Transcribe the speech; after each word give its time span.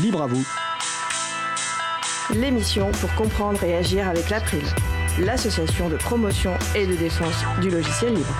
Libre 0.00 0.22
à 0.22 0.26
vous. 0.26 0.46
L'émission 2.34 2.90
pour 2.92 3.14
comprendre 3.14 3.62
et 3.62 3.74
agir 3.74 4.08
avec 4.08 4.30
l'April, 4.30 4.62
l'association 5.20 5.90
de 5.90 5.96
promotion 5.96 6.54
et 6.74 6.86
de 6.86 6.94
défense 6.94 7.44
du 7.60 7.68
logiciel 7.68 8.14
libre. 8.14 8.34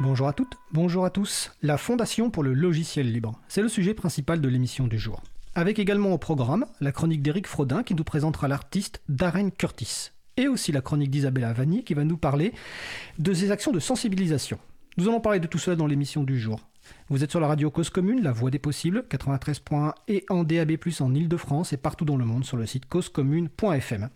Bonjour 0.00 0.28
à 0.28 0.34
toutes, 0.34 0.58
bonjour 0.70 1.06
à 1.06 1.10
tous. 1.10 1.50
La 1.62 1.78
Fondation 1.78 2.28
pour 2.28 2.42
le 2.42 2.52
logiciel 2.52 3.10
libre, 3.10 3.40
c'est 3.48 3.62
le 3.62 3.70
sujet 3.70 3.94
principal 3.94 4.42
de 4.42 4.48
l'émission 4.48 4.86
du 4.86 4.98
jour. 4.98 5.22
Avec 5.54 5.78
également 5.78 6.12
au 6.12 6.18
programme 6.18 6.66
la 6.82 6.92
chronique 6.92 7.22
d'Éric 7.22 7.46
Frodin 7.46 7.82
qui 7.84 7.94
nous 7.94 8.04
présentera 8.04 8.48
l'artiste 8.48 9.00
Darren 9.08 9.48
Curtis. 9.48 10.10
Et 10.36 10.46
aussi 10.46 10.72
la 10.72 10.82
chronique 10.82 11.10
d'Isabella 11.10 11.54
Vanni 11.54 11.84
qui 11.84 11.94
va 11.94 12.04
nous 12.04 12.18
parler 12.18 12.52
de 13.18 13.32
ses 13.32 13.50
actions 13.50 13.72
de 13.72 13.80
sensibilisation. 13.80 14.58
Nous 14.96 15.08
allons 15.08 15.20
parler 15.20 15.38
de 15.38 15.46
tout 15.46 15.58
cela 15.58 15.76
dans 15.76 15.86
l'émission 15.86 16.24
du 16.24 16.38
jour. 16.38 16.60
Vous 17.08 17.22
êtes 17.22 17.30
sur 17.30 17.38
la 17.38 17.46
radio 17.46 17.70
Cause 17.70 17.90
Commune, 17.90 18.22
la 18.22 18.32
voix 18.32 18.50
des 18.50 18.58
possibles, 18.58 19.04
93.1 19.08 19.92
et 20.08 20.24
en 20.28 20.42
DAB+, 20.42 20.72
en 21.00 21.14
Ile-de-France 21.14 21.72
et 21.72 21.76
partout 21.76 22.04
dans 22.04 22.16
le 22.16 22.24
monde 22.24 22.44
sur 22.44 22.56
le 22.56 22.66
site 22.66 22.86
causecommune.fm. 22.86 24.10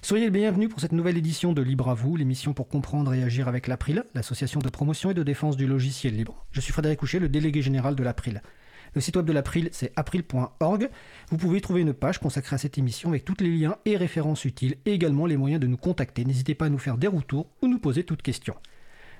Soyez 0.00 0.24
les 0.24 0.30
bienvenus 0.30 0.70
pour 0.70 0.80
cette 0.80 0.92
nouvelle 0.92 1.18
édition 1.18 1.52
de 1.52 1.60
Libre 1.60 1.90
à 1.90 1.94
vous, 1.94 2.16
l'émission 2.16 2.54
pour 2.54 2.68
comprendre 2.68 3.12
et 3.12 3.22
agir 3.22 3.46
avec 3.46 3.66
l'April, 3.66 4.04
l'association 4.14 4.60
de 4.60 4.70
promotion 4.70 5.10
et 5.10 5.14
de 5.14 5.22
défense 5.22 5.58
du 5.58 5.66
logiciel 5.66 6.16
libre. 6.16 6.46
Je 6.50 6.62
suis 6.62 6.72
Frédéric 6.72 7.00
Couchet, 7.00 7.18
le 7.18 7.28
délégué 7.28 7.60
général 7.60 7.94
de 7.94 8.02
l'April. 8.02 8.40
Le 8.94 9.02
site 9.02 9.16
web 9.16 9.26
de 9.26 9.32
l'April, 9.34 9.68
c'est 9.72 9.92
april.org. 9.96 10.88
Vous 11.30 11.36
pouvez 11.36 11.58
y 11.58 11.60
trouver 11.60 11.82
une 11.82 11.92
page 11.92 12.18
consacrée 12.18 12.54
à 12.54 12.58
cette 12.58 12.78
émission 12.78 13.10
avec 13.10 13.26
tous 13.26 13.36
les 13.40 13.54
liens 13.54 13.76
et 13.84 13.98
références 13.98 14.46
utiles 14.46 14.76
et 14.86 14.92
également 14.92 15.26
les 15.26 15.36
moyens 15.36 15.60
de 15.60 15.66
nous 15.66 15.76
contacter. 15.76 16.24
N'hésitez 16.24 16.54
pas 16.54 16.66
à 16.66 16.70
nous 16.70 16.78
faire 16.78 16.96
des 16.96 17.06
retours 17.06 17.50
ou 17.60 17.68
nous 17.68 17.78
poser 17.78 18.04
toutes 18.04 18.22
questions. 18.22 18.54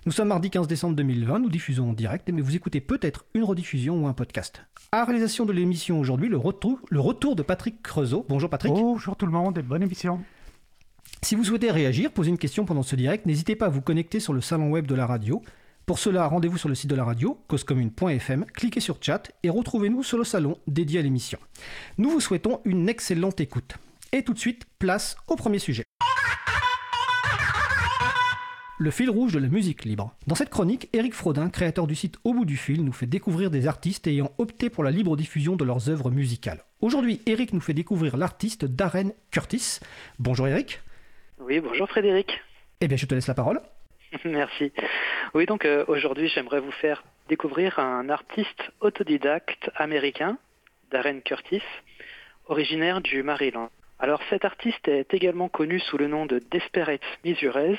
Nous 0.07 0.13
sommes 0.13 0.29
mardi 0.29 0.51
15 0.51 0.69
décembre 0.69 0.95
2020, 0.95 1.41
nous 1.41 1.49
diffusons 1.49 1.91
en 1.91 1.93
direct, 1.93 2.31
mais 2.33 2.41
vous 2.41 2.55
écoutez 2.55 2.81
peut-être 2.81 3.25
une 3.35 3.43
rediffusion 3.43 4.05
ou 4.05 4.07
un 4.07 4.13
podcast. 4.13 4.63
À 4.93 5.05
réalisation 5.05 5.45
de 5.45 5.53
l'émission 5.53 5.99
aujourd'hui, 5.99 6.29
le 6.29 6.37
retour, 6.37 6.79
le 6.91 7.01
retour 7.01 7.35
de 7.35 7.43
Patrick 7.43 7.83
Creusot. 7.83 8.25
Bonjour 8.29 8.49
Patrick. 8.49 8.73
Bonjour 8.73 9.17
tout 9.17 9.27
le 9.27 9.33
monde 9.33 9.59
et 9.59 9.63
bonne 9.63 9.83
émission. 9.83 10.21
Si 11.23 11.35
vous 11.35 11.43
souhaitez 11.43 11.73
réagir, 11.73 12.13
poser 12.13 12.31
une 12.31 12.39
question 12.39 12.65
pendant 12.65 12.85
ce 12.85 12.95
direct, 12.95 13.27
n'hésitez 13.27 13.57
pas 13.57 13.67
à 13.67 13.69
vous 13.69 13.81
connecter 13.81 14.21
sur 14.21 14.33
le 14.33 14.41
salon 14.41 14.71
web 14.71 14.87
de 14.87 14.95
la 14.95 15.07
radio. 15.07 15.43
Pour 15.87 15.99
cela, 15.99 16.29
rendez-vous 16.29 16.57
sur 16.57 16.69
le 16.69 16.77
site 16.77 16.91
de 16.91 16.95
la 16.95 17.03
radio, 17.03 17.41
causecommune.fm, 17.49 18.45
cliquez 18.55 18.79
sur 18.79 18.99
chat 19.01 19.33
et 19.43 19.51
retrouvez-nous 19.51 20.05
sur 20.05 20.19
le 20.19 20.25
salon 20.25 20.57
dédié 20.69 21.01
à 21.01 21.03
l'émission. 21.03 21.41
Nous 21.99 22.11
vous 22.11 22.21
souhaitons 22.21 22.61
une 22.65 22.89
excellente 22.89 23.41
écoute. 23.41 23.75
Et 24.13 24.23
tout 24.23 24.35
de 24.35 24.39
suite, 24.39 24.67
place 24.79 25.17
au 25.27 25.35
premier 25.35 25.59
sujet. 25.59 25.83
Le 28.79 28.91
fil 28.91 29.09
rouge 29.09 29.33
de 29.33 29.39
la 29.39 29.49
musique 29.49 29.87
libre. 29.87 30.13
Dans 30.27 30.35
cette 30.35 30.51
chronique, 30.51 30.91
Eric 30.93 31.15
Frodin, 31.15 31.49
créateur 31.49 31.87
du 31.87 31.95
site 31.95 32.19
Au 32.25 32.35
bout 32.35 32.45
du 32.45 32.59
fil, 32.59 32.85
nous 32.85 32.93
fait 32.93 33.07
découvrir 33.07 33.51
des 33.51 33.67
artistes 33.67 34.07
ayant 34.07 34.33
opté 34.37 34.69
pour 34.69 34.85
la 34.85 34.91
libre 34.91 35.17
diffusion 35.17 35.57
de 35.57 35.65
leurs 35.65 35.89
œuvres 35.89 36.11
musicales. 36.11 36.63
Aujourd'hui, 36.83 37.23
Eric 37.25 37.55
nous 37.55 37.63
fait 37.63 37.73
découvrir 37.73 38.19
l'artiste 38.19 38.67
Darren 38.67 39.15
Curtis. 39.31 39.81
Bonjour 40.19 40.47
Eric. 40.47 40.83
Oui, 41.39 41.61
bonjour 41.61 41.89
Frédéric. 41.89 42.39
Eh 42.83 42.89
bien, 42.89 42.99
je 42.99 43.07
te 43.07 43.15
laisse 43.15 43.29
la 43.29 43.33
parole. 43.33 43.63
Merci. 44.27 44.73
Oui, 45.33 45.47
donc 45.47 45.65
euh, 45.65 45.87
aujourd'hui, 45.89 46.29
j'aimerais 46.29 46.61
vous 46.61 46.73
faire 46.73 47.03
découvrir 47.31 47.79
un 47.79 48.11
artiste 48.11 48.63
autodidacte 48.81 49.71
américain, 49.77 50.37
Darren 50.91 51.21
Curtis, 51.21 51.63
originaire 52.45 53.01
du 53.01 53.23
Maryland. 53.23 53.71
Alors 53.99 54.21
cet 54.29 54.45
artiste 54.45 54.87
est 54.87 55.15
également 55.15 55.49
connu 55.49 55.81
sous 55.81 55.97
le 55.97 56.09
nom 56.09 56.27
de 56.27 56.43
Desperate 56.51 57.01
Measures 57.25 57.79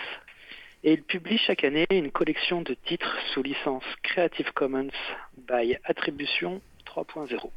et 0.84 0.94
il 0.94 1.04
publie 1.04 1.38
chaque 1.38 1.64
année 1.64 1.86
une 1.90 2.12
collection 2.12 2.62
de 2.62 2.74
titres 2.74 3.18
sous 3.34 3.44
licence 3.44 3.84
Creative 4.04 4.52
Commons 4.54 4.92
by 5.38 5.78
Attribution 5.84 6.62
3.0. 6.86 7.50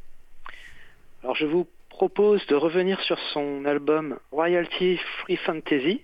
Alors 1.23 1.35
je 1.35 1.45
vous 1.45 1.67
propose 1.89 2.45
de 2.47 2.55
revenir 2.55 2.99
sur 3.01 3.19
son 3.33 3.65
album 3.65 4.17
Royalty 4.31 4.97
Free 5.19 5.37
Fantasy 5.37 6.01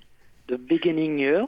de 0.48 0.56
Beginning 0.56 1.20
Years 1.20 1.48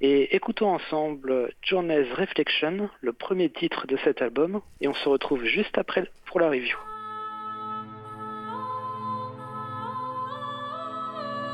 et 0.00 0.34
écoutons 0.34 0.70
ensemble 0.74 1.52
Journey's 1.62 2.10
Reflection, 2.14 2.88
le 3.00 3.12
premier 3.12 3.50
titre 3.50 3.86
de 3.86 3.98
cet 4.02 4.22
album, 4.22 4.62
et 4.80 4.88
on 4.88 4.94
se 4.94 5.08
retrouve 5.08 5.44
juste 5.44 5.76
après 5.76 6.10
pour 6.26 6.40
la 6.40 6.48
review. 6.48 6.78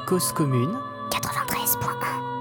Cause 0.07 0.33
commune 0.33 0.79
93.1 1.11 2.36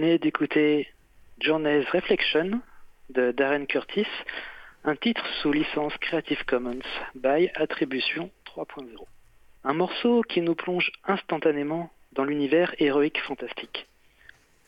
venez 0.00 0.18
d'écouter 0.18 0.88
Journey's 1.40 1.86
Reflection 1.90 2.62
de 3.10 3.32
Darren 3.32 3.66
Curtis, 3.66 4.06
un 4.84 4.96
titre 4.96 5.22
sous 5.42 5.52
licence 5.52 5.94
Creative 5.98 6.42
Commons 6.46 6.80
by 7.14 7.50
Attribution 7.54 8.30
3.0. 8.46 8.86
Un 9.64 9.74
morceau 9.74 10.22
qui 10.22 10.40
nous 10.40 10.54
plonge 10.54 10.90
instantanément 11.04 11.90
dans 12.12 12.24
l'univers 12.24 12.74
héroïque 12.78 13.20
fantastique. 13.20 13.88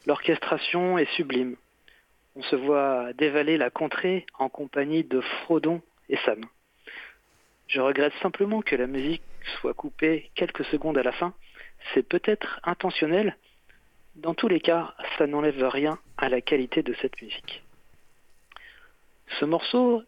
L'orchestration 0.04 0.98
est 0.98 1.10
sublime. 1.14 1.56
On 2.36 2.42
se 2.42 2.56
voit 2.56 3.14
dévaler 3.14 3.56
la 3.56 3.70
contrée 3.70 4.26
en 4.38 4.50
compagnie 4.50 5.02
de 5.02 5.22
Frodon 5.22 5.80
et 6.10 6.18
Sam. 6.26 6.44
Je 7.68 7.80
regrette 7.80 8.12
simplement 8.20 8.60
que 8.60 8.76
la 8.76 8.86
musique 8.86 9.22
soit 9.62 9.72
coupée 9.72 10.30
quelques 10.34 10.66
secondes 10.66 10.98
à 10.98 11.02
la 11.02 11.12
fin. 11.12 11.32
C'est 11.94 12.06
peut-être 12.06 12.60
intentionnel. 12.64 13.34
Dans 14.16 14.34
tous 14.34 14.48
les 14.48 14.60
cas, 14.60 14.94
ça 15.16 15.26
n'enlève 15.26 15.64
rien 15.64 15.98
à 16.18 16.28
la 16.28 16.42
qualité 16.42 16.82
de 16.82 16.92
cette 17.00 17.20
musique. 17.22 17.62
Ce 19.40 19.46
morceau 19.46 20.02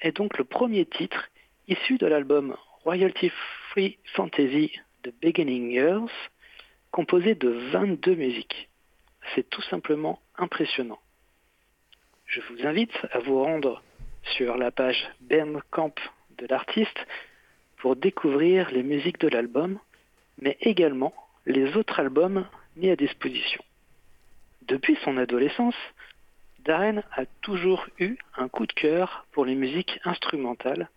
est 0.00 0.16
donc 0.16 0.38
le 0.38 0.44
premier 0.44 0.86
titre 0.86 1.28
issu 1.68 1.96
de 1.96 2.06
l'album 2.06 2.56
Royalty 2.82 3.30
Free 3.70 3.96
Fantasy 4.14 4.72
de 5.04 5.12
Beginning 5.22 5.70
Years, 5.70 6.10
composé 6.90 7.36
de 7.36 7.48
22 7.48 8.16
musiques. 8.16 8.68
C'est 9.34 9.48
tout 9.48 9.62
simplement 9.62 10.20
impressionnant. 10.36 10.98
Je 12.26 12.40
vous 12.50 12.66
invite 12.66 12.96
à 13.12 13.20
vous 13.20 13.40
rendre 13.40 13.82
sur 14.36 14.56
la 14.56 14.72
page 14.72 15.08
Bandcamp 15.20 15.94
de 16.38 16.46
l'artiste 16.48 17.06
pour 17.76 17.94
découvrir 17.94 18.72
les 18.72 18.82
musiques 18.82 19.20
de 19.20 19.28
l'album, 19.28 19.78
mais 20.38 20.56
également 20.60 21.14
les 21.46 21.76
autres 21.76 22.00
albums 22.00 22.46
mis 22.76 22.90
à 22.90 22.96
disposition. 22.96 23.62
Depuis 24.62 24.96
son 25.04 25.16
adolescence, 25.18 25.76
Darren 26.60 27.02
a 27.12 27.26
toujours 27.42 27.86
eu 27.98 28.16
un 28.36 28.48
coup 28.48 28.66
de 28.66 28.72
cœur 28.72 29.26
pour 29.32 29.44
les 29.44 29.54
musiques 29.54 30.00
instrumentales 30.04 30.88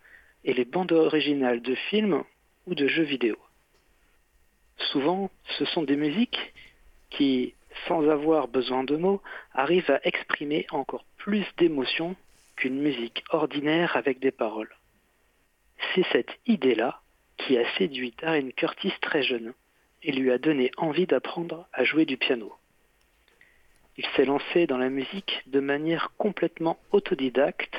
et 0.44 0.54
les 0.54 0.64
bandes 0.64 0.92
originales 0.92 1.60
de 1.60 1.74
films 1.74 2.24
ou 2.66 2.74
de 2.74 2.88
jeux 2.88 3.02
vidéo. 3.02 3.36
Souvent, 4.92 5.30
ce 5.58 5.64
sont 5.66 5.82
des 5.82 5.96
musiques 5.96 6.54
qui, 7.10 7.54
sans 7.86 8.08
avoir 8.08 8.48
besoin 8.48 8.84
de 8.84 8.96
mots, 8.96 9.20
arrivent 9.52 9.90
à 9.90 10.00
exprimer 10.04 10.66
encore 10.70 11.04
plus 11.18 11.44
d'émotions 11.58 12.16
qu'une 12.56 12.80
musique 12.80 13.22
ordinaire 13.30 13.96
avec 13.96 14.20
des 14.20 14.30
paroles. 14.30 14.74
C'est 15.94 16.06
cette 16.12 16.38
idée-là 16.46 17.00
qui 17.36 17.58
a 17.58 17.76
séduit 17.76 18.14
Darren 18.20 18.50
Curtis 18.50 18.94
très 19.00 19.22
jeune 19.22 19.52
et 20.02 20.12
lui 20.12 20.30
a 20.30 20.38
donné 20.38 20.70
envie 20.76 21.06
d'apprendre 21.06 21.66
à 21.72 21.84
jouer 21.84 22.04
du 22.04 22.16
piano. 22.16 22.52
Il 23.96 24.06
s'est 24.14 24.24
lancé 24.24 24.66
dans 24.66 24.78
la 24.78 24.90
musique 24.90 25.42
de 25.46 25.60
manière 25.60 26.12
complètement 26.18 26.78
autodidacte 26.92 27.74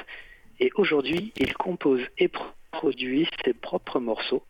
et 0.60 0.70
aujourd'hui 0.76 1.32
il 1.38 1.54
compose 1.54 2.02
et 2.18 2.30
produit 2.72 3.30
ses 3.46 3.54
propres 3.54 4.00
morceaux 4.00 4.44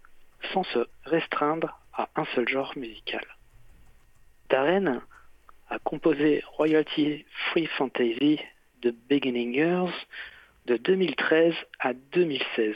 sans 0.53 0.63
se 0.63 0.87
restreindre 1.05 1.79
à 1.93 2.09
un 2.15 2.25
seul 2.33 2.47
genre 2.47 2.73
musical. 2.75 3.25
Darren 4.49 5.01
a 5.69 5.79
composé 5.79 6.43
Royalty 6.53 7.25
Free 7.49 7.67
Fantasy 7.67 8.39
de 8.81 8.91
Beginning 9.09 9.53
Years 9.53 9.93
de 10.65 10.77
2013 10.77 11.53
à 11.79 11.93
2016, 11.93 12.75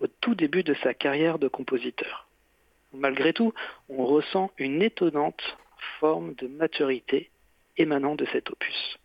au 0.00 0.06
tout 0.06 0.34
début 0.34 0.62
de 0.62 0.74
sa 0.82 0.94
carrière 0.94 1.38
de 1.38 1.48
compositeur. 1.48 2.27
Malgré 2.92 3.32
tout, 3.32 3.52
on 3.88 4.06
ressent 4.06 4.50
une 4.58 4.82
étonnante 4.82 5.56
forme 6.00 6.34
de 6.34 6.46
maturité 6.48 7.30
émanant 7.76 8.14
de 8.14 8.26
cet 8.26 8.50
opus. 8.50 8.98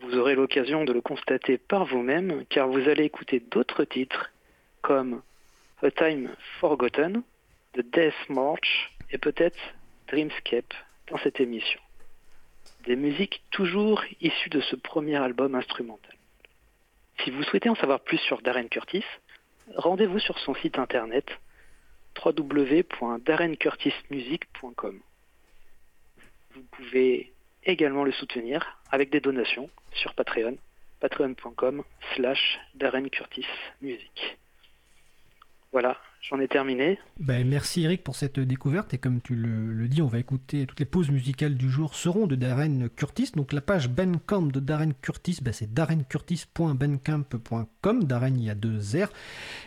Vous 0.00 0.16
aurez 0.16 0.34
l'occasion 0.34 0.84
de 0.84 0.92
le 0.92 1.00
constater 1.00 1.58
par 1.58 1.84
vous-même 1.84 2.44
car 2.48 2.68
vous 2.68 2.88
allez 2.88 3.04
écouter 3.04 3.40
d'autres 3.40 3.84
titres 3.84 4.30
comme 4.82 5.22
A 5.82 5.90
Time 5.90 6.34
Forgotten, 6.60 7.22
The 7.72 7.80
Death 7.80 8.28
March 8.28 8.90
et 9.10 9.18
peut-être 9.18 9.58
Dreamscape 10.08 10.74
dans 11.08 11.18
cette 11.18 11.40
émission. 11.40 11.80
Des 12.86 12.96
musiques 12.96 13.42
toujours 13.50 14.04
issues 14.20 14.50
de 14.50 14.60
ce 14.60 14.76
premier 14.76 15.16
album 15.16 15.54
instrumental. 15.54 16.14
Si 17.24 17.30
vous 17.30 17.42
souhaitez 17.42 17.68
en 17.68 17.74
savoir 17.74 18.00
plus 18.00 18.18
sur 18.18 18.42
Darren 18.42 18.68
Curtis, 18.68 19.04
rendez-vous 19.74 20.18
sur 20.18 20.38
son 20.38 20.54
site 20.54 20.78
internet 20.78 21.26
www.darrencurtismusic.com. 22.24 25.00
Vous 26.54 26.62
pouvez 26.70 27.32
également 27.64 28.04
le 28.04 28.12
soutenir 28.12 28.78
avec 28.90 29.10
des 29.10 29.20
donations 29.20 29.68
sur 29.92 30.14
Patreon, 30.14 30.56
patreon.com 31.00 31.82
slash 32.14 32.58
Darren 32.74 33.08
Curtis 33.08 33.44
Music. 33.82 34.38
Voilà, 35.72 35.98
j'en 36.28 36.40
ai 36.40 36.48
terminé. 36.48 36.98
Ben, 37.20 37.46
merci 37.46 37.84
Eric 37.84 38.02
pour 38.02 38.16
cette 38.16 38.40
découverte 38.40 38.92
et 38.94 38.98
comme 38.98 39.20
tu 39.20 39.36
le, 39.36 39.86
dis, 39.88 40.02
on 40.02 40.08
va 40.08 40.18
écouter 40.18 40.66
toutes 40.66 40.80
les 40.80 40.86
pauses 40.86 41.10
musicales 41.10 41.54
du 41.54 41.70
jour 41.70 41.94
seront 41.94 42.26
de 42.26 42.34
Darren 42.34 42.88
Curtis. 42.94 43.30
Donc 43.34 43.52
la 43.52 43.60
page 43.60 43.88
Bandcamp 43.88 44.46
de 44.46 44.58
Darren 44.60 44.92
Curtis, 45.00 45.38
ben, 45.40 45.52
c'est 45.52 45.72
darrencurtis.bandcamp.com. 45.72 48.04
Darren, 48.04 48.34
il 48.36 48.42
y 48.42 48.50
a 48.50 48.56
deux 48.56 48.78
R. 48.78 49.08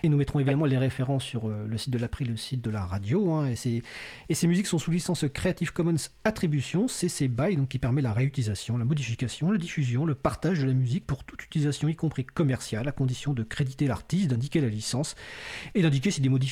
Et 0.04 0.10
nous 0.10 0.18
mettrons 0.18 0.40
également 0.40 0.66
les 0.66 0.78
références 0.78 1.24
sur 1.24 1.48
euh, 1.48 1.66
le 1.66 1.78
site 1.78 1.94
de 1.94 1.98
l'April, 1.98 2.30
le 2.30 2.38
site 2.38 2.62
de 2.62 2.70
la 2.70 2.86
radio. 2.86 3.32
Hein. 3.32 3.52
et, 3.52 3.82
et 4.28 4.34
ces 4.34 4.48
musiques 4.48 4.68
sont 4.68 4.80
sous 4.80 4.92
licence 4.92 5.24
Creative 5.34 5.72
Commons 5.72 5.96
Attribution, 6.26 6.90
CC 6.90 7.30
BY, 7.30 7.56
donc 7.56 7.70
qui 7.70 7.80
permet 7.80 8.02
la 8.02 8.12
réutilisation, 8.12 8.78
la 8.78 8.84
modification, 8.86 9.52
la 9.52 9.58
diffusion, 9.58 10.06
le 10.06 10.16
partage 10.16 10.60
de 10.60 10.66
la 10.66 10.74
musique 10.74 11.06
pour 11.06 11.24
toute 11.24 11.42
utilisation, 11.44 11.88
y 11.88 11.96
compris 11.96 12.26
commerciale, 12.26 12.88
à 12.88 12.92
condition 12.92 13.34
de 13.34 13.44
créditer 13.44 13.88
l'artiste, 13.88 14.28
d'indiquer 14.28 14.62
la 14.62 14.68
licence 14.68 15.16
et 15.74 15.82
d'indiquer 15.82 16.12
si 16.12 16.22
des 16.22 16.30
modifications 16.30 16.49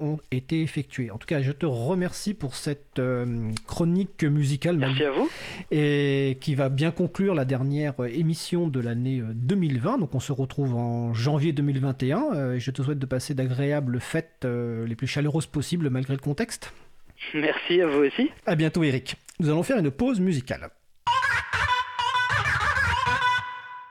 ont 0.00 0.18
été 0.30 0.62
effectuées. 0.62 1.10
En 1.10 1.18
tout 1.18 1.26
cas, 1.26 1.42
je 1.42 1.52
te 1.52 1.66
remercie 1.66 2.34
pour 2.34 2.54
cette 2.54 2.98
euh, 2.98 3.50
chronique 3.66 4.24
musicale. 4.24 4.76
Merci 4.76 5.04
à 5.04 5.10
vous. 5.10 5.28
Et 5.70 6.38
qui 6.40 6.54
va 6.54 6.68
bien 6.68 6.90
conclure 6.90 7.34
la 7.34 7.44
dernière 7.44 7.94
émission 8.06 8.68
de 8.68 8.80
l'année 8.80 9.22
2020. 9.34 9.94
Euh, 9.94 9.98
Donc 9.98 10.14
on 10.14 10.20
se 10.20 10.32
retrouve 10.32 10.74
en 10.74 11.14
janvier 11.14 11.52
2021. 11.52 12.24
Euh, 12.34 12.54
et 12.54 12.60
je 12.60 12.70
te 12.70 12.82
souhaite 12.82 12.98
de 12.98 13.06
passer 13.06 13.34
d'agréables 13.34 14.00
fêtes 14.00 14.46
les 14.46 14.94
plus 14.96 15.06
chaleureuses 15.06 15.46
possibles 15.46 15.90
malgré 15.90 16.14
le 16.14 16.20
contexte. 16.20 16.72
Merci 17.34 17.80
à 17.80 17.86
vous 17.86 18.04
aussi. 18.04 18.30
À 18.44 18.54
bientôt 18.54 18.82
Eric. 18.82 19.16
Nous 19.40 19.48
allons 19.48 19.62
faire 19.62 19.78
une 19.78 19.90
pause 19.90 20.20
musicale. 20.20 20.70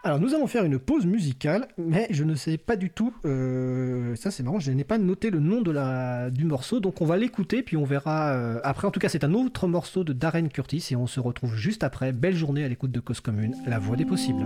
Alors 0.06 0.20
nous 0.20 0.36
allons 0.36 0.46
faire 0.46 0.64
une 0.64 0.78
pause 0.78 1.08
musicale, 1.08 1.68
mais 1.80 2.06
je 2.12 2.24
ne 2.24 2.36
sais 2.36 2.60
pas 2.60 2.76
du 2.76 2.92
tout, 2.92 3.12
euh, 3.26 4.16
ça 4.16 4.30
c'est 4.30 4.44
marrant, 4.44 4.60
je 4.60 4.72
n'ai 4.72 4.84
pas 4.84 5.00
noté 5.00 5.32
le 5.32 5.40
nom 5.40 5.64
de 5.64 5.72
la, 5.72 6.30
du 6.30 6.46
morceau, 6.46 6.80
donc 6.80 7.02
on 7.02 7.08
va 7.08 7.18
l'écouter, 7.18 7.64
puis 7.64 7.76
on 7.76 7.86
verra 7.86 8.34
euh, 8.34 8.60
après. 8.64 8.88
En 8.88 8.92
tout 8.92 9.00
cas 9.00 9.10
c'est 9.10 9.24
un 9.24 9.34
autre 9.34 9.68
morceau 9.68 10.04
de 10.04 10.14
Darren 10.14 10.48
Curtis, 10.50 10.90
et 10.92 10.96
on 10.96 11.08
se 11.08 11.20
retrouve 11.20 11.56
juste 11.56 11.84
après. 11.84 12.12
Belle 12.14 12.36
journée 12.36 12.64
à 12.64 12.68
l'écoute 12.68 12.92
de 12.92 13.00
Cause 13.00 13.20
Commune, 13.20 13.56
la 13.66 13.80
voix 13.80 13.96
des 13.96 14.06
possibles. 14.06 14.46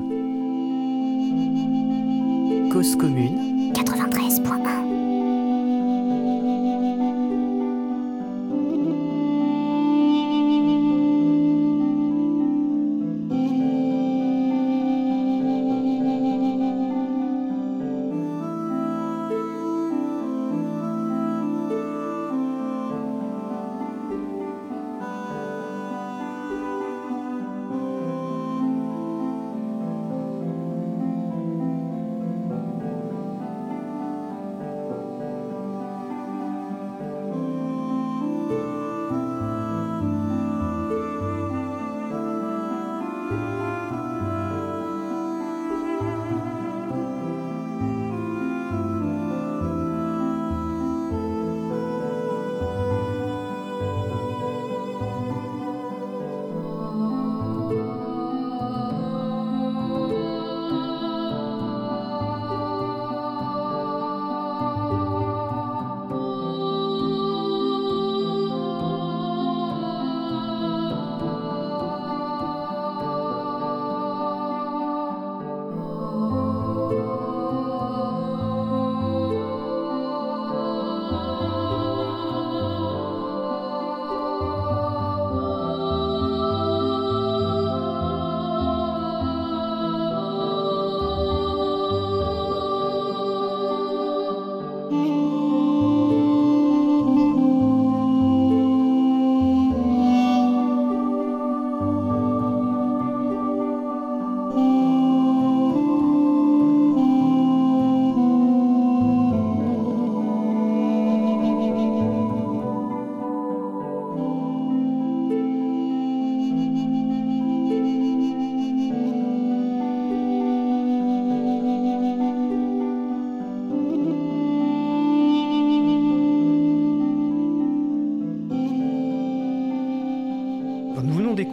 Cause 2.71 2.95
Commune 2.95 3.73
93.1 3.73 4.08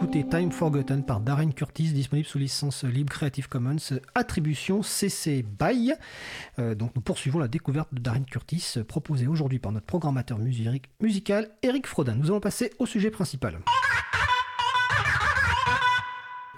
d'écouter 0.07 0.37
Time 0.37 0.51
Forgotten 0.51 1.03
par 1.03 1.19
Darren 1.19 1.51
Curtis, 1.51 1.91
disponible 1.91 2.27
sous 2.27 2.37
licence 2.37 2.83
libre 2.83 3.11
Creative 3.11 3.49
Commons, 3.49 3.75
attribution 4.15 4.81
CC 4.81 5.43
BY. 5.43 5.93
Euh, 6.59 6.75
donc 6.75 6.91
nous 6.95 7.01
poursuivons 7.01 7.39
la 7.39 7.47
découverte 7.47 7.93
de 7.93 7.99
Darren 7.99 8.23
Curtis, 8.23 8.75
proposée 8.87 9.27
aujourd'hui 9.27 9.59
par 9.59 9.71
notre 9.71 9.85
programmateur 9.85 10.37
musical 10.39 11.49
Eric 11.61 11.87
Frodin. 11.87 12.15
Nous 12.15 12.27
allons 12.27 12.39
passer 12.39 12.71
au 12.79 12.85
sujet 12.85 13.11
principal. 13.11 13.59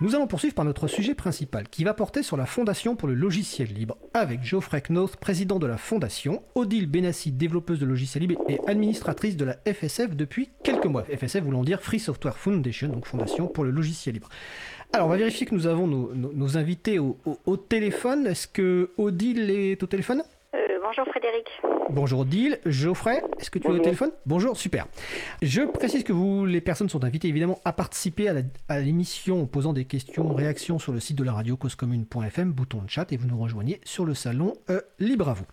Nous 0.02 0.16
allons 0.16 0.28
poursuivre 0.28 0.56
par 0.56 0.64
notre 0.64 0.88
sujet 0.88 1.14
principal, 1.14 1.68
qui 1.68 1.84
va 1.84 1.94
porter 1.94 2.24
sur 2.24 2.38
la 2.38 2.46
Fondation 2.46 2.96
pour 2.96 3.10
le 3.10 3.16
logiciel 3.16 3.68
libre, 3.68 3.98
avec 4.14 4.44
Geoffrey 4.44 4.80
Knoth, 4.80 5.18
président 5.18 5.60
de 5.60 5.68
la 5.68 5.76
Fondation, 5.76 6.42
Odile 6.56 6.90
Benassi, 6.90 7.34
développeuse 7.34 7.82
de 7.82 7.86
logiciel 7.86 8.24
libre 8.26 8.42
et 8.48 8.62
administratrice 8.66 9.36
de 9.36 9.44
la 9.44 9.58
FSF 9.68 10.16
depuis 10.16 10.52
quelques 10.64 10.86
mois. 10.86 11.04
FSF 11.04 11.44
voulant 11.44 11.66
dire 11.66 11.82
Free 11.82 12.00
Software 12.00 12.38
Foundation, 12.38 12.88
donc 12.88 13.08
Fondation 13.08 13.48
pour 13.48 13.66
le 13.66 13.72
logiciel 13.72 14.14
libre. 14.14 14.30
Alors, 14.94 15.08
on 15.08 15.10
va 15.10 15.18
vérifier 15.18 15.46
que 15.46 15.54
nous 15.54 15.68
avons 15.68 15.86
nos, 15.86 16.58
invités 16.58 16.98
au, 16.98 17.18
au 17.46 17.58
téléphone. 17.58 18.26
Est-ce 18.26 18.48
que 18.48 18.92
Odile 18.98 19.50
est 19.50 19.84
au 19.84 19.88
téléphone? 19.88 20.24
Bonjour 20.82 21.06
Frédéric. 21.08 21.46
Bonjour 21.92 22.20
Odile. 22.20 22.60
Geoffrey, 22.68 23.24
est-ce 23.40 23.50
que 23.50 23.58
tu 23.58 23.66
es 23.68 23.72
au 23.72 23.80
téléphone? 23.80 24.12
Bonjour, 24.28 24.56
super. 24.56 24.86
Je 25.42 25.64
précise 25.64 26.04
que 26.04 26.14
vous, 26.14 26.46
les 26.46 26.62
personnes 26.62 26.88
sont 26.88 27.04
invitées 27.04 27.28
évidemment 27.28 27.60
à 27.66 27.74
participer 27.74 28.30
à 28.68 28.80
l'émission 28.80 29.42
en 29.42 29.46
posant 29.48 29.74
des 29.74 29.86
questions, 29.86 30.32
réactions 30.36 30.78
sur 30.78 30.94
le 30.94 31.00
site 31.00 31.18
de 31.18 31.24
la 31.24 31.34
radio 31.34 31.58
causecommune.fm, 31.58 32.52
bouton 32.52 32.84
de 32.84 32.90
chat, 32.90 33.12
et 33.12 33.18
vous 33.18 33.28
nous 33.28 33.40
rejoignez 33.40 33.82
sur 33.84 34.06
le 34.06 34.14
salon 34.14 34.54
euh, 34.70 34.82
Libre 35.00 35.30
à 35.30 35.34
vous. 35.34 35.46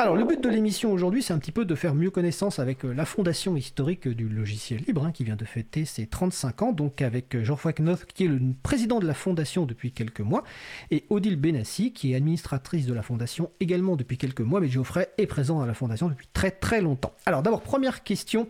Alors, 0.00 0.14
le 0.14 0.24
but 0.24 0.40
de 0.40 0.48
l'émission 0.48 0.92
aujourd'hui, 0.92 1.24
c'est 1.24 1.32
un 1.32 1.40
petit 1.40 1.50
peu 1.50 1.64
de 1.64 1.74
faire 1.74 1.92
mieux 1.92 2.12
connaissance 2.12 2.60
avec 2.60 2.84
euh, 2.84 2.94
la 2.94 3.04
fondation 3.04 3.56
historique 3.56 4.06
du 4.06 4.28
logiciel 4.28 4.80
libre, 4.86 5.04
hein, 5.04 5.10
qui 5.10 5.24
vient 5.24 5.34
de 5.34 5.44
fêter 5.44 5.84
ses 5.84 6.06
35 6.06 6.62
ans, 6.62 6.70
donc 6.70 7.02
avec 7.02 7.34
euh, 7.34 7.42
Geoffroy 7.42 7.72
Knoth, 7.72 8.04
qui 8.04 8.26
est 8.26 8.28
le 8.28 8.38
président 8.62 9.00
de 9.00 9.08
la 9.08 9.14
fondation 9.14 9.66
depuis 9.66 9.90
quelques 9.90 10.20
mois, 10.20 10.44
et 10.92 11.02
Odile 11.10 11.34
Benassi, 11.34 11.92
qui 11.92 12.12
est 12.12 12.14
administratrice 12.14 12.86
de 12.86 12.94
la 12.94 13.02
fondation 13.02 13.50
également 13.58 13.96
depuis 13.96 14.18
quelques 14.18 14.40
mois, 14.40 14.60
mais 14.60 14.68
Geoffrey 14.68 15.08
est 15.18 15.26
présent 15.26 15.62
à 15.62 15.66
la 15.66 15.74
fondation 15.74 16.08
depuis 16.08 16.28
très 16.32 16.52
très 16.52 16.80
longtemps. 16.80 17.12
Alors, 17.26 17.42
d'abord, 17.42 17.62
première 17.62 18.04
question, 18.04 18.46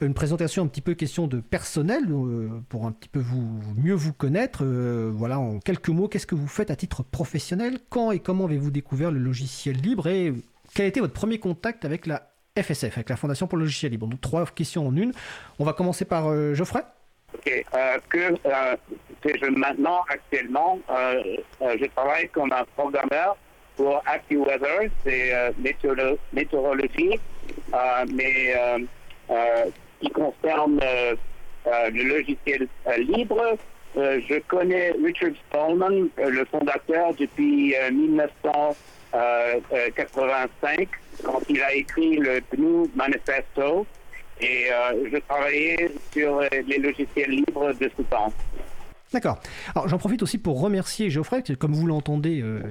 une 0.00 0.12
présentation 0.12 0.64
un 0.64 0.66
petit 0.66 0.80
peu 0.80 0.94
question 0.94 1.28
de 1.28 1.38
personnel, 1.38 2.02
euh, 2.10 2.48
pour 2.68 2.86
un 2.86 2.90
petit 2.90 3.08
peu 3.08 3.20
vous 3.20 3.60
mieux 3.76 3.94
vous 3.94 4.12
connaître. 4.12 4.64
voilà, 4.64 5.38
en 5.38 5.60
quelques 5.60 5.90
mots, 5.90 6.08
qu'est-ce 6.08 6.26
que 6.26 6.34
vous 6.34 6.48
faites 6.48 6.72
à 6.72 6.74
titre 6.74 7.04
professionnel? 7.04 7.78
Quand 7.90 8.10
et 8.10 8.18
comment 8.18 8.46
avez-vous 8.46 8.72
découvert 8.72 9.12
le 9.12 9.20
logiciel 9.20 9.76
libre? 9.76 10.08
Et 10.08 10.34
quel 10.74 10.86
a 10.86 10.88
été 10.88 11.00
votre 11.00 11.12
premier 11.12 11.38
contact 11.38 11.84
avec 11.84 12.06
la 12.06 12.22
FSF, 12.58 12.96
avec 12.96 13.08
la 13.08 13.16
Fondation 13.16 13.46
pour 13.46 13.58
le 13.58 13.64
logiciel 13.64 13.92
libre? 13.92 14.06
Donc 14.06 14.20
trois 14.20 14.46
questions 14.46 14.86
en 14.86 14.96
une. 14.96 15.12
On 15.58 15.64
va 15.64 15.72
commencer 15.72 16.04
par 16.04 16.28
euh, 16.28 16.54
Geoffrey. 16.54 16.82
Ok. 17.34 17.48
Euh, 17.48 17.98
que 18.08 18.18
euh, 18.18 18.76
je 19.24 19.46
maintenant 19.46 20.00
actuellement, 20.08 20.78
je 20.88 21.86
travaille 21.94 22.28
comme 22.30 22.52
un 22.52 22.64
programmeur 22.76 23.36
pour 23.76 24.02
AccuWeather, 24.06 24.90
c'est 25.04 25.32
météorologie, 26.32 27.20
mais 28.14 28.54
qui 30.00 30.10
concerne 30.10 30.80
le 31.66 32.02
logiciel 32.02 32.66
libre. 32.98 33.58
je 33.94 34.40
connais 34.48 34.92
Richard 35.04 35.32
Stallman, 35.48 36.08
le 36.16 36.44
fondateur, 36.46 37.14
depuis 37.14 37.74
1900. 37.92 38.76
85 39.12 40.88
quand 41.24 41.40
il 41.48 41.62
a 41.62 41.74
écrit 41.74 42.16
le 42.16 42.40
GNU 42.52 42.88
Manifesto 42.94 43.86
et 44.40 44.72
euh, 44.72 45.08
je 45.12 45.18
travaillais 45.28 45.90
sur 46.12 46.40
les 46.66 46.78
logiciels 46.78 47.30
libres 47.30 47.72
de 47.74 47.90
ce 47.96 48.02
temps. 48.02 48.32
D'accord. 49.12 49.40
Alors 49.74 49.88
j'en 49.88 49.98
profite 49.98 50.22
aussi 50.22 50.38
pour 50.38 50.60
remercier 50.60 51.10
Geoffrey, 51.10 51.42
comme 51.58 51.74
vous 51.74 51.86
l'entendez, 51.88 52.42
euh, 52.42 52.62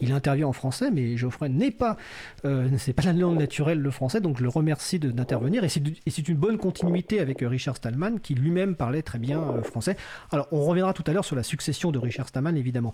il, 0.00 0.12
intervient 0.12 0.46
en 0.46 0.52
français, 0.52 0.90
mais 0.90 1.16
Geoffrey 1.16 1.48
n'est 1.48 1.70
pas, 1.70 1.96
euh, 2.44 2.68
c'est 2.76 2.92
pas 2.92 3.02
la 3.02 3.14
langue 3.14 3.38
naturelle 3.38 3.80
le 3.80 3.90
français, 3.90 4.20
donc 4.20 4.36
je 4.36 4.42
le 4.42 4.50
remercie 4.50 4.98
d'intervenir. 4.98 5.64
Et 5.64 5.70
c'est 5.70 6.28
une 6.28 6.36
bonne 6.36 6.58
continuité 6.58 7.18
avec 7.18 7.42
euh, 7.42 7.48
Richard 7.48 7.76
Stallman, 7.76 8.18
qui 8.18 8.34
lui-même 8.34 8.76
parlait 8.76 9.00
très 9.00 9.18
bien 9.18 9.62
français. 9.62 9.96
Alors 10.32 10.48
on 10.52 10.64
reviendra 10.64 10.92
tout 10.92 11.04
à 11.06 11.12
l'heure 11.12 11.24
sur 11.24 11.36
la 11.36 11.42
succession 11.42 11.92
de 11.92 11.98
Richard 11.98 12.28
Stallman, 12.28 12.56
évidemment. 12.56 12.92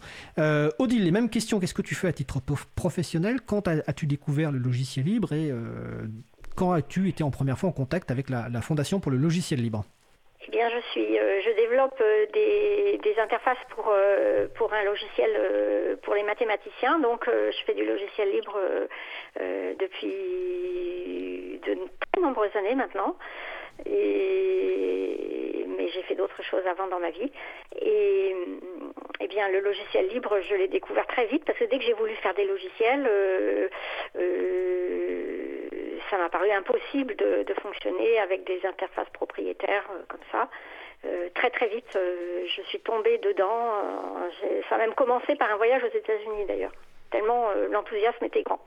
Odile, 0.79 1.03
les 1.03 1.11
mêmes 1.11 1.29
questions. 1.29 1.59
Qu'est-ce 1.59 1.75
que 1.75 1.83
tu 1.83 1.97
fais 1.97 2.09
à 2.09 2.13
titre 2.13 2.41
professionnel? 2.77 3.41
Quand 3.45 3.67
as-tu 3.67 4.07
découvert 4.07 4.53
le 4.53 4.59
logiciel 4.59 5.07
libre? 5.07 5.33
Et 5.33 5.53
quand 6.55 6.73
as-tu 6.73 7.09
été 7.09 7.25
en 7.25 7.31
première 7.31 7.59
fois 7.59 7.69
en 7.69 7.73
contact 7.73 8.11
avec 8.11 8.31
la 8.31 8.63
Fondation 8.63 9.01
pour 9.01 9.11
le 9.11 9.19
logiciel 9.19 9.61
libre? 9.61 9.85
Eh 10.47 10.51
bien, 10.51 10.69
je 10.71 10.81
suis, 10.91 11.19
euh, 11.19 11.41
je 11.41 11.51
développe 11.53 12.01
euh, 12.01 12.27
des, 12.33 13.15
interfaces 13.19 13.59
pour 13.71 13.91
euh, 13.91 14.49
pour 14.57 14.73
un 14.73 14.83
logiciel 14.83 15.99
pour 16.03 16.15
les 16.15 16.23
mathématiciens. 16.23 16.99
Donc, 16.99 17.27
je 17.29 17.65
fais 17.65 17.75
du 17.75 17.85
logiciel 17.85 18.31
libre 18.31 18.59
depuis 19.79 21.61
de 21.65 21.75
très 21.75 22.23
nombreuses 22.23 22.57
années 22.57 22.75
maintenant. 22.75 23.17
Et, 23.87 25.67
mais 25.77 25.89
j'ai 25.89 26.03
fait 26.03 26.15
d'autres 26.15 26.43
choses 26.43 26.67
avant 26.67 26.89
dans 26.89 26.99
ma 26.99 27.11
vie. 27.11 27.31
Et 27.81 28.35
eh 29.21 29.29
bien, 29.29 29.49
le 29.51 29.61
logiciel 29.61 30.09
libre, 30.09 30.41
je 30.41 30.55
l'ai 30.55 30.69
découvert 30.69 31.07
très 31.07 31.27
vite 31.27 31.45
parce 31.45 31.59
que 31.59 31.65
dès 31.65 31.79
que 31.79 31.85
j'ai 31.85 31.93
voulu 31.93 32.15
faire 32.17 32.35
des 32.35 32.47
logiciels, 32.47 33.09
ça 36.13 36.19
m'a 36.19 36.29
paru 36.29 36.51
impossible 36.51 37.17
de, 37.17 37.55
fonctionner 37.63 38.19
avec 38.19 38.45
des 38.45 38.65
interfaces 38.67 39.09
propriétaires 39.15 39.85
euh, 39.93 40.03
comme 40.09 40.21
ça. 40.31 40.49
Euh, 41.05 41.29
très 41.35 41.51
très 41.51 41.69
vite, 41.69 41.97
euh, 41.97 42.45
je 42.47 42.63
suis 42.63 42.81
tombée 42.81 43.19
dedans. 43.19 43.73
ça 44.69 44.75
a 44.75 44.79
même 44.79 44.95
commencé 44.95 45.35
par 45.37 45.51
un 45.51 45.57
voyage 45.57 45.83
aux 45.83 45.97
États-Unis 45.97 46.45
d'ailleurs, 46.47 46.73
tellement 47.11 47.51
l'enthousiasme 47.71 48.25
était 48.25 48.43
grand. 48.43 48.61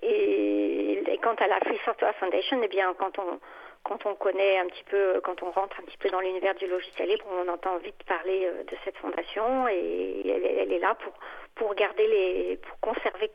Et, 0.00 1.04
quant 1.22 1.34
à 1.34 1.46
la 1.46 1.60
Free 1.60 1.78
Software 1.84 2.14
Foundation, 2.16 2.60
eh 2.64 2.68
bien, 2.68 2.92
quand 2.98 3.16
on, 3.18 3.38
quand 3.84 4.06
on 4.06 4.14
connaît 4.16 4.58
un 4.58 4.66
petit 4.66 4.82
peu, 4.84 5.20
quand 5.22 5.40
on 5.42 5.50
rentre 5.52 5.78
un 5.78 5.84
petit 5.84 5.98
peu 5.98 6.10
dans 6.10 6.20
l'univers 6.20 6.54
du 6.56 6.66
logiciel 6.66 7.08
libre, 7.08 7.24
on 7.30 7.46
entend 7.48 7.76
vite 7.76 8.02
parler 8.08 8.50
de 8.66 8.76
cette 8.84 8.96
fondation 8.96 9.68
et 9.68 10.22
elle, 10.26 10.72
est 10.72 10.80
là 10.80 10.96
pour, 10.96 11.12
pour 11.54 11.74
garder 11.76 12.06
les, 12.08 12.56
pour 12.56 12.80
conserver 12.80 13.30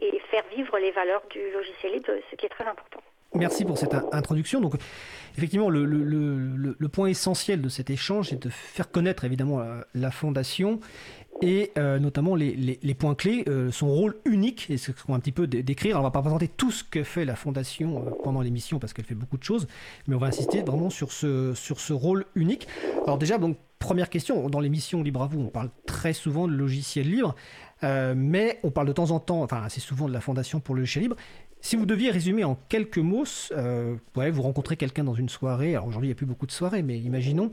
et 0.00 0.20
faire 0.30 0.44
vivre 0.54 0.78
les 0.78 0.90
valeurs 0.92 1.22
du 1.30 1.40
logiciel 1.52 1.92
libre, 1.94 2.10
ce 2.30 2.36
qui 2.36 2.46
est 2.46 2.50
très 2.50 2.64
important. 2.64 3.00
Merci 3.34 3.64
pour 3.64 3.76
cette 3.76 3.94
introduction. 4.12 4.60
Donc, 4.60 4.74
effectivement, 5.36 5.68
le, 5.68 6.88
point 6.88 7.08
essentiel 7.08 7.60
de 7.60 7.68
cet 7.68 7.90
échange 7.90 8.32
est 8.32 8.42
de 8.42 8.48
faire 8.48 8.90
connaître 8.90 9.24
évidemment 9.24 9.62
la, 9.94 10.10
fondation 10.10 10.80
et 11.40 11.70
euh, 11.78 11.98
notamment 11.98 12.34
les, 12.34 12.78
les, 12.82 12.94
points 12.94 13.14
clés, 13.14 13.44
euh, 13.48 13.70
son 13.70 13.88
rôle 13.88 14.16
unique, 14.24 14.70
et 14.70 14.76
ce 14.76 14.90
qu'on 14.90 15.12
va 15.12 15.16
un 15.16 15.20
petit 15.20 15.32
peu 15.32 15.46
décrire. 15.46 15.96
Alors, 15.96 16.00
on 16.00 16.08
va 16.08 16.10
pas 16.10 16.22
présenter 16.22 16.48
tout 16.48 16.70
ce 16.70 16.82
que 16.82 17.04
fait 17.04 17.24
la 17.24 17.36
fondation 17.36 17.98
euh, 17.98 18.10
pendant 18.24 18.40
l'émission 18.40 18.78
parce 18.78 18.92
qu'elle 18.92 19.04
fait 19.04 19.14
beaucoup 19.14 19.38
de 19.38 19.44
choses, 19.44 19.68
mais 20.06 20.16
on 20.16 20.18
va 20.18 20.28
insister 20.28 20.62
vraiment 20.62 20.90
sur 20.90 21.12
ce, 21.12 21.54
sur 21.54 21.80
ce 21.80 21.92
rôle 21.92 22.24
unique. 22.34 22.66
Alors 23.04 23.18
déjà, 23.18 23.38
donc, 23.38 23.56
première 23.78 24.10
question, 24.10 24.48
dans 24.48 24.60
l'émission 24.60 25.02
Libre 25.02 25.22
à 25.22 25.26
vous, 25.26 25.40
on 25.40 25.48
parle 25.48 25.70
très 25.86 26.12
souvent 26.12 26.48
de 26.48 26.52
logiciel 26.52 27.08
libre. 27.08 27.36
Euh, 27.84 28.14
mais 28.16 28.58
on 28.62 28.70
parle 28.70 28.88
de 28.88 28.92
temps 28.92 29.10
en 29.10 29.20
temps, 29.20 29.42
enfin 29.42 29.62
assez 29.62 29.80
souvent 29.80 30.08
de 30.08 30.12
la 30.12 30.20
Fondation 30.20 30.60
pour 30.60 30.74
le 30.74 30.80
logiciel 30.80 31.02
libre. 31.02 31.16
Si 31.60 31.74
vous 31.74 31.86
deviez 31.86 32.10
résumer 32.10 32.44
en 32.44 32.56
quelques 32.68 32.98
mots, 32.98 33.24
euh, 33.52 33.96
ouais, 34.16 34.30
vous 34.30 34.42
rencontrez 34.42 34.76
quelqu'un 34.76 35.02
dans 35.04 35.14
une 35.14 35.28
soirée, 35.28 35.74
alors 35.74 35.88
aujourd'hui 35.88 36.08
il 36.08 36.10
n'y 36.10 36.16
a 36.16 36.16
plus 36.16 36.26
beaucoup 36.26 36.46
de 36.46 36.52
soirées, 36.52 36.82
mais 36.82 36.98
imaginons, 36.98 37.50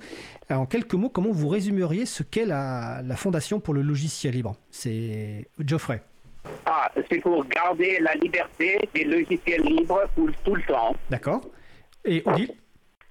euh, 0.52 0.56
en 0.56 0.68
quelques 0.68 0.94
mots, 0.94 1.10
comment 1.10 1.32
vous 1.32 1.48
résumeriez 1.48 2.06
ce 2.06 2.22
qu'est 2.22 2.46
la, 2.46 3.02
la 3.04 3.16
Fondation 3.16 3.60
pour 3.60 3.74
le 3.74 3.82
logiciel 3.82 4.34
libre? 4.36 4.56
C'est 4.70 5.48
Geoffrey. 5.60 6.02
Ah, 6.68 6.92
c'est 7.10 7.20
pour 7.20 7.44
garder 7.48 8.00
la 8.00 8.14
liberté 8.16 8.78
des 8.94 9.06
logiciels 9.06 9.64
libres 9.64 10.04
pour 10.16 10.30
tout 10.44 10.56
le 10.56 10.64
temps. 10.64 10.96
D'accord. 11.10 11.42
Et 12.04 12.22
Odile? 12.26 12.54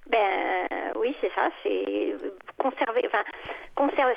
Ben 0.09 0.67
oui, 0.97 1.13
c'est 1.19 1.31
ça, 1.35 1.49
c'est 1.61 2.15
conserver, 2.57 3.07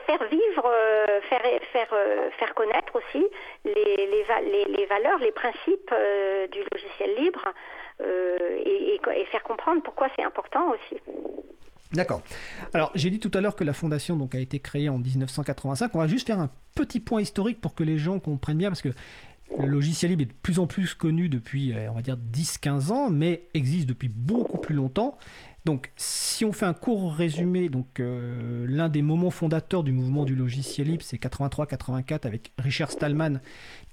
faire 0.06 0.24
vivre, 0.30 0.66
euh, 0.66 1.20
faire, 1.28 1.42
faire, 1.72 1.88
euh, 1.92 2.30
faire 2.38 2.54
connaître 2.54 2.94
aussi 2.94 3.26
les, 3.64 3.74
les, 3.74 4.64
les, 4.64 4.86
valeurs, 4.86 5.18
les 5.18 5.32
principes 5.32 5.92
euh, 5.92 6.46
du 6.48 6.60
logiciel 6.72 7.16
libre 7.18 7.52
et, 8.00 8.94
et, 8.94 9.24
faire 9.26 9.42
comprendre 9.42 9.82
pourquoi 9.82 10.08
c'est 10.16 10.22
important 10.22 10.70
aussi. 10.70 11.00
D'accord. 11.92 12.22
Alors, 12.72 12.92
j'ai 12.94 13.10
dit 13.10 13.18
tout 13.18 13.30
à 13.34 13.40
l'heure 13.40 13.56
que 13.56 13.64
la 13.64 13.72
fondation 13.72 14.14
donc, 14.14 14.34
a 14.34 14.38
été 14.38 14.60
créée 14.60 14.88
en 14.88 14.98
1985. 14.98 15.90
On 15.94 15.98
va 15.98 16.06
juste 16.06 16.26
faire 16.28 16.38
un 16.38 16.50
petit 16.76 17.00
point 17.00 17.20
historique 17.20 17.60
pour 17.60 17.74
que 17.74 17.82
les 17.82 17.98
gens 17.98 18.20
comprennent 18.20 18.58
bien, 18.58 18.68
parce 18.68 18.82
que 18.82 18.90
le 19.58 19.66
logiciel 19.66 20.12
libre 20.12 20.22
est 20.22 20.26
de 20.26 20.32
plus 20.32 20.60
en 20.60 20.68
plus 20.68 20.94
connu 20.94 21.28
depuis, 21.28 21.74
on 21.90 21.94
va 21.94 22.02
dire, 22.02 22.16
10-15 22.16 22.92
ans, 22.92 23.10
mais 23.10 23.48
existe 23.54 23.88
depuis 23.88 24.08
beaucoup 24.08 24.58
plus 24.58 24.76
longtemps. 24.76 25.18
Donc, 25.64 25.90
si 25.96 26.44
on 26.44 26.52
fait 26.52 26.66
un 26.66 26.72
court 26.72 27.12
résumé, 27.12 27.68
donc 27.68 28.00
euh, 28.00 28.64
l'un 28.68 28.88
des 28.88 29.02
moments 29.02 29.30
fondateurs 29.30 29.82
du 29.82 29.92
mouvement 29.92 30.24
du 30.24 30.34
logiciel 30.34 30.86
libre, 30.86 31.02
c'est 31.04 31.20
83-84 31.20 32.26
avec 32.26 32.52
Richard 32.58 32.90
Stallman, 32.90 33.40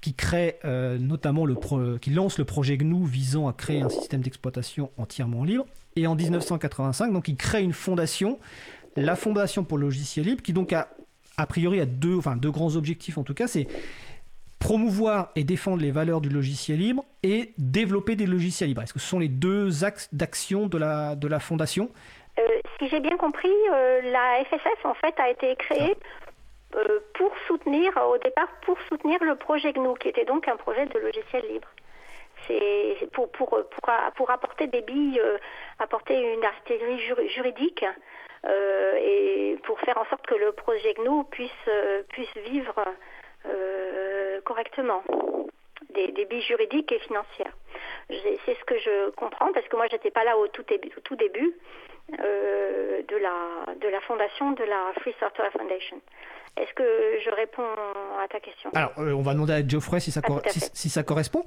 qui 0.00 0.14
crée 0.14 0.58
euh, 0.64 0.98
notamment 0.98 1.44
le 1.44 1.56
qui 1.98 2.10
lance 2.10 2.38
le 2.38 2.44
projet 2.44 2.78
GNU 2.78 3.06
visant 3.06 3.48
à 3.48 3.52
créer 3.52 3.82
un 3.82 3.88
système 3.88 4.22
d'exploitation 4.22 4.90
entièrement 4.96 5.44
libre. 5.44 5.66
Et 5.96 6.06
en 6.06 6.14
1985, 6.14 7.12
donc, 7.12 7.28
il 7.28 7.36
crée 7.36 7.62
une 7.62 7.72
fondation 7.72 8.38
la 8.96 9.16
Fondation 9.16 9.64
pour 9.64 9.78
le 9.78 9.86
logiciel 9.86 10.26
libre, 10.26 10.42
qui 10.42 10.52
donc 10.52 10.72
a, 10.72 10.88
a 11.36 11.46
priori 11.46 11.80
a 11.80 11.86
deux, 11.86 12.16
enfin, 12.16 12.36
deux 12.36 12.50
grands 12.50 12.76
objectifs 12.76 13.18
en 13.18 13.22
tout 13.22 13.34
cas, 13.34 13.46
c'est 13.46 13.68
promouvoir 14.66 15.28
et 15.36 15.44
défendre 15.44 15.80
les 15.80 15.92
valeurs 15.92 16.20
du 16.20 16.28
logiciel 16.28 16.78
libre 16.78 17.04
et 17.22 17.52
développer 17.56 18.16
des 18.16 18.26
logiciels 18.26 18.68
libres. 18.68 18.82
Est-ce 18.82 18.92
que 18.92 18.98
ce 18.98 19.06
sont 19.06 19.20
les 19.20 19.28
deux 19.28 19.84
axes 19.84 20.12
d'action 20.12 20.66
de 20.66 20.76
la, 20.76 21.14
de 21.14 21.28
la 21.28 21.38
Fondation? 21.38 21.88
Euh, 22.40 22.42
Si 22.80 22.88
j'ai 22.88 22.98
bien 22.98 23.16
compris, 23.16 23.56
euh, 23.72 24.00
la 24.10 24.44
FSF 24.44 24.84
en 24.84 24.94
fait 24.94 25.14
a 25.20 25.30
été 25.30 25.54
créée 25.54 25.94
euh, 26.74 26.98
pour 27.14 27.30
soutenir, 27.46 27.92
au 28.08 28.18
départ, 28.18 28.48
pour 28.62 28.76
soutenir 28.88 29.22
le 29.22 29.36
projet 29.36 29.72
GNU, 29.72 29.94
qui 30.00 30.08
était 30.08 30.24
donc 30.24 30.48
un 30.48 30.56
projet 30.56 30.86
de 30.86 30.98
logiciel 30.98 31.44
libre. 31.48 31.68
C'est 32.48 33.08
pour, 33.12 33.30
pour, 33.30 33.50
pour, 33.50 33.94
pour, 34.16 34.30
apporter 34.32 34.66
des 34.66 34.82
billes, 34.82 35.22
apporter 35.78 36.34
une 36.34 36.44
artillerie 36.44 37.00
juridique 37.28 37.84
et 38.44 39.56
pour 39.62 39.78
faire 39.80 39.96
en 39.96 40.04
sorte 40.06 40.26
que 40.26 40.34
le 40.34 40.52
projet 40.52 40.94
GNU 40.94 41.24
puisse, 41.30 41.68
puisse 42.08 42.36
vivre 42.50 42.74
correctement. 44.44 45.02
Des, 45.94 46.12
des, 46.12 46.26
billes 46.26 46.42
juridiques 46.42 46.92
et 46.92 46.98
financières. 46.98 47.56
C'est 48.10 48.54
ce 48.54 48.64
que 48.66 48.78
je 48.78 49.10
comprends 49.12 49.50
parce 49.52 49.66
que 49.66 49.76
moi 49.76 49.86
j'étais 49.90 50.10
pas 50.10 50.24
là 50.24 50.36
au 50.36 50.46
tout 50.48 50.62
début, 50.64 50.90
au 50.94 51.00
tout 51.00 51.16
début 51.16 51.54
euh, 52.20 53.02
de, 53.08 53.16
la, 53.16 53.74
de 53.74 53.88
la 53.88 54.00
fondation 54.02 54.52
de 54.52 54.62
la 54.62 54.92
Free 55.00 55.12
Software 55.18 55.50
Foundation. 55.50 56.00
Est-ce 56.56 56.72
que 56.74 56.84
je 57.24 57.30
réponds 57.34 57.68
à 58.22 58.28
ta 58.28 58.38
question? 58.38 58.70
Alors, 58.74 58.92
euh, 58.98 59.10
on 59.10 59.22
va 59.22 59.34
demander 59.34 59.54
à 59.54 59.66
Geoffrey 59.66 59.98
si 59.98 60.12
ça, 60.12 60.20
ah, 60.24 60.48
si, 60.48 60.88
ça 60.88 61.02
correspond. 61.02 61.44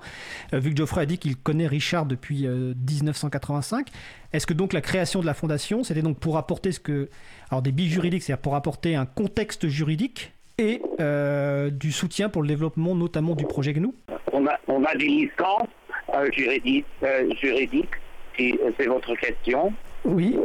Euh, 0.54 0.60
vu 0.60 0.72
que 0.72 0.76
Geoffrey 0.76 1.02
a 1.02 1.06
dit 1.06 1.18
qu'il 1.18 1.38
connaît 1.38 1.66
Richard 1.66 2.06
depuis 2.06 2.46
1985, 2.46 3.88
est-ce 4.34 4.46
que 4.46 4.54
donc 4.54 4.74
la 4.74 4.82
création 4.82 5.22
de 5.22 5.26
la 5.26 5.34
fondation, 5.34 5.86
c'était 5.86 6.02
donc 6.02 6.20
pour 6.20 6.38
apporter 6.38 6.74
ce 6.74 6.82
que. 6.82 7.10
Alors, 7.50 7.62
des 7.62 7.72
billes 7.72 7.90
juridiques, 7.90 8.24
c'est-à-dire 8.24 8.42
pour 8.42 8.56
apporter 8.56 8.98
un 8.98 9.06
contexte 9.06 9.70
juridique 9.70 10.34
et 10.60 10.82
euh, 11.00 11.70
du 11.70 11.92
soutien 11.92 12.30
pour 12.30 12.42
le 12.42 12.48
développement 12.48 12.94
notamment 12.94 13.34
du 13.34 13.46
projet 13.46 13.74
GNU 13.74 13.90
On 14.34 14.46
a, 14.46 14.60
on 14.68 14.84
a 14.84 14.94
des 14.96 15.06
licences 15.06 15.68
euh, 16.14 16.30
juridiques, 16.32 16.86
euh, 17.04 17.34
juridiques, 17.42 17.96
si 18.36 18.60
c'est 18.78 18.88
votre 18.88 19.16
question. 19.16 19.74
Oui. 20.04 20.38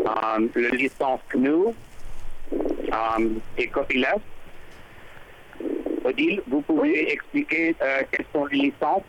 le 0.54 0.68
licence 0.70 1.20
GNU 1.34 1.74
et 3.58 3.66
copyleft. 3.68 4.20
Odile, 6.04 6.42
vous 6.48 6.60
pouvez 6.60 7.12
expliquer 7.12 7.74
quelles 8.10 8.26
sont 8.32 8.44
les 8.46 8.58
licences? 8.58 9.02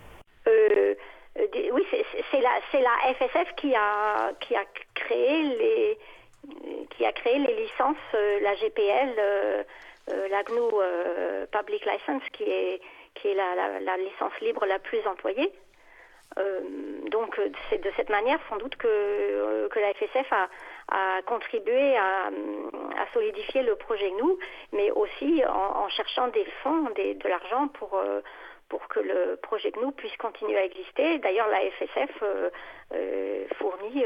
Oui, 1.73 1.83
c'est 2.31 2.41
la, 2.41 2.49
la 2.73 3.13
FSF 3.13 3.55
qui 3.57 3.75
a, 3.75 4.31
qui 4.39 4.55
a 4.55 4.63
créé 4.93 5.43
les 5.43 5.97
qui 6.95 7.05
a 7.05 7.11
créé 7.11 7.39
les 7.39 7.63
licences, 7.63 7.97
la 8.13 8.55
GPL, 8.55 9.13
euh, 9.17 9.63
la 10.07 10.43
GNU 10.43 10.59
euh, 10.81 11.45
Public 11.47 11.85
License, 11.85 12.23
qui 12.33 12.43
est, 12.43 12.81
qui 13.15 13.29
est 13.29 13.33
la, 13.33 13.97
licence 13.97 14.33
libre 14.41 14.65
la 14.65 14.79
plus 14.79 15.05
employée. 15.07 15.51
Euh, 16.37 16.59
donc 17.11 17.39
c'est 17.69 17.77
de 17.81 17.91
cette 17.95 18.09
manière 18.09 18.39
sans 18.49 18.57
doute 18.57 18.75
que, 18.75 19.67
que 19.67 19.79
la 19.79 19.93
FSF 19.93 20.33
a, 20.33 20.49
a 20.91 21.21
contribué 21.21 21.95
à, 21.95 22.27
à, 22.27 23.13
solidifier 23.13 23.61
le 23.63 23.75
projet 23.75 24.09
GNU, 24.11 24.33
mais 24.73 24.91
aussi 24.91 25.43
en, 25.47 25.87
cherchant 25.89 26.27
des 26.29 26.45
fonds, 26.63 26.89
des, 26.95 27.13
de 27.13 27.29
l'argent 27.29 27.67
pour, 27.69 28.01
pour 28.69 28.87
que 28.89 28.99
le 28.99 29.37
projet 29.37 29.71
GNU 29.71 29.91
puisse 29.93 30.15
continuer 30.17 30.57
à 30.57 30.65
exister. 30.65 31.19
D'ailleurs, 31.19 31.47
la 31.47 31.61
FSF 31.71 32.23
fournit 33.57 34.05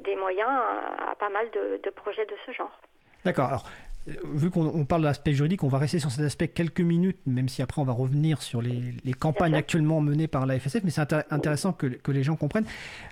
des 0.00 0.16
moyens 0.16 0.50
à, 0.50 1.14
pas 1.14 1.28
mal 1.28 1.50
de, 1.50 1.80
de 1.82 1.90
projets 1.90 2.26
de 2.26 2.34
ce 2.46 2.52
genre. 2.52 2.80
D'accord. 3.24 3.46
Alors, 3.46 3.64
vu 4.06 4.50
qu'on 4.50 4.84
parle 4.86 5.02
de 5.02 5.06
l'aspect 5.06 5.34
juridique, 5.34 5.62
on 5.62 5.68
va 5.68 5.78
rester 5.78 5.98
sur 5.98 6.10
cet 6.10 6.24
aspect 6.24 6.48
quelques 6.48 6.80
minutes, 6.80 7.18
même 7.26 7.48
si 7.48 7.60
après 7.60 7.82
on 7.82 7.84
va 7.84 7.92
revenir 7.92 8.40
sur 8.42 8.62
les, 8.62 8.94
campagnes 9.18 9.54
actuellement 9.54 10.00
menées 10.00 10.28
par 10.28 10.46
la 10.46 10.58
FSF, 10.58 10.82
mais 10.84 10.90
c'est 10.90 11.12
intéressant 11.30 11.72
que, 11.72 12.10
les 12.10 12.22
gens 12.22 12.36
comprennent. 12.36 12.64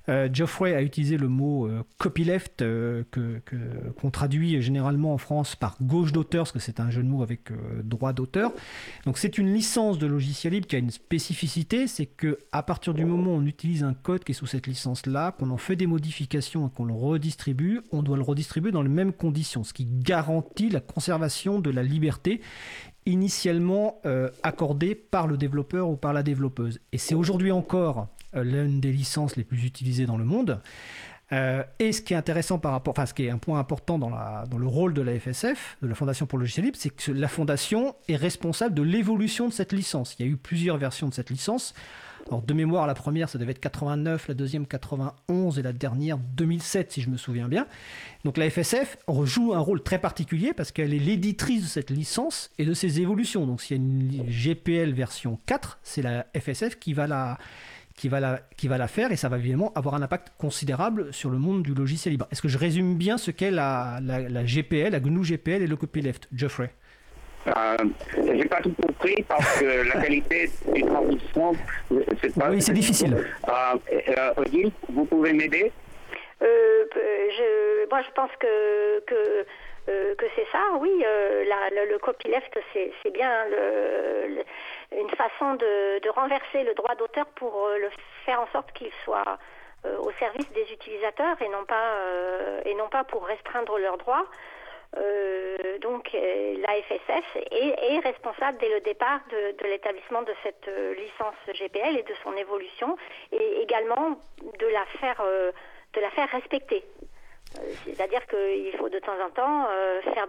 Euh, 0.09 0.29
Geoffrey 0.33 0.74
a 0.74 0.83
utilisé 0.83 1.18
le 1.18 1.29
mot 1.29 1.66
euh, 1.66 1.85
copyleft, 1.98 2.62
euh, 2.62 3.05
qu'on 4.01 4.11
traduit 4.11 4.61
généralement 4.62 5.12
en 5.12 5.18
France 5.18 5.55
par 5.55 5.77
gauche 5.83 6.12
d'auteur, 6.12 6.44
parce 6.44 6.53
que 6.53 6.59
c'est 6.59 6.81
un 6.81 6.90
jeu 6.90 7.03
de 7.03 7.09
mots 7.09 7.22
avec 7.22 7.51
droit 7.85 8.12
d'auteur. 8.12 8.53
Donc 9.05 9.18
c'est 9.18 9.38
une 9.38 9.53
licence 9.53 9.98
de 9.98 10.07
logiciel 10.07 10.55
libre 10.55 10.66
qui 10.66 10.77
a 10.77 10.79
une 10.79 10.90
spécificité, 10.90 11.87
c'est 11.87 12.07
que 12.07 12.38
à 12.53 12.62
partir 12.62 12.94
du 12.94 13.05
moment 13.05 13.33
où 13.33 13.37
on 13.37 13.46
utilise 13.46 13.85
un 13.85 13.94
code 13.94 14.24
qui 14.24 14.33
est 14.33 14.35
sous 14.35 14.46
cette 14.46 14.66
licence-là, 14.66 15.33
qu'on 15.33 15.51
en 15.51 15.59
fait 15.59 15.77
des 15.77 15.87
modifications 15.87 16.68
et 16.68 16.70
qu'on 16.74 16.87
le 16.87 16.94
redistribue, 16.94 17.83
on 17.92 18.03
doit 18.03 18.16
le 18.16 18.22
redistribuer 18.22 18.72
dans 18.72 18.83
les 18.83 18.88
mêmes 18.88 19.12
conditions, 19.12 19.64
ce 19.64 19.72
qui 19.72 19.87
garantit 19.87 20.70
la 20.70 20.78
conservation 20.81 21.59
de 21.59 21.71
la 21.71 21.83
liberté 21.83 22.41
initialement 23.07 24.01
euh, 24.05 24.31
accordée 24.43 24.95
par 24.95 25.27
le 25.27 25.37
développeur 25.37 25.88
ou 25.88 25.97
par 25.97 26.12
la 26.12 26.23
développeuse. 26.23 26.81
Et 26.93 26.99
c'est 26.99 27.14
aujourd'hui 27.14 27.53
encore 27.53 28.09
euh, 28.35 28.45
l'une 28.45 28.81
des 28.81 28.93
licences 28.93 29.37
les 29.37 29.45
plus 29.45 29.64
utilisées 29.64 30.07
dans 30.07 30.19
le 30.19 30.25
monde. 30.25 30.61
Euh, 31.33 31.62
et 31.79 31.93
ce 31.93 32.01
qui 32.01 32.14
est 32.14 32.17
intéressant 32.17 32.59
par 32.59 32.73
rapport, 32.73 32.93
enfin 32.93 33.07
ce 33.07 33.12
qui 33.12 33.25
est 33.25 33.31
un 33.31 33.38
point 33.38 33.59
important 33.59 33.99
dans, 33.99 34.11
la, 34.11 34.45
dans 34.51 34.59
le 34.59 34.67
rôle 34.67 34.95
de 34.95 35.03
la 35.03 35.19
FSF, 35.19 35.77
de 35.83 35.87
la 35.87 35.95
Fondation 35.95 36.27
pour 36.27 36.38
le 36.38 36.45
logiciel 36.45 36.64
libre, 36.67 36.79
c'est 36.81 36.91
que 36.91 37.12
la 37.12 37.29
Fondation 37.29 37.95
est 38.09 38.17
responsable 38.17 38.75
de 38.75 38.83
l'évolution 38.83 39.49
de 39.49 39.53
cette 39.53 39.73
licence. 39.73 40.17
Il 40.19 40.27
y 40.27 40.29
a 40.29 40.33
eu 40.33 40.37
plusieurs 40.37 40.79
versions 40.79 41.09
de 41.09 41.14
cette 41.14 41.31
licence. 41.31 41.75
Alors 42.29 42.43
de 42.43 42.53
mémoire, 42.53 42.87
la 42.87 42.95
première, 42.95 43.31
ça 43.31 43.38
devait 43.38 43.53
être 43.53 43.61
89, 43.61 44.29
la 44.29 44.35
deuxième 44.35 44.67
91 44.67 45.59
et 45.59 45.62
la 45.62 45.73
dernière 45.73 46.19
2007, 46.19 46.93
si 46.93 47.01
je 47.01 47.09
me 47.09 47.17
souviens 47.17 47.49
bien. 47.49 47.67
Donc 48.25 48.37
la 48.37 48.51
FSF 48.51 48.99
joue 49.25 49.55
un 49.55 49.59
rôle 49.61 49.83
très 49.83 49.99
particulier 49.99 50.53
parce 50.53 50.71
qu'elle 50.71 50.93
est 50.93 50.99
l'éditrice 50.99 51.62
de 51.62 51.69
cette 51.69 51.88
licence 51.88 52.51
et 52.59 52.67
de 52.67 52.75
ses 52.75 53.01
évolutions. 53.01 53.47
Donc 53.47 53.62
s'il 53.62 53.79
y 53.79 53.81
a 53.81 53.83
une 53.83 54.29
GPL 54.29 54.93
version 54.93 55.38
4, 55.47 55.79
c'est 55.83 56.03
la 56.03 56.27
FSF 56.38 56.79
qui 56.79 56.93
va 56.93 57.07
la, 57.07 57.38
faire 58.88 59.11
et 59.11 59.17
ça 59.17 59.31
va 59.31 59.38
évidemment 59.38 59.73
avoir 59.75 59.95
un 59.95 60.03
impact 60.03 60.33
considérable 60.37 61.14
sur 61.14 61.31
le 61.31 61.38
monde 61.38 61.62
du 61.62 61.73
logiciel 61.73 62.12
libre. 62.12 62.29
Est-ce 62.31 62.43
que 62.43 62.49
je 62.49 62.59
résume 62.59 62.99
bien 62.99 63.17
ce 63.17 63.31
qu'est 63.31 63.51
la, 63.51 64.01
la, 64.03 64.29
la, 64.29 64.45
GPL, 64.45 64.91
la 64.91 65.01
GNU 65.01 65.23
GPL 65.23 65.62
et 65.62 65.67
le 65.67 65.77
copyleft 65.77 66.29
Geoffrey? 66.35 66.75
Euh, 67.46 67.77
J'ai 68.35 68.44
pas 68.44 68.61
tout 68.61 68.74
compris 68.81 69.22
parce 69.29 69.61
que 69.61 69.88
la 69.88 70.03
qualité 70.03 70.51
du 70.74 70.83
traduction, 70.85 71.53
c'est 72.20 72.35
pas. 72.35 72.51
Oui, 72.51 72.61
c'est 72.61 72.72
difficile. 72.72 73.16
Euh, 73.48 73.53
euh, 74.09 74.33
Odile, 74.37 74.70
vous 74.88 75.05
pouvez 75.05 75.33
m'aider? 75.33 75.72
Euh, 76.42 76.85
je, 76.94 77.88
Moi, 77.88 78.03
je 78.03 78.12
pense 78.14 78.31
que. 78.38 79.01
que 79.01 79.46
euh, 79.88 80.14
que 80.16 80.27
c'est 80.37 80.46
ça, 80.53 80.61
oui, 80.81 81.03
euh, 81.03 81.46
la, 81.46 81.70
le, 81.70 81.90
le, 81.90 81.98
copyleft, 81.98 82.59
c'est 82.74 83.11
bien 83.11 83.46
le, 83.46 84.44
une 84.94 85.09
façon 85.09 85.55
de, 85.55 85.98
de, 86.01 86.11
renverser 86.11 86.62
le 86.62 86.74
droit 86.74 86.94
d'auteur 86.94 87.24
pour 87.37 87.70
le 87.81 87.88
faire 88.27 88.38
en 88.42 88.46
sorte 88.48 88.70
qu'il 88.72 88.90
soit 89.03 89.38
au 90.01 90.11
service 90.18 90.46
des 90.53 90.70
utilisateurs 90.74 91.40
et 91.40 91.48
non 91.48 91.64
pas, 91.64 91.94
et 92.66 92.74
non 92.74 92.90
pas 92.90 93.05
pour 93.05 93.24
restreindre 93.24 93.79
leurs 93.79 93.96
droits. 93.96 94.27
Euh, 94.96 95.79
donc 95.81 96.11
euh, 96.14 96.57
la 96.66 96.81
FSF 96.83 97.37
est, 97.51 97.94
est, 97.94 97.98
responsable 97.98 98.57
dès 98.59 98.70
le 98.70 98.81
départ 98.81 99.20
de, 99.31 99.66
l'établissement 99.66 100.22
de 100.22 100.33
cette 100.42 100.66
euh, 100.68 100.94
licence 100.94 101.37
GPL 101.46 101.98
et 101.98 102.03
de 102.03 102.14
son 102.22 102.33
évolution 102.35 102.96
et 103.33 103.62
également 103.62 104.18
de 104.59 104.66
la 104.66 104.87
faire, 104.98 105.22
respecter. 106.33 106.83
C'est-à-dire 107.85 108.27
qu'il 108.27 108.72
faut 108.79 108.88
de 108.88 108.98
temps 108.98 109.18
en 109.24 109.31
temps 109.31 109.68
faire 110.14 110.27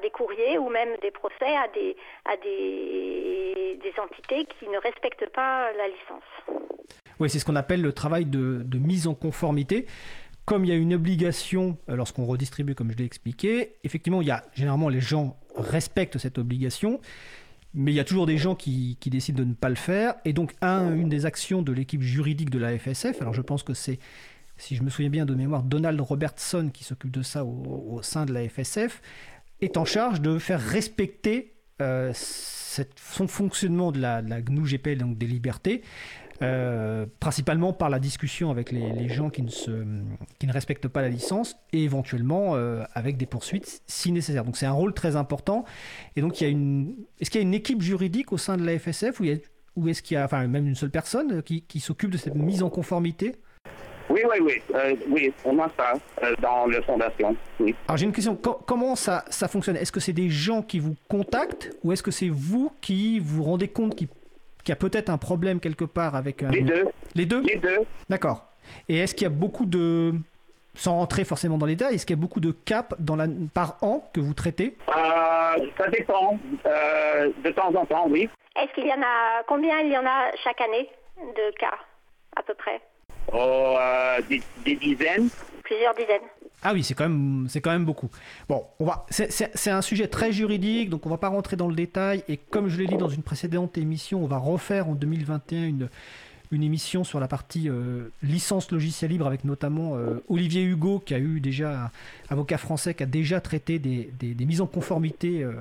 des 0.00 0.10
courriers 0.10 0.58
ou 0.58 0.68
même 0.68 0.96
des 1.02 1.12
procès 1.12 1.56
à 1.56 1.68
des 1.68 1.94
entités 3.98 4.46
qui 4.58 4.68
ne 4.68 4.78
respectent 4.78 5.30
pas 5.30 5.72
la 5.72 5.86
licence. 5.86 6.24
Oui, 7.20 7.30
c'est 7.30 7.38
ce 7.38 7.44
qu'on 7.44 7.56
appelle 7.56 7.80
le 7.80 7.92
travail 7.92 8.26
de 8.26 8.78
mise 8.78 9.06
en 9.06 9.14
conformité 9.14 9.86
comme 10.46 10.64
il 10.64 10.68
y 10.68 10.72
a 10.72 10.76
une 10.76 10.94
obligation 10.94 11.76
euh, 11.90 11.96
lorsqu'on 11.96 12.24
redistribue, 12.24 12.74
comme 12.74 12.90
je 12.90 12.96
l'ai 12.96 13.04
expliqué, 13.04 13.74
effectivement, 13.84 14.22
il 14.22 14.28
y 14.28 14.30
a 14.30 14.44
généralement 14.54 14.88
les 14.88 15.00
gens 15.00 15.36
respectent 15.56 16.18
cette 16.18 16.38
obligation, 16.38 17.00
mais 17.74 17.92
il 17.92 17.96
y 17.96 18.00
a 18.00 18.04
toujours 18.04 18.26
des 18.26 18.38
gens 18.38 18.54
qui, 18.54 18.96
décident 19.04 19.40
de 19.40 19.44
ne 19.44 19.54
pas 19.54 19.68
le 19.68 19.74
faire. 19.74 20.14
Et 20.24 20.32
donc, 20.32 20.54
un, 20.62 20.94
une 20.94 21.08
des 21.08 21.26
actions 21.26 21.62
de 21.62 21.72
l'équipe 21.72 22.00
juridique 22.00 22.48
de 22.48 22.58
la 22.58 22.78
FSF, 22.78 23.20
alors 23.20 23.34
je 23.34 23.42
pense 23.42 23.64
que 23.64 23.74
c'est, 23.74 23.98
si 24.56 24.76
je 24.76 24.82
me 24.82 24.88
souviens 24.88 25.10
bien 25.10 25.26
de 25.26 25.34
mémoire, 25.34 25.64
Donald 25.64 26.00
Robertson 26.00 26.70
qui 26.72 26.84
s'occupe 26.84 27.10
de 27.10 27.22
ça 27.22 27.44
au, 27.44 28.00
sein 28.02 28.24
de 28.24 28.32
la 28.32 28.48
FSF, 28.48 29.02
est 29.60 29.76
en 29.76 29.84
charge 29.84 30.20
de 30.20 30.38
faire 30.38 30.60
respecter 30.60 31.54
euh, 31.82 32.12
son 32.14 33.26
fonctionnement 33.26 33.90
de 33.90 34.00
la, 34.00 34.22
de 34.22 34.30
la 34.30 34.40
GNU 34.40 34.64
GPL, 34.64 34.98
donc 34.98 35.18
des 35.18 35.26
libertés, 35.26 35.82
euh, 36.42 37.06
principalement 37.20 37.72
par 37.72 37.90
la 37.90 37.98
discussion 37.98 38.50
avec 38.50 38.72
les, 38.72 39.08
gens 39.08 39.30
qui 39.30 39.42
ne, 39.42 39.48
se, 39.48 39.70
qui 40.38 40.46
ne 40.46 40.52
respectent 40.52 40.88
pas 40.88 41.02
la 41.02 41.08
licence 41.08 41.56
et 41.72 41.84
éventuellement 41.84 42.54
euh, 42.54 42.82
avec 42.94 43.16
des 43.16 43.26
poursuites 43.26 43.82
si 43.86 44.12
nécessaire. 44.12 44.44
Donc 44.44 44.56
c'est 44.56 44.66
un 44.66 44.72
rôle 44.72 44.92
très 44.92 45.16
important. 45.16 45.64
Et 46.16 46.20
donc 46.20 46.40
il 46.40 46.44
y 46.44 46.46
a 46.46 46.50
une, 46.50 46.94
est-ce 47.20 47.30
qu'il 47.30 47.40
y 47.40 47.44
a 47.44 47.46
une 47.46 47.54
équipe 47.54 47.82
juridique 47.82 48.32
au 48.32 48.38
sein 48.38 48.56
de 48.56 48.64
la 48.64 48.78
FSF 48.78 49.20
ou, 49.20 49.88
est-ce 49.88 50.02
qu'il 50.02 50.14
y 50.14 50.18
a 50.18 50.24
enfin, 50.24 50.46
même 50.46 50.66
une 50.66 50.74
seule 50.74 50.90
personne 50.90 51.42
qui, 51.42 51.62
qui 51.62 51.80
s'occupe 51.80 52.10
de 52.10 52.16
cette 52.16 52.34
mise 52.34 52.62
en 52.62 52.70
conformité? 52.70 53.36
Oui, 54.08 54.20
oui, 54.24 54.38
oui. 54.40 54.52
Euh, 54.74 54.94
oui, 55.08 55.32
on 55.44 55.58
a 55.58 55.70
ça 55.76 55.94
euh, 56.22 56.34
dans 56.40 56.66
la 56.66 56.80
fondation. 56.82 57.36
Oui. 57.58 57.74
Alors 57.88 57.96
j'ai 57.96 58.06
une 58.06 58.12
question, 58.12 58.36
Co- 58.36 58.60
comment 58.64 58.94
ça, 58.94 59.24
ça 59.30 59.48
fonctionne? 59.48 59.76
Est-ce 59.76 59.92
que 59.92 60.00
c'est 60.00 60.12
des 60.12 60.30
gens 60.30 60.62
qui 60.62 60.78
vous 60.78 60.94
contactent 61.08 61.76
ou 61.82 61.92
est-ce 61.92 62.02
que 62.02 62.10
c'est 62.10 62.28
vous 62.28 62.70
qui 62.80 63.18
vous 63.18 63.42
rendez 63.42 63.68
compte 63.68 63.96
qu'il 63.96 64.08
qu'il 64.66 64.72
y 64.72 64.74
a 64.74 64.76
peut-être 64.76 65.10
un 65.10 65.16
problème 65.18 65.60
quelque 65.60 65.84
part 65.84 66.16
avec 66.16 66.42
un... 66.42 66.50
Les 66.50 66.62
deux, 66.62 66.88
Les 67.14 67.24
deux 67.24 67.40
les 67.42 67.56
deux. 67.56 67.78
D'accord. 68.08 68.46
Et 68.88 68.98
est-ce 68.98 69.14
qu'il 69.14 69.22
y 69.22 69.26
a 69.26 69.30
beaucoup 69.30 69.64
de... 69.64 70.12
Sans 70.74 70.96
rentrer 70.96 71.24
forcément 71.24 71.56
dans 71.56 71.64
les 71.66 71.76
détails, 71.76 71.94
est-ce 71.94 72.04
qu'il 72.04 72.16
y 72.16 72.18
a 72.18 72.20
beaucoup 72.20 72.40
de 72.40 72.50
caps 72.50 72.94
dans 72.98 73.14
la... 73.16 73.26
par 73.54 73.78
an 73.80 74.10
que 74.12 74.20
vous 74.20 74.34
traitez? 74.34 74.76
Euh, 74.88 74.92
ça 75.78 75.88
dépend. 75.88 76.36
Euh, 76.66 77.30
de 77.44 77.50
temps 77.52 77.72
en 77.74 77.86
temps, 77.86 78.06
oui. 78.08 78.28
Est-ce 78.60 78.74
qu'il 78.74 78.86
y 78.86 78.92
en 78.92 79.00
a 79.02 79.42
combien 79.46 79.78
il 79.80 79.92
y 79.92 79.96
en 79.96 80.04
a 80.04 80.32
chaque 80.42 80.60
année 80.60 80.90
de 81.18 81.56
cas 81.58 81.78
à 82.34 82.42
peu 82.42 82.54
près? 82.54 82.80
Oh, 83.32 83.76
euh, 83.78 84.20
des, 84.28 84.42
des 84.64 84.76
dizaines. 84.76 85.28
Plusieurs 85.66 85.94
dizaines. 85.94 86.22
Ah 86.62 86.72
oui, 86.72 86.82
c'est 86.84 86.94
quand 86.94 87.08
même, 87.08 87.48
quand 87.62 87.70
même 87.70 87.84
beaucoup. 87.84 88.08
Bon, 88.48 88.64
c'est, 89.10 89.68
un 89.70 89.82
sujet 89.82 90.06
très 90.08 90.32
juridique, 90.32 90.90
donc 90.90 91.04
on 91.06 91.10
va 91.10 91.18
pas 91.18 91.28
rentrer 91.28 91.56
dans 91.56 91.68
le 91.68 91.74
détail. 91.74 92.22
Et 92.28 92.36
comme 92.36 92.68
je 92.68 92.78
l'ai 92.78 92.86
dit 92.86 92.96
dans 92.96 93.08
une 93.08 93.22
précédente 93.22 93.76
émission, 93.76 94.22
on 94.22 94.26
va 94.26 94.38
refaire 94.38 94.88
en 94.88 94.94
2021 94.94 95.64
une, 95.66 95.88
une 96.52 96.62
émission 96.62 97.02
sur 97.02 97.18
la 97.18 97.26
partie 97.28 97.68
euh, 97.68 98.10
licence 98.22 98.70
logiciel 98.70 99.10
libre 99.10 99.26
avec 99.26 99.44
notamment 99.44 99.96
euh, 99.96 100.22
Olivier 100.28 100.62
Hugo, 100.62 101.00
qui 101.04 101.14
a 101.14 101.18
eu 101.18 101.40
déjà, 101.40 101.90
avocat 102.30 102.58
français, 102.58 102.94
qui 102.94 103.02
a 103.02 103.06
déjà 103.06 103.40
traité 103.40 103.78
des, 103.80 104.10
des- 104.18 104.46
mises 104.46 104.60
en 104.60 104.66
conformité 104.66 105.42
euh, 105.42 105.52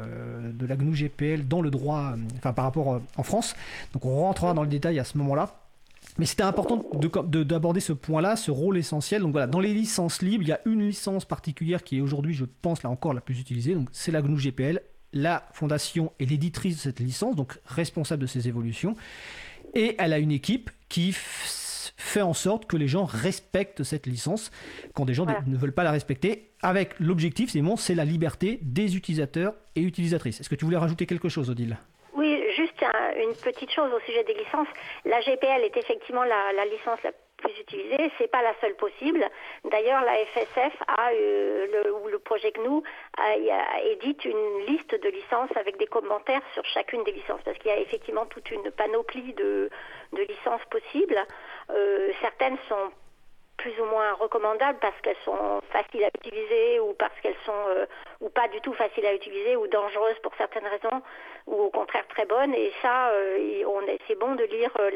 de 0.54 0.65
la 0.68 0.76
GNU 0.76 0.94
GPL 0.96 1.48
dans 1.48 1.62
le 1.62 1.72
droit, 1.72 2.13
euh, 2.13 2.18
enfin 2.38 2.54
par 2.54 2.65
rapport 2.65 3.02
en 3.18 3.24
France. 3.24 3.56
Donc 3.94 4.06
on 4.06 4.15
rentrera 4.22 4.54
dans 4.54 4.62
le 4.63 4.70
détail 4.70 5.00
à 5.00 5.04
ce 5.04 5.18
moment-là. 5.18 5.56
Mais 6.17 6.25
c'était 6.25 6.43
important 6.43 6.84
de- 6.93 7.10
de- 7.28 7.43
d'aborder 7.43 7.80
ce 7.82 7.91
point-là, 7.93 8.36
ce 8.38 8.49
rôle 8.51 8.78
essentiel. 8.78 9.21
Donc 9.21 9.32
voilà, 9.34 9.47
dans 9.47 9.60
les 9.60 9.73
licences 9.73 10.21
libres, 10.21 10.43
il 10.43 10.47
y 10.49 10.54
a 10.54 10.62
une 10.65 10.82
licence 10.88 11.25
particulière 11.25 11.84
qui 11.84 11.97
est 11.97 12.01
aujourd'hui, 12.01 12.34
je 12.34 12.45
pense, 12.62 12.84
là 12.84 12.89
encore 12.89 13.13
la 13.13 13.21
plus 13.21 13.39
utilisée. 13.39 13.73
Donc 13.75 13.89
c'est 13.91 14.12
la 14.12 14.21
GNU 14.21 14.38
GPL. 14.39 14.82
La 15.13 15.47
fondation 15.54 16.12
est 16.19 16.25
l'éditrice 16.25 16.75
de 16.78 16.82
cette 16.82 16.99
licence, 16.99 17.36
donc 17.36 17.60
responsable 17.65 18.21
de 18.21 18.28
ses 18.28 18.47
évolutions. 18.47 18.95
Et 19.73 19.95
elle 19.99 20.13
a 20.13 20.19
une 20.19 20.32
équipe 20.32 20.69
qui 20.89 21.13
fait 21.13 22.21
en 22.21 22.34
sorte 22.34 22.65
que 22.65 22.78
les 22.78 22.88
gens 22.88 23.06
respectent 23.06 23.84
cette 23.84 24.06
licence 24.08 24.51
quand 24.93 25.06
des 25.06 25.13
gens 25.13 25.23
Voilà. 25.25 25.41
ne 25.47 25.56
veulent 25.58 25.73
pas 25.73 25.84
la 25.84 25.91
respecter. 25.91 26.51
Avec 26.62 26.97
l'objectif, 26.99 27.51
c'est 27.51 27.62
bon, 27.62 27.75
c'est 27.78 27.95
la 27.95 28.06
liberté 28.06 28.60
des 28.62 28.95
utilisateurs 28.95 29.54
et 29.75 29.82
utilisatrices. 29.82 30.39
Est-ce 30.39 30.49
que 30.49 30.56
tu 30.56 30.65
voulais 30.65 30.78
rajouter 30.78 31.06
quelque 31.06 31.30
chose, 31.30 31.49
Odile? 31.49 31.78
Un- 32.86 33.15
une 33.17 33.36
petite 33.36 33.71
chose 33.71 33.91
au 33.93 34.00
sujet 34.02 34.24
des 34.24 34.34
licences. 34.34 34.67
La 35.06 35.21
GPL 35.21 35.63
est 35.63 35.78
effectivement 35.78 36.24
la, 36.24 36.65
licence 36.65 37.02
la 37.04 37.12
plus 37.38 37.60
utilisée. 37.60 38.12
C'est 38.17 38.30
pas 38.32 38.41
la 38.41 38.54
seule 38.62 38.76
possible. 38.76 39.28
D'ailleurs, 39.65 40.02
la 40.04 40.15
FSF 40.26 40.74
a 40.88 41.10
euh, 41.12 41.91
ou 42.04 42.08
le 42.08 42.19
projet 42.19 42.52
GNU 42.52 42.82
a, 43.17 43.36
édite 43.84 44.24
une 44.26 44.60
liste 44.67 44.95
de 44.95 45.10
licences 45.10 45.56
avec 45.56 45.78
des 45.78 45.88
commentaires 45.88 46.41
sur 46.54 46.63
chacune 46.65 47.04
des 47.04 47.12
licences 47.12 47.41
parce 47.43 47.58
qu'il 47.58 47.71
y 47.71 47.74
a 47.74 47.80
effectivement 47.80 48.26
toute 48.26 48.50
une 48.52 48.71
panoplie 48.71 49.34
de, 49.34 49.69
de 50.13 50.21
licences 50.21 50.63
possibles. 50.69 51.19
Euh, 51.71 52.12
certaines 52.21 52.58
sont 52.69 52.91
plus 53.58 53.80
ou 53.80 53.86
moins 53.86 54.13
recommandables 54.13 54.78
parce 54.80 55.00
qu'elles 55.02 55.15
sont 55.24 55.62
faciles 55.71 56.04
à 56.04 56.10
utiliser 56.13 56.80
ou 56.82 56.93
parce 56.93 57.17
qu'elles 57.21 57.38
sont 57.45 57.54
euh, 57.69 57.86
ou 58.19 58.30
pas 58.30 58.48
du 58.50 58.60
tout 58.62 58.74
faciles 58.74 59.06
à 59.06 59.13
utiliser 59.13 59.56
ou 59.56 59.67
dangereuses 59.67 60.19
pour 60.24 60.34
certaines 60.38 60.67
raisons 60.67 61.02
ou 61.47 61.53
au 61.53 61.69
contraire 61.69 62.05
très 62.10 62.25
bonnes 62.25 62.53
et 62.53 62.71
ça 62.81 63.10
euh, 63.10 63.38
c'est 64.08 64.19
bon 64.19 64.36
de 64.36 64.43
lire 64.43 64.71
euh, 64.79 64.89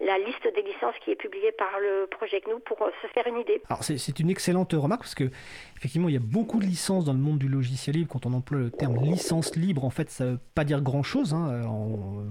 la, 0.00 0.18
liste 0.18 0.48
des 0.54 0.62
licences 0.62 0.94
qui 1.04 1.10
est 1.10 1.16
publiée 1.16 1.52
par 1.52 1.80
le 1.80 2.06
projet 2.06 2.40
GNU 2.40 2.60
pour 2.64 2.80
euh, 2.82 2.90
se 3.02 3.08
faire 3.08 3.26
une 3.26 3.38
idée. 3.40 3.60
Alors 3.68 3.82
c'est 3.82 4.20
une 4.20 4.30
excellente 4.30 4.72
remarque 4.72 5.02
parce 5.02 5.14
que 5.14 5.30
effectivement 5.76 6.08
il 6.08 6.14
y 6.14 6.18
a 6.18 6.22
beaucoup 6.22 6.58
de 6.58 6.64
licences 6.64 7.04
dans 7.04 7.12
le 7.12 7.18
monde 7.18 7.38
du 7.38 7.48
logiciel 7.48 7.96
libre. 7.96 8.10
Quand 8.12 8.26
on 8.26 8.32
emploie 8.32 8.58
le 8.58 8.70
terme 8.70 8.96
licence 9.02 9.56
libre, 9.56 9.84
en 9.84 9.90
fait 9.90 10.10
ça 10.10 10.24
veut 10.24 10.38
pas 10.54 10.64
dire 10.64 10.80
grand 10.82 11.02
chose 11.02 11.34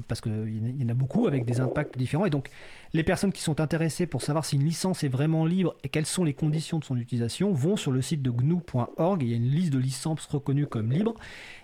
parce 0.07 0.21
qu'il 0.21 0.81
y 0.81 0.85
en 0.85 0.89
a 0.89 0.93
beaucoup 0.93 1.27
avec 1.27 1.45
des 1.45 1.59
impacts 1.59 1.97
différents. 1.97 2.25
Et 2.25 2.29
donc 2.29 2.49
les 2.93 3.03
personnes 3.03 3.33
qui 3.33 3.41
sont 3.41 3.59
intéressées 3.59 4.07
pour 4.07 4.21
savoir 4.21 4.45
si 4.45 4.55
une 4.55 4.63
licence 4.63 5.03
est 5.03 5.09
vraiment 5.09 5.45
libre 5.45 5.75
et 5.83 5.89
quelles 5.89 6.05
sont 6.05 6.23
les 6.23 6.33
conditions 6.33 6.79
de 6.79 6.85
son 6.85 6.97
utilisation 6.97 7.51
vont 7.51 7.75
sur 7.75 7.91
le 7.91 8.01
site 8.01 8.21
de 8.21 8.31
gnu.org. 8.31 9.23
Il 9.23 9.29
y 9.29 9.33
a 9.33 9.37
une 9.37 9.49
liste 9.49 9.73
de 9.73 9.79
licences 9.79 10.25
reconnues 10.27 10.67
comme 10.67 10.91
libres 10.91 11.15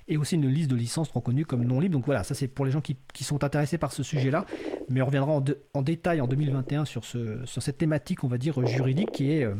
et 0.07 0.17
aussi 0.17 0.35
une 0.35 0.47
liste 0.47 0.69
de 0.69 0.75
licences 0.75 1.09
reconnues 1.09 1.45
comme 1.45 1.63
non 1.63 1.79
libres. 1.79 1.93
Donc 1.93 2.05
voilà, 2.05 2.23
ça 2.23 2.35
c'est 2.35 2.47
pour 2.47 2.65
les 2.65 2.71
gens 2.71 2.81
qui, 2.81 2.97
qui 3.13 3.23
sont 3.23 3.43
intéressés 3.43 3.77
par 3.77 3.91
ce 3.91 4.03
sujet-là. 4.03 4.45
Mais 4.89 5.01
on 5.01 5.05
reviendra 5.05 5.41
en, 5.73 5.81
détail 5.81 6.21
en 6.21 6.27
2021 6.27 6.85
sur, 6.85 7.05
ce, 7.05 7.45
sur 7.45 7.61
cette 7.61 7.77
thématique, 7.77 8.23
on 8.23 8.27
va 8.27 8.37
dire, 8.37 8.65
juridique 8.65 9.11
qui 9.11 9.31
est, 9.31 9.43
euh, 9.43 9.55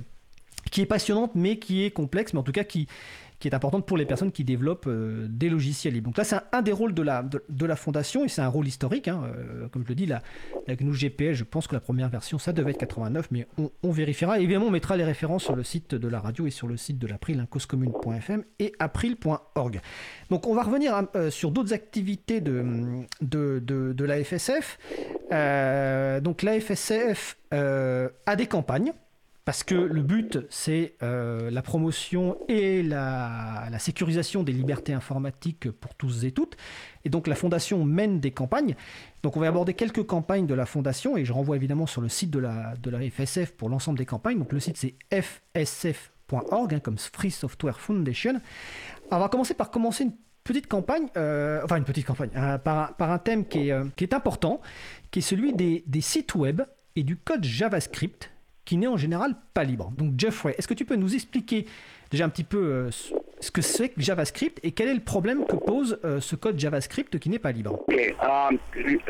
qui 0.71 0.81
est 0.81 0.85
passionnante 0.85 1.31
mais 1.35 1.59
qui 1.59 1.83
est 1.83 1.91
complexe, 1.91 2.33
mais 2.33 2.39
en 2.39 2.43
tout 2.43 2.51
cas 2.51 2.63
qui, 2.63 2.87
qui 3.43 3.49
est 3.49 3.55
importante 3.55 3.85
pour 3.85 3.97
les 3.97 4.05
personnes 4.05 4.31
qui 4.31 4.45
développent 4.45 4.87
euh, 4.87 5.27
des 5.29 5.49
logiciels 5.49 5.93
libres. 5.93 6.05
Donc 6.05 6.17
là, 6.17 6.23
c'est 6.23 6.37
un, 6.53 6.61
des 6.61 6.71
rôles 6.71 6.93
de 6.93 7.01
la, 7.01 7.23
de, 7.23 7.65
la 7.65 7.75
fondation 7.75 8.23
et 8.23 8.29
c'est 8.29 8.41
un 8.41 8.47
rôle 8.47 8.65
historique. 8.65 9.09
hein. 9.09 9.21
Euh, 9.35 9.67
comme 9.67 9.83
je 9.83 9.89
le 9.89 9.95
dis, 9.95 10.05
la, 10.05 10.21
la 10.65 10.77
GNU 10.77 10.93
GPL, 10.93 11.33
je 11.33 11.43
pense 11.43 11.67
que 11.67 11.73
la 11.73 11.81
première 11.81 12.07
version, 12.07 12.37
ça 12.37 12.53
devait 12.53 12.71
être 12.71 12.77
89, 12.77 13.31
mais 13.31 13.45
on, 13.57 13.91
vérifiera. 13.91 14.39
Et 14.39 14.43
évidemment, 14.43 14.67
on 14.67 14.71
mettra 14.71 14.95
les 14.95 15.03
références 15.03 15.43
sur 15.43 15.57
le 15.57 15.63
site 15.63 15.93
de 15.93 16.07
la 16.07 16.21
radio 16.21 16.47
et 16.47 16.51
sur 16.51 16.69
le 16.69 16.77
site 16.77 16.97
de 16.99 17.05
l'April, 17.05 17.41
hein, 17.41 18.41
et 18.59 18.71
april.org. 18.79 19.81
Donc 20.29 20.47
on 20.47 20.55
va 20.55 20.63
revenir 20.63 20.95
hein, 20.95 21.09
euh, 21.17 21.29
sur 21.29 21.51
d'autres 21.51 21.73
activités 21.73 22.39
de, 22.39 22.63
de, 23.19 23.59
de, 23.59 23.91
de 23.91 24.05
la 24.05 24.23
FSF. 24.23 24.79
Donc 26.23 26.43
la 26.43 26.61
FSF 26.61 27.37
a 27.51 28.35
des 28.37 28.47
campagnes. 28.47 28.93
Parce 29.45 29.63
que 29.63 29.75
le 29.75 30.01
but, 30.01 30.39
c'est 30.49 30.95
euh, 31.03 31.51
la 31.51 31.61
promotion 31.61 32.37
et 32.47 32.81
la, 32.81 33.67
sécurisation 33.77 34.41
des 34.41 34.53
libertés 34.53 34.93
informatiques 34.93 35.69
pour 35.69 35.95
tous 35.95 36.23
et 36.23 36.31
toutes. 36.31 36.55
Et 37.03 37.09
donc 37.09 37.27
la 37.27 37.35
Fondation 37.35 37.83
mène 37.83 38.21
des 38.21 38.31
campagnes. 38.31 38.75
Donc 39.21 39.35
on 39.35 39.41
va 39.41 39.47
aborder 39.47 39.73
quelques 39.73 40.03
campagnes 40.03 40.47
de 40.47 40.53
la 40.53 40.65
Fondation 40.65 41.17
et 41.17 41.25
je 41.25 41.33
renvoie 41.33 41.57
évidemment 41.57 41.87
sur 41.87 42.01
le 42.01 42.07
site 42.07 42.29
de 42.29 42.39
la, 42.39 42.75
de 42.81 42.89
la 42.89 42.99
FSF 43.09 43.51
pour 43.51 43.67
l'ensemble 43.67 43.97
des 43.97 44.05
campagnes. 44.05 44.39
Donc 44.39 44.53
le 44.53 44.61
site 44.61 44.77
c'est 44.77 44.95
fsf.org, 45.11 46.73
hein, 46.73 46.79
comme 46.79 46.97
Free 46.97 47.31
Software 47.31 47.81
Foundation. 47.81 48.39
On 49.11 49.19
va 49.19 49.27
commencer 49.27 49.55
par 49.55 49.71
commencer 49.71 50.05
une 50.05 50.13
petite 50.45 50.67
campagne, 50.67 51.07
euh, 51.17 51.59
enfin 51.65 51.75
une 51.75 51.83
petite 51.83 52.05
campagne, 52.05 52.29
hein, 52.35 52.59
par, 52.59 52.95
par 52.95 53.11
un 53.11 53.17
thème 53.17 53.45
qui 53.45 53.67
est, 53.67 53.71
euh, 53.73 53.83
qui 53.97 54.05
est 54.05 54.13
important, 54.13 54.61
qui 55.11 55.19
est 55.19 55.23
celui 55.23 55.53
des 55.53 56.01
sites 56.01 56.35
web 56.35 56.61
et 56.95 57.03
du 57.03 57.17
code 57.17 57.43
JavaScript 57.43 58.32
qui 58.65 58.77
n'est 58.77 58.87
en 58.87 58.97
général 58.97 59.35
pas 59.53 59.63
libre. 59.63 59.91
Donc 59.97 60.13
Jeffrey, 60.17 60.55
est-ce 60.57 60.67
que 60.67 60.73
tu 60.73 60.85
peux 60.85 60.95
nous 60.95 61.13
expliquer 61.13 61.65
déjà 62.11 62.25
un 62.25 62.29
petit 62.29 62.43
peu 62.43 62.57
euh, 62.57 62.91
ce- 62.91 63.51
que 63.51 63.61
c'est 63.61 63.89
que 63.89 64.01
JavaScript 64.01 64.59
et 64.63 64.71
quel 64.71 64.87
est 64.87 64.93
le 64.93 65.01
problème 65.01 65.45
que 65.45 65.55
pose 65.55 65.99
euh, 66.05 66.21
ce 66.21 66.35
code 66.35 66.57
JavaScript 66.59 67.19
qui 67.19 67.29
n'est 67.29 67.39
pas 67.39 67.51
libre? 67.51 67.79
Euh, 67.89 68.57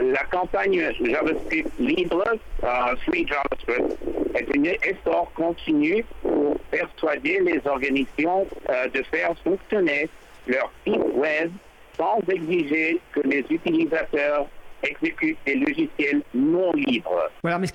la 0.02 0.24
campagne 0.26 0.82
JavaScript 1.02 1.70
libre, 1.80 2.24
euh, 2.64 2.68
Free 3.06 3.28
JavaScript, 3.28 3.98
est 4.36 4.58
un 4.58 4.90
effort 4.90 5.32
continu 5.36 6.04
pour 6.22 6.58
persuader 6.72 7.40
les 7.42 7.62
organisations 7.66 8.48
de 8.94 9.04
faire 9.04 9.38
fonctionner 9.44 10.10
leur 10.48 10.72
site 10.86 10.98
web 11.14 11.52
sans 11.96 12.20
exiger 12.28 13.00
que 13.12 13.20
les 13.20 13.46
utilisateurs 13.52 14.48
exécutent 14.84 15.38
des 15.46 15.56
logiciels 15.56 16.22
non 16.34 16.72
libres. 16.74 17.30
Voilà, 17.42 17.58
mais 17.60 17.68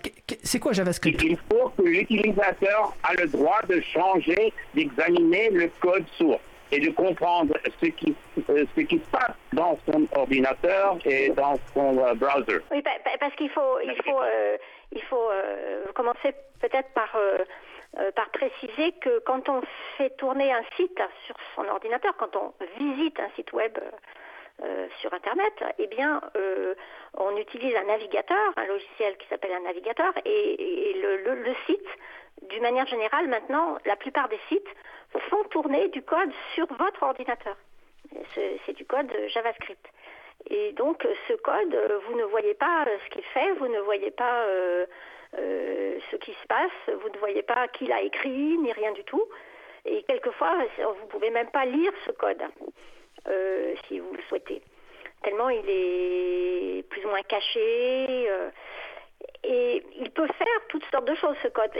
c'est 0.42 0.58
quoi 0.58 0.72
JavaScript? 0.72 1.22
Il 1.22 1.36
faut 1.50 1.70
que 1.70 1.82
l'utilisateur 1.82 2.94
a 3.02 3.14
le 3.14 3.26
droit 3.28 3.60
de 3.68 3.80
changer, 3.80 4.52
d'examiner 4.74 5.50
le 5.50 5.68
code 5.80 6.04
source 6.16 6.40
et 6.70 6.80
de 6.80 6.90
comprendre 6.90 7.54
ce 7.80 7.86
qui, 7.86 8.14
euh, 8.50 8.64
ce 8.76 8.80
qui 8.82 8.96
se 8.98 9.10
passe 9.10 9.32
dans 9.54 9.78
son 9.90 10.06
ordinateur 10.14 10.98
et 11.06 11.30
dans 11.30 11.58
son 11.72 11.98
euh, 11.98 12.12
browser. 12.14 12.58
Oui, 12.70 12.82
pa- 12.82 12.90
pa- 13.02 13.16
parce 13.18 13.34
qu'il 13.36 13.48
faut, 13.50 13.80
il 13.82 13.96
faut, 14.04 14.20
euh, 14.20 14.56
il 14.92 15.02
faut 15.02 15.30
euh, 15.30 15.84
commencer 15.94 16.34
peut-être 16.60 16.90
par, 16.90 17.16
par 18.14 18.28
préciser 18.30 18.92
que 19.00 19.20
quand 19.20 19.48
on 19.48 19.62
fait 19.96 20.10
tourner 20.18 20.52
un 20.52 20.62
site 20.76 21.00
sur 21.26 21.36
son 21.54 21.64
ordinateur, 21.68 22.14
quand 22.18 22.36
on 22.36 22.52
visite 22.78 23.18
un 23.18 23.30
site 23.34 23.52
web 23.54 23.72
euh, 24.64 24.88
sur 25.00 25.12
Internet, 25.14 25.52
eh 25.78 25.86
bien, 25.86 26.20
euh, 26.36 26.74
on 27.14 27.36
utilise 27.36 27.76
un 27.76 27.84
navigateur, 27.84 28.52
un 28.56 28.66
logiciel 28.66 29.16
qui 29.16 29.28
s'appelle 29.28 29.52
un 29.52 29.60
navigateur, 29.60 30.12
et, 30.24 30.94
le, 31.00 31.54
site, 31.66 31.86
d'une 32.50 32.62
manière 32.62 32.86
générale, 32.86 33.28
maintenant, 33.28 33.78
la 33.84 33.94
plupart 33.94 34.28
des 34.28 34.40
sites 34.48 34.68
font 35.30 35.44
tourner 35.44 35.88
du 35.88 36.02
code 36.02 36.32
sur 36.54 36.66
votre 36.74 37.04
ordinateur. 37.04 37.56
C'est 38.34 38.72
du 38.72 38.84
code 38.84 39.12
JavaScript. 39.28 39.86
Et 40.50 40.72
donc, 40.72 41.06
ce 41.28 41.34
code, 41.34 41.78
vous 42.08 42.16
ne 42.16 42.24
voyez 42.24 42.54
pas 42.54 42.84
euh, 42.86 42.96
ce 43.04 43.10
qu'il 43.10 43.24
fait, 43.24 43.52
vous 43.52 43.68
ne 43.68 43.80
voyez 43.80 44.10
pas 44.10 44.44
ce 45.34 46.16
qui 46.16 46.32
se 46.32 46.46
passe, 46.48 46.96
vous 47.00 47.08
ne 47.10 47.18
voyez 47.18 47.42
pas 47.42 47.68
qui 47.68 47.86
l'a 47.86 48.02
écrit, 48.02 48.58
ni 48.58 48.72
rien 48.72 48.90
du 48.90 49.04
tout. 49.04 49.24
Et 49.84 50.02
quelquefois, 50.02 50.56
vous 50.78 51.04
ne 51.04 51.10
pouvez 51.10 51.30
même 51.30 51.50
pas 51.50 51.64
lire 51.64 51.92
ce 52.06 52.10
code, 52.10 52.42
euh, 53.26 53.74
si 53.86 53.98
vous 53.98 54.12
le 54.12 54.22
souhaitez. 54.28 54.62
Tellement 55.22 55.48
il 55.48 55.64
est 55.68 56.82
plus 56.88 57.04
ou 57.04 57.08
moins 57.08 57.22
caché. 57.22 58.26
euh, 58.30 58.50
et 59.42 59.82
il 59.98 60.10
peut 60.10 60.26
faire 60.26 60.60
toutes 60.68 60.84
sortes 60.92 61.06
de 61.06 61.14
choses, 61.14 61.36
ce 61.42 61.48
code. 61.48 61.70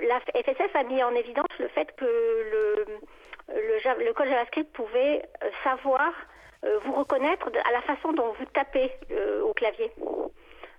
la 0.00 0.20
FSF 0.20 0.74
a 0.74 0.82
mis 0.84 1.02
en 1.02 1.14
évidence 1.14 1.46
le 1.58 1.68
fait 1.68 1.94
que 1.96 2.04
le, 2.04 2.84
le, 3.48 4.04
le 4.04 4.12
code 4.12 4.28
JavaScript 4.28 4.72
pouvait 4.74 5.22
savoir 5.64 6.12
vous 6.84 6.92
reconnaître 6.92 7.50
à 7.66 7.72
la 7.72 7.80
façon 7.82 8.12
dont 8.12 8.32
vous 8.38 8.44
tapez 8.52 8.90
au 9.42 9.52
clavier. 9.54 9.90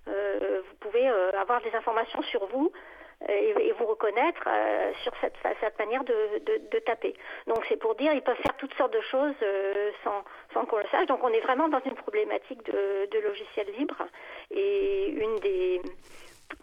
vous 0.05 0.75
pouvez 0.79 1.07
avoir 1.07 1.61
des 1.61 1.73
informations 1.73 2.21
sur 2.23 2.45
vous 2.47 2.71
et, 3.29 3.73
vous 3.77 3.85
reconnaître 3.85 4.43
euh, 4.47 4.91
sur 5.03 5.11
cette, 5.21 5.35
cette 5.59 5.79
manière 5.79 6.03
de, 6.03 6.39
de, 6.71 6.79
taper. 6.79 7.13
Donc 7.47 7.63
c'est 7.69 7.77
pour 7.77 7.95
dire, 7.95 8.13
ils 8.13 8.21
peuvent 8.21 8.37
faire 8.37 8.55
toutes 8.57 8.73
sortes 8.75 8.93
de 8.93 9.01
choses 9.01 9.33
euh, 9.41 9.91
sans, 10.03 10.23
sans 10.53 10.65
qu'on 10.65 10.77
le 10.77 10.85
sache. 10.91 11.07
Donc 11.07 11.23
on 11.23 11.29
est 11.29 11.39
vraiment 11.39 11.69
dans 11.69 11.81
une 11.85 11.95
problématique 11.95 12.63
de, 12.65 13.07
de 13.11 13.19
logiciel 13.19 13.67
libre. 13.77 13.97
Et 14.51 15.09
une 15.09 15.39
des, 15.39 15.81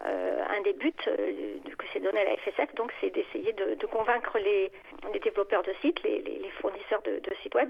euh, 0.05 0.43
un 0.57 0.61
des 0.61 0.73
buts 0.73 0.93
que 0.93 1.85
s'est 1.93 1.99
donné 1.99 2.19
à 2.19 2.25
la 2.25 2.37
FSF, 2.37 2.75
donc, 2.75 2.91
c'est 3.01 3.13
d'essayer 3.13 3.53
de, 3.53 3.85
convaincre 3.85 4.37
les, 4.37 4.71
développeurs 5.23 5.63
de 5.63 5.73
sites, 5.81 6.01
les, 6.03 6.51
fournisseurs 6.61 7.01
de, 7.03 7.21
sites 7.41 7.55
web, 7.55 7.69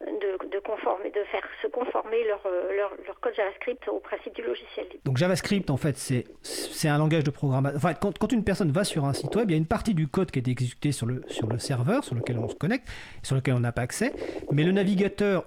de, 0.00 0.58
conformer, 0.60 1.10
de 1.10 1.22
faire 1.24 1.46
se 1.62 1.66
conformer 1.68 2.24
leur, 2.24 2.42
leur, 2.76 3.20
code 3.20 3.34
JavaScript 3.34 3.88
au 3.88 3.98
principe 3.98 4.34
du 4.34 4.42
logiciel. 4.42 4.86
Donc 5.04 5.16
JavaScript, 5.16 5.70
en 5.70 5.76
fait, 5.76 5.96
c'est 5.96 6.88
un 6.88 6.98
langage 6.98 7.24
de 7.24 7.30
programmation. 7.30 7.78
Quand, 8.00 8.18
quand, 8.18 8.32
une 8.32 8.44
personne 8.44 8.70
va 8.70 8.84
sur 8.84 9.04
un 9.04 9.12
site 9.12 9.34
web, 9.34 9.50
il 9.50 9.52
y 9.52 9.56
a 9.56 9.58
une 9.58 9.66
partie 9.66 9.94
du 9.94 10.08
code 10.08 10.30
qui 10.30 10.38
est 10.38 10.48
exécuté 10.48 10.92
sur 10.92 11.06
le, 11.06 11.22
sur 11.28 11.48
le 11.48 11.58
serveur, 11.58 12.04
sur 12.04 12.14
lequel 12.14 12.38
on 12.38 12.48
se 12.48 12.54
connecte, 12.54 12.88
sur 13.22 13.36
lequel 13.36 13.54
on 13.54 13.60
n'a 13.60 13.72
pas 13.72 13.82
accès, 13.82 14.12
mais 14.50 14.64
le 14.64 14.72
navigateur 14.72 15.44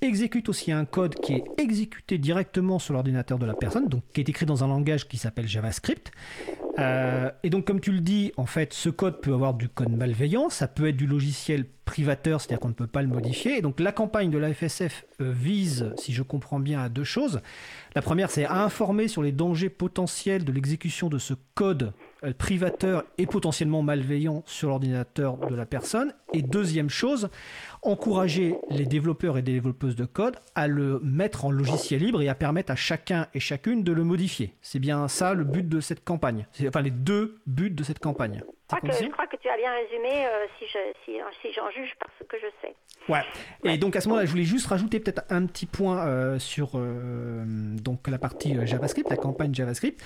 exécute 0.00 0.48
aussi 0.48 0.72
un 0.72 0.84
code 0.84 1.14
qui 1.14 1.34
est 1.34 1.44
exécuté 1.58 2.18
directement 2.18 2.78
sur 2.78 2.94
l'ordinateur 2.94 3.38
de 3.38 3.46
la 3.46 3.54
personne, 3.54 3.88
donc 3.88 4.02
qui 4.12 4.20
est 4.20 4.28
écrit 4.28 4.46
dans 4.46 4.64
un 4.64 4.68
langage 4.68 5.08
qui 5.08 5.16
s'appelle 5.16 5.48
JavaScript. 5.48 6.12
Euh, 6.78 7.30
et 7.42 7.50
donc, 7.50 7.66
comme 7.66 7.80
tu 7.80 7.92
le 7.92 8.00
dis, 8.00 8.32
en 8.36 8.46
fait, 8.46 8.72
ce 8.72 8.88
code 8.88 9.20
peut 9.20 9.32
avoir 9.32 9.54
du 9.54 9.68
code 9.68 9.90
malveillant, 9.90 10.48
ça 10.48 10.68
peut 10.68 10.88
être 10.88 10.96
du 10.96 11.06
logiciel 11.06 11.66
privateur, 11.84 12.40
c'est-à-dire 12.40 12.60
qu'on 12.60 12.68
ne 12.68 12.74
peut 12.74 12.86
pas 12.86 13.02
le 13.02 13.08
modifier. 13.08 13.58
Et 13.58 13.62
donc, 13.62 13.80
la 13.80 13.92
campagne 13.92 14.30
de 14.30 14.38
la 14.38 14.52
FSF 14.54 15.04
euh, 15.20 15.32
vise, 15.32 15.92
si 15.98 16.12
je 16.12 16.22
comprends 16.22 16.60
bien, 16.60 16.80
à 16.80 16.88
deux 16.88 17.04
choses. 17.04 17.40
La 17.94 18.02
première, 18.02 18.30
c'est 18.30 18.44
à 18.44 18.62
informer 18.62 19.08
sur 19.08 19.22
les 19.22 19.32
dangers 19.32 19.68
potentiels 19.68 20.44
de 20.44 20.52
l'exécution 20.52 21.08
de 21.08 21.18
ce 21.18 21.34
code 21.54 21.92
privateur 22.38 23.04
et 23.18 23.26
potentiellement 23.26 23.82
malveillant 23.82 24.42
sur 24.46 24.68
l'ordinateur 24.68 25.36
de 25.36 25.54
la 25.54 25.66
personne. 25.66 26.14
Et 26.32 26.42
deuxième 26.42 26.90
chose, 26.90 27.30
encourager 27.82 28.56
les 28.70 28.86
développeurs 28.86 29.38
et 29.38 29.42
développeuses 29.42 29.96
de 29.96 30.04
code 30.04 30.36
à 30.54 30.68
le 30.68 31.00
mettre 31.00 31.44
en 31.44 31.50
logiciel 31.50 32.00
libre 32.00 32.22
et 32.22 32.28
à 32.28 32.34
permettre 32.34 32.72
à 32.72 32.76
chacun 32.76 33.26
et 33.34 33.40
chacune 33.40 33.82
de 33.82 33.92
le 33.92 34.04
modifier. 34.04 34.54
C'est 34.62 34.78
bien 34.78 35.08
ça 35.08 35.34
le 35.34 35.44
but 35.44 35.68
de 35.68 35.80
cette 35.80 36.04
campagne. 36.04 36.46
Enfin 36.66 36.82
les 36.82 36.90
deux 36.90 37.40
buts 37.46 37.70
de 37.70 37.82
cette 37.82 37.98
campagne. 37.98 38.42
Je 38.72 39.08
crois, 39.08 39.26
que, 39.26 39.36
tu 39.36 39.48
as 39.50 39.56
bien 39.56 39.70
résumé 39.74 40.26
euh, 40.26 40.46
si, 40.58 40.64
si, 41.04 41.52
j'en 41.52 41.70
juge 41.70 41.92
par 41.98 42.08
ce 42.18 42.24
que 42.24 42.38
je 42.38 42.46
sais. 42.62 42.74
Ouais. 43.08 43.20
Et 43.64 43.76
donc 43.76 43.96
à 43.96 44.00
ce 44.00 44.08
moment-là, 44.08 44.24
je 44.24 44.30
voulais 44.30 44.44
juste 44.44 44.66
rajouter 44.66 44.98
peut-être 44.98 45.24
un 45.28 45.44
petit 45.46 45.66
point 45.66 46.06
euh, 46.06 46.38
sur 46.38 46.70
euh, 46.76 47.44
donc 47.46 48.08
la 48.08 48.18
partie 48.18 48.56
JavaScript, 48.66 49.10
la 49.10 49.16
campagne 49.16 49.54
JavaScript. 49.54 50.02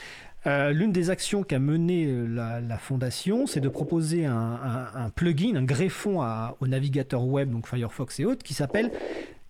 L'une 0.47 0.93
des 0.93 1.11
actions 1.11 1.43
qu'a 1.43 1.59
mené 1.59 2.07
la, 2.29 2.79
fondation, 2.79 3.47
c'est 3.47 3.61
de 3.61 3.69
proposer 3.69 4.27
un, 4.27 5.11
plugin, 5.15 5.57
un 5.57 5.65
greffon 5.65 6.25
au 6.61 6.67
navigateur 6.69 7.25
web, 7.25 7.51
donc 7.51 7.67
Firefox 7.67 8.21
et 8.21 8.25
autres, 8.25 8.45
qui 8.45 8.55
s'appelle 8.55 8.93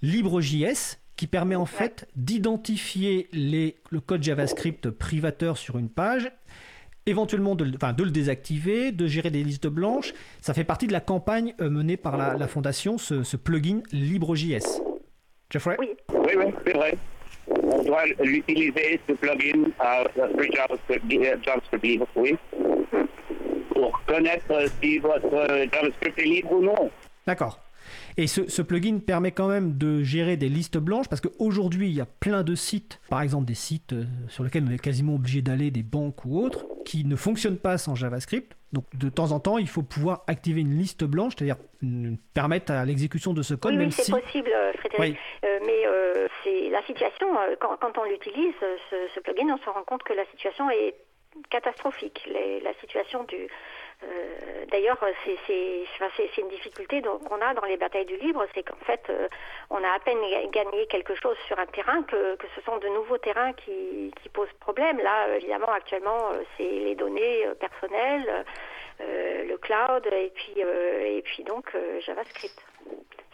LibreJS, 0.00 0.98
qui 1.16 1.26
permet 1.26 1.54
en 1.54 1.66
fait 1.66 2.08
d'identifier 2.16 3.28
le 3.32 3.98
code 4.00 4.22
JavaScript 4.22 4.88
privateur 4.88 5.58
sur 5.58 5.76
une 5.76 5.90
page 5.90 6.30
éventuellement 7.06 7.54
de, 7.54 7.64
de, 7.64 8.02
le 8.02 8.10
désactiver, 8.10 8.92
de 8.92 9.06
gérer 9.06 9.30
des 9.30 9.42
listes 9.42 9.68
blanches. 9.68 10.12
Ça 10.42 10.54
fait 10.54 10.64
partie 10.64 10.86
de 10.86 10.92
la 10.92 11.00
campagne 11.00 11.54
euh, 11.60 11.70
menée 11.70 11.96
par 11.96 12.16
la, 12.16 12.48
fondation, 12.48 12.98
ce, 12.98 13.36
plugin 13.36 13.80
LibreJS. 13.92 14.82
Jeffrey 15.50 15.76
Oui, 15.78 15.90
oui, 16.12 16.32
oui 16.36 16.54
c'est 16.64 16.72
vrai. 16.72 16.98
On 17.48 17.82
doit 17.82 18.06
l'utiliser, 18.20 19.00
ce 19.08 19.12
plugin 19.14 19.64
euh, 19.80 20.04
JavaScript, 20.52 21.82
libre, 21.82 22.06
oui, 22.16 22.36
pour 23.70 24.00
connaître 24.06 24.52
si 24.82 24.98
votre 24.98 25.30
JavaScript 25.72 26.18
est 26.18 26.24
libre 26.24 26.52
ou 26.52 26.62
non. 26.62 26.90
D'accord. 27.26 27.58
Et 28.16 28.26
ce, 28.26 28.62
plugin 28.62 28.98
permet 28.98 29.32
quand 29.32 29.48
même 29.48 29.76
de 29.76 30.02
gérer 30.02 30.36
des 30.36 30.48
listes 30.48 30.78
blanches 30.78 31.08
parce 31.08 31.20
qu'aujourd'hui, 31.20 31.88
il 31.88 31.94
y 31.94 32.00
a 32.00 32.06
plein 32.06 32.42
de 32.42 32.54
sites, 32.54 33.00
par 33.08 33.22
exemple 33.22 33.46
des 33.46 33.54
sites 33.54 33.92
euh, 33.92 34.04
sur 34.28 34.44
lesquels 34.44 34.64
on 34.66 34.72
est 34.72 34.78
quasiment 34.78 35.14
obligé 35.14 35.42
d'aller, 35.42 35.70
des 35.70 35.82
banques 35.82 36.24
ou 36.24 36.38
autres, 36.38 36.64
qui 36.84 37.04
ne 37.04 37.16
fonctionnent 37.16 37.58
pas 37.58 37.78
sans 37.78 37.94
JavaScript. 37.94 38.56
Donc 38.72 38.84
de 38.94 39.08
temps 39.08 39.32
en 39.32 39.40
temps, 39.40 39.58
il 39.58 39.68
faut 39.68 39.82
pouvoir 39.82 40.24
activer 40.26 40.60
une 40.60 40.76
liste 40.76 41.04
blanche, 41.04 41.34
c'est-à-dire 41.36 41.56
permettre 42.34 42.72
à 42.72 42.84
l'exécution 42.84 43.32
de 43.32 43.42
ce 43.42 43.54
code. 43.54 43.74
Oui, 43.76 43.92
c'est 43.92 44.10
possible, 44.10 44.50
euh, 44.54 44.72
Frédéric. 44.74 45.16
Euh, 45.44 45.58
mais 45.64 45.82
c'est 46.42 46.70
la 46.70 46.82
situation, 46.82 47.26
quand, 47.60 47.98
on 47.98 48.04
l'utilise, 48.04 48.54
ce, 48.90 49.20
plugin, 49.20 49.54
on 49.54 49.58
se 49.58 49.70
rend 49.70 49.82
compte 49.84 50.02
que 50.02 50.12
la 50.12 50.24
situation 50.26 50.70
est 50.70 50.94
catastrophique. 51.50 52.28
la 52.62 52.72
situation 52.80 53.24
du, 53.24 53.48
euh, 54.04 54.64
d'ailleurs, 54.70 54.98
c'est 55.24 56.40
une 56.40 56.48
difficulté 56.48 57.02
qu'on 57.02 57.40
a 57.40 57.54
dans 57.54 57.64
les 57.64 57.76
batailles 57.76 58.04
du 58.04 58.16
libre, 58.16 58.44
c'est 58.54 58.62
qu'en 58.62 58.84
fait, 58.84 59.00
euh, 59.08 59.28
on 59.70 59.82
a 59.82 59.88
à 59.88 59.98
peine 60.00 60.18
gagné 60.50 60.86
quelque 60.86 61.14
chose 61.14 61.36
sur 61.46 61.58
un 61.58 61.66
terrain 61.66 62.02
que, 62.02 62.36
ce 62.54 62.60
sont 62.62 62.76
de 62.78 62.88
nouveaux 62.88 63.18
terrains 63.18 63.52
qui, 63.54 64.12
posent 64.32 64.52
problème. 64.60 64.98
Là, 64.98 65.36
évidemment, 65.36 65.72
actuellement, 65.72 66.30
euh, 66.32 66.42
c'est 66.56 66.68
les 66.68 66.94
données 66.94 67.46
personnelles, 67.58 68.44
le 68.98 69.56
cloud 69.56 70.06
et 70.12 71.22
puis, 71.24 71.44
donc 71.44 71.74
JavaScript. 72.00 72.54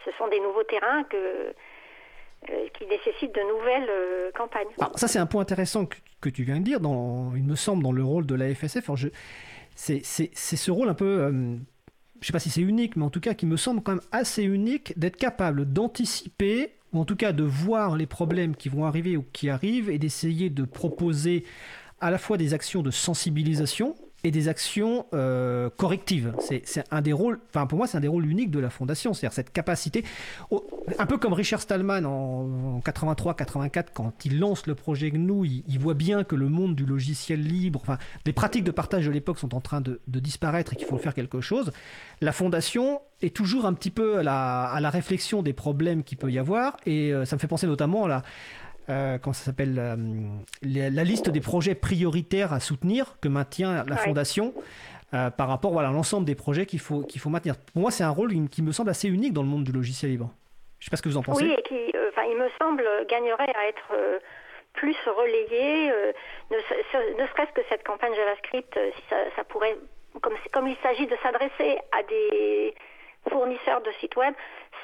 Ce 0.05 0.11
sont 0.13 0.27
des 0.27 0.39
nouveaux 0.39 0.63
terrains 0.63 1.03
qui 1.03 2.85
nécessitent 2.85 3.35
de 3.35 3.41
nouvelles 3.41 4.31
campagnes. 4.33 4.67
Alors 4.79 4.97
ça, 4.97 5.07
c'est 5.07 5.19
un 5.19 5.25
point 5.25 5.41
intéressant 5.41 5.85
que, 5.85 6.29
tu 6.29 6.43
viens 6.43 6.59
de 6.59 6.63
dire, 6.63 6.79
il 6.81 7.43
me 7.43 7.55
semble, 7.55 7.83
dans 7.83 7.91
le 7.91 8.03
rôle 8.03 8.25
de 8.25 8.35
la 8.35 8.53
FSF. 8.53 8.89
C'est 9.75 10.03
ce 10.03 10.71
rôle 10.71 10.89
un 10.89 10.93
peu, 10.93 11.05
euh, 11.23 11.55
je 12.21 12.27
sais 12.27 12.33
pas 12.33 12.39
si 12.39 12.49
c'est 12.49 12.61
unique, 12.61 12.95
mais 12.95 13.03
en 13.03 13.09
tout 13.09 13.19
cas 13.19 13.33
qui 13.33 13.45
me 13.45 13.57
semble 13.57 13.81
quand 13.81 13.93
même 13.93 14.03
assez 14.11 14.43
unique 14.43 14.97
d'être 14.97 15.17
capable 15.17 15.71
d'anticiper 15.71 16.73
ou 16.93 16.99
en 16.99 17.05
tout 17.05 17.15
cas 17.15 17.33
de 17.33 17.43
voir 17.43 17.95
les 17.95 18.05
problèmes 18.05 18.55
qui 18.55 18.69
vont 18.69 18.85
arriver 18.85 19.17
ou 19.17 19.25
qui 19.33 19.49
arrivent 19.49 19.89
et 19.89 19.97
d'essayer 19.97 20.49
de 20.49 20.63
proposer 20.63 21.43
à 21.99 22.11
la 22.11 22.17
fois 22.17 22.37
des 22.37 22.53
actions 22.53 22.83
de 22.83 22.91
sensibilisation 22.91 23.95
et 24.23 24.31
des 24.31 24.47
actions 24.47 25.05
euh, 25.13 25.69
correctives. 25.77 26.33
C'est 26.39 26.83
un 26.91 27.01
des 27.01 27.13
rôles, 27.13 27.39
enfin 27.49 27.67
pour 27.67 27.77
moi 27.77 27.87
c'est 27.87 27.97
un 27.97 28.01
des 28.01 28.07
rôles 28.07 28.25
uniques 28.25 28.51
de 28.51 28.59
la 28.59 28.69
fondation, 28.69 29.13
c'est-à-dire 29.13 29.33
cette 29.33 29.51
capacité, 29.51 30.03
un 30.97 31.05
peu 31.05 31.17
comme 31.17 31.33
Richard 31.33 31.61
Stallman 31.61 32.05
en, 32.05 32.79
83-84 32.79 33.87
quand 33.93 34.25
il 34.25 34.39
lance 34.39 34.65
le 34.67 34.75
projet 34.75 35.11
GNU, 35.11 35.63
il, 35.67 35.79
voit 35.79 35.93
bien 35.93 36.23
que 36.23 36.35
le 36.35 36.47
monde 36.47 36.75
du 36.75 36.85
logiciel 36.85 37.41
libre, 37.41 37.79
enfin 37.81 37.97
les 38.25 38.33
pratiques 38.33 38.63
de 38.63 38.71
partage 38.71 39.05
de 39.05 39.11
l'époque 39.11 39.39
sont 39.39 39.53
en 39.55 39.61
train 39.61 39.81
de, 39.81 39.99
disparaître 40.07 40.73
et 40.73 40.75
qu'il 40.75 40.87
faut 40.87 40.97
faire 40.97 41.13
quelque 41.13 41.41
chose. 41.41 41.71
La 42.21 42.31
fondation 42.31 43.01
est 43.21 43.35
toujours 43.35 43.65
un 43.65 43.73
petit 43.73 43.91
peu 43.91 44.19
à 44.19 44.23
la, 44.23 44.89
réflexion 44.89 45.41
des 45.41 45.53
problèmes 45.53 46.03
qu'il 46.03 46.17
peut 46.17 46.31
y 46.31 46.39
avoir 46.39 46.77
et 46.85 47.13
euh, 47.13 47.25
ça 47.25 47.35
me 47.35 47.39
fait 47.39 47.47
penser 47.47 47.67
notamment 47.67 48.05
à 48.05 48.07
la 48.07 48.23
euh, 48.89 49.17
comment 49.17 49.33
ça 49.33 49.45
s'appelle, 49.45 49.77
euh, 49.79 49.95
la, 50.61 51.03
liste 51.03 51.29
des 51.29 51.41
projets 51.41 51.75
prioritaires 51.75 52.53
à 52.53 52.59
soutenir 52.59 53.17
que 53.21 53.27
maintient 53.27 53.85
la 53.87 53.97
Fondation. 53.97 54.53
Euh, 55.13 55.29
par 55.29 55.47
rapport 55.47 55.71
voilà, 55.71 55.89
à 55.89 55.91
l'ensemble 55.91 56.25
des 56.25 56.33
projets 56.33 56.65
qu'il 56.65 56.79
faut, 56.79 57.01
qu'il 57.03 57.21
faut 57.21 57.29
maintenir. 57.29 57.55
Pour 57.71 57.83
moi, 57.83 57.91
c'est 57.91 58.03
un 58.03 58.09
rôle 58.09 58.31
qui 58.49 58.63
me 58.63 58.71
semble 58.71 58.89
assez 58.89 59.07
unique 59.07 59.31
dans 59.31 59.43
le 59.43 59.47
monde 59.47 59.63
du 59.63 59.71
logiciel 59.71 60.09
libre. 60.09 60.33
Je 60.79 60.85
ne 60.85 60.89
sais 60.89 60.89
pas 60.89 60.97
ce 60.97 61.03
que 61.03 61.09
vous 61.09 61.17
en 61.17 61.21
pensez. 61.21 61.45
Oui, 61.45 61.53
et 61.55 61.61
qui, 61.61 61.75
il 61.75 62.37
me 62.37 62.49
semble, 62.59 62.83
gagnerait 63.07 63.53
à 63.55 63.67
être 63.67 63.93
plus 64.73 64.97
relayé, 65.05 65.91
ne, 66.49 66.57
serait-ce 67.27 67.53
que 67.53 67.61
cette 67.69 67.85
campagne 67.85 68.15
JavaScript, 68.15 68.79
si 68.95 69.03
ça, 69.07 69.17
ça 69.35 69.43
pourrait, 69.43 69.77
comme, 70.19 70.33
comme 70.51 70.67
il 70.67 70.77
s'agit 70.81 71.05
de 71.05 71.15
s'adresser 71.21 71.77
à 71.91 72.01
des 72.01 72.73
fournisseurs 73.29 73.81
de 73.81 73.91
sites 73.99 74.15
web, 74.15 74.33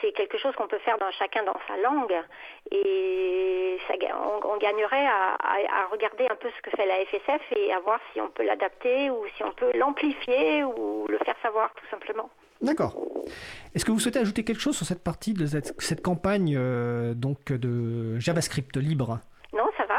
c'est 0.02 0.12
quelque 0.14 0.38
chose 0.38 0.56
qu'on 0.56 0.68
peut 0.68 0.80
faire 0.80 0.98
dans 0.98 1.12
chacun 1.12 1.44
dans 1.44 1.60
sa 1.68 1.78
langue 1.78 2.16
et 2.72 3.78
on, 4.44 4.58
gagnerait 4.58 5.06
à, 5.08 5.88
regarder 5.92 6.28
un 6.30 6.36
peu 6.36 6.50
ce 6.56 6.62
que 6.62 6.76
fait 6.76 6.86
la 6.86 7.06
FSF 7.06 7.42
et 7.56 7.74
à 7.74 7.80
voir 7.80 8.00
si 8.14 8.22
on 8.22 8.30
peut 8.30 8.44
l'adapter 8.46 9.10
ou 9.10 9.26
si 9.36 9.44
on 9.44 9.52
peut 9.52 9.72
l'amplifier 9.78 10.64
ou 10.64 11.06
le 11.08 11.18
faire 11.20 11.36
savoir 11.42 11.74
tout 11.76 11.86
simplement. 11.90 12.30
D'accord. 12.62 12.96
Est-ce 13.74 13.86
que 13.86 13.92
vous 13.92 14.00
souhaitez 14.00 14.20
ajouter 14.20 14.44
quelque 14.44 14.60
chose 14.60 14.76
sur 14.76 14.86
cette 14.86 15.04
partie 15.04 15.34
de 15.34 15.46
cette, 15.46 16.02
campagne 16.02 16.56
euh, 16.58 17.14
donc 17.14 17.52
de 17.52 18.20
JavaScript 18.20 18.76
libre? 18.78 19.20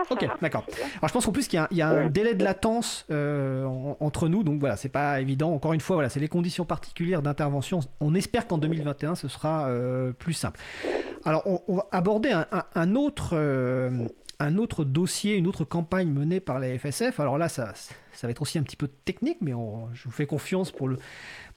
Ok, 0.08 0.28
d'accord. 0.40 0.64
Alors 0.98 1.08
je 1.08 1.12
pense 1.12 1.26
qu'en 1.26 1.32
plus 1.32 1.48
qu'il 1.48 1.64
y, 1.70 1.82
a 1.82 1.88
un 1.88 2.08
délai 2.08 2.34
de 2.34 2.44
latence 2.44 3.04
euh, 3.10 3.64
entre 4.00 4.28
nous, 4.28 4.42
donc 4.42 4.60
voilà, 4.60 4.76
c'est 4.76 4.88
pas 4.88 5.20
évident. 5.20 5.52
Encore 5.52 5.72
une 5.72 5.80
fois, 5.80 5.96
voilà, 5.96 6.08
c'est 6.08 6.20
les 6.20 6.28
conditions 6.28 6.64
particulières 6.64 7.22
d'intervention. 7.22 7.80
On 8.00 8.14
espère 8.14 8.46
qu'en 8.46 8.58
2021, 8.58 9.14
ce 9.14 9.28
sera 9.28 9.68
euh, 9.68 10.12
plus 10.12 10.34
simple. 10.34 10.60
Alors 11.24 11.42
on, 11.68 11.76
va 11.76 11.86
aborder 11.92 12.32
un, 12.74 12.94
autre. 12.94 13.30
Euh, 13.34 14.06
un 14.40 14.56
autre 14.56 14.84
dossier, 14.84 15.36
une 15.36 15.46
autre 15.46 15.64
campagne 15.64 16.08
menée 16.08 16.40
par 16.40 16.58
la 16.58 16.78
FSF. 16.78 17.20
Alors 17.20 17.36
là, 17.36 17.50
ça, 17.50 17.74
ça 18.12 18.26
va 18.26 18.30
être 18.30 18.42
aussi 18.42 18.58
un 18.58 18.62
petit 18.62 18.76
peu 18.76 18.88
technique, 18.88 19.36
mais 19.42 19.52
je 19.52 20.04
vous 20.04 20.10
fais 20.10 20.26
confiance 20.26 20.72
pour 20.72 20.88
le, 20.88 20.96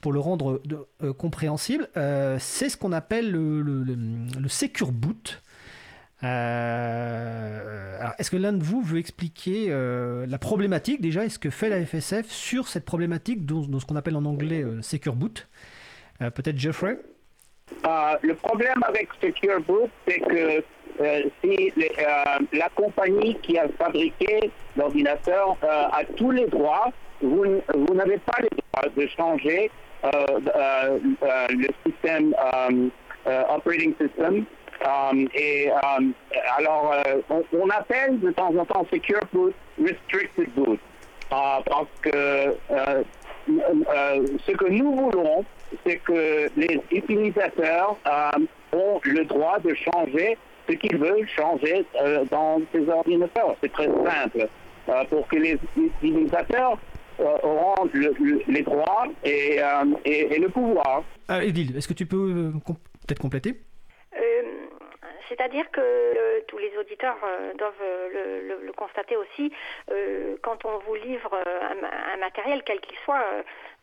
pour 0.00 0.12
le 0.12 0.20
rendre 0.20 0.60
euh, 1.02 1.12
compréhensible. 1.14 1.88
Euh, 1.96 2.36
c'est 2.38 2.68
ce 2.68 2.76
qu'on 2.76 2.92
appelle 2.92 3.30
le, 3.30 3.62
le, 3.62 4.48
Secure 4.48 4.92
Boot. 4.92 5.42
Euh, 6.22 8.08
est-ce 8.18 8.30
que 8.30 8.36
l'un 8.36 8.52
de 8.52 8.62
vous 8.62 8.80
veut 8.82 8.98
expliquer 8.98 9.68
la 10.26 10.38
problématique 10.38 11.00
déjà, 11.00 11.24
est-ce 11.24 11.38
que 11.38 11.50
fait 11.50 11.68
la 11.68 11.84
FSF 11.84 12.30
sur 12.30 12.68
cette 12.68 12.84
problématique 12.84 13.44
dans, 13.44 13.80
ce 13.80 13.84
qu'on 13.84 13.96
appelle 13.96 14.16
en 14.16 14.24
anglais 14.24 14.64
Secure 14.80 15.14
Boot? 15.14 15.48
Peut-être 16.18 16.56
Jeffrey 16.56 16.98
Le 18.22 18.34
problème 18.34 18.82
avec 18.86 19.08
Secure 19.20 19.60
Boot, 19.60 19.90
c'est 20.06 20.20
que 20.20 20.62
euh, 21.00 21.22
si 21.42 21.72
euh, 21.76 22.38
la 22.52 22.68
compagnie 22.76 23.36
qui 23.42 23.58
a 23.58 23.66
fabriqué 23.78 24.50
l'ordinateur 24.76 25.56
euh, 25.64 25.86
a 25.90 26.04
tous 26.16 26.30
les 26.30 26.46
droits, 26.46 26.92
vous 27.20 27.44
n'avez 27.94 28.18
pas 28.18 28.40
les 28.40 28.50
droits 28.50 28.90
de 28.96 29.06
changer 29.16 29.70
le 30.04 31.68
système 31.86 32.34
operating 33.48 33.94
system. 34.00 34.44
Et 35.34 35.70
alors, 36.58 36.94
on, 37.52 37.70
appelle 37.70 38.20
de 38.20 38.30
temps 38.32 38.54
en 38.54 38.64
temps 38.64 38.86
Secure 38.90 39.20
Boot 39.32 39.54
Restricted 39.82 40.48
Boot 40.54 40.78
parce 41.30 41.88
que 42.02 42.54
ce 44.46 44.52
que 44.52 44.68
nous 44.70 44.94
voulons, 44.94 45.44
c'est 45.86 45.96
que 45.96 46.50
les 46.56 46.80
utilisateurs 46.90 47.96
ont 48.72 49.00
le 49.04 49.24
droit 49.24 49.58
de 49.58 49.74
changer 49.74 50.36
ce 50.68 50.74
qu'ils 50.74 50.96
veulent 50.96 51.28
changer 51.28 51.84
euh, 52.00 52.24
dans 52.30 52.60
ces 52.72 52.88
ordinateurs. 52.88 53.56
C'est 53.62 53.72
très 53.72 53.86
simple. 53.86 54.48
Euh, 54.88 55.04
pour 55.08 55.26
que 55.28 55.36
les 55.36 55.58
utilisateurs 55.76 56.78
euh, 57.20 57.36
auront 57.42 57.88
les 58.48 58.62
droits 58.62 59.06
et, 59.24 59.60
et, 60.04 60.38
le 60.38 60.48
pouvoir. 60.48 61.04
Ah, 61.28 61.44
Edil, 61.44 61.76
est-ce 61.76 61.88
que 61.88 61.94
tu 61.94 62.06
peux 62.06 62.52
peut-être 63.06 63.20
compléter? 63.20 63.60
C'est-à-dire 65.28 65.70
que 65.70 66.40
tous 66.46 66.58
les 66.58 66.76
auditeurs 66.76 67.16
doivent 67.56 67.72
le, 68.12 68.72
constater 68.72 69.16
aussi, 69.16 69.52
quand 70.42 70.64
on 70.64 70.78
vous 70.78 70.94
livre 70.96 71.38
un, 71.46 72.16
matériel, 72.18 72.62
quel 72.64 72.80
qu'il 72.80 72.96
soit, 73.04 73.24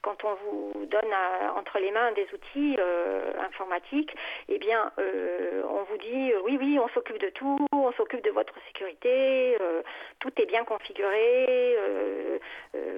quand 0.01 0.23
on 0.23 0.33
vous 0.45 0.85
donne 0.85 1.13
entre 1.55 1.79
les 1.79 1.91
mains 1.91 2.11
des 2.13 2.27
outils 2.33 2.75
euh, 2.79 3.31
informatiques, 3.39 4.13
eh 4.49 4.57
bien, 4.57 4.91
euh, 4.99 5.61
on 5.69 5.83
vous 5.83 5.97
dit 5.97 6.33
oui, 6.43 6.57
oui, 6.59 6.79
on 6.79 6.87
s'occupe 6.89 7.19
de 7.19 7.29
tout, 7.29 7.67
on 7.71 7.91
s'occupe 7.93 8.23
de 8.23 8.31
votre 8.31 8.53
sécurité, 8.67 9.57
euh, 9.61 9.81
tout 10.19 10.31
est 10.37 10.45
bien 10.45 10.63
configuré, 10.63 11.77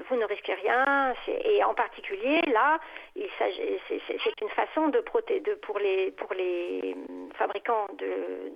vous 0.10 0.16
ne 0.18 0.26
risquez 0.26 0.54
rien. 0.54 1.14
Et 1.28 1.64
en 1.64 1.74
particulier, 1.74 2.42
là, 2.52 2.80
c'est 3.16 4.42
une 4.42 4.50
façon 4.50 4.90
de, 4.90 5.00
pour 5.00 5.80
les 5.80 6.12
pour 6.12 6.34
les 6.34 6.96
fabricants 7.36 7.88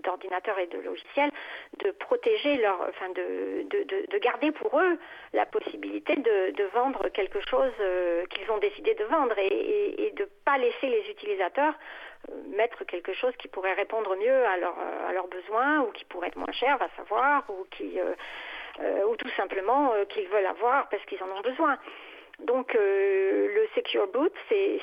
d'ordinateurs 0.03 0.59
et 0.59 0.67
de 0.67 0.79
logiciels 0.79 1.31
de 1.83 1.91
protéger 1.91 2.57
leur, 2.57 2.79
enfin, 2.87 3.09
de, 3.09 3.63
de, 3.69 4.07
de, 4.11 4.17
garder 4.19 4.51
pour 4.51 4.79
eux 4.79 4.97
la 5.33 5.45
possibilité 5.45 6.15
de, 6.15 6.51
de 6.51 6.63
vendre 6.73 7.09
quelque 7.09 7.39
chose 7.49 7.73
qui 8.29 8.36
ont 8.49 8.57
décidé 8.57 8.93
de 8.95 9.03
vendre 9.05 9.37
et, 9.37 10.13
de 10.15 10.23
ne 10.23 10.29
pas 10.45 10.57
laisser 10.57 10.87
les 10.87 11.09
utilisateurs 11.09 11.73
euh, 12.29 12.33
mettre 12.55 12.83
quelque 12.85 13.13
chose 13.13 13.35
qui 13.37 13.47
pourrait 13.47 13.73
répondre 13.73 14.15
mieux 14.15 14.45
à, 14.45 14.53
à 15.09 15.13
leurs 15.13 15.27
besoins 15.27 15.81
ou 15.81 15.91
qui 15.91 16.05
pourrait 16.05 16.29
être 16.29 16.37
moins 16.37 16.51
cher, 16.53 16.77
va 16.77 16.89
savoir, 16.95 17.43
ou, 17.49 17.65
qui, 17.71 17.99
euh, 17.99 18.13
euh, 18.79 19.05
ou 19.07 19.15
tout 19.15 19.29
simplement 19.35 19.93
qu'ils 20.09 20.27
veulent 20.27 20.45
avoir 20.45 20.89
parce 20.89 21.03
qu'ils 21.05 21.21
en 21.23 21.29
ont 21.37 21.41
besoin. 21.41 21.77
Donc 22.39 22.75
le 22.75 23.67
Secure 23.73 24.07
Boot, 24.09 24.31
c'est 24.47 24.79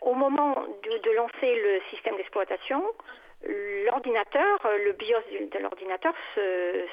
au 0.00 0.14
moment 0.14 0.54
de, 0.82 1.10
lancer 1.10 1.54
le 1.54 1.80
système 1.90 2.16
d'exploitation, 2.16 2.82
l'ordinateur, 3.84 4.58
le 4.82 4.92
BIOS 4.92 5.48
de 5.52 5.58
l'ordinateur 5.58 6.14
se, 6.34 6.86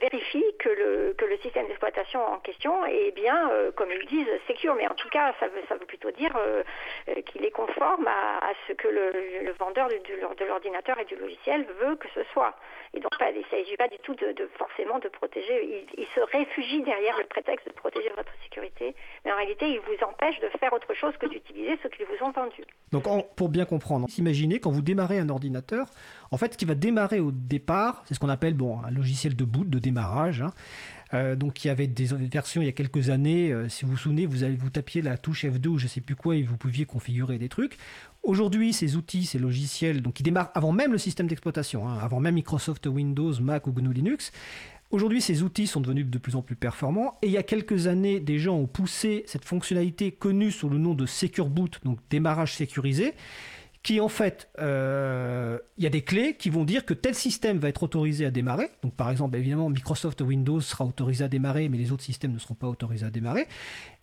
vérifie 0.00 0.44
que 0.58 0.68
le, 0.68 1.14
que 1.16 1.24
le 1.24 1.36
système 1.38 1.66
d'exploitation 1.66 2.20
en 2.24 2.38
question 2.38 2.84
est 2.86 3.12
bien, 3.14 3.50
euh, 3.50 3.70
comme 3.72 3.88
ils 3.90 4.06
disent, 4.06 4.28
secure. 4.48 4.74
Mais 4.74 4.86
en 4.88 4.94
tout 4.94 5.08
cas, 5.08 5.34
ça 5.40 5.48
veut, 5.48 5.62
ça 5.68 5.76
veut 5.76 5.86
plutôt 5.86 6.10
dire 6.10 6.34
euh, 6.36 6.62
euh, 7.08 7.22
qu'il 7.22 7.44
est 7.44 7.50
conforme 7.50 8.06
à, 8.06 8.52
ce 8.66 8.72
que 8.72 8.88
le, 8.88 9.52
vendeur 9.58 9.88
de, 9.88 10.44
l'ordinateur 10.46 10.98
et 10.98 11.04
du 11.04 11.16
logiciel 11.16 11.66
veut 11.80 11.96
que 11.96 12.08
ce 12.14 12.20
soit. 12.32 12.54
Et 12.94 13.00
donc, 13.00 13.12
il 13.20 13.38
ne 13.38 13.44
s'agit 13.50 13.76
pas 13.76 13.88
du 13.88 13.98
tout 13.98 14.14
de, 14.14 14.48
forcément 14.58 14.98
de 14.98 15.08
protéger. 15.08 15.86
Il, 15.96 16.06
se 16.14 16.20
réfugie 16.20 16.82
derrière 16.82 17.18
le 17.18 17.24
prétexte 17.24 17.66
de 17.66 17.72
protéger 17.72 18.10
votre 18.16 18.32
sécurité. 18.44 18.94
Mais 19.24 19.32
en 19.32 19.36
réalité, 19.36 19.68
il 19.68 19.80
vous 19.80 20.04
empêche 20.06 20.38
de 20.40 20.48
faire 20.60 20.72
autre 20.72 20.94
chose 20.94 21.14
que 21.18 21.26
d'utiliser 21.26 21.78
ce 21.82 21.88
qu'ils 21.88 22.06
vous 22.06 22.24
ont 22.24 22.30
vendu. 22.30 22.64
Donc, 22.92 23.04
pour 23.34 23.48
bien 23.48 23.64
comprendre, 23.64 24.06
imaginez 24.16 24.60
quand 24.60 24.70
vous 24.70 24.82
démarrez 24.82 25.18
un 25.18 25.28
ordinateur, 25.28 25.86
en 26.30 26.36
fait, 26.36 26.54
ce 26.54 26.58
qui 26.58 26.64
va 26.64 26.74
démarrer 26.74 27.20
au 27.20 27.30
départ, 27.30 28.02
c'est 28.06 28.14
ce 28.14 28.20
qu'on 28.20 28.28
appelle 28.28 28.54
bon, 28.54 28.80
un 28.82 28.90
logiciel 28.90 29.36
de 29.36 29.44
boot, 29.44 29.68
de 29.68 29.78
démarrage. 29.78 30.42
Hein. 30.42 30.52
Euh, 31.14 31.36
donc 31.36 31.64
il 31.64 31.68
y 31.68 31.70
avait 31.70 31.86
des 31.86 32.06
versions 32.06 32.60
il 32.60 32.64
y 32.64 32.68
a 32.68 32.72
quelques 32.72 33.10
années, 33.10 33.52
euh, 33.52 33.68
si 33.68 33.84
vous 33.84 33.92
vous 33.92 33.96
souvenez, 33.96 34.26
vous, 34.26 34.42
avez, 34.42 34.56
vous 34.56 34.70
tapiez 34.70 35.02
la 35.02 35.16
touche 35.16 35.44
F2 35.44 35.68
ou 35.68 35.78
je 35.78 35.86
sais 35.86 36.00
plus 36.00 36.16
quoi 36.16 36.34
et 36.34 36.42
vous 36.42 36.56
pouviez 36.56 36.84
configurer 36.84 37.38
des 37.38 37.48
trucs. 37.48 37.78
Aujourd'hui, 38.24 38.72
ces 38.72 38.96
outils, 38.96 39.24
ces 39.24 39.38
logiciels, 39.38 40.02
donc 40.02 40.14
qui 40.14 40.24
démarrent 40.24 40.50
avant 40.54 40.72
même 40.72 40.90
le 40.90 40.98
système 40.98 41.28
d'exploitation, 41.28 41.88
hein, 41.88 41.98
avant 42.02 42.18
même 42.18 42.34
Microsoft 42.34 42.86
Windows, 42.86 43.32
Mac 43.40 43.68
ou 43.68 43.72
GNU 43.72 43.92
Linux, 43.92 44.32
Aujourd'hui, 44.92 45.20
ces 45.20 45.42
outils 45.42 45.66
sont 45.66 45.80
devenus 45.80 46.06
de 46.06 46.18
plus 46.18 46.36
en 46.36 46.42
plus 46.42 46.54
performants 46.54 47.18
et 47.20 47.26
il 47.26 47.32
y 47.32 47.36
a 47.36 47.42
quelques 47.42 47.88
années, 47.88 48.20
des 48.20 48.38
gens 48.38 48.54
ont 48.54 48.68
poussé 48.68 49.24
cette 49.26 49.44
fonctionnalité 49.44 50.12
connue 50.12 50.52
sous 50.52 50.68
le 50.68 50.78
nom 50.78 50.94
de 50.94 51.06
Secure 51.06 51.48
Boot, 51.48 51.80
donc 51.84 51.98
démarrage 52.08 52.54
sécurisé, 52.54 53.14
qui 53.86 54.00
en 54.00 54.08
fait, 54.08 54.48
euh, 54.58 55.58
il 55.78 55.84
y 55.84 55.86
a 55.86 55.90
des 55.90 56.02
clés 56.02 56.34
qui 56.36 56.50
vont 56.50 56.64
dire 56.64 56.84
que 56.84 56.92
tel 56.92 57.14
système 57.14 57.58
va 57.58 57.68
être 57.68 57.84
autorisé 57.84 58.26
à 58.26 58.32
démarrer. 58.32 58.68
Donc 58.82 58.94
par 58.94 59.10
exemple, 59.12 59.36
évidemment, 59.36 59.70
Microsoft 59.70 60.20
Windows 60.22 60.60
sera 60.60 60.84
autorisé 60.84 61.22
à 61.22 61.28
démarrer, 61.28 61.68
mais 61.68 61.78
les 61.78 61.92
autres 61.92 62.02
systèmes 62.02 62.32
ne 62.32 62.38
seront 62.40 62.56
pas 62.56 62.66
autorisés 62.66 63.06
à 63.06 63.10
démarrer. 63.10 63.46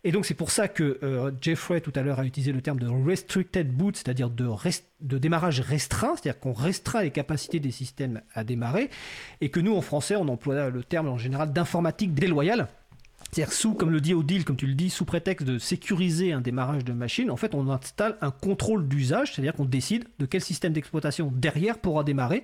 Et 0.06 0.14
donc 0.14 0.26
c'est 0.26 0.36
pour 0.36 0.52
ça 0.52 0.70
que 0.70 1.00
euh, 1.04 1.34
Jeffrey 1.42 1.82
tout 1.82 1.92
à 1.96 2.02
l'heure 2.02 2.20
a 2.20 2.26
utilisé 2.26 2.54
le 2.54 2.62
terme 2.62 2.80
de 2.80 2.88
restricted 2.88 3.74
boot, 3.74 3.98
c'est-à-dire 3.98 4.30
de, 4.30 4.48
de 5.02 5.18
démarrage 5.18 5.60
restreint, 5.60 6.16
c'est-à-dire 6.16 6.40
qu'on 6.40 6.54
restreint 6.54 7.02
les 7.02 7.12
capacités 7.12 7.60
des 7.60 7.72
systèmes 7.72 8.22
à 8.34 8.46
démarrer, 8.46 8.90
et 9.42 9.50
que 9.50 9.60
nous 9.60 9.76
en 9.76 9.82
français 9.82 10.16
on 10.16 10.30
emploie 10.30 10.70
le 10.70 10.84
terme 10.86 11.10
en 11.10 11.18
général 11.18 11.52
d'informatique 11.52 12.14
déloyale. 12.14 12.70
C'est-à-dire 13.34 13.52
sous, 13.52 13.74
comme 13.74 13.90
le 13.90 14.00
dit 14.00 14.14
Odile, 14.14 14.46
comme 14.46 14.56
tu 14.58 14.68
le 14.68 14.76
dis, 14.76 14.92
sous 14.92 15.06
prétexte 15.06 15.48
de 15.48 15.58
sécuriser 15.58 16.34
un 16.34 16.42
démarrage 16.42 16.86
de 16.86 16.94
machine, 16.94 17.32
en 17.32 17.36
fait, 17.36 17.56
on 17.56 17.68
installe 17.68 18.16
un 18.22 18.30
contrôle 18.30 18.88
d'usage, 18.88 19.34
c'est-à-dire 19.34 19.54
qu'on 19.54 19.66
décide 19.66 20.06
de 20.20 20.28
quel 20.28 20.42
système 20.42 20.72
d'exploitation 20.72 21.32
derrière 21.34 21.80
pourra 21.80 22.04
démarrer. 22.04 22.44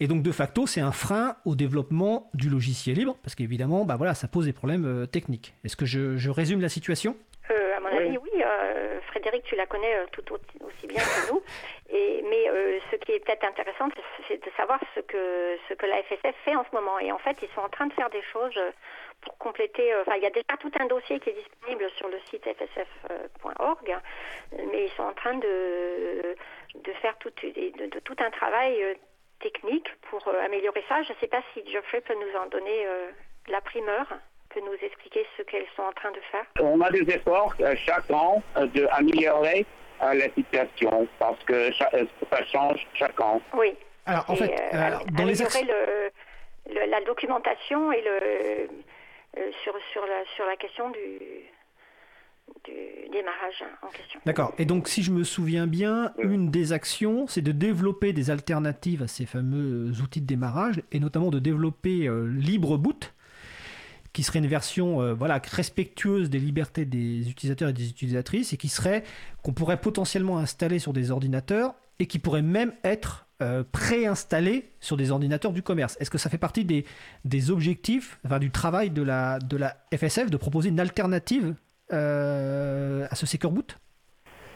Et 0.00 0.06
donc, 0.06 0.22
de 0.22 0.32
facto, 0.32 0.66
c'est 0.66 0.80
un 0.80 0.92
frein 0.92 1.36
au 1.44 1.54
développement 1.54 2.30
du 2.32 2.48
logiciel 2.48 2.96
libre, 2.96 3.18
parce 3.22 3.34
qu'évidemment, 3.34 3.84
bah 3.84 3.96
voilà, 3.96 4.14
ça 4.14 4.28
pose 4.28 4.46
des 4.46 4.54
problèmes 4.54 4.86
euh, 4.86 5.04
techniques. 5.04 5.52
Est-ce 5.62 5.76
que 5.76 5.84
je, 5.84 6.30
résume 6.30 6.62
la 6.62 6.70
situation? 6.70 7.14
Euh, 7.50 7.76
À 7.76 7.80
mon 7.80 7.88
avis, 7.88 8.16
oui. 8.16 8.27
Euh, 9.18 9.20
Frédéric, 9.20 9.44
tu 9.44 9.56
la 9.56 9.66
connais 9.66 10.06
tout 10.12 10.22
aussi 10.32 10.86
bien 10.86 11.02
que 11.02 11.32
nous. 11.32 11.42
Et, 11.90 12.22
mais 12.28 12.44
ce 12.90 12.96
qui 12.96 13.12
est 13.12 13.20
peut-être 13.20 13.44
intéressant, 13.44 13.88
c'est 14.28 14.44
de 14.44 14.50
savoir 14.56 14.78
ce 14.94 15.00
que, 15.00 15.58
ce 15.68 15.74
que 15.74 15.86
la 15.86 16.02
FSF 16.02 16.36
fait 16.44 16.54
en 16.54 16.64
ce 16.64 16.74
moment. 16.74 16.98
Et 16.98 17.10
en 17.10 17.18
fait, 17.18 17.36
ils 17.42 17.48
sont 17.54 17.62
en 17.62 17.68
train 17.68 17.86
de 17.86 17.92
faire 17.94 18.10
des 18.10 18.22
choses 18.22 18.60
pour 19.22 19.36
compléter, 19.38 19.92
euh, 19.92 20.02
enfin 20.02 20.16
il 20.16 20.22
y 20.22 20.26
a 20.26 20.30
déjà 20.30 20.56
tout 20.60 20.70
un 20.78 20.86
dossier 20.86 21.18
qui 21.20 21.30
est 21.30 21.34
disponible 21.34 21.90
sur 21.96 22.08
le 22.08 22.18
site 22.30 22.44
fsf.org, 22.44 23.98
mais 24.52 24.84
ils 24.86 24.92
sont 24.96 25.02
en 25.02 25.14
train 25.14 25.34
de, 25.34 26.36
de 26.74 26.92
faire 26.94 27.16
tout, 27.18 27.30
de, 27.30 27.98
tout 28.00 28.16
un 28.18 28.30
travail 28.30 28.82
euh, 28.82 28.94
technique 29.40 29.88
pour 30.10 30.26
euh, 30.28 30.44
améliorer 30.44 30.84
ça. 30.88 31.02
Je 31.02 31.12
ne 31.12 31.18
sais 31.18 31.26
pas 31.26 31.42
si 31.52 31.68
Geoffrey 31.70 32.00
peut 32.00 32.14
nous 32.14 32.38
en 32.38 32.46
donner 32.46 32.86
la 33.48 33.60
primeur 33.60 34.06
peut 34.50 34.60
nous 34.60 34.86
expliquer 34.86 35.26
ce 35.36 35.42
qu'elles 35.42 35.66
sont 35.76 35.82
en 35.82 35.92
train 35.92 36.10
de 36.10 36.20
faire 36.30 36.44
On 36.60 36.80
a 36.80 36.90
des 36.90 37.08
efforts 37.12 37.54
chaque 37.86 38.10
an 38.10 38.42
d'améliorer 38.56 39.66
la 40.00 40.32
situation 40.34 41.06
parce 41.18 41.42
que 41.44 41.72
ça 41.72 42.44
change 42.52 42.86
chaque 42.94 43.20
an. 43.20 43.40
Oui. 43.54 43.74
Alors 44.06 44.24
en 44.30 44.36
fait, 44.36 44.54
dans 45.12 45.24
les 45.24 45.34
le, 45.34 46.90
la 46.90 47.00
documentation 47.02 47.92
et 47.92 48.02
le 48.02 48.68
euh, 49.36 49.50
sur, 49.62 49.74
sur, 49.92 50.02
la, 50.06 50.24
sur 50.34 50.46
la 50.46 50.56
question 50.56 50.90
du, 50.90 51.18
du 52.64 53.10
démarrage 53.12 53.62
en 53.82 53.88
question. 53.88 54.20
D'accord. 54.24 54.54
Et 54.58 54.64
donc, 54.64 54.88
si 54.88 55.02
je 55.02 55.10
me 55.12 55.22
souviens 55.22 55.66
bien, 55.66 56.12
une 56.18 56.50
des 56.50 56.72
actions, 56.72 57.26
c'est 57.26 57.42
de 57.42 57.52
développer 57.52 58.14
des 58.14 58.30
alternatives 58.30 59.02
à 59.02 59.06
ces 59.06 59.26
fameux 59.26 59.92
outils 60.02 60.22
de 60.22 60.26
démarrage, 60.26 60.82
et 60.92 60.98
notamment 60.98 61.28
de 61.28 61.38
développer 61.38 62.08
euh, 62.08 62.26
LibreBoot, 62.26 63.12
qui 64.12 64.22
serait 64.22 64.38
une 64.38 64.46
version 64.46 65.02
euh, 65.02 65.14
voilà, 65.14 65.40
respectueuse 65.44 66.30
des 66.30 66.38
libertés 66.38 66.84
des 66.84 67.28
utilisateurs 67.28 67.68
et 67.68 67.72
des 67.72 67.88
utilisatrices, 67.88 68.52
et 68.52 68.56
qui 68.56 68.68
serait 68.68 69.04
qu'on 69.42 69.52
pourrait 69.52 69.80
potentiellement 69.80 70.38
installer 70.38 70.78
sur 70.78 70.92
des 70.92 71.10
ordinateurs, 71.10 71.74
et 71.98 72.06
qui 72.06 72.18
pourrait 72.18 72.42
même 72.42 72.72
être 72.84 73.26
euh, 73.40 73.62
préinstallés 73.70 74.72
sur 74.80 74.96
des 74.96 75.10
ordinateurs 75.10 75.52
du 75.52 75.62
commerce. 75.62 75.96
Est-ce 76.00 76.10
que 76.10 76.18
ça 76.18 76.28
fait 76.28 76.38
partie 76.38 76.64
des, 76.64 76.84
des 77.24 77.50
objectifs, 77.50 78.18
enfin, 78.24 78.40
du 78.40 78.50
travail 78.50 78.90
de 78.90 79.02
la, 79.02 79.38
de 79.38 79.56
la 79.56 79.76
FSF 79.94 80.28
de 80.28 80.36
proposer 80.36 80.70
une 80.70 80.80
alternative 80.80 81.54
euh, 81.92 83.06
à 83.08 83.14
ce 83.14 83.26
Secure 83.26 83.52
Boot? 83.52 83.78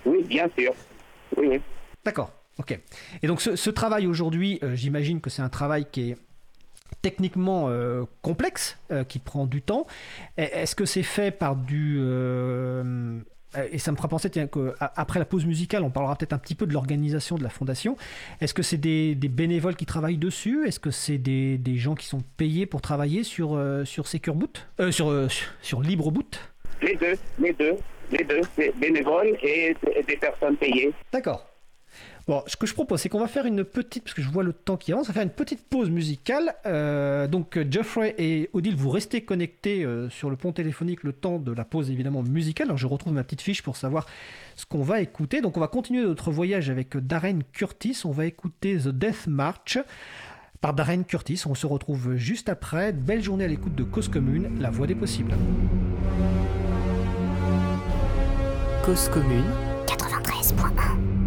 Oui, 0.04 0.24
bien 0.24 0.48
sûr. 0.58 0.74
Oui, 1.36 1.46
oui. 1.48 1.60
D'accord, 2.04 2.32
ok. 2.58 2.78
Et 3.22 3.26
donc 3.28 3.40
ce, 3.40 3.54
ce 3.54 3.70
travail 3.70 4.08
aujourd'hui, 4.08 4.58
euh, 4.64 4.74
j'imagine 4.74 5.20
que 5.20 5.30
c'est 5.30 5.42
un 5.42 5.48
travail 5.48 5.86
qui 5.90 6.10
est 6.10 6.16
techniquement 7.00 7.66
euh, 7.68 8.04
complexe, 8.22 8.78
euh, 8.90 9.04
qui 9.04 9.18
prend 9.18 9.46
du 9.46 9.62
temps. 9.62 9.86
Et- 10.36 10.42
Est-ce 10.42 10.74
que 10.76 10.84
c'est 10.84 11.02
fait 11.02 11.30
par 11.30 11.56
du... 11.56 11.96
euh, 12.00 13.18
et 13.70 13.78
ça 13.78 13.92
me 13.92 13.96
fera 13.96 14.08
penser 14.08 14.30
tiens, 14.30 14.46
que 14.46 14.74
a- 14.80 14.92
après 15.00 15.18
la 15.18 15.26
pause 15.26 15.44
musicale, 15.44 15.82
on 15.82 15.90
parlera 15.90 16.16
peut-être 16.16 16.32
un 16.32 16.38
petit 16.38 16.54
peu 16.54 16.66
de 16.66 16.72
l'organisation 16.72 17.36
de 17.36 17.42
la 17.42 17.50
fondation. 17.50 17.96
Est-ce 18.40 18.54
que 18.54 18.62
c'est 18.62 18.78
des, 18.78 19.14
des 19.14 19.28
bénévoles 19.28 19.76
qui 19.76 19.84
travaillent 19.84 20.16
dessus? 20.16 20.66
Est-ce 20.66 20.80
que 20.80 20.90
c'est 20.90 21.18
des, 21.18 21.58
des 21.58 21.76
gens 21.76 21.94
qui 21.94 22.06
sont 22.06 22.22
payés 22.38 22.64
pour 22.66 22.80
travailler 22.80 23.24
sur, 23.24 23.60
sur 23.84 24.08
Secure 24.08 24.34
Boot? 24.36 24.68
Sur, 24.90 25.30
sur, 25.60 25.82
Libre 25.82 26.10
Boot 26.10 26.40
Les 26.80 26.96
deux, 26.96 27.14
les 27.38 27.52
deux, 27.52 27.74
les 28.10 28.24
deux, 28.24 28.40
c'est 28.56 28.74
bénévoles 28.78 29.36
et 29.42 29.76
des 30.08 30.16
personnes 30.16 30.56
payées. 30.56 30.92
D'accord. 31.12 31.46
Bon, 32.28 32.42
ce 32.46 32.56
que 32.56 32.66
je 32.66 32.74
propose, 32.74 33.00
c'est 33.00 33.08
qu'on 33.08 33.18
va 33.18 33.26
faire 33.26 33.46
une 33.46 33.64
petite, 33.64 34.04
parce 34.04 34.14
que 34.14 34.22
je 34.22 34.28
vois 34.28 34.44
le 34.44 34.52
temps 34.52 34.76
qui 34.76 34.92
avance, 34.92 35.06
on 35.06 35.08
va 35.08 35.14
faire 35.14 35.22
une 35.24 35.30
petite 35.30 35.64
pause 35.64 35.90
musicale. 35.90 36.54
Euh, 36.66 37.26
donc, 37.26 37.58
Geoffrey 37.68 38.14
et 38.16 38.48
Odile, 38.52 38.76
vous 38.76 38.90
restez 38.90 39.22
connectés 39.22 39.84
euh, 39.84 40.08
sur 40.08 40.30
le 40.30 40.36
pont 40.36 40.52
téléphonique 40.52 41.02
le 41.02 41.12
temps 41.12 41.38
de 41.38 41.50
la 41.50 41.64
pause 41.64 41.90
évidemment 41.90 42.22
musicale. 42.22 42.68
Alors, 42.68 42.78
je 42.78 42.86
retrouve 42.86 43.12
ma 43.12 43.24
petite 43.24 43.40
fiche 43.40 43.62
pour 43.62 43.76
savoir 43.76 44.06
ce 44.54 44.66
qu'on 44.66 44.82
va 44.82 45.00
écouter. 45.00 45.40
Donc, 45.40 45.56
on 45.56 45.60
va 45.60 45.68
continuer 45.68 46.04
notre 46.04 46.30
voyage 46.30 46.70
avec 46.70 46.96
Darren 46.96 47.40
Curtis. 47.52 48.02
On 48.04 48.12
va 48.12 48.26
écouter 48.26 48.76
The 48.76 48.88
Death 48.88 49.26
March 49.26 49.78
par 50.60 50.74
Darren 50.74 51.02
Curtis. 51.02 51.42
On 51.46 51.56
se 51.56 51.66
retrouve 51.66 52.14
juste 52.14 52.48
après. 52.48 52.92
Belle 52.92 53.22
journée 53.22 53.44
à 53.44 53.48
l'écoute 53.48 53.74
de 53.74 53.82
Cause 53.82 54.08
Commune, 54.08 54.60
la 54.60 54.70
voix 54.70 54.86
des 54.86 54.94
possibles. 54.94 55.34
Cause 58.84 59.08
commune 59.08 59.44
93.1 59.86 61.21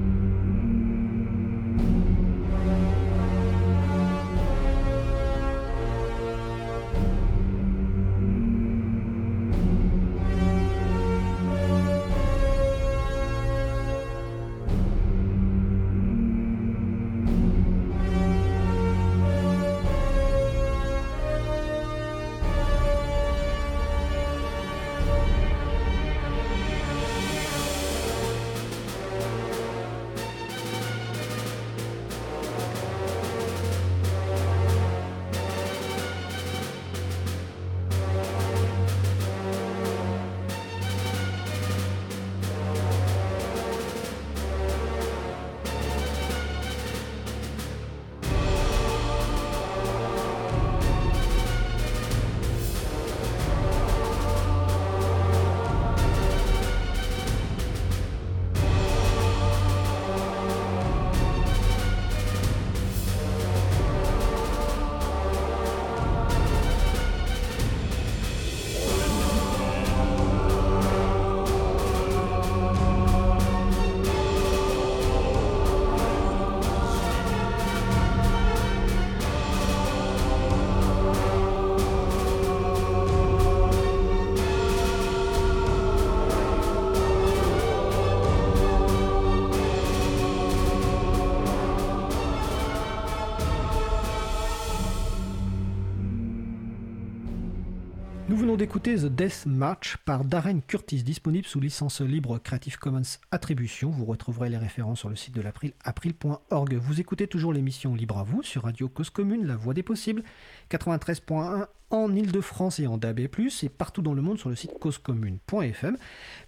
venons 98.55 98.67
d'écouter 98.67 98.95
The 98.95 99.07
Death 99.07 99.45
March 99.47 99.97
par 100.05 100.23
Darren 100.23 100.61
Curtis, 100.65 101.03
disponible 101.03 101.45
sous 101.45 101.59
licence 101.59 101.99
libre 101.99 102.37
Creative 102.37 102.77
Commons 102.77 103.01
Attribution. 103.31 103.89
Vous 103.89 104.05
retrouverez 104.05 104.47
les 104.47 104.57
références 104.57 104.99
sur 104.99 105.09
le 105.09 105.17
site 105.17 105.35
de 105.35 105.41
l'April, 105.41 105.73
april.org. 105.83 106.75
Vous 106.75 107.01
écoutez 107.01 107.27
toujours 107.27 107.51
l'émission 107.51 107.95
Libre 107.95 108.17
à 108.17 108.23
vous 108.23 108.43
sur 108.43 108.63
Radio 108.63 108.87
Cause 108.87 109.09
Commune, 109.09 109.45
la 109.45 109.57
voix 109.57 109.73
des 109.73 109.83
possibles, 109.83 110.23
93.1 110.71 111.67
en 111.91 112.15
Ile-de-France 112.15 112.79
et 112.79 112.87
en 112.87 112.97
DAB+, 112.97 113.19
et 113.19 113.69
partout 113.69 114.01
dans 114.01 114.13
le 114.13 114.21
monde 114.21 114.39
sur 114.39 114.49
le 114.49 114.55
site 114.55 114.77
causecommune.fm. 114.79 115.97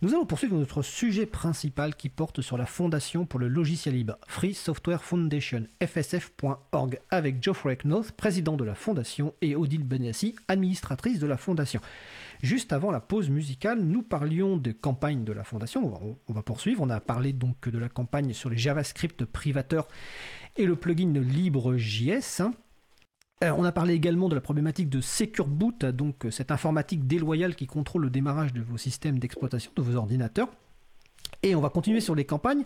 Nous 0.01 0.13
allons 0.13 0.25
poursuivre 0.25 0.57
notre 0.57 0.81
sujet 0.81 1.25
principal 1.25 1.95
qui 1.95 2.09
porte 2.09 2.41
sur 2.41 2.57
la 2.57 2.65
Fondation 2.65 3.25
pour 3.25 3.39
le 3.39 3.47
logiciel 3.47 3.95
libre, 3.95 4.17
Free 4.27 4.53
Software 4.53 5.03
Foundation, 5.03 5.67
fsf.org, 5.81 6.99
avec 7.09 7.43
Geoffrey 7.43 7.77
Knowth, 7.77 8.11
président 8.13 8.57
de 8.57 8.63
la 8.63 8.75
Fondation, 8.75 9.33
et 9.41 9.55
Odile 9.55 9.83
Benassi, 9.83 10.35
administratrice 10.47 11.19
de 11.19 11.27
la 11.27 11.37
Fondation. 11.37 11.81
Juste 12.41 12.73
avant 12.73 12.91
la 12.91 12.99
pause 12.99 13.29
musicale, 13.29 13.81
nous 13.81 14.03
parlions 14.03 14.57
de 14.57 14.71
campagne 14.71 15.23
de 15.23 15.33
la 15.33 15.43
Fondation. 15.43 16.17
On 16.27 16.33
va, 16.33 16.41
poursuivre. 16.41 16.81
On 16.81 16.89
a 16.89 16.99
parlé 16.99 17.33
donc 17.33 17.69
de 17.69 17.77
la 17.77 17.89
campagne 17.89 18.33
sur 18.33 18.49
les 18.49 18.57
JavaScript 18.57 19.25
privateurs 19.25 19.87
et 20.55 20.65
le 20.65 20.75
plugin 20.75 21.13
LibreJS. 21.13 22.41
hein. 22.41 22.51
Euh, 23.43 23.51
on 23.55 23.63
a 23.63 23.71
parlé 23.71 23.93
également 23.93 24.29
de 24.29 24.35
la 24.35 24.41
problématique 24.41 24.89
de 24.89 24.99
Secure 24.99 25.47
Boot, 25.47 25.85
donc 25.85 26.25
euh, 26.25 26.31
cette 26.31 26.49
informatique 26.49 27.05
déloyale 27.05 27.55
qui 27.55 27.67
contrôle 27.67 28.03
le 28.03 28.09
démarrage 28.09 28.51
de 28.51 28.61
vos 28.61 28.77
systèmes 28.77 29.19
d'exploitation, 29.19 29.71
de 29.75 29.81
vos 29.83 29.95
ordinateurs. 29.95 30.49
Et 31.43 31.53
on 31.53 31.61
va 31.61 31.69
continuer 31.69 31.99
sur 31.99 32.15
les 32.15 32.25
campagnes. 32.25 32.63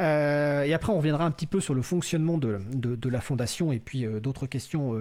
Euh, 0.00 0.64
et 0.64 0.74
après, 0.74 0.92
on 0.92 0.98
reviendra 0.98 1.24
un 1.24 1.30
petit 1.30 1.46
peu 1.46 1.60
sur 1.60 1.72
le 1.72 1.80
fonctionnement 1.80 2.36
de, 2.36 3.08
la 3.08 3.20
fondation 3.22 3.72
et 3.72 3.78
puis 3.78 4.04
d'autres 4.20 4.46
questions 4.46 4.94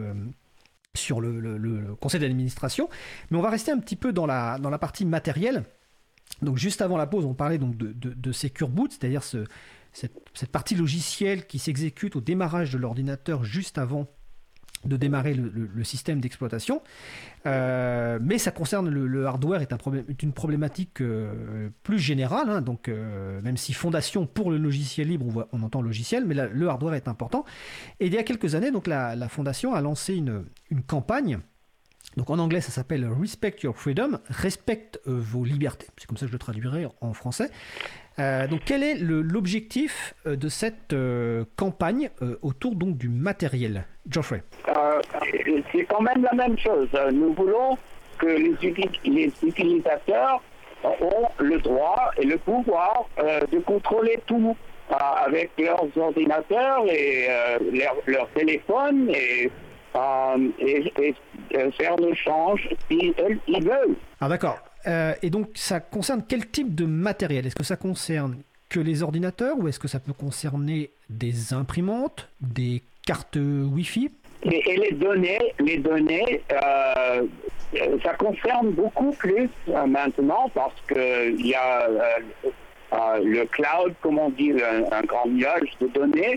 sur 0.96 1.22
le, 1.22 1.96
conseil 2.00 2.20
d'administration. 2.20 2.90
Mais 3.30 3.38
on 3.38 3.42
va 3.42 3.50
rester 3.50 3.72
un 3.72 3.80
petit 3.80 3.96
peu 3.96 4.14
dans 4.14 4.26
la, 4.26 4.78
partie 4.80 5.06
matérielle. 5.06 5.64
Donc 6.42 6.58
juste 6.58 6.82
avant 6.82 6.98
la 6.98 7.08
pause, 7.08 7.26
on 7.26 7.34
parlait 7.34 7.58
donc 7.58 7.78
de, 7.78 7.94
de, 7.94 8.32
Secure 8.32 8.70
Boot, 8.70 8.92
c'est-à-dire 8.92 9.24
ce- 9.24 9.46
cette, 9.94 10.30
cette 10.34 10.52
partie 10.52 10.76
logicielle 10.76 11.46
qui 11.48 11.60
s'exécute 11.60 12.16
au 12.16 12.22
démarrage 12.22 12.74
de 12.74 12.78
l'ordinateur 12.78 13.44
juste 13.44 13.78
avant 13.78 14.08
de 14.86 14.98
démarrer 14.98 15.34
le, 15.34 15.84
système 15.84 16.20
d'exploitation. 16.20 16.82
Euh, 17.46 18.20
mais 18.22 18.38
ça 18.38 18.52
concerne 18.52 18.90
le, 18.90 19.26
hardware 19.26 19.62
est, 19.62 20.24
une 20.24 20.34
problématique 20.34 21.02
euh, 21.02 21.70
plus 21.84 22.00
générale. 22.00 22.50
hein. 22.50 22.62
donc 22.62 22.90
euh, 22.90 23.42
même 23.42 23.58
si 23.58 23.74
fondation 23.74 24.26
pour 24.26 24.52
le 24.52 24.58
logiciel 24.58 25.08
libre, 25.08 25.48
on, 25.52 25.64
entend 25.64 25.82
logiciel, 25.82 26.26
mais 26.26 26.36
le 26.36 26.70
hardware 26.70 26.96
est 26.96 27.08
important. 27.08 27.46
Et 28.00 28.08
il 28.08 28.14
y 28.14 28.18
a 28.18 28.24
quelques 28.24 28.56
années, 28.56 28.72
donc 28.72 28.88
la, 28.88 29.30
fondation 29.30 29.74
a 29.74 29.82
lancé 29.82 30.16
une 30.16 30.82
campagne. 30.88 31.40
Donc 32.18 32.30
en 32.30 32.40
anglais, 32.40 32.62
ça 32.62 32.72
s'appelle 32.72 33.06
Respect 33.20 33.56
Your 33.64 33.76
Freedom, 33.76 34.20
respecte 34.30 35.00
euh, 35.08 35.12
vos 35.20 35.44
libertés. 35.44 35.88
C'est 35.98 36.08
comme 36.08 36.18
ça 36.18 36.26
que 36.26 36.30
je 36.30 36.34
le 36.34 36.40
traduirai 36.40 36.88
en 37.02 37.14
français. 37.14 37.50
Euh, 38.20 38.48
donc 38.48 38.62
quel 38.66 38.84
est 38.84 38.96
l'objectif 38.96 40.14
euh, 40.26 40.38
de 40.38 40.48
cette 40.48 40.96
campagne 41.58 42.10
autour 42.42 42.76
donc 42.76 42.98
du 42.98 43.10
matériel, 43.10 43.86
Geoffrey 44.10 44.44
c'est 45.72 45.84
quand 45.86 46.02
même 46.02 46.24
la 46.24 46.34
même 46.34 46.58
chose. 46.58 46.88
Nous 47.12 47.34
voulons 47.34 47.78
que 48.18 48.28
les, 48.28 48.54
uti- 48.54 49.00
les 49.04 49.32
utilisateurs 49.44 50.42
ont 50.84 51.28
le 51.40 51.58
droit 51.60 52.12
et 52.18 52.26
le 52.26 52.38
pouvoir 52.38 53.10
de 53.18 53.60
contrôler 53.60 54.20
tout 54.26 54.56
avec 54.90 55.52
leurs 55.58 55.86
ordinateurs 55.98 56.86
et 56.88 57.26
euh, 57.30 57.58
leur, 57.74 57.96
leur 58.06 58.30
téléphone 58.30 59.10
et, 59.10 59.50
euh, 59.96 60.48
et, 60.60 60.92
et, 61.02 61.16
euh, 61.56 61.72
faire 61.72 61.96
l'échange 61.98 62.68
si 62.90 63.14
elles- 63.18 63.40
ils 63.48 63.64
veulent. 63.64 63.96
Ah 64.20 64.30
d'accord. 64.30 64.60
Euh, 64.88 65.14
et 65.22 65.30
donc 65.30 65.50
ça 65.56 65.80
concerne 65.80 66.24
quel 66.28 66.48
type 66.48 66.76
de 66.76 66.86
matériel? 66.86 67.46
Est-ce 67.46 67.56
que 67.56 67.64
ça 67.64 67.76
concerne 67.76 68.38
que 68.70 68.80
les 68.80 69.04
ordinateurs 69.04 69.58
ou 69.58 69.68
est-ce 69.68 69.80
que 69.80 69.88
ça 69.88 70.00
peut 70.00 70.14
concerner 70.14 70.92
des 71.10 71.54
imprimantes, 71.54 72.30
des 72.42 72.82
cartes 73.06 73.38
Wi-Fi? 73.38 74.12
Et, 74.44 74.78
les 74.78 74.92
données, 74.92 75.40
les 75.60 75.78
données, 75.78 76.42
euh, 76.52 77.24
ça 78.04 78.14
concerne 78.14 78.72
beaucoup 78.72 79.12
plus 79.12 79.50
maintenant 79.88 80.52
parce 80.54 80.76
qu'il 80.88 81.48
y 81.48 81.56
a 81.56 81.88
le 83.24 83.46
cloud, 83.46 83.94
comme 84.02 84.20
on 84.20 84.30
dit, 84.30 84.54
un, 84.92 85.02
grand 85.04 85.28
nuage 85.28 85.72
de 85.80 85.88
données 85.88 86.36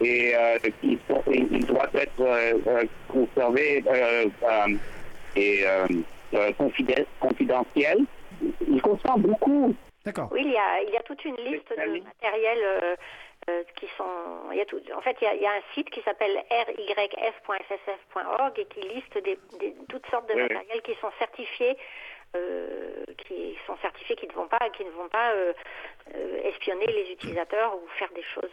et 0.00 0.34
il, 0.82 0.98
il, 1.26 1.66
doit 1.66 1.88
être 1.94 2.88
conservé 3.08 3.82
et 5.36 5.64
confidentiel. 7.20 7.98
Il 8.68 8.82
concerne 8.82 9.22
beaucoup. 9.22 9.74
D'accord. 10.04 10.28
Oui, 10.30 10.42
il 10.44 10.52
y, 10.52 10.56
a, 10.56 10.82
il 10.82 10.90
y 10.90 10.96
a 10.96 11.02
toute 11.02 11.24
une 11.24 11.36
liste 11.36 11.70
de 11.70 12.00
matériel 12.00 12.96
euh, 13.48 13.62
qui 13.76 13.86
sont. 13.96 14.04
Il 14.52 14.58
y 14.58 14.60
a 14.60 14.66
tout, 14.66 14.80
en 14.94 15.00
fait, 15.00 15.16
il 15.22 15.40
y 15.40 15.46
a, 15.46 15.52
un 15.52 15.62
site 15.74 15.88
qui 15.90 16.02
s'appelle 16.02 16.36
ryf.ssf.org 16.50 18.58
et 18.58 18.66
qui 18.66 18.80
liste 18.80 19.16
des, 19.24 19.38
toutes 19.88 20.06
sortes 20.10 20.28
de 20.28 20.34
matériels 20.34 20.82
qui 20.82 20.94
sont 21.00 21.10
certifiés. 21.18 21.76
Euh, 22.36 23.04
qui 23.16 23.56
sont 23.66 23.78
certifiés, 23.78 24.14
qui 24.16 24.26
ne 24.26 24.32
vont 24.32 24.48
pas, 24.48 24.68
qui 24.76 24.84
ne 24.84 24.90
vont 24.90 25.08
pas 25.08 25.32
euh, 25.32 25.54
espionner 26.44 26.84
les 26.84 27.10
utilisateurs 27.12 27.74
ou 27.74 27.88
faire 27.98 28.12
des 28.12 28.22
choses 28.22 28.52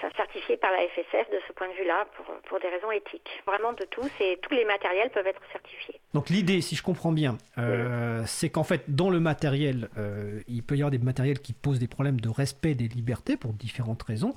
ça 0.00 0.08
certifié 0.16 0.56
par 0.56 0.70
la 0.70 0.78
FSF 0.78 1.30
de 1.30 1.38
ce 1.46 1.52
point 1.52 1.68
de 1.68 1.74
vue-là 1.74 2.06
pour, 2.16 2.26
pour, 2.48 2.60
des 2.60 2.68
raisons 2.68 2.90
éthiques. 2.90 3.28
Vraiment 3.46 3.72
de 3.72 3.84
tout, 3.84 4.08
et 4.20 4.38
tous 4.42 4.54
les 4.54 4.64
matériels 4.64 5.10
peuvent 5.10 5.26
être 5.26 5.40
certifiés. 5.52 6.00
Donc 6.14 6.30
l'idée, 6.30 6.60
si 6.60 6.76
je 6.76 6.82
comprends 6.82 7.12
bien, 7.12 7.38
euh, 7.58 8.22
c'est 8.26 8.48
qu'en 8.48 8.64
fait 8.64 8.84
dans 8.88 9.10
le 9.10 9.20
matériel, 9.20 9.88
euh, 9.98 10.40
il 10.48 10.62
peut 10.62 10.76
y 10.76 10.80
avoir 10.80 10.90
des 10.90 10.98
matériels 10.98 11.40
qui 11.40 11.52
posent 11.52 11.78
des 11.78 11.88
problèmes 11.88 12.20
de 12.20 12.28
respect 12.28 12.74
des 12.74 12.88
libertés 12.88 13.36
pour 13.36 13.52
différentes 13.52 14.02
raisons. 14.02 14.34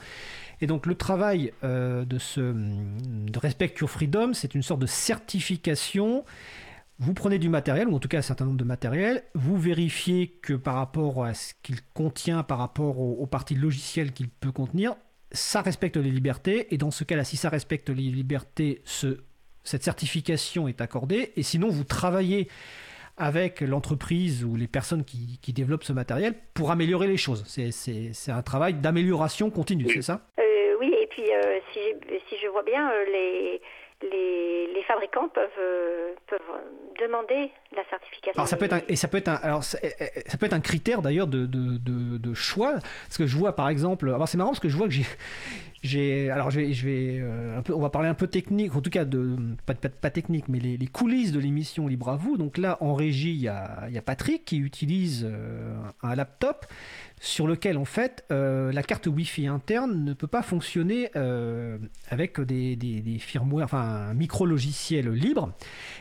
Et 0.62 0.68
donc 0.68 0.86
le 0.86 0.96
travail 0.96 1.54
euh, 1.64 2.06
de, 2.06 2.18
ce, 2.18 2.54
Respect 3.40 3.74
Your 3.80 3.90
Freedom, 3.90 4.34
c'est 4.34 4.56
une 4.56 4.64
sorte 4.64 4.82
de 4.82 4.88
certification 4.88 6.24
vous 7.00 7.16
prenez 7.16 7.40
du 7.40 7.50
matériel, 7.50 7.88
ou 7.88 7.96
en 7.96 8.00
tout 8.00 8.08
cas 8.08 8.20
un 8.20 8.22
certain 8.22 8.46
nombre 8.46 8.60
de 8.60 8.64
matériel, 8.64 9.24
vous 9.34 9.58
vérifiez 9.58 10.28
que 10.28 10.54
par 10.54 10.76
rapport 10.76 11.26
à 11.26 11.34
ce 11.34 11.56
qu'il 11.64 11.78
contient, 11.96 12.44
par 12.44 12.60
rapport 12.60 13.00
aux, 13.00 13.14
aux 13.14 13.26
parties 13.26 13.56
logicielles 13.56 14.12
qu'il 14.12 14.30
peut 14.30 14.52
contenir, 14.52 14.94
ça 15.32 15.62
respecte 15.62 15.98
les 15.98 16.12
libertés, 16.12 16.74
et 16.74 16.78
dans 16.78 16.92
ce 16.92 17.04
cas-là, 17.04 17.24
si 17.24 17.38
ça 17.38 17.50
respecte 17.50 17.90
les 17.90 18.04
libertés, 18.04 18.82
ce, 18.86 19.20
cette 19.64 19.84
certification 19.84 20.68
est 20.68 20.82
accordée, 20.82 21.32
et 21.36 21.44
sinon 21.44 21.70
vous 21.70 21.84
travaillez 21.84 22.48
avec 23.18 23.62
l'entreprise 23.62 24.44
ou 24.44 24.56
les 24.56 24.68
personnes 24.68 25.04
qui, 25.04 25.40
qui, 25.42 25.54
développent 25.54 25.84
ce 25.84 25.94
matériel 25.94 26.34
pour 26.54 26.72
améliorer 26.72 27.08
les 27.08 27.18
choses. 27.18 27.44
C'est 27.46 28.32
un 28.32 28.42
travail 28.42 28.76
d'amélioration 28.76 29.50
continue, 29.50 29.88
c'est 29.90 30.02
ça? 30.02 30.22
Euh, 30.40 30.76
Oui, 30.80 30.94
et 31.00 31.08
puis 31.08 31.24
euh, 31.32 31.60
si, 31.74 31.80
si, 32.30 32.36
je 32.42 32.48
vois 32.48 32.64
bien, 32.64 32.90
euh, 32.90 33.06
les, 33.06 33.62
les, 34.04 34.84
fabricants 34.88 35.30
peuvent, 35.30 35.48
peuvent 36.28 36.40
demander 37.00 37.52
la 37.76 37.84
certification. 37.90 38.34
Alors 38.36 38.48
ça 38.48 38.58
peut 38.58 38.66
être 38.66 38.74
un, 38.74 38.82
et 38.88 38.96
ça 38.96 39.08
peut 39.08 39.18
être 39.18 39.30
un, 39.30 40.58
un 40.58 40.60
critère 40.60 41.02
d'ailleurs 41.02 41.28
de, 41.28 41.46
de, 41.46 42.34
choix. 42.34 42.74
Parce 43.08 43.18
que 43.18 43.28
je 43.28 43.38
vois 43.38 43.56
par 43.56 43.70
exemple, 43.70 44.10
alors 44.10 44.28
c'est 44.28 44.38
marrant 44.38 44.52
parce 44.52 44.60
que 44.60 44.70
je 44.70 44.78
vois 44.78 44.88
que 44.88 44.94
j'ai 44.94 45.06
alors 45.84 46.50
euh, 46.56 47.62
on 47.70 47.80
va 47.80 47.90
parler 47.90 48.08
un 48.08 48.14
peu 48.14 48.28
technique, 48.28 48.76
en 48.76 48.82
tout 48.82 48.92
cas 48.92 49.06
pas, 49.66 50.10
technique, 50.12 50.48
mais 50.48 50.60
les, 50.60 50.88
coulisses 50.88 51.32
de 51.32 51.40
l'émission 51.40 51.88
Libre 51.88 52.10
à 52.10 52.18
vous. 52.18 52.38
Donc 52.38 52.58
là, 52.58 52.78
en 52.82 52.94
régie, 52.94 53.32
il 53.32 53.42
y 53.42 53.48
a, 53.48 53.90
Patrick 54.06 54.46
qui 54.46 54.58
utilise 54.58 55.28
euh, 55.28 55.76
un 56.04 56.16
laptop 56.16 56.66
sur 57.20 57.48
lequel 57.48 57.78
en 57.78 57.86
fait 57.86 58.26
euh, 58.32 58.72
la 58.72 58.84
carte 58.84 59.08
Wi-Fi 59.08 59.48
interne 59.48 60.04
ne 60.04 60.14
peut 60.14 60.28
pas 60.28 60.42
fonctionner 60.42 61.10
avec 62.10 62.40
des, 62.40 62.76
des, 62.76 63.20
enfin 63.62 63.82
un 63.82 64.14
micro 64.14 64.46
logiciel 64.46 65.10
libre. 65.10 65.54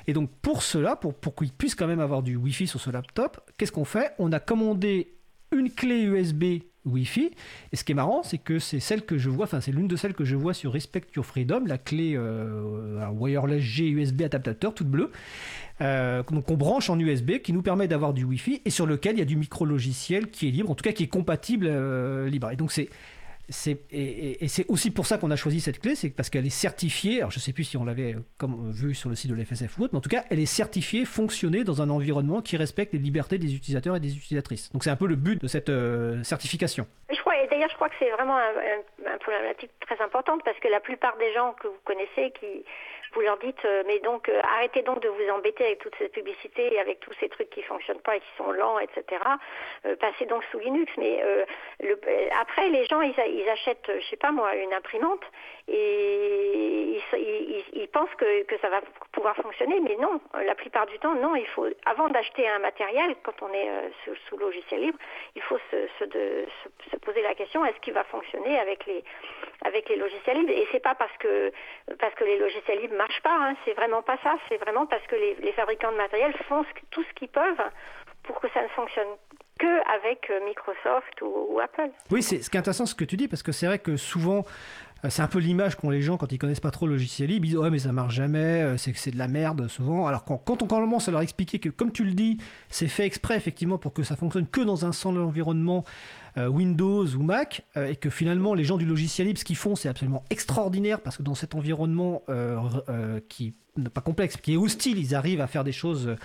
Et 0.06 0.12
donc 0.12 0.30
pour 0.42 0.62
cela, 0.62 0.96
pour 0.96 1.34
qu'il 1.34 1.52
puisse 1.52 1.74
quand 1.74 1.86
même 1.86 2.00
avoir 2.00 2.22
du 2.22 2.36
Wi-Fi 2.36 2.66
sur 2.66 2.80
ce 2.80 2.90
laptop, 2.90 3.40
qu'est-ce 3.56 3.72
qu'on 3.72 3.84
fait? 3.84 4.12
On 4.18 4.32
a 4.32 4.40
commandé 4.40 5.14
une 5.52 5.70
clé 5.70 6.02
USB 6.02 6.62
Wi-Fi. 6.84 7.30
Et 7.72 7.76
ce 7.76 7.84
qui 7.84 7.92
est 7.92 7.94
marrant, 7.94 8.22
c'est 8.22 8.38
que 8.38 8.58
c'est 8.58 8.80
celle 8.80 9.02
que 9.02 9.18
je 9.18 9.28
vois, 9.28 9.44
enfin 9.44 9.60
c'est 9.60 9.72
l'une 9.72 9.88
de 9.88 9.96
celles 9.96 10.14
que 10.14 10.24
je 10.24 10.36
vois 10.36 10.54
sur 10.54 10.72
Respect 10.72 11.02
Your 11.16 11.24
Freedom, 11.24 11.64
la 11.66 11.78
clé 11.78 12.14
euh, 12.16 13.06
wireless 13.10 13.62
G 13.62 13.88
USB 13.88 14.22
adaptateur 14.22 14.74
toute 14.74 14.88
bleue. 14.88 15.10
Euh, 15.80 16.22
donc 16.30 16.50
on 16.50 16.56
branche 16.56 16.90
en 16.90 16.98
USB 16.98 17.38
qui 17.38 17.52
nous 17.52 17.62
permet 17.62 17.88
d'avoir 17.88 18.12
du 18.12 18.24
Wi-Fi 18.24 18.62
et 18.64 18.70
sur 18.70 18.86
lequel 18.86 19.16
il 19.16 19.18
y 19.18 19.22
a 19.22 19.26
du 19.26 19.36
micro 19.36 19.64
logiciel 19.64 20.30
qui 20.30 20.48
est 20.48 20.50
libre, 20.50 20.70
en 20.70 20.74
tout 20.74 20.84
cas 20.84 20.92
qui 20.92 21.04
est 21.04 21.08
compatible 21.08 21.66
euh, 21.68 22.28
libre. 22.28 22.50
Et 22.50 22.56
donc 22.56 22.72
c'est 22.72 22.88
et, 23.90 24.48
c'est 24.48 24.64
aussi 24.68 24.90
pour 24.90 25.06
ça 25.06 25.18
qu'on 25.18 25.30
a 25.30 25.36
choisi 25.36 25.60
cette 25.60 25.80
clé, 25.80 25.94
c'est 25.94 26.10
parce 26.10 26.30
qu'elle 26.30 26.46
est 26.46 26.50
certifiée. 26.50 27.18
Alors 27.18 27.30
je 27.30 27.38
ne 27.38 27.40
sais 27.40 27.52
plus 27.52 27.64
si 27.64 27.76
on 27.76 27.84
l'avait 27.84 28.16
comme 28.38 28.70
vu 28.70 28.94
sur 28.94 29.08
le 29.08 29.16
site 29.16 29.30
de 29.30 29.34
l'FSF 29.34 29.78
ou 29.78 29.84
autre, 29.84 29.92
mais 29.92 29.98
en 29.98 30.02
tout 30.02 30.08
cas, 30.08 30.24
elle 30.30 30.38
est 30.38 30.46
certifiée 30.46 31.04
fonctionner 31.04 31.64
dans 31.64 31.82
un 31.82 31.90
environnement 31.90 32.42
qui 32.42 32.56
respecte 32.56 32.92
les 32.92 32.98
libertés 32.98 33.38
des 33.38 33.54
utilisateurs 33.54 33.96
et 33.96 34.00
des 34.00 34.16
utilisatrices. 34.16 34.72
Donc 34.72 34.84
c'est 34.84 34.90
un 34.90 34.96
peu 34.96 35.06
le 35.06 35.16
but 35.16 35.40
de 35.40 35.48
cette 35.48 35.68
euh, 35.68 36.22
certification. 36.22 36.86
Je 37.10 37.20
crois, 37.20 37.36
et 37.42 37.48
d'ailleurs, 37.48 37.70
je 37.70 37.74
crois 37.74 37.88
que 37.88 37.96
c'est 37.98 38.10
vraiment 38.10 38.36
un, 38.36 39.12
un, 39.12 39.18
problématique 39.18 39.70
très 39.80 40.00
importante 40.02 40.42
parce 40.44 40.58
que 40.58 40.68
la 40.68 40.80
plupart 40.80 41.16
des 41.18 41.32
gens 41.32 41.54
que 41.60 41.68
vous 41.68 41.80
connaissez 41.84 42.32
qui 42.38 42.64
vous 43.14 43.20
leur 43.20 43.38
dites 43.38 43.64
euh, 43.64 43.82
mais 43.86 43.98
donc 44.00 44.28
euh, 44.28 44.40
arrêtez 44.42 44.82
donc 44.82 45.00
de 45.00 45.08
vous 45.08 45.28
embêter 45.30 45.64
avec 45.64 45.78
toute 45.80 45.94
cette 45.96 46.12
publicité 46.12 46.74
et 46.74 46.78
avec 46.78 47.00
tous 47.00 47.12
ces 47.20 47.28
trucs 47.28 47.50
qui 47.50 47.62
fonctionnent 47.62 48.00
pas 48.00 48.16
et 48.16 48.20
qui 48.20 48.36
sont 48.36 48.50
lents, 48.52 48.78
etc. 48.78 49.22
Euh, 49.86 49.96
passez 49.96 50.26
donc 50.26 50.44
sous 50.50 50.58
Linux. 50.58 50.92
Mais 50.96 51.22
après 52.40 52.68
les 52.68 52.84
gens 52.86 53.00
ils, 53.00 53.48
achètent, 53.48 53.90
je 53.98 54.06
sais 54.08 54.16
pas 54.16 54.30
moi, 54.30 54.54
une 54.54 54.72
imprimante 54.72 55.22
et 55.68 57.00
ils, 57.72 57.88
pensent 57.88 58.14
que, 58.16 58.44
ça 58.60 58.68
va 58.68 58.80
pouvoir 59.12 59.34
fonctionner, 59.36 59.80
mais 59.80 59.96
non. 59.96 60.20
La 60.44 60.54
plupart 60.54 60.86
du 60.86 60.98
temps, 60.98 61.14
non. 61.14 61.34
Il 61.34 61.46
faut 61.48 61.66
avant 61.86 62.08
d'acheter 62.08 62.48
un 62.48 62.58
matériel, 62.58 63.16
quand 63.22 63.42
on 63.42 63.52
est 63.52 63.68
sous, 64.28 64.36
logiciel 64.36 64.80
libre, 64.80 64.98
il 65.34 65.42
faut 65.42 65.58
se, 65.70 65.76
se 65.98 66.96
poser 66.96 67.22
la 67.22 67.34
question 67.34 67.64
est-ce 67.64 67.80
qu'il 67.80 67.94
va 67.94 68.04
fonctionner 68.04 68.58
avec 68.58 68.86
les 68.86 69.02
avec 69.62 69.88
les 69.88 69.96
logiciels 69.96 70.38
libres? 70.38 70.52
Et 70.52 70.66
c'est 70.72 70.82
pas 70.82 70.94
parce 70.94 71.16
que 71.18 71.52
parce 71.98 72.14
que 72.14 72.24
les 72.24 72.38
logiciels 72.38 72.80
libres 72.80 72.96
marche 73.00 73.20
pas. 73.22 73.36
Hein. 73.36 73.54
C'est 73.64 73.74
vraiment 73.74 74.02
pas 74.02 74.18
ça. 74.22 74.36
C'est 74.48 74.58
vraiment 74.58 74.86
parce 74.86 75.06
que 75.06 75.16
les, 75.16 75.52
fabricants 75.52 75.92
de 75.92 75.96
matériel 75.96 76.32
font 76.48 76.64
tout 76.90 77.02
ce 77.02 77.12
qu'ils 77.14 77.28
peuvent 77.28 77.64
pour 78.22 78.40
que 78.40 78.48
ça 78.52 78.62
ne 78.62 78.68
fonctionne 78.68 79.08
que 79.58 79.94
avec 79.96 80.30
euh, 80.30 80.44
Microsoft 80.44 81.20
ou, 81.22 81.58
Apple. 81.60 81.90
Oui, 82.10 82.22
c'est 82.22 82.42
ce 82.42 82.48
qui 82.50 82.56
est 82.56 82.60
intéressant 82.60 82.86
ce 82.86 82.94
que 82.94 83.04
tu 83.04 83.16
dis 83.16 83.28
parce 83.28 83.42
que 83.42 83.52
c'est 83.52 83.66
vrai 83.66 83.78
que 83.78 83.96
souvent 83.96 84.44
euh, 85.04 85.10
c'est 85.10 85.22
un 85.22 85.26
peu 85.26 85.38
l'image 85.38 85.76
qu'ont 85.76 85.90
les 85.90 86.02
gens 86.02 86.16
quand 86.16 86.30
ils 86.32 86.38
connaissent 86.38 86.60
pas 86.60 86.70
trop 86.70 86.86
le 86.86 86.92
logiciel 86.92 87.28
libre. 87.28 87.46
Ils 87.46 87.50
disent 87.50 87.58
ouais 87.58 87.70
mais 87.70 87.78
ça 87.78 87.92
marche 87.92 88.14
jamais, 88.14 88.62
euh, 88.62 88.76
c'est 88.76 88.92
que 88.92 88.98
c'est 88.98 89.10
de 89.10 89.18
la 89.18 89.28
merde 89.28 89.68
souvent. 89.68 90.06
Alors 90.06 90.24
quand, 90.24 90.38
quand 90.38 90.62
on 90.62 90.66
commence 90.66 91.08
à 91.08 91.10
leur 91.10 91.20
expliquer 91.20 91.58
que 91.58 91.68
comme 91.68 91.92
tu 91.92 92.04
le 92.04 92.12
dis, 92.12 92.38
c'est 92.68 92.88
fait 92.88 93.04
exprès 93.04 93.36
effectivement 93.36 93.78
pour 93.78 93.92
que 93.92 94.02
ça 94.02 94.16
fonctionne 94.16 94.46
que 94.46 94.60
dans 94.60 94.84
un 94.86 94.92
seul 94.92 95.18
environnement 95.18 95.84
Windows 96.36 97.06
ou 97.06 97.22
Mac, 97.22 97.64
euh, 97.76 97.88
et 97.88 97.96
que 97.96 98.10
finalement 98.10 98.54
les 98.54 98.64
gens 98.64 98.76
du 98.76 98.86
logiciel 98.86 99.26
libre, 99.26 99.38
ce 99.38 99.44
qu'ils 99.44 99.56
font, 99.56 99.74
c'est 99.74 99.88
absolument 99.88 100.24
extraordinaire 100.30 101.00
parce 101.00 101.16
que 101.16 101.22
dans 101.22 101.34
cet 101.34 101.54
environnement 101.54 102.22
euh, 102.28 103.20
qui 103.28 103.54
n'est 103.76 103.88
pas 103.88 104.00
complexe, 104.00 104.36
qui 104.36 104.54
est 104.54 104.56
hostile, 104.56 104.98
ils 104.98 105.14
arrivent 105.14 105.40
à 105.40 105.46
faire 105.46 105.64
des 105.64 105.72
choses 105.72 106.16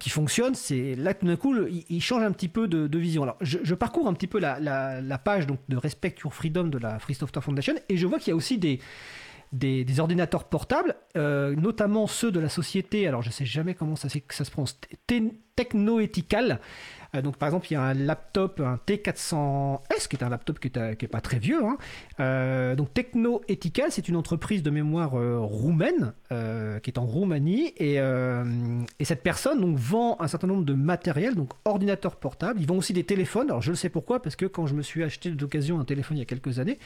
qui 0.00 0.10
fonctionnent. 0.10 0.54
C'est 0.54 0.94
là 0.94 1.12
tout 1.14 1.26
d'un 1.26 1.36
coup, 1.36 1.54
ils, 1.88 2.00
changent 2.00 2.22
un 2.22 2.32
petit 2.32 2.48
peu 2.48 2.66
de, 2.66 2.98
vision. 2.98 3.22
Alors, 3.22 3.36
je, 3.42 3.74
parcours 3.74 4.08
un 4.08 4.14
petit 4.14 4.26
peu 4.26 4.40
la, 4.40 5.18
page 5.18 5.46
donc 5.46 5.58
de 5.68 5.76
Respect 5.76 6.16
Your 6.24 6.32
Freedom 6.32 6.64
de 6.64 6.78
la 6.78 6.98
Free 6.98 7.14
Software 7.14 7.44
Foundation 7.44 7.74
et 7.88 7.96
je 7.96 8.06
vois 8.06 8.18
qu'il 8.18 8.28
y 8.28 8.32
a 8.32 8.36
aussi 8.36 8.58
des 8.58 8.80
des, 9.52 10.00
ordinateurs 10.00 10.44
portables, 10.44 10.96
notamment 11.14 12.08
ceux 12.08 12.32
de 12.32 12.40
la 12.40 12.48
société, 12.48 13.06
alors 13.06 13.22
je 13.22 13.30
sais 13.30 13.44
jamais 13.44 13.74
comment 13.74 13.94
ça, 13.94 14.08
ça 14.08 14.44
se 14.44 14.50
prononce, 14.50 14.80
Technoethical, 15.54 16.58
euh, 17.14 17.22
donc 17.22 17.36
par 17.36 17.48
exemple, 17.48 17.66
il 17.70 17.74
y 17.74 17.76
a 17.76 17.82
un 17.82 17.94
laptop, 17.94 18.60
un 18.60 18.78
T400S, 18.86 20.08
qui 20.08 20.16
est 20.16 20.24
un 20.24 20.28
laptop 20.28 20.58
qui 20.58 20.70
n'est 20.76 21.08
pas 21.08 21.20
très 21.20 21.38
vieux. 21.38 21.64
Hein. 21.64 21.76
Euh, 22.20 22.74
donc 22.74 22.92
Techno 22.92 23.42
Ethical, 23.48 23.90
c'est 23.90 24.08
une 24.08 24.16
entreprise 24.16 24.62
de 24.62 24.70
mémoire 24.70 25.18
euh, 25.18 25.38
roumaine 25.38 26.12
qui 26.82 26.90
est 26.90 26.98
en 26.98 27.06
Roumanie 27.06 27.72
et, 27.76 28.00
cette 29.04 29.22
personne 29.22 29.60
donc 29.60 29.76
vend 29.76 30.16
un 30.18 30.26
certain 30.26 30.48
nombre 30.48 30.64
de 30.64 30.74
matériel, 30.74 31.36
donc 31.36 31.50
ordinateurs 31.64 32.16
portables. 32.16 32.60
Ils 32.60 32.66
vendent 32.66 32.78
aussi 32.78 32.92
des 32.92 33.04
téléphones. 33.04 33.50
Alors 33.50 33.62
je 33.62 33.70
le 33.70 33.76
sais 33.76 33.88
pourquoi, 33.88 34.20
parce 34.20 34.34
que 34.34 34.46
quand 34.46 34.66
je 34.66 34.74
me 34.74 34.82
suis 34.82 35.04
acheté 35.04 35.30
d'occasion 35.30 35.78
un 35.78 35.84
téléphone 35.84 36.16
il 36.16 36.20
y 36.20 36.22
a 36.22 36.26
quelques 36.26 36.58
années, 36.58 36.78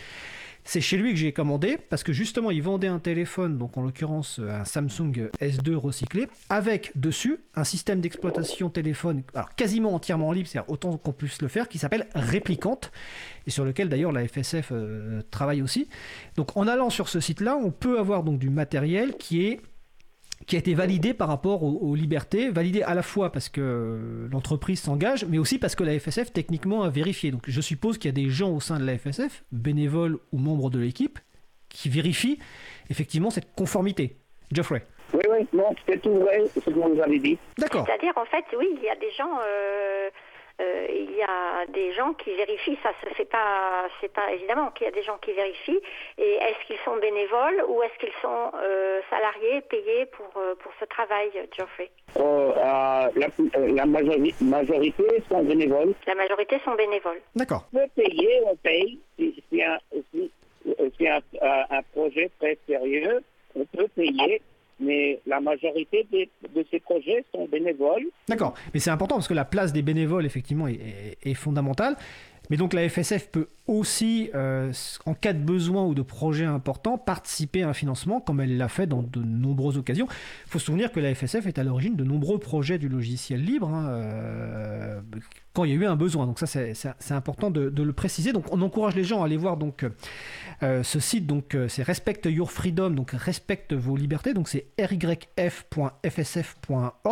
c'est 0.68 0.82
chez 0.82 0.98
lui 0.98 1.12
que 1.14 1.18
j'ai 1.18 1.32
commandé 1.32 1.78
parce 1.88 2.02
que 2.02 2.12
justement 2.12 2.50
il 2.50 2.60
vendait 2.60 2.88
un 2.88 2.98
téléphone, 2.98 3.56
donc 3.56 3.78
en 3.78 3.82
l'occurrence 3.82 4.38
un 4.38 4.66
Samsung 4.66 5.30
S2 5.40 5.74
recyclé, 5.74 6.28
avec 6.50 6.92
dessus 6.94 7.38
un 7.54 7.64
système 7.64 8.02
d'exploitation 8.02 8.68
téléphone, 8.68 9.22
quasiment 9.56 9.94
entièrement 9.94 10.30
libre, 10.30 10.46
c'est-à-dire 10.46 10.70
autant 10.70 10.98
qu'on 10.98 11.12
puisse 11.12 11.40
le 11.40 11.48
faire, 11.48 11.70
qui 11.70 11.78
s'appelle 11.78 12.06
Réplicante 12.14 12.92
et 13.46 13.50
sur 13.50 13.64
lequel 13.64 13.88
d'ailleurs 13.88 14.12
la 14.12 14.28
FSF 14.28 14.68
euh, 14.72 15.22
travaille 15.30 15.62
aussi. 15.62 15.88
Donc 16.36 16.54
en 16.54 16.68
allant 16.68 16.90
sur 16.90 17.08
ce 17.08 17.18
site-là, 17.18 17.56
on 17.56 17.70
peut 17.70 17.98
avoir 17.98 18.22
donc 18.22 18.38
du 18.38 18.50
matériel 18.50 19.16
qui 19.16 19.46
est 19.46 19.62
qui 20.46 20.56
a 20.56 20.58
été 20.58 20.74
validé 20.74 21.14
par 21.14 21.28
rapport 21.28 21.62
aux, 21.62 21.94
libertés, 21.94 22.50
validé 22.50 22.82
à 22.82 22.94
la 22.94 23.02
fois 23.02 23.32
parce 23.32 23.48
que 23.48 24.28
l'entreprise 24.30 24.80
s'engage, 24.80 25.24
mais 25.26 25.38
aussi 25.38 25.58
parce 25.58 25.74
que 25.74 25.84
la 25.84 25.98
FSF 25.98 26.32
techniquement 26.32 26.82
a 26.82 26.88
vérifié. 26.88 27.30
Donc 27.30 27.42
je 27.46 27.60
suppose 27.60 27.98
qu'il 27.98 28.08
y 28.08 28.14
a 28.14 28.24
des 28.24 28.30
gens 28.30 28.50
au 28.50 28.60
sein 28.60 28.78
de 28.78 28.84
la 28.84 28.96
FSF, 28.96 29.44
bénévoles 29.52 30.18
ou 30.32 30.38
membres 30.38 30.70
de 30.70 30.78
l'équipe, 30.78 31.18
qui 31.68 31.88
vérifient 31.88 32.38
effectivement 32.88 33.30
cette 33.30 33.54
conformité. 33.54 34.16
Geoffrey. 34.52 34.86
Oui, 35.12 35.22
oui, 35.30 35.46
non, 35.52 35.74
c'est 35.86 36.00
tout 36.00 36.14
vrai 36.14 36.44
ce 36.54 36.60
que 36.60 36.70
vous 36.70 37.00
avez 37.00 37.18
dit. 37.18 37.38
D'accord. 37.56 37.86
C'est-à-dire, 37.86 38.12
en 38.16 38.26
fait, 38.26 38.44
oui, 38.58 38.66
il 38.76 38.82
y 38.82 38.88
a 38.88 38.96
des 38.96 39.10
gens. 39.10 39.38
Euh, 39.40 40.10
euh, 40.60 40.86
il 40.90 41.14
y 41.16 41.22
a 41.22 41.66
des 41.68 41.92
gens 41.92 42.12
qui 42.14 42.34
vérifient, 42.34 42.78
ça 42.82 42.92
se 43.02 43.14
fait 43.14 43.24
pas, 43.24 43.88
c'est 44.00 44.12
pas 44.12 44.32
évidemment 44.32 44.70
qu'il 44.70 44.86
y 44.86 44.88
a 44.88 44.92
des 44.92 45.02
gens 45.02 45.18
qui 45.18 45.32
vérifient. 45.32 45.80
Et 46.18 46.32
est-ce 46.34 46.66
qu'ils 46.66 46.78
sont 46.84 46.96
bénévoles 46.96 47.64
ou 47.68 47.82
est-ce 47.82 47.98
qu'ils 47.98 48.16
sont 48.20 48.50
euh, 48.54 49.00
salariés, 49.10 49.60
payés 49.62 50.06
pour 50.06 50.28
pour 50.30 50.72
ce 50.80 50.84
travail, 50.86 51.30
Geoffrey? 51.56 51.90
La, 52.16 53.10
la 53.54 53.86
majorité 53.86 55.22
sont 55.28 55.42
bénévoles. 55.42 55.94
La 56.06 56.14
majorité 56.14 56.58
sont 56.64 56.74
bénévoles. 56.74 57.20
D'accord. 57.34 57.64
On 57.72 57.78
peut 57.78 57.88
payer, 57.96 58.40
on 58.46 58.56
paye. 58.56 58.98
C'est 59.18 59.62
un, 59.62 59.78
un, 61.42 61.64
un 61.70 61.82
projet 61.92 62.30
très 62.38 62.58
sérieux. 62.66 63.22
On 63.56 63.64
peut 63.64 63.88
payer 63.96 64.42
mais 64.80 65.20
la 65.26 65.40
majorité 65.40 66.06
de 66.12 66.66
ces 66.70 66.80
projets 66.80 67.24
sont 67.32 67.46
bénévoles. 67.46 68.06
D'accord, 68.28 68.54
mais 68.72 68.80
c'est 68.80 68.90
important 68.90 69.16
parce 69.16 69.28
que 69.28 69.34
la 69.34 69.44
place 69.44 69.72
des 69.72 69.82
bénévoles, 69.82 70.26
effectivement, 70.26 70.66
est, 70.68 71.34
fondamentale. 71.34 71.96
Mais 72.50 72.56
donc 72.56 72.72
la 72.72 72.88
FSF 72.88 73.30
peut 73.30 73.48
aussi, 73.68 74.30
euh, 74.34 74.72
en 75.04 75.14
cas 75.14 75.34
de 75.34 75.38
besoin 75.38 75.84
ou 75.84 75.94
de 75.94 76.02
projet 76.02 76.46
important, 76.46 76.96
participer 76.96 77.62
à 77.62 77.68
un 77.68 77.74
financement, 77.74 78.18
comme 78.20 78.40
elle 78.40 78.56
l'a 78.56 78.68
fait 78.68 78.86
dans 78.86 79.02
de 79.02 79.20
nombreuses 79.20 79.76
occasions. 79.76 80.08
Il 80.46 80.50
faut 80.50 80.58
se 80.58 80.64
souvenir 80.64 80.90
que 80.90 81.00
la 81.00 81.14
FSF 81.14 81.46
est 81.46 81.58
à 81.58 81.64
l'origine 81.64 81.94
de 81.94 82.02
nombreux 82.02 82.38
projets 82.38 82.78
du 82.78 82.88
logiciel 82.88 83.44
libre, 83.44 83.68
hein, 83.68 83.88
euh, 83.90 85.00
quand 85.52 85.64
il 85.64 85.70
y 85.70 85.74
a 85.74 85.76
eu 85.76 85.84
un 85.84 85.96
besoin. 85.96 86.24
Donc 86.26 86.38
ça, 86.38 86.46
c'est 86.46 87.14
important 87.14 87.50
de, 87.50 87.82
le 87.82 87.92
préciser. 87.92 88.32
Donc 88.32 88.46
on 88.52 88.62
encourage 88.62 88.94
les 88.94 89.04
gens 89.04 89.20
à 89.22 89.26
aller 89.26 89.36
voir 89.36 89.58
donc 89.58 89.84
euh, 90.62 90.82
ce 90.82 90.98
site. 90.98 91.26
Donc 91.26 91.56
c'est 91.68 91.82
Respect 91.82 92.20
Your 92.26 92.50
Freedom, 92.50 92.90
donc 92.90 93.10
respecte 93.10 93.74
vos 93.74 93.96
libertés. 93.96 94.32
Donc 94.34 94.48
c'est 94.48 94.68
ryf.fsf.org 94.78 95.28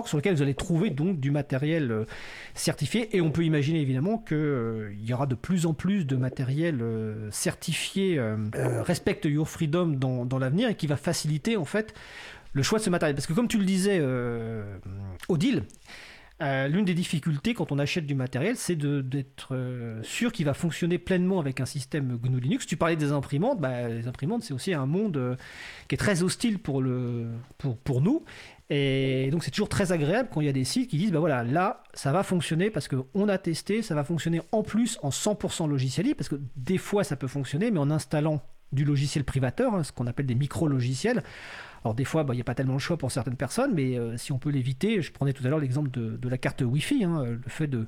sur 0.06 0.16
lequel 0.16 0.36
vous 0.36 0.42
allez 0.42 0.54
trouver 0.54 0.90
donc 0.90 1.20
du 1.20 1.30
matériel 1.30 2.06
certifié. 2.54 3.16
Et 3.16 3.20
on 3.20 3.30
peut 3.30 3.44
imaginer 3.44 3.80
évidemment 3.80 4.18
qu'il 4.18 4.96
y 5.00 5.12
aura 5.12 5.26
de 5.26 5.34
plus 5.34 5.66
en 5.66 5.74
plus 5.74 6.06
de 6.06 6.16
matériel 6.16 6.45
euh, 6.48 7.28
certifié 7.30 8.18
euh, 8.18 8.36
euh, 8.54 8.82
respecte 8.82 9.24
Your 9.24 9.48
Freedom 9.48 9.86
dans, 9.86 10.24
dans 10.24 10.38
l'avenir 10.38 10.68
et 10.68 10.74
qui 10.74 10.86
va 10.86 10.96
faciliter 10.96 11.56
en 11.56 11.64
fait 11.64 11.94
le 12.52 12.62
choix 12.62 12.78
de 12.78 12.84
ce 12.84 12.90
matériel. 12.90 13.14
Parce 13.14 13.26
que 13.26 13.32
comme 13.32 13.48
tu 13.48 13.58
le 13.58 13.64
disais, 13.64 14.02
Odile, 15.28 15.64
L'une 16.38 16.84
des 16.84 16.92
difficultés 16.92 17.54
quand 17.54 17.72
on 17.72 17.78
achète 17.78 18.06
du 18.06 18.14
matériel, 18.14 18.56
c'est 18.56 18.76
d'être 18.76 19.56
sûr 20.02 20.32
qu'il 20.32 20.44
va 20.44 20.52
fonctionner 20.52 20.98
pleinement 20.98 21.40
avec 21.40 21.60
un 21.60 21.66
système 21.66 22.18
GNU 22.18 22.40
Linux. 22.40 22.66
Tu 22.66 22.76
parlais 22.76 22.96
des 22.96 23.10
imprimantes, 23.12 23.58
bah, 23.58 23.88
les 23.88 24.06
imprimantes 24.06 24.42
c'est 24.42 24.52
aussi 24.52 24.74
un 24.74 24.84
monde 24.84 25.36
qui 25.88 25.94
est 25.94 25.98
très 25.98 26.22
hostile 26.22 26.58
pour, 26.58 26.82
le, 26.82 27.26
pour, 27.56 27.78
pour 27.78 28.02
nous. 28.02 28.22
Et 28.68 29.28
donc 29.30 29.44
c'est 29.44 29.52
toujours 29.52 29.68
très 29.68 29.92
agréable 29.92 30.28
quand 30.32 30.40
il 30.40 30.46
y 30.46 30.50
a 30.50 30.52
des 30.52 30.64
sites 30.64 30.90
qui 30.90 30.98
disent, 30.98 31.12
bah 31.12 31.20
voilà, 31.20 31.44
là, 31.44 31.82
ça 31.94 32.12
va 32.12 32.22
fonctionner 32.22 32.70
parce 32.70 32.88
qu'on 32.88 33.28
a 33.28 33.38
testé, 33.38 33.82
ça 33.82 33.94
va 33.94 34.02
fonctionner 34.02 34.42
en 34.50 34.62
plus 34.62 34.98
en 35.02 35.10
100% 35.10 35.68
logiciel 35.68 36.06
libre, 36.06 36.16
parce 36.16 36.28
que 36.28 36.40
des 36.56 36.78
fois 36.78 37.04
ça 37.04 37.16
peut 37.16 37.28
fonctionner, 37.28 37.70
mais 37.70 37.78
en 37.78 37.90
installant 37.90 38.42
du 38.72 38.84
logiciel 38.84 39.22
privateur, 39.24 39.74
hein, 39.74 39.84
ce 39.84 39.92
qu'on 39.92 40.08
appelle 40.08 40.26
des 40.26 40.34
micro-logiciels. 40.34 41.22
Alors 41.84 41.94
des 41.94 42.04
fois, 42.04 42.24
bah, 42.24 42.34
il 42.34 42.38
n'y 42.38 42.40
a 42.40 42.44
pas 42.44 42.56
tellement 42.56 42.72
le 42.72 42.80
choix 42.80 42.96
pour 42.96 43.12
certaines 43.12 43.36
personnes, 43.36 43.72
mais 43.72 43.96
euh, 43.96 44.16
si 44.16 44.32
on 44.32 44.38
peut 44.38 44.50
l'éviter, 44.50 45.00
je 45.00 45.12
prenais 45.12 45.32
tout 45.32 45.46
à 45.46 45.48
l'heure 45.48 45.60
l'exemple 45.60 45.90
de, 45.90 46.28
la 46.28 46.36
carte 46.36 46.62
Wi-Fi, 46.62 47.04
hein, 47.04 47.22
le 47.24 47.40
fait 47.46 47.68
de, 47.68 47.86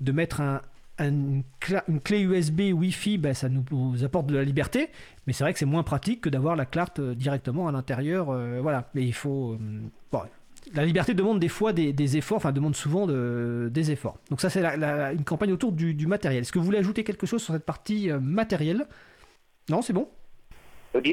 de 0.00 0.12
mettre 0.12 0.40
un, 0.40 0.60
une, 0.98 1.42
clé 1.60 2.20
USB 2.20 2.72
Wi-Fi, 2.72 3.18
ben, 3.18 3.34
ça 3.34 3.48
nous, 3.48 4.04
apporte 4.04 4.26
de 4.26 4.36
la 4.36 4.44
liberté, 4.44 4.90
mais 5.26 5.32
c'est 5.32 5.44
vrai 5.44 5.52
que 5.52 5.58
c'est 5.58 5.66
moins 5.66 5.82
pratique 5.82 6.22
que 6.22 6.28
d'avoir 6.28 6.56
la 6.56 6.66
carte 6.66 7.00
euh, 7.00 7.14
directement 7.14 7.68
à 7.68 7.72
l'intérieur. 7.72 8.30
Euh, 8.30 8.60
voilà, 8.62 8.88
mais 8.94 9.02
il 9.02 9.14
faut. 9.14 9.54
Euh, 9.54 10.18
la 10.72 10.84
liberté 10.84 11.12
demande 11.12 11.40
des 11.40 11.48
fois 11.48 11.72
des, 11.72 12.16
efforts, 12.16 12.38
enfin 12.38 12.52
demande 12.52 12.74
souvent 12.74 13.06
des 13.06 13.90
efforts. 13.90 14.16
Donc 14.30 14.40
ça 14.40 14.48
c'est 14.48 14.64
une 14.64 15.24
campagne 15.24 15.52
autour 15.52 15.72
du, 15.72 16.06
matériel. 16.06 16.40
Est-ce 16.40 16.52
que 16.52 16.58
vous 16.58 16.64
voulez 16.64 16.78
ajouter 16.78 17.04
quelque 17.04 17.26
chose 17.26 17.42
sur 17.42 17.52
cette 17.52 17.66
partie 17.66 18.08
matérielle? 18.08 18.86
Non, 19.68 19.82
c'est 19.82 19.92
bon? 19.92 20.08
Ok. 20.94 21.06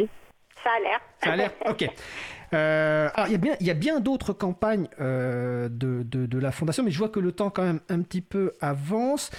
Ça 0.63 0.69
a 0.77 0.79
l'air. 0.79 1.01
Ça 1.21 1.31
a 1.33 1.35
l'air, 1.35 1.51
ok. 1.67 1.83
alors, 2.53 3.27
il 3.27 3.31
y 3.33 3.35
a 3.35 3.37
bien, 3.37 3.55
il 3.59 3.67
y 3.67 3.71
a 3.71 3.73
bien 3.73 3.99
d'autres 3.99 4.31
campagnes 4.31 4.87
de, 4.97 5.69
de, 5.69 6.39
la 6.39 6.53
Fondation, 6.53 6.83
mais 6.83 6.91
je 6.91 6.97
vois 6.97 7.09
que 7.09 7.19
le 7.19 7.33
temps 7.33 7.49
quand 7.49 7.63
même 7.63 7.81
un 7.89 8.01
petit 8.03 8.21
peu 8.21 8.53
avance. 8.61 9.31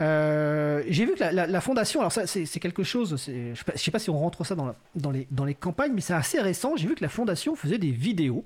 Euh, 0.00 0.82
j'ai 0.88 1.06
vu 1.06 1.14
que 1.14 1.22
la, 1.22 1.60
fondation, 1.60 2.00
alors 2.00 2.12
ça 2.12 2.26
c'est 2.26 2.60
quelque 2.60 2.82
chose, 2.82 3.16
je 3.26 3.32
ne 3.72 3.76
sais 3.76 3.90
pas 3.90 3.98
si 3.98 4.10
on 4.10 4.18
rentre 4.18 4.44
ça 4.44 4.56
dans, 4.56 5.10
les, 5.10 5.54
campagnes, 5.54 5.92
mais 5.94 6.00
c'est 6.00 6.14
assez 6.14 6.40
récent. 6.40 6.76
J'ai 6.76 6.88
vu 6.88 6.94
que 6.94 7.04
la 7.04 7.08
fondation 7.08 7.54
faisait 7.54 7.78
des 7.78 7.90
vidéos. 7.90 8.44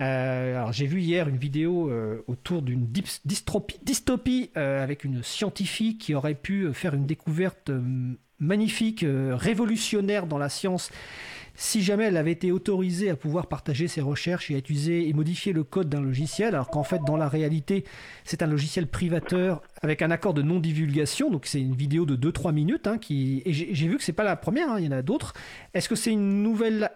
Euh, 0.00 0.56
alors 0.56 0.72
j'ai 0.72 0.86
vu 0.86 1.00
hier 1.00 1.28
une 1.28 1.38
vidéo 1.38 1.90
euh, 1.90 2.22
autour 2.28 2.62
d'une 2.62 2.86
dystopie 3.24 4.50
avec 4.54 5.04
une 5.04 5.22
scientifique 5.22 5.98
qui 5.98 6.14
aurait 6.14 6.34
pu 6.34 6.72
faire 6.72 6.94
une 6.94 7.06
découverte 7.06 7.70
magnifique, 8.40 9.04
révolutionnaire 9.06 10.26
dans 10.26 10.38
la 10.38 10.48
science 10.48 10.90
si 11.60 11.82
jamais 11.82 12.04
elle 12.04 12.16
avait 12.16 12.30
été 12.30 12.52
autorisée 12.52 13.10
à 13.10 13.16
pouvoir 13.16 13.48
partager 13.48 13.88
ses 13.88 14.00
recherches 14.00 14.48
et 14.52 14.54
à 14.54 14.58
utiliser 14.58 15.08
et 15.08 15.12
modifier 15.12 15.52
le 15.52 15.64
code 15.64 15.88
d'un 15.88 16.00
logiciel, 16.00 16.54
alors 16.54 16.70
qu'en 16.70 16.84
fait, 16.84 17.00
dans 17.04 17.16
la 17.16 17.28
réalité, 17.28 17.82
c'est 18.22 18.42
un 18.42 18.46
logiciel 18.46 18.86
privateur 18.86 19.60
avec 19.82 20.00
un 20.00 20.12
accord 20.12 20.34
de 20.34 20.42
non-divulgation, 20.42 21.30
donc 21.30 21.46
c'est 21.46 21.60
une 21.60 21.74
vidéo 21.74 22.06
de 22.06 22.14
2-3 22.14 22.52
minutes, 22.52 22.86
hein, 22.86 22.96
qui... 22.96 23.42
et 23.44 23.52
j'ai 23.52 23.88
vu 23.88 23.96
que 23.96 24.04
c'est 24.04 24.12
pas 24.12 24.22
la 24.22 24.36
première, 24.36 24.70
hein, 24.70 24.76
il 24.78 24.84
y 24.84 24.88
en 24.88 24.92
a 24.92 25.02
d'autres. 25.02 25.34
Est-ce 25.74 25.88
que 25.88 25.96
c'est 25.96 26.12
une 26.12 26.44
nouvelle, 26.44 26.90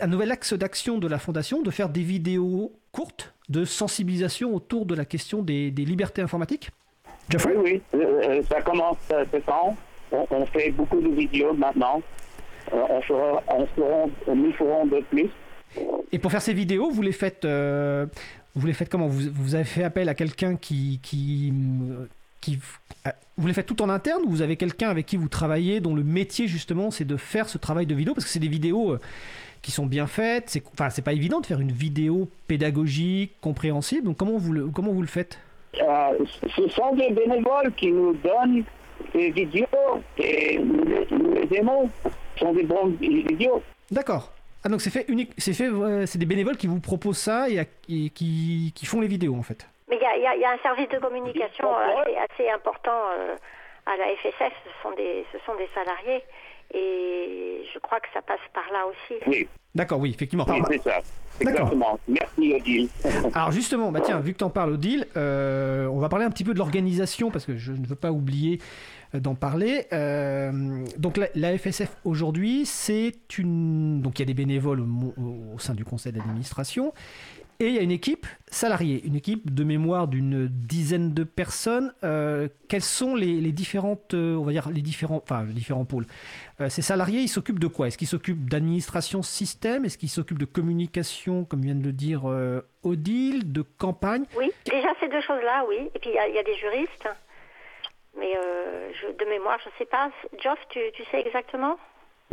un 0.00 0.06
nouvel 0.06 0.30
axe 0.30 0.52
d'action 0.54 0.98
de 0.98 1.08
la 1.08 1.18
Fondation 1.18 1.62
de 1.62 1.70
faire 1.72 1.88
des 1.88 2.02
vidéos 2.02 2.72
courtes 2.92 3.34
de 3.48 3.64
sensibilisation 3.64 4.54
autour 4.54 4.86
de 4.86 4.94
la 4.94 5.04
question 5.04 5.42
des, 5.42 5.70
libertés 5.72 6.22
informatiques? 6.22 6.70
Oui, 7.32 7.52
oui, 7.56 7.82
euh, 7.94 8.42
ça 8.48 8.62
commence 8.62 8.98
euh, 9.10 9.24
ce 9.32 9.38
temps. 9.38 9.76
on 10.12 10.46
fait 10.46 10.70
beaucoup 10.70 11.00
de 11.00 11.08
vidéos 11.08 11.52
maintenant. 11.52 12.00
Euh, 12.72 12.82
on, 12.88 13.00
fera, 13.02 13.42
on 14.26 14.34
nous 14.34 14.52
ferons 14.52 14.86
de 14.86 15.00
plus. 15.10 15.30
Et 16.12 16.18
pour 16.18 16.30
faire 16.30 16.42
ces 16.42 16.54
vidéos, 16.54 16.90
vous 16.90 17.02
les 17.02 17.12
faites, 17.12 17.44
euh, 17.44 18.06
vous 18.54 18.66
les 18.66 18.72
faites 18.72 18.88
comment? 18.88 19.08
Vous, 19.08 19.30
vous, 19.32 19.54
avez 19.54 19.64
fait 19.64 19.82
appel 19.82 20.08
à 20.08 20.14
quelqu'un 20.14 20.56
qui, 20.56 21.00
qui, 21.02 21.52
qui, 22.40 22.58
euh, 23.06 23.10
vous 23.36 23.46
les 23.46 23.52
faites 23.52 23.66
tout 23.66 23.82
en 23.82 23.88
interne 23.88 24.22
ou 24.24 24.30
vous 24.30 24.42
avez 24.42 24.56
quelqu'un 24.56 24.88
avec 24.88 25.06
qui 25.06 25.16
vous 25.16 25.28
travaillez 25.28 25.80
dont 25.80 25.94
le 25.94 26.04
métier 26.04 26.46
justement 26.46 26.90
c'est 26.90 27.04
de 27.04 27.16
faire 27.16 27.48
ce 27.48 27.58
travail 27.58 27.86
de 27.86 27.94
vidéo? 27.94 28.14
Parce 28.14 28.24
que 28.24 28.30
c'est 28.30 28.38
des 28.38 28.48
vidéos 28.48 28.96
qui 29.62 29.72
sont 29.72 29.86
bien 29.86 30.06
faites. 30.06 30.44
C'est, 30.48 30.62
enfin, 30.72 30.90
c'est 30.90 31.02
pas 31.02 31.14
évident 31.14 31.40
de 31.40 31.46
faire 31.46 31.60
une 31.60 31.72
vidéo 31.72 32.28
pédagogique, 32.46 33.32
compréhensible. 33.40 34.06
Donc 34.06 34.16
comment 34.16 34.36
vous 34.36 34.52
le, 34.52 34.66
comment 34.68 34.92
vous 34.92 35.02
le 35.02 35.08
faites? 35.08 35.38
Ce 35.76 36.68
sont 36.68 36.94
des 36.94 37.10
bénévoles 37.10 37.72
qui 37.76 37.90
nous 37.90 38.14
donnent 38.14 38.62
des 39.12 39.30
vidéos 39.30 39.66
et 40.18 40.58
nous 40.58 41.34
les 41.34 41.58
aimons 41.58 41.90
sont 42.38 42.52
des 42.52 42.64
bons 42.64 42.94
idiots. 43.00 43.62
D'accord. 43.90 44.32
Ah 44.64 44.70
donc 44.70 44.80
c'est 44.80 44.90
fait 44.90 45.04
unique, 45.08 45.32
c'est 45.36 45.52
fait, 45.52 45.68
c'est 46.06 46.18
des 46.18 46.24
bénévoles 46.24 46.56
qui 46.56 46.66
vous 46.66 46.80
proposent 46.80 47.18
ça 47.18 47.48
et, 47.50 47.66
qui, 47.82 48.72
qui, 48.74 48.86
font 48.86 49.02
les 49.02 49.08
vidéos 49.08 49.36
en 49.36 49.42
fait. 49.42 49.68
Mais 49.90 49.98
il 50.00 50.20
y, 50.20 50.40
y 50.40 50.44
a, 50.44 50.50
un 50.50 50.58
service 50.62 50.88
de 50.88 50.98
communication 50.98 51.68
assez, 51.76 52.16
assez, 52.16 52.50
important 52.50 52.98
euh, 53.18 53.36
à 53.84 53.96
la 53.98 54.04
FSF. 54.16 54.52
Ce 54.64 54.82
sont 54.82 54.94
des, 54.96 55.26
ce 55.32 55.38
sont 55.44 55.54
des 55.56 55.68
salariés 55.74 56.24
et 56.72 57.62
je 57.72 57.78
crois 57.80 58.00
que 58.00 58.08
ça 58.14 58.22
passe 58.22 58.40
par 58.54 58.64
là 58.72 58.86
aussi. 58.86 59.20
Oui. 59.26 59.46
D'accord, 59.74 59.98
oui, 60.00 60.10
effectivement. 60.10 60.46
Oui, 60.48 60.62
c'est 60.70 60.82
ça. 60.82 61.00
Exactement. 61.40 61.98
Merci 62.08 62.54
Odile. 62.54 62.88
Alors 63.34 63.50
justement, 63.50 63.90
bah 63.90 64.00
tiens, 64.00 64.20
vu 64.20 64.32
que 64.32 64.38
tu 64.38 64.44
en 64.44 64.50
parles 64.50 64.72
Odile, 64.72 65.06
euh, 65.16 65.86
on 65.86 65.98
va 65.98 66.08
parler 66.08 66.24
un 66.24 66.30
petit 66.30 66.44
peu 66.44 66.54
de 66.54 66.58
l'organisation 66.58 67.30
parce 67.30 67.44
que 67.44 67.56
je 67.56 67.72
ne 67.72 67.84
veux 67.84 67.96
pas 67.96 68.12
oublier 68.12 68.60
d'en 69.20 69.34
parler. 69.34 69.86
Euh, 69.92 70.84
donc 70.98 71.20
la, 71.34 71.58
FSF 71.58 71.96
aujourd'hui, 72.04 72.66
c'est 72.66 73.38
une... 73.38 74.00
Donc 74.00 74.18
il 74.18 74.22
y 74.22 74.24
a 74.24 74.26
des 74.26 74.34
bénévoles 74.34 74.80
au, 74.80 75.58
sein 75.58 75.74
du 75.74 75.84
conseil 75.84 76.12
d'administration. 76.12 76.92
Et 77.60 77.68
il 77.68 77.74
y 77.74 77.78
a 77.78 77.82
une 77.82 77.92
équipe 77.92 78.26
salariée, 78.48 79.00
une 79.04 79.14
équipe 79.14 79.54
de 79.54 79.62
mémoire 79.62 80.08
d'une 80.08 80.48
dizaine 80.48 81.14
de 81.14 81.22
personnes. 81.22 81.94
Euh, 82.02 82.48
quelles 82.68 82.82
sont 82.82 83.14
les, 83.14 83.52
différentes, 83.52 84.12
euh, 84.14 84.34
on 84.34 84.42
va 84.42 84.50
dire 84.50 84.68
les 84.70 84.82
différents, 84.82 85.22
enfin 85.22 85.44
les 85.44 85.52
différents 85.52 85.84
pôles? 85.84 86.06
Ces 86.68 86.82
salariés, 86.82 87.20
ils 87.20 87.28
s'occupent 87.28 87.58
de 87.58 87.66
quoi? 87.66 87.88
Est-ce 87.88 87.98
qu'ils 87.98 88.08
s'occupent 88.08 88.48
d'administration 88.48 89.22
système? 89.22 89.84
Est-ce 89.84 89.98
qu'ils 89.98 90.08
s'occupent 90.08 90.38
de 90.38 90.44
communication, 90.44 91.44
comme 91.44 91.62
vient 91.62 91.74
de 91.74 91.82
le 91.82 91.92
dire 91.92 92.24
Odile, 92.84 93.52
de 93.52 93.62
campagne? 93.62 94.24
Oui, 94.36 94.50
déjà 94.64 94.88
ces 95.00 95.08
deux 95.08 95.20
choses-là, 95.20 95.64
oui. 95.68 95.90
Et 95.94 95.98
puis 95.98 96.10
il 96.10 96.34
y, 96.34 96.38
a 96.38 96.42
des 96.42 96.56
juristes. 96.56 97.08
Mais 98.16 98.36
euh, 98.36 98.90
je, 98.92 99.12
de 99.12 99.24
mémoire, 99.28 99.58
je 99.62 99.68
ne 99.68 99.74
sais 99.78 99.84
pas. 99.86 100.10
Geoff, 100.38 100.58
tu, 100.68 100.80
tu 100.92 101.04
sais 101.04 101.20
exactement? 101.20 101.78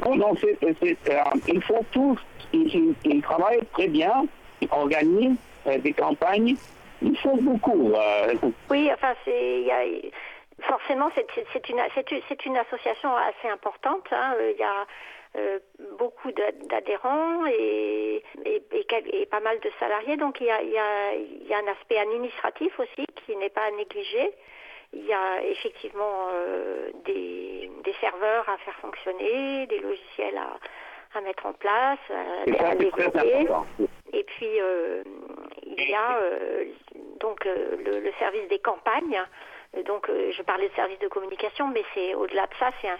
Non, 0.05 0.15
non, 0.15 0.36
c'est, 0.39 0.57
euh, 0.63 1.23
ils 1.47 1.61
font 1.61 1.84
tous, 1.91 2.19
ils, 2.53 3.21
travaillent 3.21 3.65
très 3.73 3.88
bien. 3.88 4.25
organisent 4.71 5.38
des 5.65 5.93
campagnes, 5.93 6.55
ils 7.01 7.17
font 7.17 7.38
beaucoup. 7.38 7.93
Oui, 8.69 8.89
enfin, 8.93 9.13
c'est, 9.25 9.65
forcément, 10.61 11.09
c'est 11.15 11.69
une, 11.69 11.79
une, 12.45 12.57
association 12.57 13.15
assez 13.15 13.47
importante. 13.49 14.07
Hein. 14.11 14.36
Il 14.39 14.59
y 14.59 14.63
a 14.63 14.86
euh, 15.38 15.59
beaucoup 15.97 16.29
d'adhérents 16.69 17.45
et, 17.45 18.21
et, 18.45 19.25
pas 19.27 19.39
mal 19.39 19.59
de 19.61 19.69
salariés. 19.79 20.17
Donc 20.17 20.41
il 20.41 20.47
y 20.47 20.51
a, 20.51 20.61
il 20.61 20.71
y 20.71 20.77
a, 20.77 21.13
il 21.15 21.47
y 21.47 21.53
a 21.53 21.57
un 21.57 21.71
aspect 21.71 21.97
administratif 21.97 22.77
aussi 22.79 23.05
qui 23.25 23.36
n'est 23.38 23.49
pas 23.49 23.71
négligé. 23.71 24.32
Il 24.93 25.05
y 25.05 25.13
a 25.13 25.43
effectivement 25.43 26.27
euh, 26.33 26.91
des, 27.05 27.71
des, 27.83 27.93
serveurs 28.01 28.47
à 28.49 28.57
faire 28.57 28.75
fonctionner, 28.75 29.65
des 29.67 29.79
logiciels 29.79 30.37
à, 30.37 30.57
à 31.17 31.21
mettre 31.21 31.45
en 31.45 31.53
place, 31.53 31.99
à, 32.09 32.75
développer. 32.75 33.47
Et 34.13 34.23
puis 34.23 34.59
euh, 34.59 35.03
il 35.65 35.89
y 35.89 35.93
a 35.93 36.19
donc 37.19 37.45
le, 37.45 37.99
le, 38.01 38.11
service 38.19 38.47
des 38.49 38.59
campagnes. 38.59 39.21
Donc 39.85 40.09
je 40.09 40.41
parlais 40.41 40.67
de 40.67 40.73
service 40.73 40.99
de 40.99 41.07
communication, 41.07 41.69
mais 41.69 41.83
c'est 41.93 42.13
au-delà 42.13 42.47
de 42.47 42.53
ça, 42.59 42.71
c'est 42.81 42.89
un, 42.89 42.97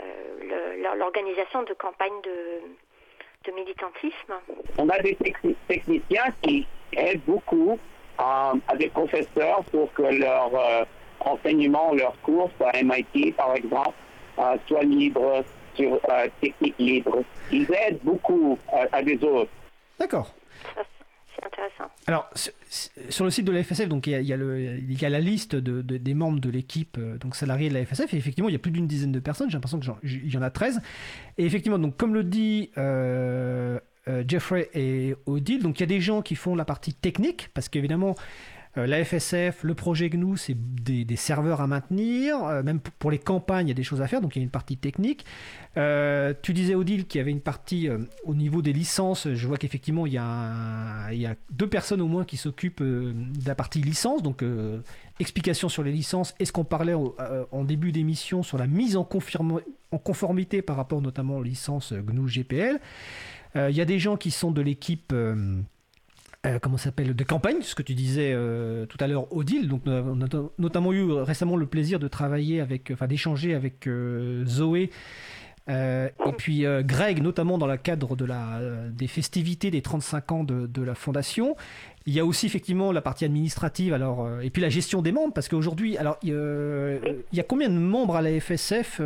euh, 0.00 0.94
l'organisation 0.96 1.62
de 1.62 1.74
campagnes 1.74 2.20
de, 2.22 2.60
de, 3.44 3.52
militantisme. 3.52 4.34
On 4.78 4.88
a 4.88 4.98
des 5.00 5.16
techniciens 5.68 6.32
qui 6.42 6.66
aident 6.92 7.24
beaucoup 7.26 7.78
euh, 8.20 8.58
à 8.68 8.76
des 8.76 8.88
professeurs 8.88 9.64
pour 9.70 9.92
que 9.94 10.02
leur 10.02 10.50
euh, 10.54 10.84
enseignement, 11.20 11.92
leurs 11.94 12.20
cours 12.22 12.50
à 12.60 12.82
MIT, 12.82 13.32
par 13.36 13.54
exemple, 13.54 13.94
soient 14.66 14.82
libres 14.82 15.44
sur 15.74 16.00
technique 16.40 16.74
libre. 16.78 17.22
Ils 17.50 17.70
aident 17.72 18.00
beaucoup 18.02 18.58
à 18.92 19.02
des 19.02 19.22
autres. 19.22 19.50
D'accord 19.98 20.34
intéressant. 21.44 21.90
Alors, 22.06 22.30
sur 23.08 23.24
le 23.24 23.30
site 23.30 23.44
de 23.44 23.52
la 23.52 23.62
FSF, 23.62 23.88
donc, 23.88 24.06
il, 24.06 24.22
y 24.22 24.32
a, 24.32 24.36
le, 24.36 24.58
il 24.58 25.00
y 25.00 25.04
a 25.04 25.08
la 25.08 25.20
liste 25.20 25.56
de, 25.56 25.80
des 25.82 26.14
membres 26.14 26.40
de 26.40 26.50
l'équipe 26.50 26.96
euh, 26.98 27.18
donc 27.18 27.36
salariés 27.36 27.68
de 27.68 27.74
la 27.74 27.84
FSF, 27.84 28.12
et 28.14 28.16
effectivement, 28.16 28.48
il 28.48 28.52
y 28.52 28.56
a 28.56 28.58
plus 28.58 28.72
d'une 28.72 28.86
dizaine 28.86 29.12
de 29.12 29.20
personnes, 29.20 29.50
j'ai 29.50 29.56
l'impression 29.56 29.80
qu'il 29.80 30.32
y 30.32 30.36
en 30.36 30.42
a 30.42 30.50
13. 30.50 30.80
Et 31.38 31.44
effectivement, 31.44 31.78
donc, 31.78 31.96
comme 31.96 32.14
le 32.14 32.24
dit 32.24 32.70
euh, 32.78 32.82
euh, 32.82 33.80
Jeffrey 34.26 34.68
et 34.74 35.14
Odile, 35.26 35.62
donc 35.62 35.78
il 35.78 35.82
y 35.82 35.84
a 35.84 35.86
des 35.86 36.00
gens 36.00 36.22
qui 36.22 36.34
font 36.34 36.54
la 36.54 36.64
partie 36.64 36.92
technique, 36.92 37.50
parce 37.54 37.68
qu'évidemment, 37.68 38.16
euh, 38.78 38.86
la 38.86 39.04
FSF, 39.04 39.64
le 39.64 39.74
projet 39.74 40.08
GNU, 40.08 40.38
c'est 40.38 40.56
des, 40.56 41.16
serveurs 41.16 41.60
à 41.60 41.66
maintenir. 41.66 42.42
Euh, 42.44 42.62
même 42.62 42.80
pour 42.80 43.10
les 43.10 43.18
campagnes, 43.18 43.66
il 43.66 43.70
y 43.70 43.72
a 43.72 43.74
des 43.74 43.82
choses 43.82 44.00
à 44.00 44.08
faire, 44.08 44.22
donc 44.22 44.34
il 44.34 44.38
y 44.38 44.42
a 44.42 44.44
une 44.44 44.50
partie 44.50 44.78
technique. 44.78 45.26
Euh, 45.76 46.32
tu 46.40 46.54
disais, 46.54 46.74
Odile, 46.74 47.06
qu'il 47.06 47.18
y 47.18 47.22
avait 47.22 47.30
une 47.30 47.40
partie 47.40 47.88
au 48.24 48.34
niveau 48.34 48.62
des 48.62 48.72
licences. 48.72 49.28
Je 49.32 49.46
vois 49.46 49.58
qu'effectivement, 49.58 50.06
il, 50.06 50.14
y 50.14 50.18
a 50.18 51.34
deux 51.50 51.68
personnes 51.68 52.00
au 52.00 52.08
moins 52.08 52.24
qui 52.24 52.38
s'occupent 52.38 52.82
de 52.82 53.14
la 53.46 53.54
partie 53.54 53.80
licence. 53.82 54.22
Donc, 54.22 54.42
explication 55.20 55.68
sur 55.68 55.82
les 55.82 55.92
licences. 55.92 56.34
Est-ce 56.38 56.52
qu'on 56.52 56.64
parlait 56.64 56.94
en 56.94 57.64
début 57.64 57.92
d'émission 57.92 58.42
sur 58.42 58.58
la 58.58 58.66
mise 58.66 58.96
en, 58.96 59.06
en, 59.90 59.98
conformité 59.98 60.62
par 60.62 60.76
rapport 60.76 61.02
notamment 61.02 61.38
aux 61.38 61.42
licences 61.42 61.92
GNU 61.92 62.26
GPL 62.26 62.80
Il 63.54 63.76
y 63.76 63.80
a 63.80 63.84
des 63.84 63.98
gens 63.98 64.16
qui 64.16 64.30
sont 64.30 64.50
de 64.50 64.62
l'équipe 64.62 65.12
euh, 66.44 66.58
comment 66.60 66.76
s'appelle 66.76 67.14
de 67.14 67.24
campagne, 67.24 67.62
ce 67.62 67.76
que 67.76 67.84
tu 67.84 67.94
disais 67.94 68.32
euh, 68.34 68.84
tout 68.86 68.96
à 68.98 69.06
l'heure, 69.06 69.32
Odile. 69.32 69.68
Donc, 69.68 69.82
on 69.86 70.20
a 70.20 70.26
notamment 70.58 70.92
eu 70.92 71.12
récemment 71.12 71.56
le 71.56 71.66
plaisir 71.66 72.00
de 72.00 72.08
travailler 72.08 72.60
avec, 72.60 72.90
enfin, 72.92 73.06
d'échanger 73.06 73.54
avec 73.54 73.86
euh, 73.86 74.44
Zoé. 74.44 74.90
et 75.68 76.32
puis 76.36 76.64
Greg, 76.80 77.22
notamment 77.22 77.58
dans 77.58 77.68
le 77.68 77.76
cadre 77.76 78.16
de 78.16 78.24
la, 78.24 78.60
des 78.90 79.06
festivités 79.06 79.70
des 79.70 79.82
35 79.82 80.32
ans 80.32 80.42
de, 80.42 80.66
de, 80.66 80.82
la 80.82 80.96
fondation. 80.96 81.54
Il 82.06 82.14
y 82.14 82.20
a 82.20 82.24
aussi 82.24 82.46
effectivement 82.46 82.92
la 82.92 83.00
partie 83.00 83.24
administrative, 83.24 83.94
alors, 83.94 84.28
et 84.42 84.50
puis 84.50 84.60
la 84.60 84.68
gestion 84.68 85.02
des 85.02 85.12
membres, 85.12 85.32
parce 85.32 85.48
qu'aujourd'hui, 85.48 85.96
alors, 85.96 86.18
il 86.22 86.32
y 87.32 87.40
a 87.40 87.42
combien 87.42 87.68
de 87.68 87.78
membres 87.78 88.16
à 88.16 88.22
la 88.22 88.40
FSF 88.40 89.00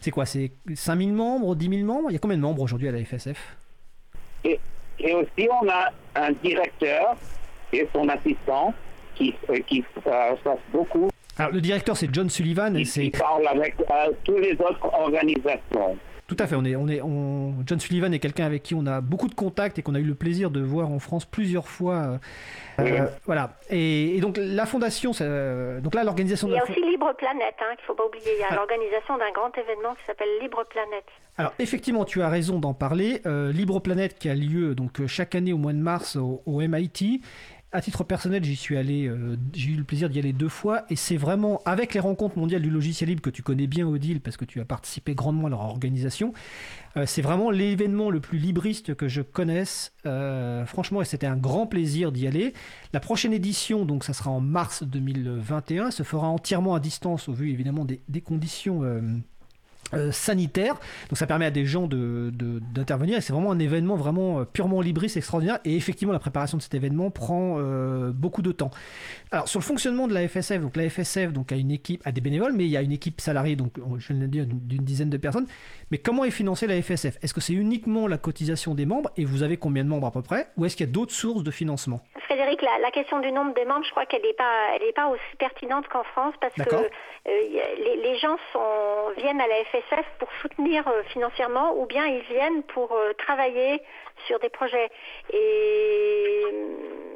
C'est 0.00 0.10
quoi 0.10 0.26
C'est 0.26 0.52
5000 0.74 1.12
membres, 1.12 1.54
10 1.56 1.68
000 1.68 1.84
membres? 1.84 2.10
Il 2.10 2.12
y 2.12 2.16
a 2.16 2.18
combien 2.18 2.36
de 2.36 2.42
membres 2.42 2.62
aujourd'hui 2.62 2.88
à 2.88 2.92
la 2.92 3.04
FSF 3.04 3.56
et 5.02 5.14
aussi, 5.14 5.48
on 5.62 5.68
a 5.68 5.90
un 6.14 6.32
directeur 6.42 7.16
et 7.72 7.88
son 7.94 8.08
assistant 8.08 8.74
qui, 9.14 9.34
euh, 9.48 9.58
qui 9.66 9.84
euh, 10.06 10.34
beaucoup. 10.72 11.08
Alors, 11.38 11.52
le 11.52 11.60
directeur, 11.60 11.96
c'est 11.96 12.12
John 12.12 12.28
Sullivan. 12.28 12.76
Et 12.76 12.84
c'est... 12.84 13.06
Il 13.06 13.10
parle 13.12 13.46
avec 13.46 13.76
euh, 13.80 14.12
toutes 14.24 14.40
les 14.40 14.52
autres 14.52 14.92
organisations. 14.92 15.96
Tout 16.30 16.36
à 16.38 16.46
fait. 16.46 16.54
On 16.54 16.64
est, 16.64 16.76
on 16.76 16.86
est, 16.86 17.02
on... 17.02 17.56
John 17.66 17.80
Sullivan 17.80 18.14
est 18.14 18.20
quelqu'un 18.20 18.46
avec 18.46 18.62
qui 18.62 18.76
on 18.76 18.86
a 18.86 19.00
beaucoup 19.00 19.26
de 19.26 19.34
contacts 19.34 19.80
et 19.80 19.82
qu'on 19.82 19.96
a 19.96 19.98
eu 19.98 20.04
le 20.04 20.14
plaisir 20.14 20.52
de 20.52 20.60
voir 20.60 20.88
en 20.88 21.00
France 21.00 21.24
plusieurs 21.24 21.66
fois. 21.66 22.20
Euh, 22.78 23.06
voilà. 23.26 23.54
Et, 23.68 24.20
donc 24.20 24.38
la 24.40 24.64
fondation, 24.64 25.10
donc 25.10 25.92
là 25.92 26.04
l'organisation. 26.04 26.46
Il 26.46 26.54
y 26.54 26.58
a 26.58 26.62
aussi 26.62 26.80
Libre 26.80 27.12
Planète, 27.18 27.56
hein, 27.58 27.74
qu'il 27.74 27.84
faut 27.84 27.94
pas 27.94 28.06
oublier. 28.06 28.30
Il 28.36 28.40
y 28.40 28.44
a 28.44 28.48
ah. 28.50 28.54
l'organisation 28.54 29.18
d'un 29.18 29.32
grand 29.32 29.50
événement 29.58 29.96
qui 29.96 30.04
s'appelle 30.06 30.28
Libre 30.40 30.64
Planète. 30.70 31.06
Alors 31.36 31.52
effectivement, 31.58 32.04
tu 32.04 32.22
as 32.22 32.28
raison 32.28 32.60
d'en 32.60 32.74
parler. 32.74 33.22
Euh, 33.26 33.50
Libre 33.50 33.80
Planète 33.80 34.16
qui 34.16 34.28
a 34.28 34.36
lieu 34.36 34.76
donc 34.76 35.04
chaque 35.08 35.34
année 35.34 35.52
au 35.52 35.58
mois 35.58 35.72
de 35.72 35.78
mars 35.78 36.14
au, 36.14 36.42
au 36.46 36.60
MIT 36.60 37.22
à 37.72 37.80
titre 37.80 38.02
personnel, 38.02 38.42
j'y 38.42 38.56
suis 38.56 38.76
allé, 38.76 39.06
euh, 39.06 39.36
j'ai 39.52 39.70
eu 39.70 39.76
le 39.76 39.84
plaisir 39.84 40.08
d'y 40.08 40.18
aller 40.18 40.32
deux 40.32 40.48
fois, 40.48 40.84
et 40.90 40.96
c'est 40.96 41.16
vraiment 41.16 41.60
avec 41.64 41.94
les 41.94 42.00
rencontres 42.00 42.36
mondiales 42.36 42.62
du 42.62 42.70
logiciel 42.70 43.08
libre 43.10 43.22
que 43.22 43.30
tu 43.30 43.42
connais 43.42 43.68
bien, 43.68 43.86
Odile, 43.86 44.20
parce 44.20 44.36
que 44.36 44.44
tu 44.44 44.60
as 44.60 44.64
participé 44.64 45.14
grandement 45.14 45.46
à 45.46 45.50
leur 45.50 45.60
organisation. 45.60 46.32
Euh, 46.96 47.06
c'est 47.06 47.22
vraiment 47.22 47.50
l'événement 47.50 48.10
le 48.10 48.20
plus 48.20 48.38
libriste 48.38 48.94
que 48.96 49.06
je 49.06 49.22
connaisse. 49.22 49.92
Euh, 50.04 50.66
franchement, 50.66 51.04
c'était 51.04 51.28
un 51.28 51.36
grand 51.36 51.68
plaisir 51.68 52.10
d'y 52.10 52.26
aller. 52.26 52.54
La 52.92 52.98
prochaine 52.98 53.32
édition, 53.32 53.84
donc, 53.84 54.02
ça 54.02 54.14
sera 54.14 54.30
en 54.30 54.40
mars 54.40 54.82
2021, 54.82 55.92
se 55.92 56.02
fera 56.02 56.26
entièrement 56.26 56.74
à 56.74 56.80
distance, 56.80 57.28
au 57.28 57.32
vu 57.32 57.50
évidemment 57.50 57.84
des 57.84 58.20
conditions 58.20 58.82
euh, 59.94 60.12
sanitaire. 60.12 60.74
Donc 61.08 61.18
ça 61.18 61.26
permet 61.26 61.46
à 61.46 61.50
des 61.50 61.66
gens 61.66 61.86
d'intervenir 61.86 62.32
de, 62.32 62.60
d'intervenir 62.72 63.18
et 63.18 63.20
c'est 63.20 63.32
vraiment 63.32 63.50
un 63.50 63.58
événement 63.58 63.96
vraiment 63.96 64.40
euh, 64.40 64.44
purement 64.44 64.80
libriste, 64.80 65.16
extraordinaire. 65.16 65.58
Et 65.64 65.76
effectivement, 65.76 66.12
la 66.12 66.18
préparation 66.18 66.58
de 66.58 66.62
cet 66.62 66.74
événement 66.74 67.10
prend 67.10 67.56
euh, 67.58 68.12
beaucoup 68.12 68.42
de 68.42 68.52
temps. 68.52 68.70
Alors 69.30 69.48
sur 69.48 69.58
le 69.58 69.64
fonctionnement 69.64 70.06
de 70.06 70.14
la 70.14 70.28
FSF, 70.28 70.60
donc 70.60 70.76
la 70.76 70.88
FSF 70.88 71.32
donc, 71.32 71.52
a 71.52 71.56
une 71.56 71.70
équipe, 71.70 72.02
a 72.04 72.12
des 72.12 72.20
bénévoles, 72.20 72.52
mais 72.52 72.66
il 72.66 72.70
y 72.70 72.76
a 72.76 72.82
une 72.82 72.92
équipe 72.92 73.20
salariée, 73.20 73.56
donc 73.56 73.72
je 73.98 74.12
viens 74.12 74.22
de 74.22 74.26
dire 74.26 74.46
d'une 74.46 74.84
dizaine 74.84 75.10
de 75.10 75.16
personnes. 75.16 75.46
Mais 75.90 75.98
comment 75.98 76.24
est 76.24 76.30
financée 76.30 76.66
la 76.68 76.80
FSF 76.80 77.16
Est-ce 77.22 77.34
que 77.34 77.40
c'est 77.40 77.52
uniquement 77.52 78.06
la 78.06 78.16
cotisation 78.16 78.74
des 78.74 78.86
membres 78.86 79.10
et 79.16 79.24
vous 79.24 79.42
avez 79.42 79.56
combien 79.56 79.82
de 79.82 79.88
membres 79.88 80.06
à 80.06 80.12
peu 80.12 80.22
près? 80.22 80.46
Ou 80.56 80.64
est-ce 80.64 80.76
qu'il 80.76 80.86
y 80.86 80.88
a 80.88 80.92
d'autres 80.92 81.12
sources 81.12 81.42
de 81.42 81.50
financement? 81.50 82.00
Frédéric, 82.26 82.62
la, 82.62 82.90
question 82.92 83.18
du 83.18 83.32
nombre 83.32 83.54
des 83.54 83.64
membres, 83.64 83.84
je 83.84 83.90
crois 83.90 84.06
qu'elle 84.06 84.22
n'est 84.22 84.34
pas, 84.34 84.74
elle 84.74 84.92
pas 84.92 85.08
aussi 85.08 85.36
pertinente 85.38 85.88
qu'en 85.88 86.04
France 86.04 86.34
parce 86.40 86.54
que 86.54 86.76
les, 87.26 87.96
les, 87.96 88.18
gens 88.18 88.36
sont, 88.52 89.10
viennent 89.16 89.40
à 89.40 89.46
la 89.46 89.64
FSF 89.64 90.06
pour 90.18 90.28
soutenir 90.40 90.86
euh, 90.86 91.02
financièrement 91.12 91.80
ou 91.80 91.86
bien 91.86 92.06
ils 92.06 92.22
viennent 92.22 92.62
pour 92.64 92.92
euh, 92.92 93.12
travailler 93.14 93.82
sur 94.26 94.38
des 94.38 94.48
projets. 94.48 94.90
Et 95.32 96.42
euh, 96.52 97.09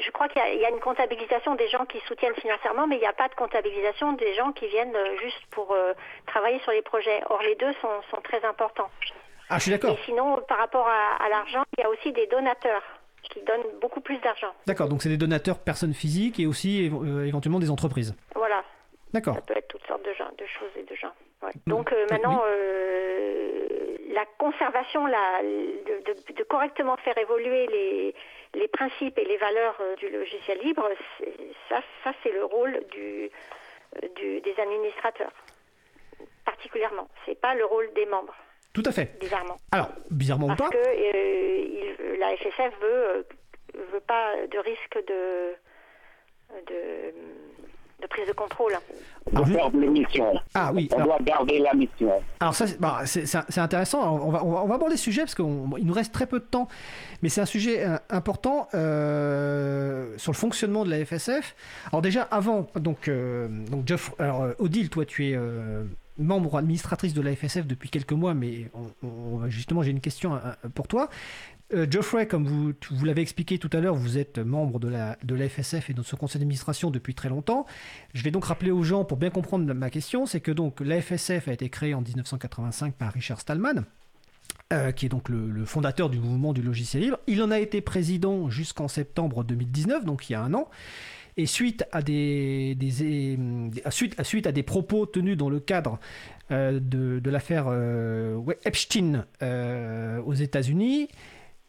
je 0.00 0.10
crois 0.10 0.28
qu'il 0.28 0.42
y, 0.42 0.64
a 0.64 0.70
une 0.70 0.80
comptabilisation 0.80 1.54
des 1.54 1.68
gens 1.68 1.84
qui 1.86 2.00
soutiennent 2.06 2.34
financièrement, 2.34 2.86
mais 2.86 2.96
il 2.96 3.00
n'y 3.00 3.06
a 3.06 3.12
pas 3.12 3.28
de 3.28 3.34
comptabilisation 3.34 4.12
des 4.14 4.34
gens 4.34 4.52
qui 4.52 4.66
viennent 4.66 4.96
juste 5.22 5.40
pour 5.50 5.76
travailler 6.26 6.58
sur 6.60 6.72
les 6.72 6.82
projets. 6.82 7.22
Or, 7.30 7.40
les 7.42 7.54
deux 7.56 7.72
sont, 7.80 8.20
très 8.22 8.44
importants. 8.44 8.90
Ah, 9.48 9.58
je 9.58 9.62
suis 9.62 9.70
d'accord. 9.70 9.90
Et 9.90 9.98
sinon, 10.04 10.40
par 10.48 10.58
rapport 10.58 10.88
à, 10.88 11.28
l'argent, 11.28 11.62
il 11.76 11.82
y 11.82 11.84
a 11.84 11.90
aussi 11.90 12.12
des 12.12 12.26
donateurs 12.26 12.82
qui 13.22 13.40
donnent 13.42 13.78
beaucoup 13.80 14.00
plus 14.00 14.18
d'argent. 14.18 14.52
D'accord, 14.66 14.88
donc 14.88 15.02
c'est 15.02 15.08
des 15.08 15.16
donateurs 15.16 15.58
personnes 15.58 15.94
physiques 15.94 16.40
et 16.40 16.46
aussi 16.46 16.84
éventuellement 16.84 17.60
des 17.60 17.70
entreprises. 17.70 18.14
Voilà. 18.34 18.62
D'accord. 19.12 19.34
Ça 19.34 19.40
peut 19.42 19.56
être 19.56 19.68
toutes 19.68 19.86
sortes 19.86 20.04
de, 20.04 20.12
gens, 20.14 20.30
de 20.38 20.46
choses 20.46 20.70
et 20.76 20.82
de 20.82 20.94
gens. 20.94 21.12
Donc 21.66 21.92
euh, 21.92 22.06
maintenant, 22.10 22.42
euh, 22.46 23.96
la 24.12 24.24
conservation, 24.38 25.06
la, 25.06 25.42
de, 25.42 26.42
correctement 26.44 26.96
faire 26.98 27.16
évoluer 27.18 27.66
les, 27.66 28.14
les, 28.56 28.68
principes 28.68 29.18
et 29.18 29.24
les 29.24 29.36
valeurs 29.36 29.76
euh, 29.80 29.96
du 29.96 30.08
logiciel 30.10 30.58
libre, 30.60 30.88
ça, 31.68 31.80
ça 32.02 32.12
c'est 32.22 32.32
le 32.32 32.44
rôle 32.44 32.80
du, 32.92 33.30
du, 34.16 34.40
des 34.40 34.54
administrateurs, 34.60 35.32
particulièrement. 36.44 37.08
C'est 37.24 37.40
pas 37.40 37.54
le 37.54 37.64
rôle 37.64 37.92
des 37.94 38.06
membres. 38.06 38.34
Tout 38.72 38.82
à 38.84 38.92
fait. 38.92 39.18
Bizarrement. 39.20 39.56
Alors, 39.72 39.88
bizarrement 40.10 40.48
Parce 40.48 40.60
ou 40.60 40.64
pas 40.64 40.70
que 40.70 42.18
la 42.18 42.36
FSF 42.36 42.74
veut, 42.80 43.26
veut 43.92 44.00
pas 44.00 44.34
de 44.46 44.58
risque 44.58 44.98
de, 45.06 45.54
de 46.66 47.14
de 48.02 48.06
prise 48.06 48.26
de 48.26 48.32
contrôle. 48.32 48.72
De 49.32 49.44
faire 49.44 49.72
mission. 49.72 50.34
Ah 50.54 50.70
oui. 50.72 50.88
On 50.94 51.02
doit 51.02 51.18
garder 51.20 51.58
la 51.58 51.74
mission. 51.74 52.12
Alors 52.40 52.54
ça, 52.54 52.66
bah, 52.78 53.00
c'est 53.06 53.58
intéressant. 53.58 54.20
On 54.22 54.30
va, 54.30 54.44
on 54.44 54.66
va, 54.66 54.74
aborder 54.74 54.96
ce 54.96 55.04
sujet 55.04 55.22
parce 55.22 55.34
qu'il 55.34 55.46
nous 55.46 55.92
reste 55.92 56.12
très 56.12 56.26
peu 56.26 56.38
de 56.38 56.44
temps, 56.44 56.68
mais 57.22 57.28
c'est 57.28 57.40
un 57.40 57.46
sujet 57.46 57.84
euh, 57.84 57.96
important 58.10 58.68
euh, 58.74 60.14
sur 60.16 60.30
le 60.30 60.36
fonctionnement 60.36 60.84
de 60.84 60.90
la 60.90 61.04
FSF. 61.04 61.56
Alors 61.90 62.02
déjà 62.02 62.22
avant, 62.22 62.66
donc, 62.76 63.08
euh, 63.08 63.48
donc 63.48 63.88
Jeff, 63.88 64.12
alors 64.18 64.48
Odile, 64.58 64.90
toi 64.90 65.04
tu 65.04 65.30
es 65.30 65.38
membre 66.18 66.56
administratrice 66.56 67.12
de 67.12 67.20
la 67.20 67.34
FSF 67.34 67.66
depuis 67.66 67.90
quelques 67.90 68.12
mois, 68.12 68.32
mais 68.32 68.70
justement, 69.48 69.82
j'ai 69.82 69.90
une 69.90 70.00
question 70.00 70.40
pour 70.74 70.88
toi. 70.88 71.10
Geoffrey, 71.72 72.28
comme 72.28 72.46
vous, 72.46 73.04
l'avez 73.04 73.22
expliqué 73.22 73.58
tout 73.58 73.70
à 73.72 73.80
l'heure, 73.80 73.96
vous 73.96 74.18
êtes 74.18 74.38
membre 74.38 74.78
de 74.78 74.88
la, 74.88 75.48
FSF 75.48 75.90
et 75.90 75.94
de 75.94 76.02
ce 76.02 76.14
conseil 76.14 76.38
d'administration 76.38 76.90
depuis 76.90 77.14
très 77.14 77.28
longtemps. 77.28 77.66
Je 78.14 78.22
vais 78.22 78.30
donc 78.30 78.44
rappeler 78.44 78.70
aux 78.70 78.84
gens, 78.84 79.04
pour 79.04 79.18
bien 79.18 79.30
comprendre 79.30 79.72
ma 79.74 79.90
question, 79.90 80.26
c'est 80.26 80.40
que 80.40 80.52
donc 80.52 80.80
la 80.80 81.00
FSF 81.00 81.48
a 81.48 81.52
été 81.52 81.68
créée 81.68 81.94
en 81.94 82.02
1985 82.02 82.94
par 82.94 83.12
Richard 83.12 83.40
Stallman. 83.40 83.84
Euh, 84.72 84.90
qui 84.90 85.06
est 85.06 85.08
donc 85.08 85.28
le, 85.28 85.64
fondateur 85.64 86.10
du 86.10 86.18
mouvement 86.18 86.52
du 86.52 86.60
logiciel 86.60 87.04
libre. 87.04 87.18
Il 87.28 87.40
en 87.40 87.52
a 87.52 87.60
été 87.60 87.80
président 87.80 88.50
jusqu'en 88.50 88.88
septembre 88.88 89.44
2019, 89.44 90.04
donc 90.04 90.28
il 90.28 90.32
y 90.32 90.36
a 90.36 90.42
un 90.42 90.54
an. 90.54 90.68
Et 91.36 91.46
suite 91.46 91.84
à 91.92 92.02
des, 92.02 92.76
suite, 93.90 94.46
à 94.46 94.52
des 94.52 94.62
propos 94.64 95.06
tenus 95.06 95.36
dans 95.36 95.50
le 95.50 95.60
cadre 95.60 96.00
euh, 96.50 96.80
de, 96.82 97.30
l'affaire 97.30 97.66
euh, 97.68 98.40
Epstein 98.64 99.26
aux 99.40 100.34
États-Unis, 100.34 101.10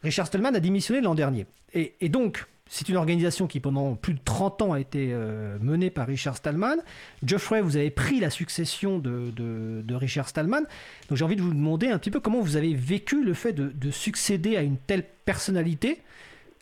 Richard 0.07 0.27
Stallman 0.27 0.55
a 0.55 0.59
démissionné 0.59 1.01
l'an 1.01 1.15
dernier. 1.15 1.45
et 1.73 2.09
donc, 2.09 2.45
c'est 2.69 2.89
une 2.89 2.97
organisation 2.97 3.47
qui, 3.47 3.59
pendant 3.59 3.95
plus 3.95 4.13
de 4.13 4.19
30 4.23 4.61
ans, 4.61 4.73
a 4.73 4.79
été 4.79 5.09
euh, 5.11 5.57
menée 5.61 5.89
par 5.89 6.07
Richard 6.07 6.35
Stallman. 6.35 6.77
Geoffrey, 7.23 7.61
vous 7.61 7.77
avez 7.77 7.89
pris 7.89 8.19
la 8.19 8.29
succession 8.29 8.99
de, 8.99 9.95
Richard 9.95 10.27
Stallman. 10.27 10.63
Donc 11.09 11.17
j'ai 11.17 11.25
envie 11.25 11.35
de 11.35 11.41
vous 11.41 11.53
demander 11.53 11.87
un 11.87 11.97
petit 11.97 12.11
peu 12.11 12.19
comment 12.19 12.39
vous 12.39 12.57
avez 12.57 12.73
vécu 12.73 13.23
le 13.23 13.33
fait 13.33 13.53
de, 13.53 13.91
succéder 13.91 14.57
à 14.57 14.61
une 14.61 14.77
telle 14.77 15.03
personnalité 15.25 16.01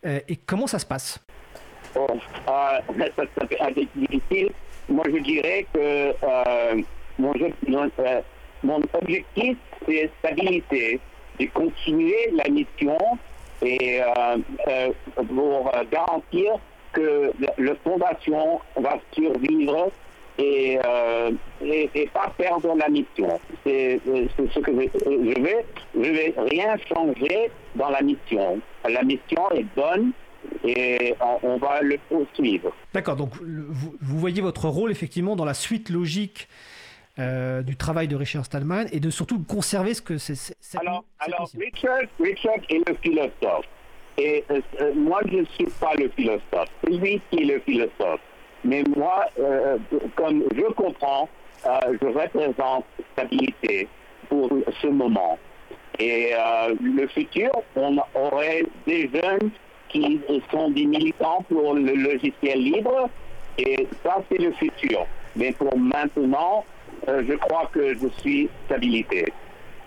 euh, 0.06 0.20
et 0.28 0.36
comment 0.36 0.68
ça 0.68 0.80
se 0.80 0.86
passe? 0.86 1.20
Oh, 1.96 2.08
euh, 2.10 3.08
ça, 3.16 3.72
difficile. 3.96 4.52
Moi, 4.88 5.04
je 5.08 5.20
dirais 5.24 5.66
que 5.74 6.14
mon, 7.18 7.34
mon 8.64 8.82
objectif, 8.94 9.58
c'est 9.86 10.12
stabilité, 10.20 11.00
de 11.40 11.46
continuer 11.48 12.32
la 12.34 12.48
mission 12.50 12.98
et 13.62 14.02
euh, 14.02 14.38
euh, 14.68 14.92
pour 15.28 15.72
garantir 15.92 16.54
que 16.94 17.32
la 17.58 17.76
fondation 17.84 18.60
va 18.78 19.00
survivre 19.14 19.92
et, 20.38 20.78
euh, 20.86 21.32
et, 21.62 22.10
pas 22.14 22.34
perdre 22.38 22.76
la 22.76 22.90
mission. 22.90 23.40
C'est 23.64 24.00
ce 24.06 24.60
que 24.60 24.72
je, 24.72 25.42
vais. 25.42 25.66
Je 25.94 26.00
vais 26.00 26.34
rien 26.38 26.76
changer 26.94 27.52
dans 27.76 27.90
la 27.90 28.02
mission. 28.02 28.60
La 28.90 29.04
mission 29.04 29.50
est 29.52 29.66
bonne 29.76 30.12
et 30.64 31.16
on, 31.44 31.58
va 31.58 31.82
le 31.82 31.98
poursuivre. 32.10 32.72
D'accord, 32.94 33.16
donc 33.16 33.32
vous, 33.42 33.96
vous, 34.02 34.20
voyez 34.20 34.42
votre 34.42 34.68
rôle 34.68 34.92
effectivement 34.92 35.36
dans 35.36 35.46
la 35.46 35.54
suite 35.54 35.90
logique 35.90 36.48
euh, 37.18 37.62
du 37.62 37.78
travail 37.78 38.10
de 38.10 38.16
Richard 38.18 38.44
Stallman 38.44 38.88
et 38.92 39.00
de 39.00 39.10
surtout 39.10 39.40
conserver 39.40 39.94
ce 39.94 40.02
que 40.02 40.18
c'est. 40.18 40.54
Alors, 40.78 41.06
alors 41.20 41.50
Richard, 41.58 42.02
Richard 42.20 42.60
est 42.70 42.90
le 42.90 42.94
philosophe. 43.02 43.66
Et 44.18 44.44
euh, 44.52 44.60
euh, 44.82 44.94
moi, 44.94 45.22
je 45.26 45.38
ne 45.38 45.46
suis 45.46 45.68
pas 45.80 45.94
le 45.98 46.10
philosophe. 46.10 46.70
C'est 46.84 46.92
lui 46.92 47.22
qui 47.32 47.44
est 47.44 47.46
le 47.46 47.60
philosophe. 47.62 48.20
Mais 48.66 48.84
moi, 48.98 49.26
comme 50.16 50.44
je 50.56 50.74
comprends, 50.74 51.30
je 51.64 52.08
représente 52.08 52.86
stabilité 53.14 53.88
pour 54.28 54.50
ce 54.82 54.88
moment. 54.88 55.38
Et 56.00 56.32
le 56.82 57.08
futur, 57.08 57.52
on 57.76 57.98
aurait 58.16 58.64
des 58.88 59.10
jeunes 59.14 59.52
qui 59.90 60.20
sont 60.52 60.72
des 60.72 60.86
militants 60.86 61.46
pour 61.48 61.76
le 61.76 61.94
logiciel 61.94 62.60
libre. 62.60 63.08
Et 63.60 63.88
ça, 64.04 64.18
c'est 64.30 64.40
le 64.40 64.52
futur. 64.54 65.06
Mais 65.36 65.52
pour 65.52 65.78
maintenant, 65.78 66.66
je 67.08 67.34
crois 67.36 67.70
que 67.74 67.94
je 67.94 68.08
suis 68.20 68.50
stabilité. 68.66 69.32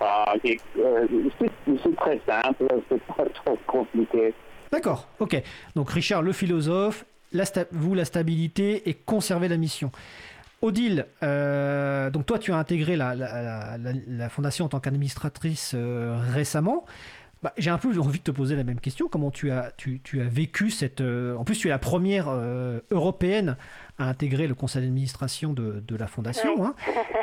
Ah, 0.01 0.33
euh, 0.45 1.07
c'est 1.37 1.95
très 1.95 2.21
simple, 2.25 2.65
c'est 2.89 3.03
pas 3.03 3.25
trop 3.33 3.57
compliqué. 3.67 4.33
D'accord, 4.71 5.09
ok. 5.19 5.41
Donc 5.75 5.89
Richard, 5.89 6.21
le 6.21 6.31
philosophe, 6.31 7.05
vous 7.71 7.93
la 7.95 8.05
stabilité 8.05 8.89
et 8.89 8.93
conserver 8.93 9.47
la 9.47 9.57
mission. 9.57 9.91
Odile, 10.61 11.05
euh, 11.23 12.09
donc 12.09 12.25
toi 12.25 12.37
tu 12.37 12.51
as 12.51 12.57
intégré 12.57 12.95
la, 12.97 14.29
fondation 14.29 14.65
en 14.65 14.69
tant 14.69 14.79
qu'administratrice 14.79 15.75
récemment. 16.33 16.85
Bah, 17.41 17.53
j'ai 17.57 17.69
un 17.69 17.77
peu 17.77 17.97
envie 17.99 18.19
de 18.19 18.23
te 18.23 18.31
poser 18.31 18.57
la 18.57 18.65
même 18.65 18.81
question. 18.81 19.07
Comment 19.07 19.31
tu 19.31 19.51
as, 19.51 19.71
tu 19.77 20.01
as 20.19 20.27
vécu 20.27 20.69
cette... 20.69 21.01
en 21.01 21.43
plus 21.43 21.57
tu 21.57 21.67
es 21.67 21.71
la 21.71 21.79
première 21.79 22.29
européenne 22.91 23.57
à 23.99 24.05
intégrer 24.05 24.47
le 24.47 24.55
conseil 24.55 24.81
d'administration 24.81 25.53
de, 25.53 25.81
de, 25.81 25.97
la 25.97 26.07
fondation. 26.07 26.65
Hein. 26.65 26.73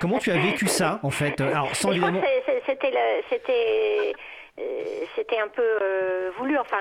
Comment 0.01 0.18
tu 0.18 0.31
as 0.31 0.39
vécu 0.39 0.66
ça, 0.68 1.01
en 1.03 1.11
fait? 1.11 1.41
Alors, 1.41 1.74
sans 1.74 1.91
évidemment... 1.93 2.20
C'était 2.66 2.93
c'était 3.31 4.12
euh, 4.59 4.85
c'était 5.14 5.39
un 5.39 5.49
peu 5.49 5.79
euh, 5.83 6.31
voulu. 6.39 6.57
Enfin, 6.59 6.79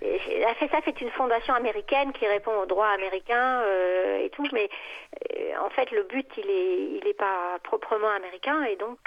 la 0.00 0.54
FSF 0.54 0.88
est 0.88 1.00
une 1.00 1.10
fondation 1.10 1.52
américaine 1.54 2.12
qui 2.12 2.26
répond 2.26 2.56
aux 2.62 2.66
droits 2.66 2.88
américains 2.88 3.62
euh, 3.62 4.24
et 4.24 4.30
tout, 4.30 4.46
mais 4.52 4.70
en 5.60 5.68
fait, 5.70 5.90
le 5.90 6.04
but, 6.04 6.26
il 6.36 6.48
est, 6.48 7.00
il 7.00 7.06
est 7.06 7.18
pas 7.18 7.58
proprement 7.62 8.08
américain, 8.08 8.62
et 8.64 8.76
donc, 8.76 8.98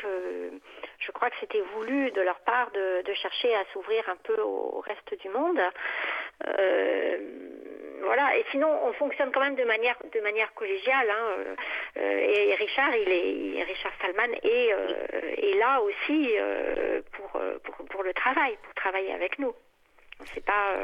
je 1.00 1.12
crois 1.12 1.30
que 1.30 1.36
c'était 1.40 1.64
voulu 1.76 2.12
de 2.12 2.22
leur 2.22 2.40
part 2.42 2.70
de, 2.72 3.02
de 3.04 3.14
chercher 3.14 3.56
à 3.56 3.64
s'ouvrir 3.74 4.04
un 4.10 4.18
peu 4.24 4.40
au 4.42 4.84
reste 4.86 5.20
du 5.22 5.30
monde 5.30 5.60
voilà. 8.04 8.38
Et 8.38 8.46
sinon, 8.52 8.68
on 8.84 8.94
fonctionne 8.94 9.32
quand 9.32 9.42
même 9.42 9.56
de 9.56 9.64
manière 9.64 9.98
de 10.14 10.20
manière 10.22 10.54
collégiale. 10.54 11.10
Hein, 11.10 11.26
euh, 11.38 11.56
euh, 11.98 12.52
et 12.52 12.56
Richard, 12.56 12.96
il 12.96 13.10
est 13.10 13.64
Richard 13.64 13.94
Salman 14.02 14.34
est, 14.44 14.74
euh, 14.74 15.60
là 15.60 15.82
aussi 15.82 16.34
pour, 17.14 17.40
pour, 17.90 18.04
le 18.04 18.14
travail, 18.14 18.58
pour 18.64 18.74
travailler 18.74 19.14
avec 19.14 19.38
nous. 19.40 19.54
C'est 20.34 20.44
pas 20.46 20.76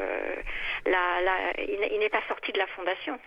la, 0.86 1.52
il 1.58 1.98
n'est 1.98 2.08
pas 2.08 2.22
sorti 2.28 2.52
de 2.52 2.58
la 2.58 2.66
fondation. 2.68 3.18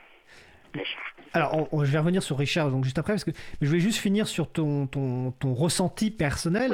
Alors, 1.33 1.67
je 1.71 1.91
vais 1.91 1.99
revenir 1.99 2.21
sur 2.21 2.37
Richard 2.37 2.69
donc 2.69 2.83
juste 2.83 2.97
après, 2.97 3.13
parce 3.13 3.23
que 3.23 3.31
je 3.61 3.67
voulais 3.67 3.79
juste 3.79 3.99
finir 3.99 4.27
sur 4.27 4.51
ton, 4.51 4.87
ton, 4.87 5.31
ton 5.31 5.53
ressenti 5.53 6.11
personnel. 6.11 6.71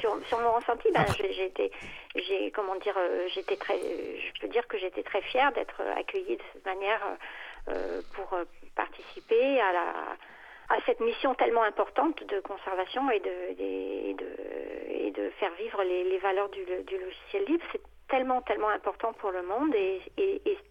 sur, 0.00 0.18
sur, 0.28 0.40
mon 0.40 0.52
ressenti, 0.52 0.88
ben, 0.94 1.04
j'ai 1.18 1.70
j'ai 2.14 2.50
comment 2.50 2.76
dire, 2.76 2.96
euh, 2.96 3.28
j'étais 3.34 3.56
très, 3.56 3.78
je 3.78 4.40
peux 4.40 4.48
dire 4.48 4.66
que 4.66 4.78
j'étais 4.78 5.02
très 5.02 5.20
fière 5.22 5.52
d'être 5.52 5.82
accueillie 5.96 6.36
de 6.36 6.42
cette 6.52 6.64
manière 6.66 7.00
euh, 7.68 8.00
pour 8.14 8.32
euh, 8.34 8.44
participer 8.74 9.60
à 9.60 9.72
la 9.72 9.92
à 10.70 10.76
cette 10.84 11.00
mission 11.00 11.34
tellement 11.34 11.62
importante 11.62 12.22
de 12.24 12.40
conservation 12.40 13.10
et 13.10 13.20
de, 13.20 13.30
et 13.58 14.14
de, 14.14 15.06
et 15.06 15.10
de 15.12 15.30
faire 15.40 15.52
vivre 15.54 15.82
les, 15.82 16.04
les 16.04 16.18
valeurs 16.18 16.50
du, 16.50 16.62
du, 16.86 16.98
logiciel 16.98 17.44
libre. 17.46 17.64
C'est 17.72 17.80
tellement, 18.08 18.42
tellement 18.42 18.68
important 18.68 19.12
pour 19.14 19.30
le 19.30 19.42
monde 19.42 19.74
et, 19.74 20.00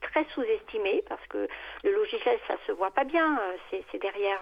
très 0.02 0.26
sous-estimé 0.34 1.04
parce 1.08 1.26
que 1.28 1.48
le 1.84 1.92
logiciel, 1.92 2.40
ça 2.48 2.56
se 2.66 2.72
voit 2.72 2.92
pas 2.92 3.04
bien. 3.04 3.40
C'est 3.72 4.02
derrière 4.02 4.42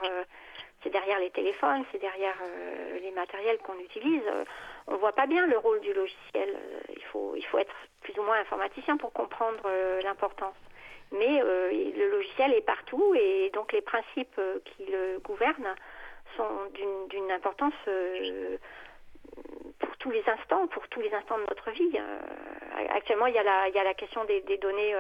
c'est 0.86 0.92
derrière 0.92 1.20
les 1.20 1.32
téléphones, 1.32 1.84
c'est 1.92 1.98
derrière 1.98 2.36
euh, 2.44 3.00
les 3.00 3.10
matériels 3.10 3.58
qu'on 3.58 3.80
utilise. 3.80 4.22
Euh, 4.28 4.46
on 4.86 4.98
voit 4.98 5.14
pas 5.14 5.26
bien 5.26 5.48
le 5.48 5.58
rôle 5.58 5.82
du 5.82 5.92
logiciel. 5.94 6.50
Euh, 6.50 6.80
il, 6.96 7.04
faut, 7.06 7.34
il 7.36 7.44
faut 7.46 7.58
être 7.58 7.74
plus 8.02 8.18
ou 8.20 8.22
moins 8.22 8.40
informaticien 8.40 8.96
pour 8.96 9.12
comprendre 9.12 9.68
l'importance. 10.04 10.54
Mais 11.12 11.40
le 11.42 12.10
logiciel 12.12 12.54
est 12.54 12.66
partout 12.66 13.16
et 13.16 13.50
donc 13.52 13.72
les 13.74 13.82
principes 13.82 14.40
qui 14.66 14.86
le 14.86 15.20
gouvernent 15.20 15.76
sont 16.36 16.70
d'une 16.74 17.32
importance 17.32 17.74
pour 19.80 19.98
tous 19.98 20.12
les 20.12 20.24
instants, 20.28 20.68
pour 20.68 20.88
tous 20.90 21.02
les 21.02 21.14
instants 21.14 21.38
de 21.38 21.46
notre 21.50 21.72
vie. 21.72 22.00
Actuellement, 22.90 23.28
il 23.28 23.34
y 23.36 23.40
a 23.40 23.44
la, 23.84 23.94
question 23.94 24.24
des, 24.26 24.58
données 24.58 24.94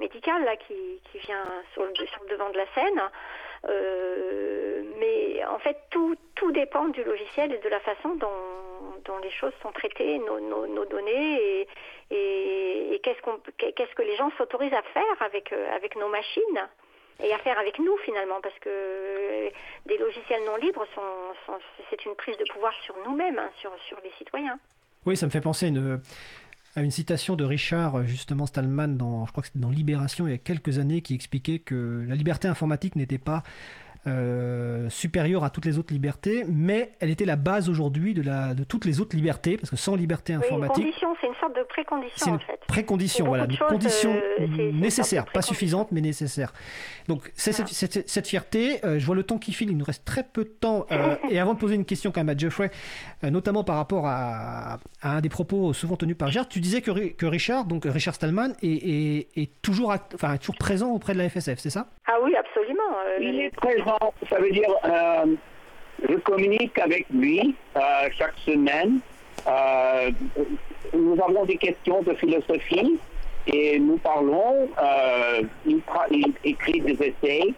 médicales 0.00 0.44
là, 0.44 0.56
qui, 0.56 1.00
vient 1.14 1.44
sur 1.72 1.84
le, 1.84 1.92
devant 2.28 2.50
de 2.50 2.56
la 2.56 2.66
scène. 2.74 3.02
Euh, 3.66 4.82
mais 4.98 5.44
en 5.46 5.58
fait, 5.58 5.76
tout, 5.90 6.16
dépend 6.52 6.88
du 6.88 7.04
logiciel 7.04 7.52
et 7.52 7.58
de 7.58 7.68
la 7.68 7.80
façon 7.80 8.14
dont, 8.16 9.18
les 9.22 9.30
choses 9.30 9.52
sont 9.62 9.72
traitées, 9.72 10.18
nos, 10.18 10.84
données, 10.84 11.66
et, 12.10 13.00
qu'est-ce, 13.02 13.94
que 13.94 14.02
les 14.02 14.16
gens 14.16 14.30
s'autorisent 14.38 14.72
à 14.72 14.82
faire 14.82 15.22
avec, 15.22 15.52
euh, 15.52 15.74
avec 15.74 15.96
nos 15.96 16.08
machines 16.08 16.68
et 17.22 17.32
à 17.32 17.38
faire 17.38 17.58
avec 17.58 17.78
nous 17.78 17.96
finalement, 17.98 18.40
parce 18.40 18.58
que 18.60 19.50
des 19.86 19.98
logiciels 19.98 20.44
non 20.44 20.56
libres, 20.56 20.86
c'est 21.90 22.04
une 22.04 22.14
prise 22.14 22.36
de 22.36 22.44
pouvoir 22.52 22.72
sur 22.84 22.94
nous-mêmes, 23.06 23.38
hein, 23.38 23.50
sur, 23.56 23.72
sur 23.88 23.98
les 24.04 24.10
citoyens. 24.18 24.58
Oui, 25.04 25.16
ça 25.16 25.26
me 25.26 25.30
fait 25.30 25.40
penser 25.40 25.66
à 25.66 25.68
une 25.70 26.00
à 26.78 26.82
une 26.82 26.90
citation 26.92 27.34
de 27.34 27.44
Richard 27.44 28.04
justement 28.04 28.46
Stallman 28.46 28.88
dans, 28.88 29.26
dans 29.56 29.70
Libération 29.70 30.28
il 30.28 30.30
y 30.30 30.34
a 30.34 30.38
quelques 30.38 30.78
années, 30.78 31.02
qui 31.02 31.14
expliquait 31.14 31.58
que 31.58 32.04
la 32.08 32.14
liberté 32.14 32.46
informatique 32.46 32.94
n'était 32.94 33.18
pas 33.18 33.42
euh, 34.08 34.88
supérieure 34.88 35.44
à 35.44 35.50
toutes 35.50 35.64
les 35.64 35.78
autres 35.78 35.92
libertés, 35.92 36.44
mais 36.48 36.92
elle 37.00 37.10
était 37.10 37.24
la 37.24 37.36
base 37.36 37.68
aujourd'hui 37.68 38.14
de, 38.14 38.22
la, 38.22 38.54
de 38.54 38.64
toutes 38.64 38.84
les 38.84 39.00
autres 39.00 39.14
libertés, 39.14 39.56
parce 39.56 39.70
que 39.70 39.76
sans 39.76 39.96
liberté 39.96 40.32
informatique... 40.32 40.84
Oui, 40.84 40.94
c'est 41.20 41.26
une 41.26 41.34
sorte 41.34 41.56
de 41.56 41.62
précondition 41.64 42.34
en 42.34 42.38
fait. 42.38 42.60
Précondition, 42.66 43.26
voilà, 43.26 43.44
une 43.44 43.58
condition 43.58 44.14
euh, 44.40 44.72
nécessaire, 44.72 45.26
pas 45.26 45.42
suffisante, 45.42 45.92
mais 45.92 46.00
nécessaire. 46.00 46.52
Donc 47.06 47.30
c'est 47.34 47.52
cette, 47.52 47.68
cette, 47.68 48.08
cette, 48.08 48.26
fierté, 48.26 48.84
euh, 48.84 48.98
je 48.98 49.06
vois 49.06 49.14
le 49.14 49.22
temps 49.22 49.38
qui 49.38 49.52
file, 49.52 49.70
il 49.70 49.76
nous 49.76 49.84
reste 49.84 50.04
très 50.04 50.22
peu 50.22 50.44
de 50.44 50.48
temps, 50.48 50.86
et 51.30 51.38
avant 51.38 51.54
de 51.54 51.58
poser 51.58 51.74
une 51.74 51.84
question 51.84 52.10
quand 52.10 52.20
même 52.20 52.34
à 52.34 52.38
Jeffrey, 52.38 52.70
notamment 53.22 53.64
par 53.64 53.76
rapport 53.76 54.06
à, 54.06 54.78
à, 55.02 55.16
un 55.16 55.20
des 55.20 55.28
propos 55.28 55.72
souvent 55.72 55.96
tenus 55.96 56.16
par 56.16 56.28
Richard, 56.28 56.48
tu 56.48 56.60
disais 56.60 56.80
que, 56.80 57.12
que 57.12 57.26
Richard, 57.26 57.64
donc 57.64 57.84
Richard 57.84 58.14
Stallman, 58.14 58.52
est, 58.62 58.68
est, 58.68 59.28
est 59.36 59.62
toujours, 59.62 59.94
enfin, 60.14 60.36
toujours 60.36 60.56
présent 60.56 60.90
auprès 60.90 61.12
de 61.12 61.18
la 61.18 61.28
FSF, 61.28 61.58
c'est 61.58 61.70
ça? 61.70 61.88
Ah 62.06 62.16
oui, 62.22 62.34
absolument. 62.36 62.82
Il 63.20 63.40
est 63.40 63.54
présent 63.54 63.97
ça 64.28 64.38
veut 64.38 64.50
dire 64.50 64.70
euh, 64.84 65.34
je 66.08 66.14
communique 66.16 66.78
avec 66.78 67.06
lui 67.10 67.54
euh, 67.76 67.80
chaque 68.16 68.36
semaine. 68.44 69.00
Euh, 69.46 70.10
nous 70.92 71.16
avons 71.22 71.44
des 71.44 71.56
questions 71.56 72.02
de 72.02 72.14
philosophie 72.14 72.98
et 73.46 73.78
nous 73.78 73.98
parlons. 73.98 74.68
il, 75.66 75.80
il, 76.10 76.32
écrit 76.44 76.80
des 76.80 76.92
essais. 76.94 77.54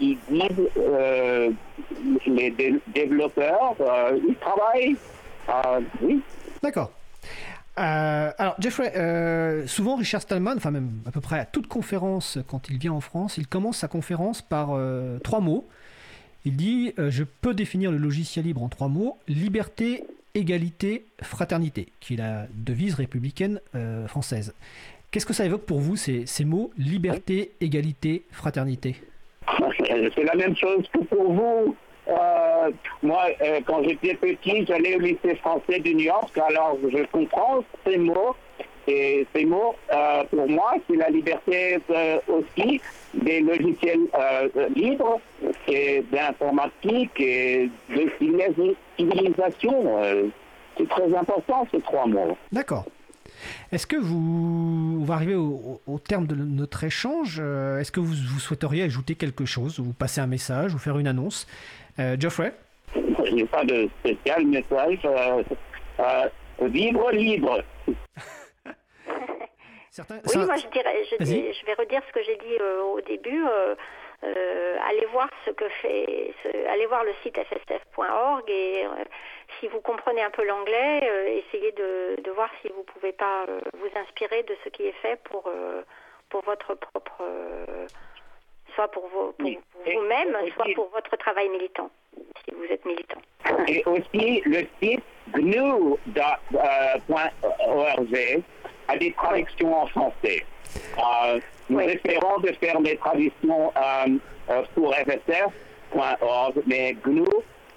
il 0.00 0.18
guide 0.30 0.70
les 2.26 2.74
développeurs. 2.88 3.74
il 4.26 4.34
travaille. 4.36 4.96
oui. 6.02 6.20
D'accord. 6.62 6.95
Euh, 7.78 8.30
alors, 8.38 8.54
Jeffrey, 8.58 8.92
euh, 8.96 9.66
souvent 9.66 9.96
Richard 9.96 10.22
Stallman, 10.22 10.54
enfin 10.56 10.70
même 10.70 10.90
à 11.06 11.10
peu 11.10 11.20
près 11.20 11.38
à 11.38 11.44
toute 11.44 11.66
conférence 11.66 12.38
quand 12.48 12.70
il 12.70 12.78
vient 12.78 12.92
en 12.92 13.00
France, 13.00 13.36
il 13.36 13.46
commence 13.46 13.78
sa 13.78 13.88
conférence 13.88 14.40
par 14.40 14.70
euh, 14.72 15.18
trois 15.18 15.40
mots. 15.40 15.68
Il 16.44 16.56
dit 16.56 16.94
Je 16.96 17.24
peux 17.24 17.54
définir 17.54 17.90
le 17.90 17.98
logiciel 17.98 18.44
libre 18.44 18.62
en 18.62 18.68
trois 18.68 18.88
mots 18.88 19.18
liberté, 19.26 20.04
égalité, 20.34 21.04
fraternité, 21.20 21.88
qui 21.98 22.14
est 22.14 22.18
la 22.18 22.46
devise 22.54 22.94
républicaine 22.94 23.60
française. 24.06 24.54
Qu'est-ce 25.10 25.26
que 25.26 25.32
ça 25.32 25.44
évoque 25.44 25.64
pour 25.64 25.80
vous, 25.80 25.96
ces, 25.96 26.24
ces 26.24 26.44
mots 26.44 26.70
liberté, 26.78 27.50
égalité, 27.60 28.22
fraternité? 28.30 28.94
C'est 30.14 30.24
la 30.24 30.34
même 30.36 30.54
chose 30.56 30.88
que 30.92 30.98
pour 30.98 31.32
vous. 31.32 31.76
Euh, 32.08 32.70
moi, 33.02 33.24
euh, 33.42 33.60
quand 33.66 33.82
j'étais 33.82 34.14
petit, 34.14 34.64
j'allais 34.66 34.96
au 34.96 35.00
lycée 35.00 35.34
français 35.36 35.80
de 35.80 35.90
New 35.90 36.04
York, 36.04 36.36
alors 36.38 36.78
je 36.82 37.04
comprends 37.06 37.64
ces 37.84 37.96
mots. 37.96 38.36
Et 38.88 39.26
ces 39.34 39.44
mots, 39.44 39.74
euh, 39.92 40.22
pour 40.30 40.48
moi, 40.48 40.74
c'est 40.88 40.94
la 40.94 41.10
liberté 41.10 41.80
aussi 42.28 42.80
des 43.14 43.40
logiciels 43.40 44.06
libres 44.76 45.20
et 45.66 46.04
d'informatique 46.12 47.18
et 47.18 47.68
de 47.88 48.08
civilisation. 48.96 49.98
c'est 50.78 50.88
très 50.88 51.12
important, 51.16 51.66
ces 51.72 51.80
trois 51.80 52.06
mots. 52.06 52.38
D'accord. 52.52 52.84
Est-ce 53.72 53.88
que 53.88 53.96
vous, 53.96 55.00
on 55.00 55.04
va 55.04 55.14
arriver 55.14 55.34
au, 55.34 55.98
terme 55.98 56.28
de 56.28 56.36
notre 56.36 56.84
échange, 56.84 57.40
est-ce 57.40 57.90
que 57.90 57.98
vous, 57.98 58.14
vous, 58.14 58.38
souhaiteriez 58.38 58.84
ajouter 58.84 59.16
quelque 59.16 59.46
chose, 59.46 59.80
ou 59.80 59.92
passer 59.98 60.20
un 60.20 60.28
message, 60.28 60.74
ou 60.74 60.78
faire 60.78 60.96
une 60.98 61.08
annonce? 61.08 61.48
Geoffrey? 61.98 62.52
Il 62.94 63.34
n'y 63.34 63.42
a 63.42 63.46
pas 63.46 63.64
de 63.64 63.88
spécial 64.00 64.46
message. 64.46 65.00
Euh, 65.04 65.42
euh, 66.00 66.28
libre, 66.68 67.10
libre. 67.10 67.62
Certains, 69.90 70.20
oui, 70.26 70.44
moi 70.44 70.56
je, 70.56 70.66
dirais, 70.68 71.04
je, 71.10 71.66
vais 71.66 71.74
redire 71.74 72.02
ce 72.06 72.12
que 72.12 72.22
j'ai 72.22 72.36
dit 72.36 72.58
au 72.84 73.00
début. 73.00 73.42
allez 74.22 75.06
voir 75.10 75.28
ce 75.46 75.50
que 75.52 75.68
fait, 75.80 76.34
allez 76.68 76.84
voir 76.84 77.02
le 77.04 77.14
site 77.22 77.38
fsf.org 77.38 78.44
et 78.50 78.84
si 79.58 79.68
vous 79.68 79.80
comprenez 79.80 80.22
un 80.22 80.30
peu 80.30 80.44
l'anglais, 80.44 81.00
essayez 81.42 81.72
de, 81.72 82.20
de, 82.22 82.30
voir 82.32 82.50
si 82.60 82.68
vous 82.68 82.82
pouvez 82.82 83.12
pas 83.12 83.46
vous 83.46 83.98
inspirer 83.98 84.42
de 84.42 84.54
ce 84.64 84.68
qui 84.68 84.82
est 84.82 84.96
fait 85.00 85.18
pour 85.24 85.50
pour 86.28 86.42
votre 86.42 86.74
propre 86.74 87.22
soit 88.76 88.88
pour, 88.88 89.08
vous-même, 89.38 90.36
soit 90.54 90.66
pour 90.74 90.88
votre 90.90 91.16
travail 91.16 91.48
militant, 91.48 91.90
si 92.44 92.54
vous 92.54 92.64
êtes 92.70 92.84
militant. 92.84 93.20
Et 93.66 93.82
aussi, 93.86 94.42
le 94.44 94.66
site 94.80 95.02
gnu.org 95.34 95.98
a 98.88 98.96
des 98.96 99.12
traductions 99.12 99.82
en 99.82 99.86
français. 99.86 100.44
Euh, 100.98 101.40
nous 101.68 101.80
espérons 101.80 102.38
de 102.38 102.52
faire 102.52 102.80
des 102.80 102.96
traductions 102.96 103.72
euh, 103.76 104.18
euh, 104.50 104.62
pour 104.74 104.94
fsf.org, 104.94 106.62
mais 106.66 106.94
GNU 107.04 107.24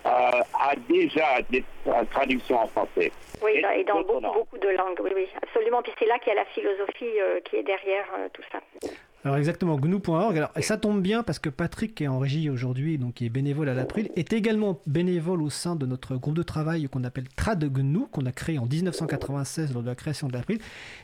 a 0.06 0.76
déjà 0.89 1.41
des 1.50 1.64
traductions 2.12 2.60
en 2.60 2.68
français. 2.68 3.12
Oui, 3.41 3.64
et 3.76 3.84
dans 3.84 4.02
beaucoup, 4.02 4.20
beaucoup, 4.20 4.58
de 4.58 4.70
langues, 4.70 5.00
oui, 5.02 5.12
oui, 5.16 5.28
absolument. 5.41 5.82
Puis 5.82 5.93
c'est 5.97 6.06
là 6.06 6.20
qu'il 6.20 6.34
y 6.34 6.38
a 6.38 6.39
la 6.39 6.45
philosophie 6.45 7.18
qui 7.45 7.58
est 7.58 7.64
derrière 7.64 8.06
tout 8.34 8.41
ça. 8.52 8.60
Alors 9.26 9.36
exactement, 9.36 9.78
gnu.org. 9.78 10.38
Alors 10.38 10.52
et 10.56 10.62
ça 10.62 10.78
tombe 10.78 11.02
bien 11.02 11.24
parce 11.24 11.40
que 11.40 11.50
Patrick 11.50 11.94
qui 11.94 12.06
est 12.06 12.08
en 12.08 12.20
régie 12.20 12.50
aujourd'hui, 12.50 12.98
donc 12.98 13.16
qui 13.16 13.26
est 13.26 13.30
bénévole 13.30 13.68
à 13.68 13.74
l'April, 13.74 14.10
est 14.16 14.32
également 14.32 14.80
bénévole 14.88 15.42
au 15.42 15.50
sein 15.50 15.76
de 15.76 15.86
notre 15.86 16.16
groupe 16.16 16.36
de 16.36 16.44
travail 16.44 16.88
qu'on 16.88 17.04
appelle 17.04 17.28
TradGNU, 17.36 18.08
qu'on 18.12 18.26
a 18.26 18.32
créé 18.32 18.58
en 18.60 18.66
1996 18.66 19.74
lors 19.74 19.84
de 19.84 19.88
la 19.88 19.96
création 19.96 20.30
de 20.30 20.34
l'April, 20.34 20.60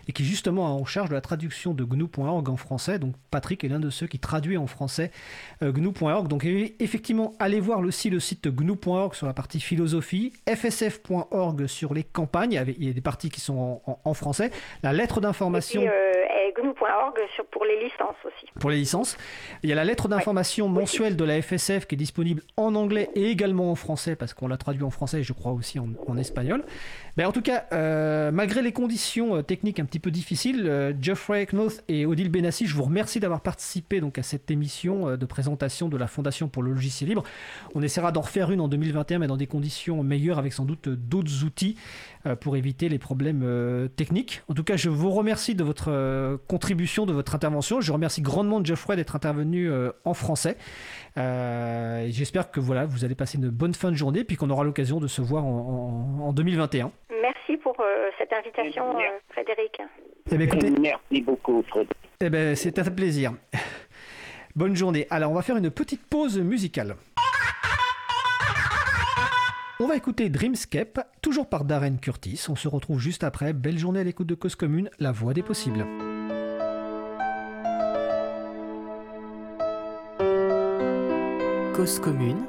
et 0.08 0.14
qui 0.14 0.24
justement 0.24 0.66
est 0.66 0.82
en 0.82 0.86
charge 0.86 1.10
de 1.10 1.14
la 1.16 1.20
traduction 1.20 1.74
de 1.74 1.84
gnu.org 1.84 2.48
en 2.48 2.56
français. 2.56 3.00
Donc 3.00 3.16
Patrick 3.32 3.66
est 3.66 3.68
l'un 3.68 3.82
de 3.82 3.90
ceux 3.90 4.08
qui 4.08 4.20
traduit 4.20 4.56
en 4.56 4.68
français 4.68 5.12
euh, 5.62 5.74
gnu.org. 5.74 6.30
Donc 6.30 6.46
effectivement, 6.46 7.34
allez 7.40 7.60
voir 7.60 7.80
aussi 7.80 8.10
le 8.10 8.22
site 8.22 8.48
gnu.org 8.48 9.14
sur 9.14 9.28
la 9.28 9.34
partie 9.34 9.60
philosophie, 9.60 10.32
fsf.org 10.48 11.68
sur 11.68 11.94
les 11.94 12.04
campagnes, 12.04 12.64
il 12.78 12.86
y 12.86 12.90
a 12.90 12.94
des 12.94 13.02
parties 13.02 13.30
qui 13.30 13.42
sont 13.42 13.82
en, 13.86 14.14
français, 14.14 14.52
la 14.84 14.94
lettre 14.94 15.20
d'information... 15.20 15.82
Euh, 15.82 16.16
gnu.org 16.58 17.20
pour 17.52 17.66
les 17.66 17.80
licences 18.06 18.26
aussi. 18.26 18.46
Pour 18.60 18.70
les 18.70 18.78
licences. 18.78 19.18
Il 19.64 19.70
y 19.70 19.74
a 19.74 19.76
la 19.76 19.84
lettre 19.84 20.08
d'information 20.08 20.70
mensuelle 20.70 21.16
de 21.16 21.24
la 21.24 21.42
FSF 21.42 21.86
qui 21.86 21.96
est 21.96 21.98
disponible 21.98 22.42
en 22.58 22.76
anglais 22.76 23.10
et 23.16 23.30
également 23.30 23.72
en 23.72 23.76
français, 23.76 24.16
parce 24.16 24.34
qu'on 24.34 24.48
l'a 24.48 24.58
traduit 24.58 24.84
en 24.84 24.90
français 24.90 25.20
et 25.20 25.24
je 25.24 25.34
crois 25.34 25.52
aussi 25.52 25.80
en, 25.80 26.18
espagnol. 26.18 26.64
Mais 27.18 27.26
en 27.26 27.32
tout 27.32 27.42
cas, 27.42 27.66
euh, 27.72 28.32
malgré 28.32 28.62
les 28.62 28.74
conditions 28.74 29.38
euh, 29.38 29.42
techniques 29.42 29.80
un 29.80 29.86
petit 29.86 30.00
peu 30.00 30.12
difficiles, 30.12 30.66
euh, 30.68 30.94
Geoffrey 31.00 31.46
Knoth 31.46 31.84
et 31.88 32.06
Odile 32.06 32.30
Benassi, 32.30 32.66
je 32.68 32.76
vous 32.76 32.84
remercie 32.84 33.20
d'avoir 33.20 33.42
participé 33.42 34.02
donc, 34.02 34.18
à 34.18 34.24
cette 34.24 34.52
émission 34.52 35.16
de 35.16 35.26
présentation 35.26 35.88
de 35.88 35.98
la 35.98 36.08
Fondation 36.08 36.48
pour 36.48 36.64
le 36.64 36.72
logiciel 36.72 37.10
libre. 37.10 37.24
On 37.74 37.82
essaiera 37.82 38.12
d'en 38.12 38.22
refaire 38.22 38.52
une 38.52 38.60
en 38.60 38.68
2021, 38.68 39.20
mais 39.20 39.28
dans 39.28 39.38
des 39.38 39.48
conditions 39.48 40.04
meilleures, 40.04 40.40
avec 40.40 40.54
sans 40.54 40.66
doute 40.66 40.90
d'autres 40.90 41.44
outils 41.44 41.76
pour 42.40 42.58
éviter 42.58 42.90
les 42.90 42.98
problèmes 42.98 43.90
techniques. 43.96 44.42
En 44.50 44.54
tout 44.54 44.64
cas, 44.64 44.78
je 44.78 44.90
vous 44.90 45.12
remercie 45.12 45.54
de 45.54 45.64
votre 45.64 46.40
contribution, 46.48 47.06
de 47.06 47.14
votre 47.14 47.36
intervention. 47.36 47.82
Je 47.82 47.92
remercie 47.92 48.22
grandement 48.22 48.64
Geoffrey 48.64 48.96
d'être 48.96 49.16
intervenu 49.16 49.70
euh, 49.70 49.92
en 50.04 50.14
français. 50.14 50.58
Euh, 51.18 52.08
j'espère 52.10 52.52
que 52.52 52.60
voilà, 52.60 52.86
vous 52.86 53.06
allez 53.06 53.16
passer 53.16 53.38
une 53.38 53.50
bonne 53.50 53.74
fin 53.74 53.92
de 53.92 53.96
journée, 53.96 54.24
puis 54.24 54.36
qu'on 54.36 54.50
aura 54.50 54.64
l'occasion 54.64 55.00
de 55.00 55.08
se 55.08 55.22
voir 55.22 55.46
en, 55.46 56.34
2021. 56.34 56.92
Merci 57.66 57.78
pour 57.78 57.80
euh, 57.80 58.10
cette 58.18 58.34
invitation, 58.34 58.96
Frédéric. 59.30 59.82
Eh 60.32 60.38
bien, 60.38 60.48
écoutez, 60.48 60.72
Merci 60.72 61.22
beaucoup, 61.22 61.64
Frédéric. 61.64 61.98
Eh 62.22 62.30
ben, 62.30 62.56
c'est 62.56 62.80
un 62.80 62.84
plaisir. 62.84 63.34
Bonne 64.56 64.76
journée. 64.76 65.08
Alors, 65.10 65.32
on 65.32 65.36
va 65.36 65.42
faire 65.42 65.58
une 65.58 65.72
petite 65.72 66.06
pause 66.06 66.40
musicale. 66.40 66.96
On 69.80 69.88
va 69.88 69.98
écouter 69.98 70.30
Dreamscape, 70.30 71.00
toujours 71.22 71.50
par 71.50 71.66
Darren 71.66 71.98
Curtis. 71.98 72.46
On 72.50 72.56
se 72.56 72.70
retrouve 72.70 73.00
juste 73.00 73.26
après. 73.26 73.52
Belle 73.52 73.78
journée 73.78 74.00
à 74.00 74.04
l'écoute 74.04 74.28
de 74.28 74.36
Cause 74.36 74.56
Commune, 74.56 74.90
la 75.00 75.12
voix 75.12 75.34
des 75.34 75.44
possibles. 75.44 75.86
Cause 81.76 82.00
commune 82.00 82.46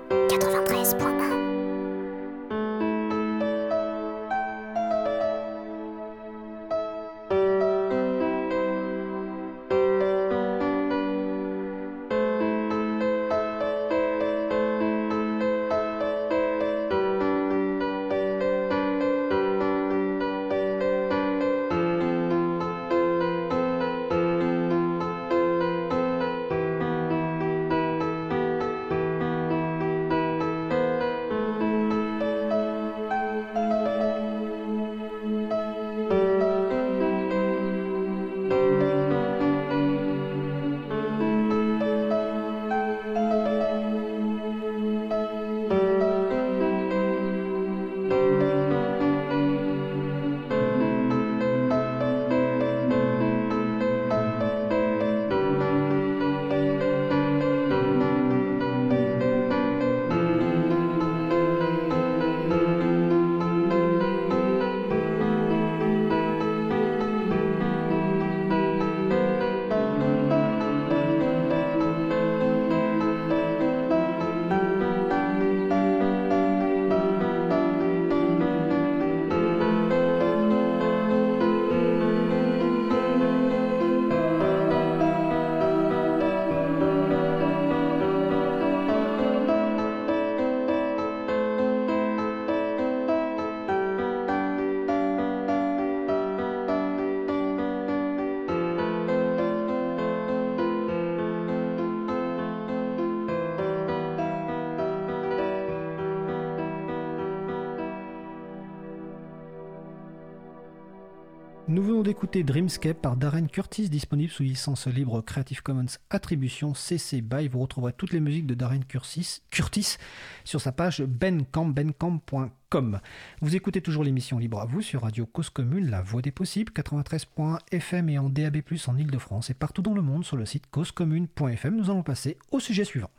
Nous 111.76 111.82
venons 111.82 112.02
d'écouter 112.02 112.42
Dreamscape 112.42 113.02
par 113.02 113.18
Darren 113.18 113.48
Curtis, 113.48 113.90
disponible 113.90 114.32
sous 114.32 114.42
licence 114.42 114.86
libre 114.86 115.20
Creative 115.20 115.62
Commons 115.62 115.98
Attribution 116.08 116.72
CC 116.72 117.20
BY. 117.20 117.48
Vous 117.48 117.58
retrouverez 117.58 117.92
toutes 117.92 118.14
les 118.14 118.20
musiques 118.20 118.46
de 118.46 118.54
Darren 118.54 118.80
Curtis, 118.80 119.42
Curtis 119.50 119.98
sur 120.44 120.58
sa 120.58 120.72
page 120.72 121.02
bencamp.com. 121.02 123.00
Vous 123.42 123.56
écoutez 123.56 123.82
toujours 123.82 124.04
l'émission 124.04 124.38
Libre 124.38 124.62
à 124.62 124.64
vous 124.64 124.80
sur 124.80 125.02
Radio 125.02 125.26
Cause 125.26 125.50
Commune, 125.50 125.90
la 125.90 126.00
voix 126.00 126.22
des 126.22 126.30
possibles, 126.30 126.72
93.1 126.72 127.58
FM 127.70 128.08
et 128.08 128.18
en 128.18 128.30
DAB+, 128.30 128.62
en 128.86 128.96
Ile-de-France 128.96 129.50
et 129.50 129.54
partout 129.54 129.82
dans 129.82 129.92
le 129.92 130.00
monde 130.00 130.24
sur 130.24 130.38
le 130.38 130.46
site 130.46 130.70
causecommune.fm. 130.70 131.76
Nous 131.76 131.90
allons 131.90 132.02
passer 132.02 132.38
au 132.52 132.58
sujet 132.58 132.84
suivant. 132.84 133.10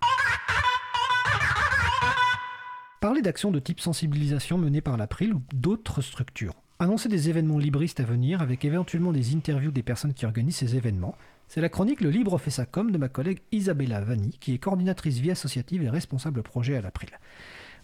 Parler 3.02 3.22
d'actions 3.22 3.52
de 3.52 3.60
type 3.60 3.82
sensibilisation 3.82 4.58
menées 4.58 4.82
par 4.82 4.98
l'April 4.98 5.36
ou 5.36 5.44
d'autres 5.54 6.02
structures. 6.02 6.56
Annoncer 6.80 7.10
des 7.10 7.28
événements 7.28 7.58
libristes 7.58 8.02
à 8.02 8.04
venir 8.04 8.44
avec 8.44 8.64
éventuellement 8.64 9.12
des 9.12 9.34
interviews 9.34 9.72
des 9.72 9.82
personnes 9.82 10.14
qui 10.14 10.28
organisent 10.28 10.58
ces 10.58 10.76
événements. 10.76 11.16
C'est 11.48 11.60
la 11.60 11.70
chronique 11.70 12.02
Le 12.02 12.12
Libre 12.12 12.38
fait 12.38 12.52
sa 12.52 12.68
com 12.68 12.92
de 12.92 13.00
ma 13.00 13.10
collègue 13.10 13.40
Isabella 13.52 14.00
Vanni, 14.00 14.38
qui 14.40 14.54
est 14.54 14.60
coordinatrice 14.60 15.18
vie 15.18 15.32
associative 15.32 15.82
et 15.82 15.90
responsable 15.90 16.44
projet 16.44 16.76
à 16.76 16.82
l'April. 16.82 17.10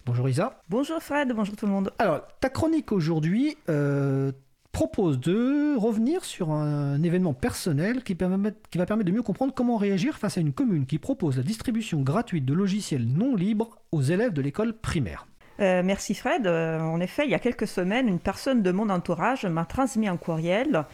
Bonjour 0.06 0.28
Isa. 0.28 0.62
Bonjour 0.68 1.02
Fred, 1.02 1.32
bonjour 1.34 1.56
tout 1.56 1.66
le 1.66 1.72
monde. 1.72 1.92
Alors, 1.98 2.22
ta 2.38 2.48
chronique 2.48 2.92
aujourd'hui 2.92 3.56
euh, 3.68 4.30
propose 4.70 5.18
de 5.18 5.76
revenir 5.76 6.24
sur 6.24 6.52
un 6.52 7.02
événement 7.02 7.34
personnel 7.34 8.04
qui, 8.04 8.14
permet, 8.14 8.54
qui 8.70 8.78
va 8.78 8.86
permettre 8.86 9.10
de 9.10 9.16
mieux 9.16 9.22
comprendre 9.22 9.52
comment 9.54 9.76
réagir 9.76 10.18
face 10.18 10.38
à 10.38 10.40
une 10.40 10.52
commune 10.52 10.86
qui 10.86 10.98
propose 10.98 11.36
la 11.36 11.42
distribution 11.42 12.02
gratuite 12.02 12.44
de 12.44 12.54
logiciels 12.54 13.08
non 13.08 13.34
libres 13.34 13.76
aux 13.90 14.02
élèves 14.02 14.32
de 14.32 14.40
l'école 14.40 14.72
primaire. 14.72 15.26
Euh, 15.60 15.82
merci 15.84 16.14
Fred. 16.14 16.46
Euh, 16.46 16.80
en 16.80 17.00
effet, 17.00 17.24
il 17.24 17.30
y 17.30 17.34
a 17.34 17.38
quelques 17.38 17.66
semaines, 17.66 18.08
une 18.08 18.18
personne 18.18 18.62
de 18.62 18.72
mon 18.72 18.90
entourage 18.90 19.46
m'a 19.46 19.64
transmis 19.64 20.08
un 20.08 20.16
courriel 20.16 20.84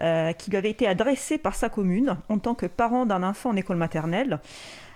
euh, 0.00 0.32
qui 0.32 0.50
lui 0.50 0.58
avait 0.58 0.70
été 0.70 0.86
adressé 0.86 1.38
par 1.38 1.54
sa 1.54 1.68
commune 1.68 2.16
en 2.28 2.38
tant 2.38 2.54
que 2.54 2.66
parent 2.66 3.06
d'un 3.06 3.22
enfant 3.22 3.50
en 3.50 3.56
école 3.56 3.76
maternelle. 3.76 4.40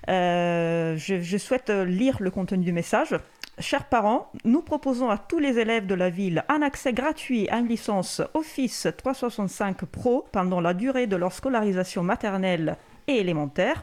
Je, 0.09 0.95
je, 0.97 1.37
souhaite 1.37 1.71
lire 1.71 2.19
le 2.21 2.31
contenu 2.31 2.65
du 2.65 2.73
message. 2.73 3.17
Chers 3.59 3.87
parents, 3.87 4.31
nous 4.45 4.61
proposons 4.61 5.11
à 5.11 5.19
tous 5.19 5.39
les 5.39 5.59
élèves 5.59 5.87
de 5.87 5.95
la 5.95 6.11
ville 6.11 6.45
un 6.49 6.63
accès 6.63 6.93
gratuit 6.93 7.49
à 7.49 7.59
une 7.59 7.67
licence 7.67 8.23
Office 8.35 8.87
365 8.97 9.85
Pro 9.87 10.27
pendant 10.31 10.61
la 10.61 10.75
durée 10.75 11.07
de 11.07 11.17
leur 11.17 11.33
scolarisation 11.33 12.05
maternelle 12.05 12.77
et 13.09 13.17
élémentaire. 13.17 13.83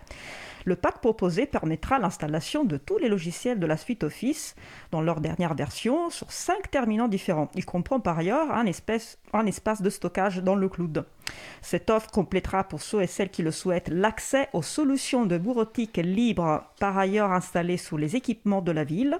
Le 0.65 0.75
pack 0.75 0.99
proposé 0.99 1.45
permettra 1.45 1.99
l'installation 1.99 2.63
de 2.63 2.77
tous 2.77 2.97
les 2.97 3.09
logiciels 3.09 3.59
de 3.59 3.65
la 3.65 3.77
suite 3.77 4.03
Office 4.03 4.55
dans 4.91 5.01
leur 5.01 5.19
dernière 5.19 5.55
version 5.55 6.09
sur 6.09 6.31
cinq 6.31 6.71
terminaux 6.71 7.07
différents. 7.07 7.51
Il 7.55 7.65
comprend 7.65 7.99
par 7.99 8.17
ailleurs 8.17 8.51
un, 8.51 8.65
espace, 8.65 9.17
un 9.33 9.45
espace 9.45 9.81
de 9.81 9.89
stockage 9.89 10.37
dans 10.37 10.55
le 10.55 10.69
cloud. 10.69 11.05
Cette 11.61 11.89
offre 11.89 12.11
complétera 12.11 12.63
pour 12.65 12.81
ceux 12.81 13.01
et 13.01 13.07
celles 13.07 13.29
qui 13.29 13.41
le 13.41 13.51
souhaitent 13.51 13.89
l'accès 13.89 14.49
aux 14.53 14.61
solutions 14.61 15.25
de 15.25 15.37
bureautique 15.37 15.97
libres 15.97 16.63
par 16.79 16.97
ailleurs 16.97 17.31
installées 17.31 17.77
sous 17.77 17.97
les 17.97 18.15
équipements 18.15 18.61
de 18.61 18.71
la 18.71 18.83
ville. 18.83 19.17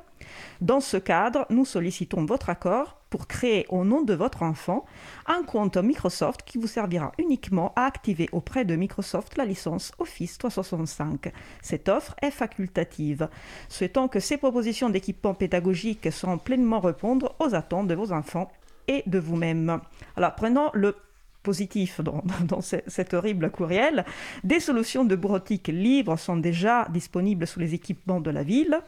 Dans 0.62 0.82
ce 0.82 0.98
cadre, 0.98 1.46
nous 1.50 1.66
sollicitons 1.66 2.26
votre 2.26 2.50
accord 2.50 2.98
pour 3.10 3.28
créer 3.28 3.66
au 3.70 3.86
nom 3.86 4.02
de 4.02 4.14
votre 4.14 4.42
enfant 4.42 4.86
un 5.28 5.44
compte 5.44 5.78
Microsoft 5.78 6.42
qui 6.44 6.58
vous 6.58 6.68
servira 6.68 7.12
uniquement 7.20 7.72
à 7.76 7.86
activer 7.86 8.28
auprès 8.32 8.66
de 8.66 8.76
Microsoft 8.76 9.38
la 9.38 9.46
licence 9.46 9.92
Office 10.00 10.38
365. 10.40 11.32
Cette 11.62 11.90
offre 11.90 12.16
est 12.22 12.32
facultative. 12.32 13.30
Souhaitons 13.70 14.08
que 14.08 14.20
ces 14.20 14.38
propositions 14.38 14.90
d'équipement 14.90 15.36
pédagogique 15.36 16.12
sauront 16.12 16.40
pleinement 16.40 16.80
répondre 16.80 17.36
aux 17.40 17.54
attentes 17.54 17.88
de 17.88 17.96
vos 17.96 18.12
enfants 18.12 18.52
et 18.88 19.04
de 19.06 19.20
vous-même. 19.20 19.80
Alors 20.18 20.36
prenons 20.36 20.72
le 20.74 20.96
positif 21.44 22.02
dans, 22.02 22.24
cet 22.62 23.14
horrible 23.14 23.52
courriel. 23.52 24.06
Des 24.44 24.60
solutions 24.60 25.06
de 25.06 25.16
bureautique 25.16 25.68
libres 25.68 26.18
sont 26.18 26.38
déjà 26.38 26.88
disponibles 26.90 27.46
sous 27.46 27.60
les 27.60 27.74
équipements 27.74 28.22
de 28.22 28.32
la 28.32 28.44
ville. 28.44 28.80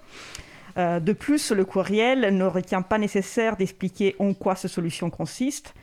Euh, 0.77 0.99
de 0.99 1.13
plus, 1.13 1.51
le 1.51 1.63
courriel 1.65 2.35
ne 2.35 2.45
retient 2.45 2.81
pas 2.81 2.97
nécessaire 2.97 3.55
d'expliquer 3.55 4.15
en 4.19 4.33
quoi 4.33 4.55
ces 4.55 4.67
solutions 4.67 5.09
consistent. 5.09 5.73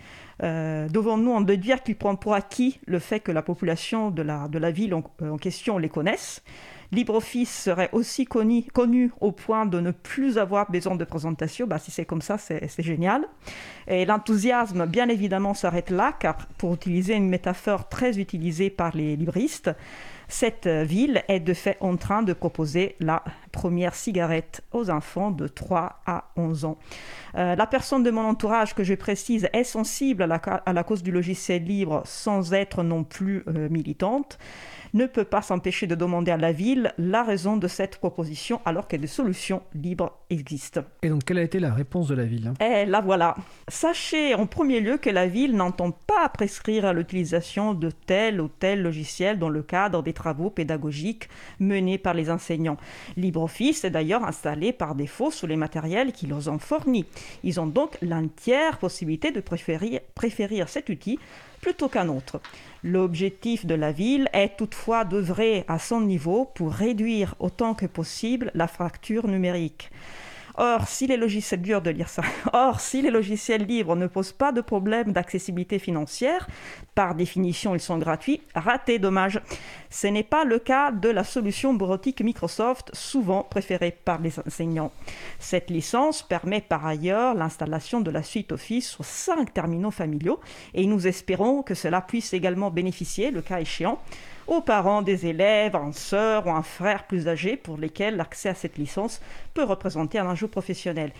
Euh, 0.42 0.88
devons-nous 0.88 1.32
en 1.32 1.40
déduire 1.40 1.82
qu'il 1.82 1.96
prend 1.96 2.16
pour 2.16 2.34
acquis 2.34 2.80
le 2.86 2.98
fait 2.98 3.20
que 3.20 3.32
la 3.32 3.42
population 3.42 4.10
de 4.10 4.22
la, 4.22 4.70
ville 4.70 4.94
en, 4.94 5.04
en 5.22 5.36
question 5.36 5.78
les 5.78 5.88
connaisse? 5.88 6.42
LibreOffice 6.92 7.62
serait 7.62 7.88
aussi 7.92 8.26
connu, 8.26 8.64
connu, 8.72 9.10
au 9.20 9.32
point 9.32 9.64
de 9.64 9.80
ne 9.80 9.90
plus 9.90 10.36
avoir 10.36 10.70
besoin 10.70 10.94
de 10.94 11.04
présentation. 11.04 11.66
Bah, 11.66 11.78
si 11.78 11.90
c'est 11.90 12.04
comme 12.04 12.20
ça, 12.22 12.36
c'est 12.38 12.70
génial. 12.78 13.26
Et 13.88 14.04
l'enthousiasme, 14.04 14.86
bien 14.86 15.08
évidemment, 15.08 15.54
s'arrête 15.54 15.90
là, 15.90 16.12
car 16.18 16.36
pour 16.58 16.74
utiliser 16.74 17.14
une 17.14 17.28
métaphore 17.28 17.88
très 17.88 18.18
utilisée 18.18 18.68
par 18.68 18.94
les 18.94 19.16
libristes, 19.16 19.70
cette 20.28 20.66
ville 20.66 21.22
est 21.28 21.40
de 21.40 21.54
fait 21.54 21.76
en 21.80 21.96
train 21.96 22.22
de 22.22 22.32
proposer 22.32 22.96
la 23.00 23.22
première 23.52 23.94
cigarette 23.94 24.62
aux 24.72 24.90
enfants 24.90 25.30
de 25.30 25.46
3 25.46 26.00
à 26.06 26.30
11 26.36 26.64
ans. 26.64 26.78
Euh, 27.36 27.54
la 27.54 27.66
personne 27.66 28.02
de 28.02 28.10
mon 28.10 28.22
entourage 28.22 28.74
que 28.74 28.82
je 28.82 28.94
précise 28.94 29.48
est 29.52 29.64
sensible 29.64 30.22
à 30.22 30.26
la, 30.26 30.36
à 30.36 30.72
la 30.72 30.84
cause 30.84 31.02
du 31.02 31.12
logiciel 31.12 31.64
libre 31.64 32.02
sans 32.04 32.52
être 32.52 32.82
non 32.82 33.04
plus 33.04 33.44
euh, 33.48 33.68
militante 33.68 34.38
ne 34.94 35.06
peut 35.06 35.24
pas 35.24 35.42
s'empêcher 35.42 35.86
de 35.86 35.94
demander 35.94 36.30
à 36.30 36.36
la 36.36 36.52
ville 36.52 36.92
la 36.98 37.22
raison 37.22 37.56
de 37.56 37.66
cette 37.66 37.96
proposition 37.96 38.60
alors 38.64 38.88
que 38.88 38.96
des 38.96 39.06
solutions 39.06 39.62
libres 39.74 40.18
existent. 40.28 40.82
Et 41.02 41.08
donc 41.08 41.24
quelle 41.24 41.38
a 41.38 41.42
été 41.42 41.60
la 41.60 41.72
réponse 41.72 42.08
de 42.08 42.14
la 42.14 42.24
ville 42.24 42.48
hein? 42.48 42.54
Eh 42.60 42.84
la 42.84 43.00
voilà. 43.00 43.36
Sachez 43.68 44.34
en 44.34 44.46
premier 44.46 44.80
lieu 44.80 44.98
que 44.98 45.10
la 45.10 45.26
ville 45.26 45.56
n'entend 45.56 45.92
pas 45.92 46.28
prescrire 46.28 46.92
l'utilisation 46.92 47.74
de 47.74 47.90
tel 47.90 48.40
ou 48.40 48.48
tel 48.48 48.82
logiciel 48.82 49.38
dans 49.38 49.48
le 49.48 49.62
cadre 49.62 50.02
des 50.02 50.12
travaux 50.12 50.50
pédagogiques 50.50 51.28
menés 51.58 51.98
par 51.98 52.14
les 52.14 52.30
enseignants. 52.30 52.76
LibreOffice 53.42 53.84
est 53.84 53.90
d'ailleurs 53.90 54.24
installé 54.24 54.72
par 54.72 54.94
défaut 54.94 55.32
sous 55.32 55.46
les 55.46 55.56
matériels 55.56 56.12
qui 56.12 56.26
leur 56.26 56.48
ont 56.48 56.58
fournis. 56.58 57.04
Ils 57.42 57.60
ont 57.60 57.66
donc 57.66 57.98
l'entière 58.00 58.78
possibilité 58.78 59.32
de 59.32 59.40
préférer, 59.40 60.00
préférer 60.14 60.62
cet 60.68 60.88
outil 60.88 61.18
plutôt 61.60 61.88
qu'un 61.88 62.08
autre. 62.08 62.40
L'objectif 62.84 63.66
de 63.66 63.74
la 63.74 63.90
ville 63.90 64.28
est 64.32 64.56
toutefois 64.56 65.04
d'œuvrer 65.04 65.64
à 65.66 65.78
son 65.78 66.00
niveau 66.00 66.44
pour 66.54 66.72
réduire 66.72 67.34
autant 67.40 67.74
que 67.74 67.86
possible 67.86 68.50
la 68.54 68.68
fracture 68.68 69.26
numérique. 69.26 69.90
Or, 72.52 72.80
si 72.80 73.02
les 73.02 73.10
logiciels 73.10 73.64
libres 73.64 73.96
ne 73.96 74.06
posent 74.06 74.32
pas 74.32 74.52
de 74.52 74.60
problème 74.60 75.12
d'accessibilité 75.12 75.78
financière, 75.78 76.46
par 76.94 77.14
définition, 77.14 77.74
ils 77.74 77.80
sont 77.80 77.98
gratuits. 77.98 78.42
Raté, 78.54 78.98
dommage. 78.98 79.40
Ce 79.90 80.06
n'est 80.06 80.22
pas 80.22 80.44
le 80.44 80.58
cas 80.58 80.90
de 80.90 81.08
la 81.08 81.24
solution 81.24 81.74
bureautique 81.74 82.22
Microsoft, 82.22 82.90
souvent 82.94 83.42
préférée 83.42 83.96
par 84.04 84.20
les 84.20 84.38
enseignants. 84.38 84.92
Cette 85.38 85.70
licence 85.70 86.22
permet 86.22 86.60
par 86.60 86.84
ailleurs 86.86 87.34
l'installation 87.34 88.00
de 88.00 88.10
la 88.10 88.22
suite 88.22 88.52
Office 88.52 88.90
sur 88.90 89.04
cinq 89.04 89.54
terminaux 89.54 89.90
familiaux 89.90 90.40
et 90.74 90.86
nous 90.86 91.06
espérons 91.06 91.62
que 91.62 91.74
cela 91.74 92.00
puisse 92.00 92.32
également 92.34 92.70
bénéficier, 92.70 93.30
le 93.30 93.42
cas 93.42 93.60
échéant, 93.60 93.98
aux 94.46 94.60
parents 94.60 95.02
des 95.02 95.26
élèves, 95.26 95.76
un 95.76 95.92
sœur 95.92 96.46
ou 96.46 96.50
un 96.50 96.62
frère 96.62 97.06
plus 97.06 97.28
âgé 97.28 97.56
pour 97.56 97.78
lesquels 97.78 98.16
l'accès 98.16 98.50
à 98.50 98.54
cette 98.54 98.78
licence 98.78 99.20
peut 99.54 99.64
représenter 99.64 100.18
un 100.18 100.26
enjeu 100.26 100.48
professionnel. 100.48 101.12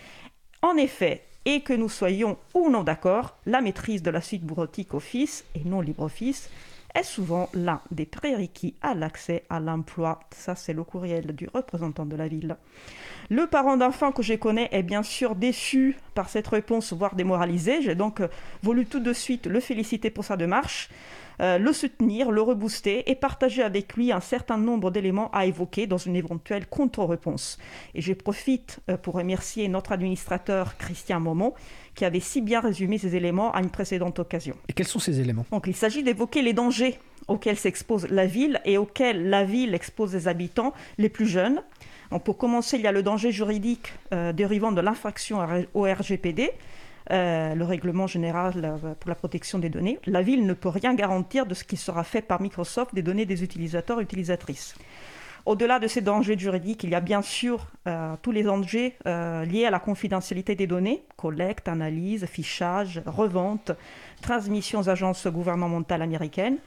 En 0.61 0.75
effet, 0.77 1.23
et 1.45 1.61
que 1.61 1.73
nous 1.73 1.89
soyons 1.89 2.37
ou 2.53 2.69
non 2.69 2.83
d'accord, 2.83 3.37
la 3.45 3.61
maîtrise 3.61 4.01
de 4.01 4.11
la 4.11 4.21
suite 4.21 4.43
bureautique 4.43 4.93
Office 4.93 5.45
et 5.55 5.63
non 5.65 5.81
LibreOffice 5.81 6.49
est 6.95 7.03
souvent 7.03 7.49
l'un 7.53 7.81
des 7.91 8.05
prérequis 8.05 8.75
à 8.81 8.93
l'accès 8.93 9.43
à 9.49 9.59
l'emploi. 9.59 10.19
Ça, 10.31 10.55
c'est 10.55 10.73
le 10.73 10.83
courriel 10.83 11.35
du 11.35 11.49
représentant 11.51 12.05
de 12.05 12.15
la 12.15 12.27
ville. 12.27 12.55
Le 13.29 13.47
parent 13.47 13.77
d'enfant 13.77 14.11
que 14.11 14.21
je 14.21 14.35
connais 14.35 14.69
est 14.71 14.83
bien 14.83 15.01
sûr 15.01 15.35
déçu 15.35 15.97
par 16.13 16.29
cette 16.29 16.47
réponse, 16.47 16.93
voire 16.93 17.15
démoralisé. 17.15 17.81
J'ai 17.81 17.95
donc 17.95 18.21
voulu 18.61 18.85
tout 18.85 18.99
de 18.99 19.13
suite 19.13 19.47
le 19.47 19.59
féliciter 19.59 20.11
pour 20.11 20.23
sa 20.23 20.37
démarche. 20.37 20.89
Euh, 21.41 21.57
le 21.57 21.73
soutenir, 21.73 22.31
le 22.31 22.41
rebooster 22.41 23.09
et 23.09 23.15
partager 23.15 23.63
avec 23.63 23.95
lui 23.95 24.11
un 24.11 24.19
certain 24.19 24.57
nombre 24.57 24.91
d'éléments 24.91 25.31
à 25.31 25.45
évoquer 25.45 25.87
dans 25.87 25.97
une 25.97 26.15
éventuelle 26.15 26.67
contre-réponse. 26.67 27.57
Et 27.95 28.01
je 28.01 28.13
profite 28.13 28.79
euh, 28.89 28.97
pour 28.97 29.15
remercier 29.15 29.67
notre 29.67 29.91
administrateur 29.91 30.77
Christian 30.77 31.19
Momon 31.19 31.53
qui 31.95 32.05
avait 32.05 32.19
si 32.19 32.41
bien 32.41 32.59
résumé 32.59 32.97
ces 32.97 33.15
éléments 33.15 33.51
à 33.51 33.61
une 33.61 33.69
précédente 33.69 34.19
occasion. 34.19 34.55
Et 34.67 34.73
quels 34.73 34.87
sont 34.87 34.99
ces 34.99 35.19
éléments? 35.19 35.45
Donc 35.51 35.65
il 35.67 35.75
s'agit 35.75 36.03
d'évoquer 36.03 36.41
les 36.41 36.53
dangers 36.53 36.99
auxquels 37.27 37.57
s'expose 37.57 38.07
la 38.09 38.25
ville 38.25 38.61
et 38.65 38.77
auxquels 38.77 39.29
la 39.29 39.43
ville 39.43 39.73
expose 39.73 40.13
les 40.13 40.27
habitants 40.27 40.73
les 40.97 41.09
plus 41.09 41.27
jeunes. 41.27 41.61
Donc 42.11 42.23
pour 42.23 42.37
commencer, 42.37 42.77
il 42.77 42.83
y 42.83 42.87
a 42.87 42.91
le 42.91 43.03
danger 43.03 43.31
juridique 43.31 43.93
euh, 44.13 44.33
dérivant 44.33 44.71
de 44.71 44.81
l'infraction 44.81 45.39
au 45.73 45.83
RGPD, 45.83 46.51
euh, 47.11 47.53
le 47.53 47.65
règlement 47.65 48.07
général 48.07 48.53
euh, 48.63 48.93
pour 48.97 49.09
la 49.09 49.15
protection 49.15 49.59
des 49.59 49.69
données, 49.69 49.99
la 50.05 50.21
ville 50.21 50.45
ne 50.45 50.53
peut 50.53 50.69
rien 50.69 50.93
garantir 50.93 51.45
de 51.45 51.53
ce 51.53 51.65
qui 51.65 51.75
sera 51.75 52.03
fait 52.03 52.21
par 52.21 52.41
Microsoft 52.41 52.95
des 52.95 53.01
données 53.01 53.25
des 53.25 53.43
utilisateurs 53.43 53.99
et 53.99 54.03
utilisatrices. 54.03 54.75
Au-delà 55.45 55.79
de 55.79 55.87
ces 55.87 55.99
dangers 55.99 56.37
juridiques, 56.37 56.85
il 56.85 56.91
y 56.91 56.95
a 56.95 57.01
bien 57.01 57.21
sûr 57.21 57.67
euh, 57.87 58.15
tous 58.21 58.31
les 58.31 58.43
dangers 58.43 58.95
liés 59.05 59.65
à 59.65 59.69
la 59.69 59.79
confidentialité 59.79 60.55
des 60.55 60.67
données, 60.67 61.03
collecte, 61.17 61.67
analyse, 61.67 62.25
fichage, 62.25 63.01
revente, 63.05 63.73
transmission 64.21 64.79
aux 64.79 64.89
agences 64.89 65.27
gouvernementales 65.27 66.01
américaines, 66.01 66.59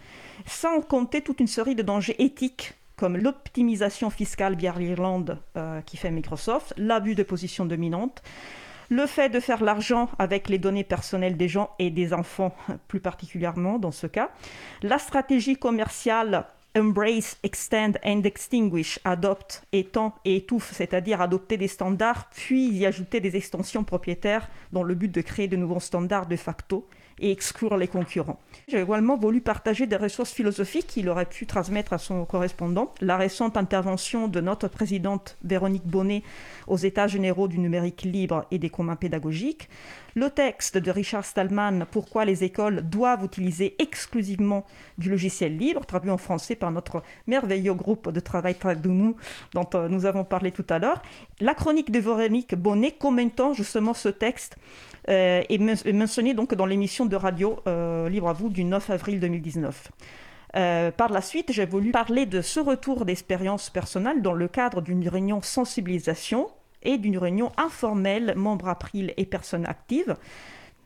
sans 0.45 0.83
compter 0.83 1.23
toute 1.23 1.41
une 1.41 1.47
série 1.47 1.75
de 1.75 1.83
dangers 1.83 2.23
éthiques 2.23 2.75
comme 2.97 3.17
l'optimisation 3.17 4.11
fiscale 4.11 4.57
via 4.57 4.75
l'Irlande 4.79 5.39
qui 5.85 5.99
fait 5.99 6.11
Microsoft, 6.11 6.73
l'abus 6.79 7.15
de 7.15 7.23
position 7.23 7.67
dominante, 7.67 8.23
le 8.89 9.07
fait 9.07 9.29
de 9.29 9.41
faire 9.41 9.63
l'argent 9.63 10.09
avec 10.19 10.49
les 10.49 10.59
données 10.59 10.85
personnelles 10.85 11.37
des 11.37 11.49
gens 11.49 11.71
et 11.79 11.91
des 11.91 12.13
enfants 12.13 12.55
plus 12.89 13.01
particulièrement 13.01 13.79
dans 13.79 13.91
ce 13.91 14.07
cas, 14.07 14.31
la 14.83 14.99
stratégie 14.99 15.57
commerciale 15.57 16.47
Embrace, 16.77 17.39
Extend 17.43 17.93
and 18.05 18.23
Extinguish, 18.25 18.99
adopte, 19.05 19.63
étend 19.73 20.15
et 20.27 20.37
étouffe, 20.37 20.73
c'est-à-dire 20.75 21.23
adopter 21.23 21.57
des 21.57 21.69
standards, 21.69 22.29
puis 22.29 22.69
y 22.69 22.85
ajouter 22.85 23.21
des 23.21 23.35
extensions 23.35 23.83
propriétaires 23.83 24.49
dans 24.73 24.83
le 24.83 24.95
but 24.95 25.11
de 25.11 25.23
créer 25.23 25.49
de 25.49 25.57
nouveaux 25.57 25.81
standards 25.81 26.27
de 26.27 26.37
facto 26.37 26.87
et 27.21 27.31
exclure 27.31 27.77
les 27.77 27.89
concurrents. 27.89 28.39
J'ai 28.69 28.81
également 28.81 29.17
voulu 29.17 29.41
partager 29.41 29.87
des 29.87 29.97
ressources 29.97 30.33
philosophiques 30.33 30.87
qu'il 30.87 31.09
aurait 31.09 31.27
pu 31.27 31.47
transmettre 31.47 31.93
à 31.93 31.99
son 31.99 32.25
correspondant. 32.25 32.93
La 33.01 33.17
récente 33.17 33.57
intervention 33.57 34.29
de 34.29 34.41
notre 34.41 34.69
présidente 34.69 35.37
Véronique 35.45 35.87
Bonnet 35.87 36.23
aux 36.67 36.77
États 36.77 37.07
généraux 37.07 37.49
du 37.49 37.59
numérique 37.59 38.03
libre 38.03 38.47
et 38.51 38.59
des 38.59 38.71
communs 38.71 38.97
pédagogiques, 38.97 39.69
le 40.17 40.31
texte 40.31 40.79
de 40.79 40.91
Richard 40.91 41.25
Stallman 41.25 41.85
Pourquoi 41.91 42.25
les 42.25 42.43
écoles 42.43 42.81
doivent 42.81 43.25
utiliser 43.25 43.77
exclusivement 43.79 44.67
du 44.99 45.11
logiciel 45.11 45.57
libre, 45.57 45.87
traduit 45.87 46.11
en 46.11 46.17
français 46.17 46.57
par 46.57 46.73
notre 46.73 47.03
merveilleux 47.27 47.75
groupe 47.75 48.11
de 48.11 48.19
travail 48.19 48.55
Tradumu 48.55 49.15
dont 49.55 49.69
euh, 49.75 49.89
nous 49.89 50.07
avons 50.07 50.25
parlé 50.25 50.51
tout 50.51 50.67
à 50.71 50.79
l'heure. 50.79 51.03
La 51.41 51.55
chronique 51.55 51.93
de 51.93 52.01
Véronique 52.01 52.55
Bonnet 52.55 52.93
commentant 52.93 53.53
justement 53.53 53.95
ce 53.95 54.09
texte 54.09 54.57
euh, 55.09 55.43
est 55.49 55.93
mentionné 55.93 56.35
donc 56.35 56.55
dans 56.55 56.67
l'émission 56.67 57.07
de 57.07 57.15
radio 57.15 57.61
euh, 57.69 58.09
Libre 58.09 58.29
à 58.29 58.33
vous 58.33 58.49
du 58.49 58.65
9 58.65 58.91
avril 58.91 59.21
2019. 59.21 59.93
Euh, 60.57 60.91
par 60.91 61.13
la 61.13 61.21
suite, 61.21 61.53
j'ai 61.53 61.67
voulu 61.67 61.91
parler 61.91 62.25
de 62.25 62.41
ce 62.41 62.61
retour 62.61 63.05
d'expérience 63.05 63.69
personnelle 63.69 64.23
dans 64.23 64.33
le 64.33 64.49
cadre 64.49 64.81
d'une 64.81 65.07
réunion 65.07 65.43
sensibilisation 65.43 66.49
et 66.87 66.97
d'une 66.97 67.19
réunion 67.19 67.53
informelle 67.59 68.35
membres 68.37 68.69
April 68.69 69.13
et 69.19 69.27
personnes 69.27 69.67
actives. 69.67 70.17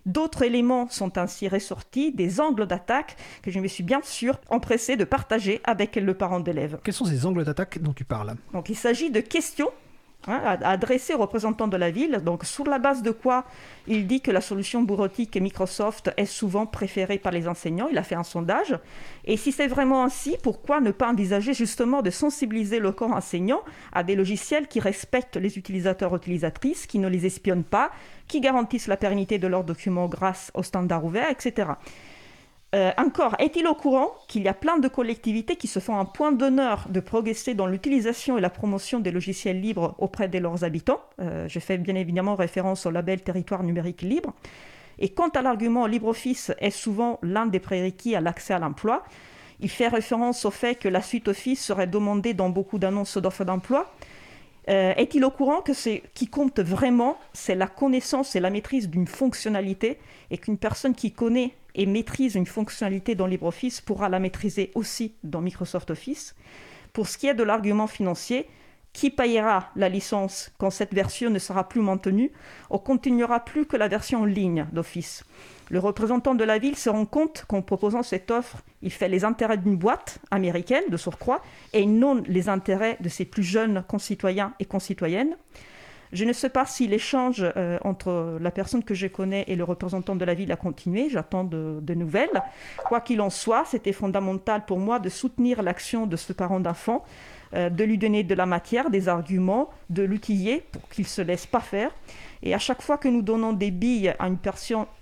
D'autres 0.06 0.42
éléments 0.42 0.88
sont 0.88 1.18
ainsi 1.18 1.46
ressortis, 1.46 2.12
des 2.12 2.40
angles 2.40 2.66
d'attaque 2.66 3.16
que 3.42 3.50
je 3.50 3.60
me 3.60 3.68
suis 3.68 3.84
bien 3.84 4.00
sûr 4.02 4.40
empressé 4.48 4.96
de 4.96 5.04
partager 5.04 5.60
avec 5.64 5.96
le 5.96 6.14
parent 6.14 6.40
d'élève. 6.40 6.80
Quels 6.82 6.94
sont 6.94 7.04
ces 7.04 7.26
angles 7.26 7.44
d'attaque 7.44 7.80
dont 7.80 7.92
tu 7.92 8.04
parles? 8.04 8.34
Donc 8.52 8.70
il 8.70 8.76
s'agit 8.76 9.10
de 9.10 9.20
questions 9.20 9.70
Hein, 10.26 10.58
adressé 10.62 11.14
aux 11.14 11.18
représentants 11.18 11.66
de 11.66 11.78
la 11.78 11.90
ville. 11.90 12.20
Donc, 12.22 12.44
sur 12.44 12.66
la 12.66 12.78
base 12.78 13.02
de 13.02 13.10
quoi 13.10 13.46
il 13.86 14.06
dit 14.06 14.20
que 14.20 14.30
la 14.30 14.42
solution 14.42 14.82
bureautique 14.82 15.34
Microsoft 15.38 16.12
est 16.18 16.26
souvent 16.26 16.66
préférée 16.66 17.16
par 17.16 17.32
les 17.32 17.48
enseignants. 17.48 17.88
Il 17.90 17.96
a 17.96 18.02
fait 18.02 18.16
un 18.16 18.22
sondage. 18.22 18.78
Et 19.24 19.38
si 19.38 19.50
c'est 19.50 19.66
vraiment 19.66 20.04
ainsi, 20.04 20.36
pourquoi 20.42 20.82
ne 20.82 20.90
pas 20.90 21.08
envisager 21.08 21.54
justement 21.54 22.02
de 22.02 22.10
sensibiliser 22.10 22.80
le 22.80 22.92
corps 22.92 23.12
enseignant 23.12 23.62
à 23.94 24.02
des 24.02 24.14
logiciels 24.14 24.68
qui 24.68 24.78
respectent 24.78 25.38
les 25.38 25.56
utilisateurs 25.56 26.14
utilisatrices, 26.14 26.86
qui 26.86 26.98
ne 26.98 27.08
les 27.08 27.24
espionnent 27.24 27.64
pas, 27.64 27.90
qui 28.28 28.42
garantissent 28.42 28.88
la 28.88 28.98
pérennité 28.98 29.38
de 29.38 29.46
leurs 29.46 29.64
documents 29.64 30.06
grâce 30.06 30.50
aux 30.52 30.62
standards 30.62 31.06
ouverts, 31.06 31.30
etc. 31.30 31.70
Euh, 32.72 32.92
encore, 32.98 33.34
est-il 33.40 33.66
au 33.66 33.74
courant 33.74 34.12
qu'il 34.28 34.42
y 34.42 34.48
a 34.48 34.54
plein 34.54 34.78
de 34.78 34.86
collectivités 34.86 35.56
qui 35.56 35.66
se 35.66 35.80
font 35.80 35.98
un 35.98 36.04
point 36.04 36.30
d'honneur 36.30 36.86
de 36.88 37.00
progresser 37.00 37.54
dans 37.54 37.66
l'utilisation 37.66 38.38
et 38.38 38.40
la 38.40 38.50
promotion 38.50 39.00
des 39.00 39.10
logiciels 39.10 39.60
libres 39.60 39.96
auprès 39.98 40.28
de 40.28 40.38
leurs 40.38 40.62
habitants? 40.62 41.00
Euh, 41.20 41.48
Je 41.48 41.58
fais 41.58 41.78
bien 41.78 41.96
évidemment 41.96 42.36
référence 42.36 42.86
au 42.86 42.90
label 42.90 43.22
Territoire 43.22 43.64
numérique 43.64 44.02
libre. 44.02 44.34
Et 45.00 45.08
quant 45.08 45.30
à 45.30 45.42
l'argument 45.42 45.86
LibreOffice 45.86 46.52
est 46.58 46.70
souvent 46.70 47.18
l'un 47.22 47.46
des 47.46 47.58
prérequis 47.58 48.14
à 48.14 48.20
l'accès 48.20 48.54
à 48.54 48.60
l'emploi, 48.60 49.02
il 49.58 49.68
fait 49.68 49.88
référence 49.88 50.44
au 50.44 50.50
fait 50.50 50.76
que 50.76 50.88
la 50.88 51.02
suite 51.02 51.28
Office 51.28 51.64
serait 51.64 51.86
demandée 51.86 52.34
dans 52.34 52.50
beaucoup 52.50 52.78
d'annonces 52.78 53.18
d'offres 53.18 53.44
d'emploi. 53.44 53.92
Euh, 54.68 54.92
est-il 54.96 55.24
au 55.24 55.30
courant 55.30 55.60
que 55.62 55.72
ce 55.72 56.00
qui 56.14 56.28
compte 56.28 56.60
vraiment, 56.60 57.18
c'est 57.32 57.54
la 57.54 57.66
connaissance 57.66 58.36
et 58.36 58.40
la 58.40 58.50
maîtrise 58.50 58.88
d'une 58.88 59.06
fonctionnalité 59.06 59.98
et 60.30 60.38
qu'une 60.38 60.58
personne 60.58 60.94
qui 60.94 61.12
connaît 61.12 61.54
et 61.74 61.86
maîtrise 61.86 62.34
une 62.34 62.46
fonctionnalité 62.46 63.14
dans 63.14 63.26
LibreOffice 63.26 63.80
pourra 63.80 64.08
la 64.08 64.18
maîtriser 64.18 64.70
aussi 64.74 65.14
dans 65.22 65.40
Microsoft 65.40 65.90
Office. 65.90 66.34
Pour 66.92 67.08
ce 67.08 67.18
qui 67.18 67.26
est 67.26 67.34
de 67.34 67.42
l'argument 67.42 67.86
financier, 67.86 68.48
qui 68.92 69.10
payera 69.10 69.70
la 69.76 69.88
licence 69.88 70.50
quand 70.58 70.70
cette 70.70 70.94
version 70.94 71.30
ne 71.30 71.38
sera 71.38 71.68
plus 71.68 71.80
maintenue 71.80 72.32
On 72.70 72.78
continuera 72.78 73.40
plus 73.44 73.66
que 73.66 73.76
la 73.76 73.88
version 73.88 74.22
en 74.22 74.24
ligne 74.24 74.66
d'Office? 74.72 75.24
Le 75.70 75.78
représentant 75.78 76.34
de 76.34 76.42
la 76.42 76.58
ville 76.58 76.76
se 76.76 76.90
rend 76.90 77.06
compte 77.06 77.44
qu'en 77.46 77.62
proposant 77.62 78.02
cette 78.02 78.32
offre, 78.32 78.58
il 78.82 78.90
fait 78.90 79.08
les 79.08 79.24
intérêts 79.24 79.56
d'une 79.56 79.76
boîte 79.76 80.18
américaine 80.32 80.82
de 80.90 80.96
surcroît 80.96 81.42
et 81.72 81.86
non 81.86 82.20
les 82.26 82.48
intérêts 82.48 82.96
de 83.00 83.08
ses 83.08 83.24
plus 83.24 83.44
jeunes 83.44 83.84
concitoyens 83.86 84.52
et 84.58 84.64
concitoyennes. 84.64 85.36
Je 86.12 86.24
ne 86.24 86.32
sais 86.32 86.48
pas 86.48 86.66
si 86.66 86.88
l'échange 86.88 87.44
euh, 87.56 87.78
entre 87.82 88.38
la 88.40 88.50
personne 88.50 88.82
que 88.82 88.94
je 88.94 89.06
connais 89.06 89.44
et 89.46 89.54
le 89.54 89.62
représentant 89.62 90.16
de 90.16 90.24
la 90.24 90.34
ville 90.34 90.50
a 90.50 90.56
continué. 90.56 91.08
J'attends 91.08 91.44
de, 91.44 91.94
nouvelles. 91.94 92.42
Quoi 92.78 93.00
qu'il 93.00 93.20
en 93.20 93.30
soit, 93.30 93.64
c'était 93.64 93.92
fondamental 93.92 94.64
pour 94.64 94.78
moi 94.78 94.98
de 94.98 95.08
soutenir 95.08 95.62
l'action 95.62 96.06
de 96.06 96.16
ce 96.16 96.32
parent 96.32 96.58
d'enfant, 96.58 97.04
euh, 97.54 97.70
de 97.70 97.84
lui 97.84 97.96
donner 97.96 98.24
de 98.24 98.34
la 98.34 98.46
matière, 98.46 98.90
des 98.90 99.08
arguments, 99.08 99.70
de 99.88 100.02
l'outiller 100.02 100.64
pour 100.72 100.88
qu'il 100.88 101.04
ne 101.04 101.08
se 101.08 101.22
laisse 101.22 101.46
pas 101.46 101.60
faire. 101.60 101.92
Et 102.42 102.54
à 102.54 102.58
chaque 102.58 102.82
fois 102.82 102.98
que 102.98 103.06
nous 103.06 103.22
donnons 103.22 103.52
des 103.52 103.70
billes 103.70 104.14
à 104.18 104.26
une, 104.26 104.38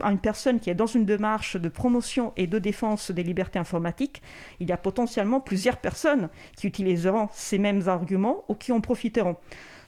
à 0.00 0.10
une, 0.10 0.18
personne 0.18 0.60
qui 0.60 0.68
est 0.68 0.74
dans 0.74 0.86
une 0.86 1.04
démarche 1.06 1.56
de 1.56 1.68
promotion 1.68 2.32
et 2.36 2.46
de 2.46 2.58
défense 2.58 3.12
des 3.12 3.22
libertés 3.22 3.58
informatiques, 3.58 4.20
il 4.60 4.68
y 4.68 4.72
a 4.72 4.76
potentiellement 4.76 5.40
plusieurs 5.40 5.78
personnes 5.78 6.28
qui 6.56 6.66
utiliseront 6.66 7.28
ces 7.32 7.58
mêmes 7.58 7.88
arguments 7.88 8.44
ou 8.48 8.54
qui 8.54 8.72
en 8.72 8.80
profiteront. 8.80 9.36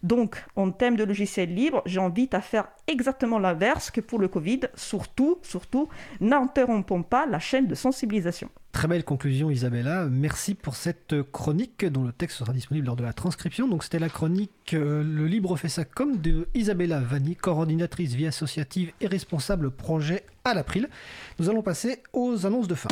Donc, 0.03 0.43
en 0.57 0.71
thème 0.71 0.97
de 0.97 1.05
logiciel 1.05 1.55
libre, 1.55 1.83
j'invite 1.87 2.35
à 2.35 2.41
faire 2.41 2.69
exactement 2.87 3.39
l'inverse 3.39 3.91
que 3.91 4.01
pour 4.01 4.19
le 4.19 4.29
Covid. 4.29 4.61
Surtout, 4.75 5.39
surtout, 5.43 5.89
n'interrompons 6.21 7.03
pas 7.03 7.27
la 7.27 7.39
chaîne 7.39 7.67
de 7.67 7.75
sensibilisation. 7.75 8.49
Très 8.73 8.87
belle 8.87 9.05
conclusion 9.05 9.51
Isabella, 9.51 10.07
merci 10.09 10.55
pour 10.55 10.77
cette 10.77 11.23
chronique 11.33 11.85
dont 11.85 12.05
le 12.05 12.13
texte 12.13 12.39
sera 12.39 12.53
disponible 12.53 12.87
lors 12.87 12.95
de 12.95 13.03
la 13.03 13.13
transcription. 13.13 13.67
Donc 13.67 13.83
c'était 13.83 13.99
la 13.99 14.09
chronique 14.09 14.75
euh, 14.75 15.03
Le 15.03 15.27
Libre 15.27 15.57
fait 15.57 15.69
ça 15.69 15.85
comme 15.85 16.19
de 16.19 16.47
Isabella 16.55 17.01
Vanni, 17.01 17.35
coordinatrice 17.35 18.15
vie 18.15 18.29
associative 18.29 18.93
et 19.01 19.09
responsable 19.09 19.73
projet 19.73 20.25
à 20.45 20.55
l'April. 20.55 20.89
Nous 21.41 21.51
allons 21.51 21.63
passer 21.63 22.03
aux 22.13 22.47
annonces 22.47 22.69
de 22.69 22.77
fin. 22.77 22.91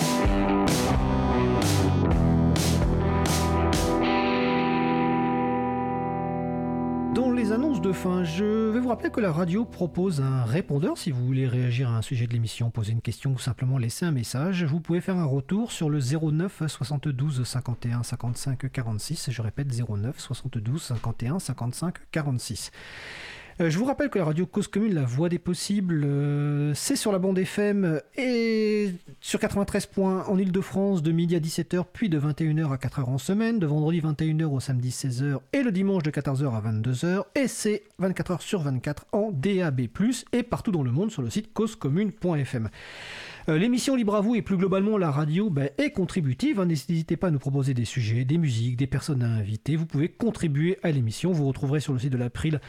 Les 7.49 7.55
annonces 7.55 7.81
de 7.81 7.93
fin, 7.93 8.25
je 8.25 8.45
vais 8.45 8.79
vous 8.79 8.91
rappeler 8.91 9.11
que 9.11 9.21
la 9.21 9.33
radio 9.33 9.65
propose 9.65 10.21
un 10.21 10.45
répondeur 10.45 10.99
si 10.99 11.11
vous 11.11 11.25
voulez 11.25 11.49
réagir 11.49 11.89
à 11.89 11.97
un 11.97 12.03
sujet 12.03 12.27
de 12.27 12.35
l'émission, 12.35 12.71
poser 12.71 12.93
une 12.93 13.01
question 13.01 13.33
ou 13.33 13.39
simplement 13.39 13.79
laisser 13.79 14.05
un 14.05 14.11
message. 14.11 14.65
Vous 14.65 14.81
pouvez 14.81 15.01
faire 15.01 15.17
un 15.17 15.25
retour 15.25 15.73
sur 15.73 15.89
le 15.89 15.99
09 15.99 16.65
72 16.67 17.45
51 17.45 18.03
55 18.03 18.71
46. 18.71 19.31
Je 19.31 19.41
répète 19.41 19.69
09 19.69 20.21
72 20.21 20.83
51 20.83 21.39
55 21.39 21.95
46. 22.11 22.71
Euh, 23.61 23.71
je 23.71 23.79
vous 23.79 23.87
rappelle 23.87 24.09
que 24.09 24.19
la 24.21 24.25
radio 24.25 24.47
Cause 24.47 24.69
Commune, 24.69 24.95
la 24.95 25.05
voix 25.05 25.29
des 25.29 25.41
possibles, 25.41 26.05
euh, 26.05 26.73
c'est 26.75 26.95
sur 26.95 27.11
la 27.11 27.19
bande 27.19 27.39
FM 27.39 28.01
et 28.17 28.93
sur 29.21 29.41
93 29.41 29.87
points 29.87 30.25
en 30.29 30.39
Ile-de-France 30.39 31.03
de 31.03 31.11
midi 31.11 31.35
à 31.35 31.41
17h, 31.41 31.85
puis 31.93 32.09
de 32.09 32.21
21h 32.21 32.73
à 32.73 32.77
4h 32.77 33.05
en 33.07 33.19
semaine, 33.19 33.59
de 33.59 33.67
vendredi 33.67 34.01
21h 34.01 34.45
au 34.45 34.61
samedi 34.61 34.91
16h 34.91 35.39
et 35.53 35.65
le 35.65 35.73
dimanche 35.73 36.05
de 36.05 36.11
14h 36.13 36.55
à 36.55 36.61
22h. 36.71 37.25
Et 37.35 37.49
c'est 37.49 37.83
24h 38.01 38.41
sur 38.43 38.63
24 38.63 39.07
en 39.11 39.33
DAB+, 39.33 39.89
et 40.33 40.43
partout 40.45 40.71
dans 40.71 40.85
le 40.85 40.93
monde 40.93 41.11
sur 41.11 41.23
le 41.23 41.31
site 41.31 41.53
causecommune.fm. 41.53 42.69
Euh, 43.49 43.57
l'émission 43.57 43.97
Libre 43.97 44.15
à 44.15 44.21
vous 44.21 44.35
et 44.35 44.43
plus 44.43 44.59
globalement 44.59 44.99
la 44.99 45.11
radio 45.11 45.49
ben, 45.49 45.71
est 45.79 45.91
contributive. 45.91 46.61
Hein. 46.61 46.67
N'hésitez 46.67 47.17
pas 47.17 47.29
à 47.29 47.31
nous 47.31 47.39
proposer 47.39 47.73
des 47.73 47.87
sujets, 47.87 48.27
des 48.27 48.37
musiques, 48.37 48.77
des 48.77 48.87
personnes 48.87 49.23
à 49.23 49.29
inviter. 49.29 49.75
Vous 49.75 49.87
pouvez 49.87 50.11
contribuer 50.11 50.79
à 50.83 50.91
l'émission. 50.91 51.33
Vous 51.33 51.47
retrouverez 51.47 51.81
sur 51.81 51.95
le 51.95 51.99
site 51.99 52.13
de 52.13 52.19
l'April, 52.19 52.61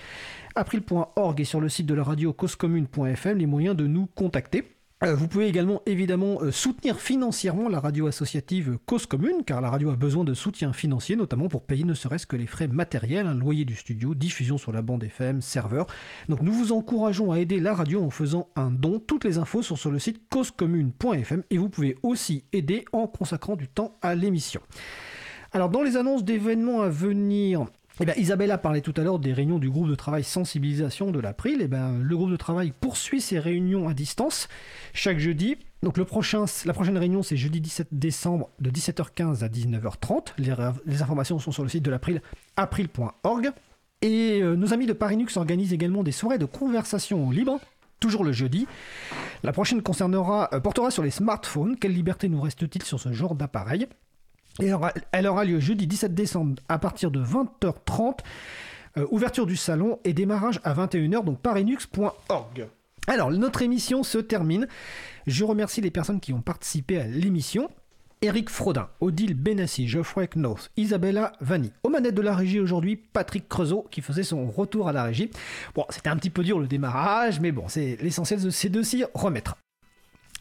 april.org 0.56 1.42
et 1.42 1.44
sur 1.44 1.60
le 1.60 1.68
site 1.68 1.86
de 1.86 1.94
la 1.94 2.04
radio 2.04 2.32
causecommune.fm 2.32 3.38
les 3.38 3.46
moyens 3.46 3.76
de 3.76 3.88
nous 3.88 4.06
contacter. 4.06 4.79
Euh, 5.02 5.16
vous 5.16 5.30
pouvez 5.30 5.48
également 5.48 5.82
évidemment 5.86 6.42
euh, 6.42 6.52
soutenir 6.52 7.00
financièrement 7.00 7.70
la 7.70 7.80
radio 7.80 8.08
associative 8.08 8.78
Cause 8.86 9.06
Commune, 9.06 9.46
car 9.46 9.62
la 9.62 9.70
radio 9.70 9.92
a 9.92 9.96
besoin 9.96 10.26
de 10.26 10.34
soutien 10.34 10.74
financier, 10.74 11.16
notamment 11.16 11.48
pour 11.48 11.64
payer 11.64 11.86
ne 11.86 11.94
serait-ce 11.94 12.28
que 12.28 12.36
les 12.36 12.48
frais 12.48 12.68
matériels, 12.68 13.26
un 13.26 13.34
loyer 13.34 13.64
du 13.64 13.76
studio, 13.76 14.14
diffusion 14.14 14.58
sur 14.58 14.74
la 14.74 14.82
bande 14.82 15.06
FM, 15.06 15.42
serveur. 15.42 15.88
Donc 16.28 16.42
nous 16.42 16.52
vous 16.52 16.74
encourageons 16.74 17.32
à 17.32 17.40
aider 17.40 17.62
la 17.62 17.74
radio 17.74 18.04
en 18.04 18.10
faisant 18.10 18.50
un 18.58 18.72
don. 18.72 19.00
Toutes 19.00 19.24
les 19.24 19.38
infos 19.38 19.64
sont 19.64 19.78
sur 19.78 19.90
le 19.90 20.00
site 20.00 20.22
causecommune.fm 20.30 21.44
et 21.50 21.58
vous 21.58 21.70
pouvez 21.70 21.98
aussi 22.04 22.44
aider 22.52 22.84
en 22.92 23.08
consacrant 23.08 23.56
du 23.56 23.70
temps 23.70 23.96
à 24.02 24.16
l'émission. 24.16 24.60
Alors 25.54 25.70
dans 25.70 25.82
les 25.82 25.96
annonces 25.96 26.26
d'événements 26.26 26.82
à 26.82 26.90
venir, 26.90 27.68
eh 28.00 28.06
bien, 28.06 28.14
Isabella 28.16 28.58
parlait 28.58 28.82
tout 28.82 28.94
à 28.98 29.02
l'heure 29.02 29.20
des 29.20 29.34
réunions 29.34 29.60
du 29.60 29.70
groupe 29.70 29.90
de 29.90 29.96
travail 29.96 30.24
sensibilisation 30.24 31.12
de 31.12 31.20
l'April. 31.20 31.58
Eh 31.62 31.68
le 31.68 32.16
groupe 32.16 32.32
de 32.32 32.38
travail 32.38 32.74
poursuit 32.80 33.22
ses 33.22 33.40
réunions 33.40 33.88
à 33.90 33.94
distance 33.94 34.48
chaque 34.94 35.20
jeudi. 35.20 35.58
Donc 35.84 35.98
la 35.98 36.06
prochaine 36.06 36.98
réunion, 36.98 37.24
c'est 37.24 37.38
jeudi 37.38 37.62
17 37.62 37.90
décembre 37.92 38.50
de 38.60 38.70
17h15 38.70 39.44
à 39.44 39.48
19h30. 39.48 40.34
Les, 40.38 40.54
les 40.86 41.02
informations 41.02 41.40
sont 41.40 41.52
sur 41.52 41.64
le 41.64 41.70
site 41.70 41.84
de 41.84 41.92
l'April, 41.92 42.22
april.org. 42.56 43.52
Et 44.02 44.42
euh, 44.42 44.56
nos 44.56 44.74
amis 44.74 44.86
de 44.86 44.94
Parinux 44.94 45.36
organisent 45.36 45.74
également 45.74 46.04
des 46.04 46.14
soirées 46.14 46.38
de 46.38 46.46
conversation 46.46 47.32
libre, 47.32 47.60
toujours 48.00 48.24
le 48.24 48.32
jeudi. 48.32 48.66
La 49.44 49.52
prochaine 49.52 49.82
concernera, 49.82 50.50
euh, 50.54 50.62
portera 50.62 50.90
sur 50.90 51.04
les 51.04 51.12
smartphones. 51.12 51.78
Quelle 51.78 51.94
liberté 51.94 52.30
nous 52.30 52.40
reste-t-il 52.40 52.84
sur 52.84 53.00
ce 53.00 53.12
genre 53.12 53.36
d'appareil? 53.36 53.88
Elle 55.12 55.28
aura 55.28 55.46
lieu 55.46 55.60
jeudi 55.60 55.88
17 55.88 56.14
décembre 56.14 56.62
à 56.68 56.80
partir 56.80 57.12
de 57.12 57.24
20h30. 57.24 58.20
Euh, 58.98 59.06
ouverture 59.12 59.46
du 59.46 59.56
salon 59.56 60.00
et 60.04 60.14
démarrage 60.14 60.60
à 60.64 60.74
21h, 60.74 61.24
donc 61.24 61.40
parinux.org. 61.40 62.68
Alors, 63.08 63.32
notre 63.32 63.62
émission 63.62 64.04
se 64.04 64.18
termine. 64.18 64.68
Je 65.28 65.44
remercie 65.44 65.82
les 65.82 65.92
personnes 65.92 66.20
qui 66.20 66.34
ont 66.34 66.42
participé 66.42 67.00
à 67.00 67.08
l'émission. 67.08 67.70
Eric 68.22 68.50
Frodin, 68.50 68.90
Odile 69.00 69.34
Benassi, 69.34 69.88
Geoffrey 69.88 70.28
Knoth, 70.28 70.72
Isabella 70.76 71.32
Vanni. 71.40 71.72
Aux 71.84 71.90
manettes 71.90 72.16
de 72.16 72.22
la 72.22 72.36
régie 72.36 72.60
aujourd'hui, 72.60 72.98
Patrick 72.98 73.48
Creusot 73.48 73.88
qui 73.90 74.02
faisait 74.02 74.24
son 74.24 74.48
retour 74.52 74.90
à 74.90 74.92
la 74.92 75.04
régie. 75.04 75.32
Bon, 75.74 75.86
c'était 75.90 76.10
un 76.10 76.18
petit 76.18 76.30
peu 76.30 76.44
dur 76.44 76.60
le 76.60 76.68
démarrage, 76.68 77.40
mais 77.40 77.54
bon, 77.54 77.70
c'est 77.70 77.98
l'essentiel, 78.02 78.42
de 78.42 78.82
s'y 78.84 79.06
remettre. 79.14 79.56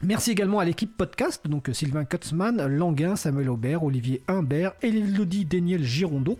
Merci 0.04 0.30
également 0.30 0.60
à 0.60 0.64
l'équipe 0.64 0.96
podcast, 0.96 1.48
donc 1.48 1.70
Sylvain 1.72 2.04
Kutzmann, 2.04 2.64
Languin, 2.68 3.16
Samuel 3.16 3.50
Aubert, 3.50 3.82
Olivier 3.82 4.22
Humbert, 4.28 4.74
Elodie 4.80 5.44
Daniel 5.44 5.82
Girondeau, 5.82 6.38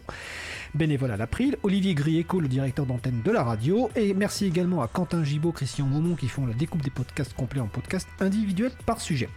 bénévole 0.75 1.11
à 1.11 1.17
l'April, 1.17 1.57
Olivier 1.65 1.95
Grieco, 1.95 2.39
le 2.39 2.47
directeur 2.47 2.87
d'antenne 2.87 3.21
de 3.25 3.31
la 3.33 3.43
radio, 3.43 3.91
et 3.97 4.15
merci 4.15 4.45
également 4.47 4.81
à 4.81 4.87
Quentin 4.87 5.25
Gibaud, 5.25 5.51
Christian 5.51 5.87
Momon 5.87 6.15
qui 6.15 6.29
font 6.29 6.47
la 6.47 6.55
découpe 6.55 6.83
des 6.83 6.91
podcasts 6.91 7.35
complets 7.35 7.61
en 7.61 7.67
podcasts 7.67 8.09
individuels 8.21 8.71
par 8.87 9.01
sujet. 9.01 9.29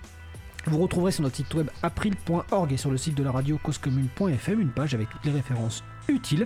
Vous 0.68 0.78
retrouverez 0.78 1.12
sur 1.12 1.24
notre 1.24 1.36
site 1.36 1.54
web 1.56 1.70
april.org 1.82 2.72
et 2.72 2.78
sur 2.78 2.92
le 2.92 2.98
site 2.98 3.16
de 3.16 3.24
la 3.24 3.32
radio 3.32 3.58
causecommune.fm 3.58 4.62
une 4.62 4.70
page 4.70 4.94
avec 4.94 5.10
toutes 5.10 5.26
les 5.26 5.32
références 5.32 5.84
utiles. 6.08 6.46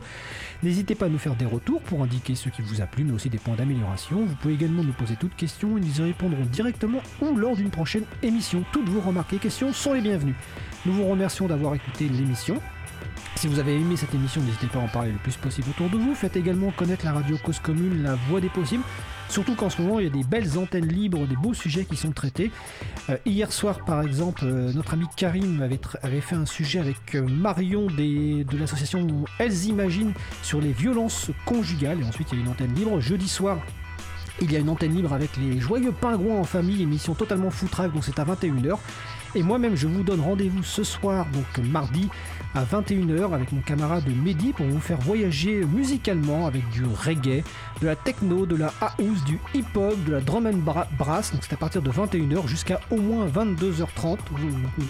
N'hésitez 0.64 0.96
pas 0.96 1.08
à 1.08 1.10
nous 1.10 1.18
faire 1.18 1.36
des 1.36 1.46
retours 1.46 1.82
pour 1.82 2.02
indiquer 2.02 2.36
ce 2.36 2.48
qui 2.50 2.62
vous 2.62 2.82
a 2.82 2.86
plu, 2.86 3.04
mais 3.04 3.12
aussi 3.12 3.30
des 3.30 3.38
points 3.38 3.56
d'amélioration. 3.56 4.26
Vous 4.26 4.36
pouvez 4.36 4.54
également 4.54 4.84
nous 4.84 4.94
poser 4.94 5.16
toutes 5.18 5.36
questions 5.36 5.78
et 5.78 5.82
nous 5.82 6.00
y 6.00 6.04
répondrons 6.04 6.46
directement 6.46 7.02
ou 7.22 7.36
lors 7.36 7.58
d'une 7.58 7.72
prochaine 7.72 8.06
émission. 8.24 8.64
Toutes 8.72 8.88
vos 8.88 9.02
remarques 9.02 9.34
et 9.34 9.38
questions 9.38 9.74
sont 9.74 9.94
les 9.94 10.02
bienvenues. 10.02 10.36
Nous 10.86 10.94
vous 10.94 11.08
remercions 11.08 11.48
d'avoir 11.48 11.76
écouté 11.76 12.08
l'émission. 12.08 12.62
Si 13.36 13.48
vous 13.48 13.60
avez 13.60 13.76
aimé 13.76 13.98
cette 13.98 14.14
émission, 14.14 14.42
n'hésitez 14.42 14.68
pas 14.68 14.80
à 14.80 14.84
en 14.84 14.88
parler 14.88 15.12
le 15.12 15.18
plus 15.18 15.36
possible 15.36 15.70
autour 15.70 15.90
de 15.90 15.98
vous. 15.98 16.16
Faites 16.16 16.38
également 16.38 16.72
connaître 16.72 17.04
la 17.04 17.12
radio 17.12 17.38
Cause 17.38 17.60
Commune, 17.60 18.02
la 18.02 18.16
voix 18.16 18.40
des 18.40 18.50
possibles. 18.50 18.84
Surtout 19.30 19.56
qu'en 19.56 19.70
ce 19.70 19.82
moment, 19.82 20.00
il 20.00 20.06
y 20.06 20.08
a 20.08 20.12
des 20.12 20.24
belles 20.24 20.58
antennes 20.58 20.88
libres, 20.88 21.28
des 21.28 21.36
beaux 21.36 21.54
sujets 21.54 21.86
qui 21.86 21.96
sont 21.96 22.12
traités. 22.12 22.52
Euh, 23.10 23.18
hier 23.26 23.52
soir, 23.52 23.84
par 23.86 24.02
exemple, 24.02 24.44
euh, 24.46 24.72
notre 24.74 24.94
ami 24.94 25.06
Karim 25.16 25.62
avait, 25.62 26.22
fait 26.22 26.36
un 26.36 26.46
sujet 26.46 26.80
avec 26.80 27.16
euh, 27.16 27.28
Marion 27.28 27.88
de 27.88 28.58
l'association 28.58 29.06
Elles 29.40 29.66
Imaginent 29.66 30.14
sur 30.42 30.62
les 30.62 30.72
violences 30.72 31.32
conjugales. 31.46 32.02
Et 32.02 32.06
ensuite, 32.06 32.30
il 32.32 32.38
y 32.38 32.42
a 32.42 32.44
une 32.46 32.52
antenne 32.52 32.74
libre. 32.76 33.00
Jeudi 33.00 33.28
soir, 33.28 33.58
il 34.42 34.52
y 34.52 34.56
a 34.56 34.60
une 34.60 34.70
antenne 34.70 34.94
libre 34.94 35.14
avec 35.14 35.38
les 35.38 35.60
joyeux 35.60 35.92
pingouins 35.94 36.40
en 36.40 36.44
famille, 36.44 36.82
émission 36.82 37.14
totalement 37.14 37.50
foutraque, 37.50 37.94
donc 37.94 38.04
c'est 38.04 38.20
à 38.20 38.26
21h. 38.26 38.78
Et 39.34 39.44
moi-même, 39.44 39.76
je 39.76 39.88
vous 39.88 40.04
donne 40.04 40.22
rendez-vous 40.22 40.64
ce 40.64 40.84
soir, 40.84 41.26
donc 41.34 41.66
mardi, 41.66 42.10
à 42.56 42.64
21h, 42.64 43.34
avec 43.34 43.52
mon 43.52 43.62
camarade 43.62 44.06
Mehdi 44.08 44.54
pour 44.54 44.66
vous 44.66 44.80
faire 44.80 44.98
voyager 45.00 45.66
musicalement 45.66 46.48
avec 46.48 46.68
du 46.70 46.84
reggae, 46.86 47.44
de 47.82 47.86
la 47.86 47.96
techno, 47.96 48.46
de 48.46 48.56
la 48.56 48.74
house, 48.80 49.24
du 49.26 49.40
hip-hop, 49.54 49.96
de 50.06 50.14
la 50.14 50.22
drum 50.22 50.48
and 50.48 50.88
brass. 50.98 51.32
Donc 51.34 51.42
c'est 51.44 51.54
à 51.54 51.58
partir 51.58 51.82
de 51.82 51.92
21h 51.92 52.48
jusqu'à 52.48 52.80
au 52.92 52.98
moins 52.98 53.28
22h30. 53.28 54.18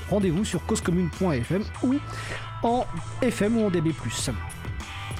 Rendez-vous 0.09 0.45
sur 0.45 0.63
causecommune.fm 0.65 1.63
ou 1.83 1.95
en 2.63 2.85
FM 3.21 3.57
ou 3.57 3.65
en 3.65 3.69
DB+. 3.69 3.93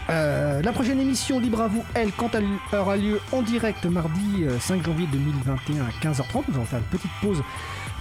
Euh, 0.10 0.62
la 0.62 0.72
prochaine 0.72 1.00
émission 1.00 1.40
Libre 1.40 1.62
à 1.62 1.68
vous, 1.68 1.84
elle, 1.96 2.12
quant 2.12 2.30
à 2.72 2.78
aura 2.78 2.96
lieu 2.96 3.20
en 3.32 3.42
direct 3.42 3.86
mardi 3.86 4.46
5 4.60 4.80
euh, 4.80 4.84
janvier 4.84 5.08
2021 5.12 5.84
à 5.84 5.90
15h30. 6.04 6.44
Nous 6.48 6.56
allons 6.56 6.66
faire 6.66 6.80
une 6.80 6.86
petite 6.86 7.12
pause 7.22 7.42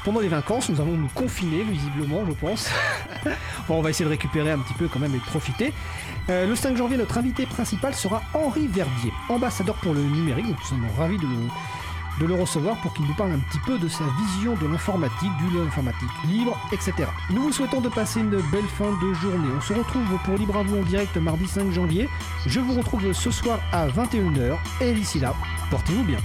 pendant 0.05 0.21
les 0.21 0.29
vacances, 0.29 0.69
nous 0.69 0.81
allons 0.81 0.97
nous 0.97 1.09
confiner, 1.15 1.63
visiblement, 1.63 2.25
je 2.27 2.33
pense. 2.33 2.69
bon, 3.69 3.79
on 3.79 3.83
va 3.83 3.91
essayer 3.91 4.05
de 4.05 4.11
récupérer 4.11 4.51
un 4.51 4.59
petit 4.59 4.75
peu 4.75 4.87
quand 4.87 5.01
même 5.01 5.15
et 5.15 5.19
de 5.19 5.25
profiter. 5.25 5.73
Euh, 6.29 6.47
le 6.47 6.55
5 6.55 6.77
janvier, 6.77 6.97
notre 6.97 7.19
invité 7.19 7.47
principal 7.47 7.95
sera 7.95 8.23
Henri 8.35 8.67
Verdier, 8.67 9.13
ambassadeur 9.29 9.75
pour 9.77 9.95
le 9.95 10.03
numérique. 10.03 10.47
nous 10.47 10.65
sommes 10.65 10.87
ravis 10.99 11.17
de 11.17 11.23
le, 11.23 11.49
de 12.21 12.27
le 12.27 12.35
recevoir 12.35 12.77
pour 12.83 12.93
qu'il 12.93 13.07
nous 13.07 13.15
parle 13.15 13.33
un 13.33 13.39
petit 13.39 13.59
peu 13.67 13.79
de 13.79 13.89
sa 13.89 14.05
vision 14.19 14.55
de 14.55 14.67
l'informatique, 14.67 15.33
du 15.39 15.59
informatique 15.61 16.11
libre, 16.29 16.59
etc. 16.73 16.93
Nous 17.31 17.43
vous 17.43 17.53
souhaitons 17.53 17.81
de 17.81 17.89
passer 17.89 18.21
une 18.21 18.31
belle 18.31 18.69
fin 18.79 18.93
de 19.03 19.13
journée. 19.15 19.49
On 19.57 19.61
se 19.61 19.73
retrouve 19.73 20.05
pour 20.25 20.37
Libre 20.37 20.59
à 20.59 20.63
vous 20.63 20.79
en 20.79 20.83
direct 20.83 21.17
mardi 21.17 21.47
5 21.47 21.73
janvier. 21.73 22.09
Je 22.47 22.61
vous 22.61 22.75
retrouve 22.75 23.13
ce 23.13 23.31
soir 23.31 23.59
à 23.73 23.89
21h. 23.89 24.57
Et 24.81 24.93
d'ici 24.93 25.19
là, 25.19 25.35
portez-vous 25.71 26.05
bien. 26.05 26.19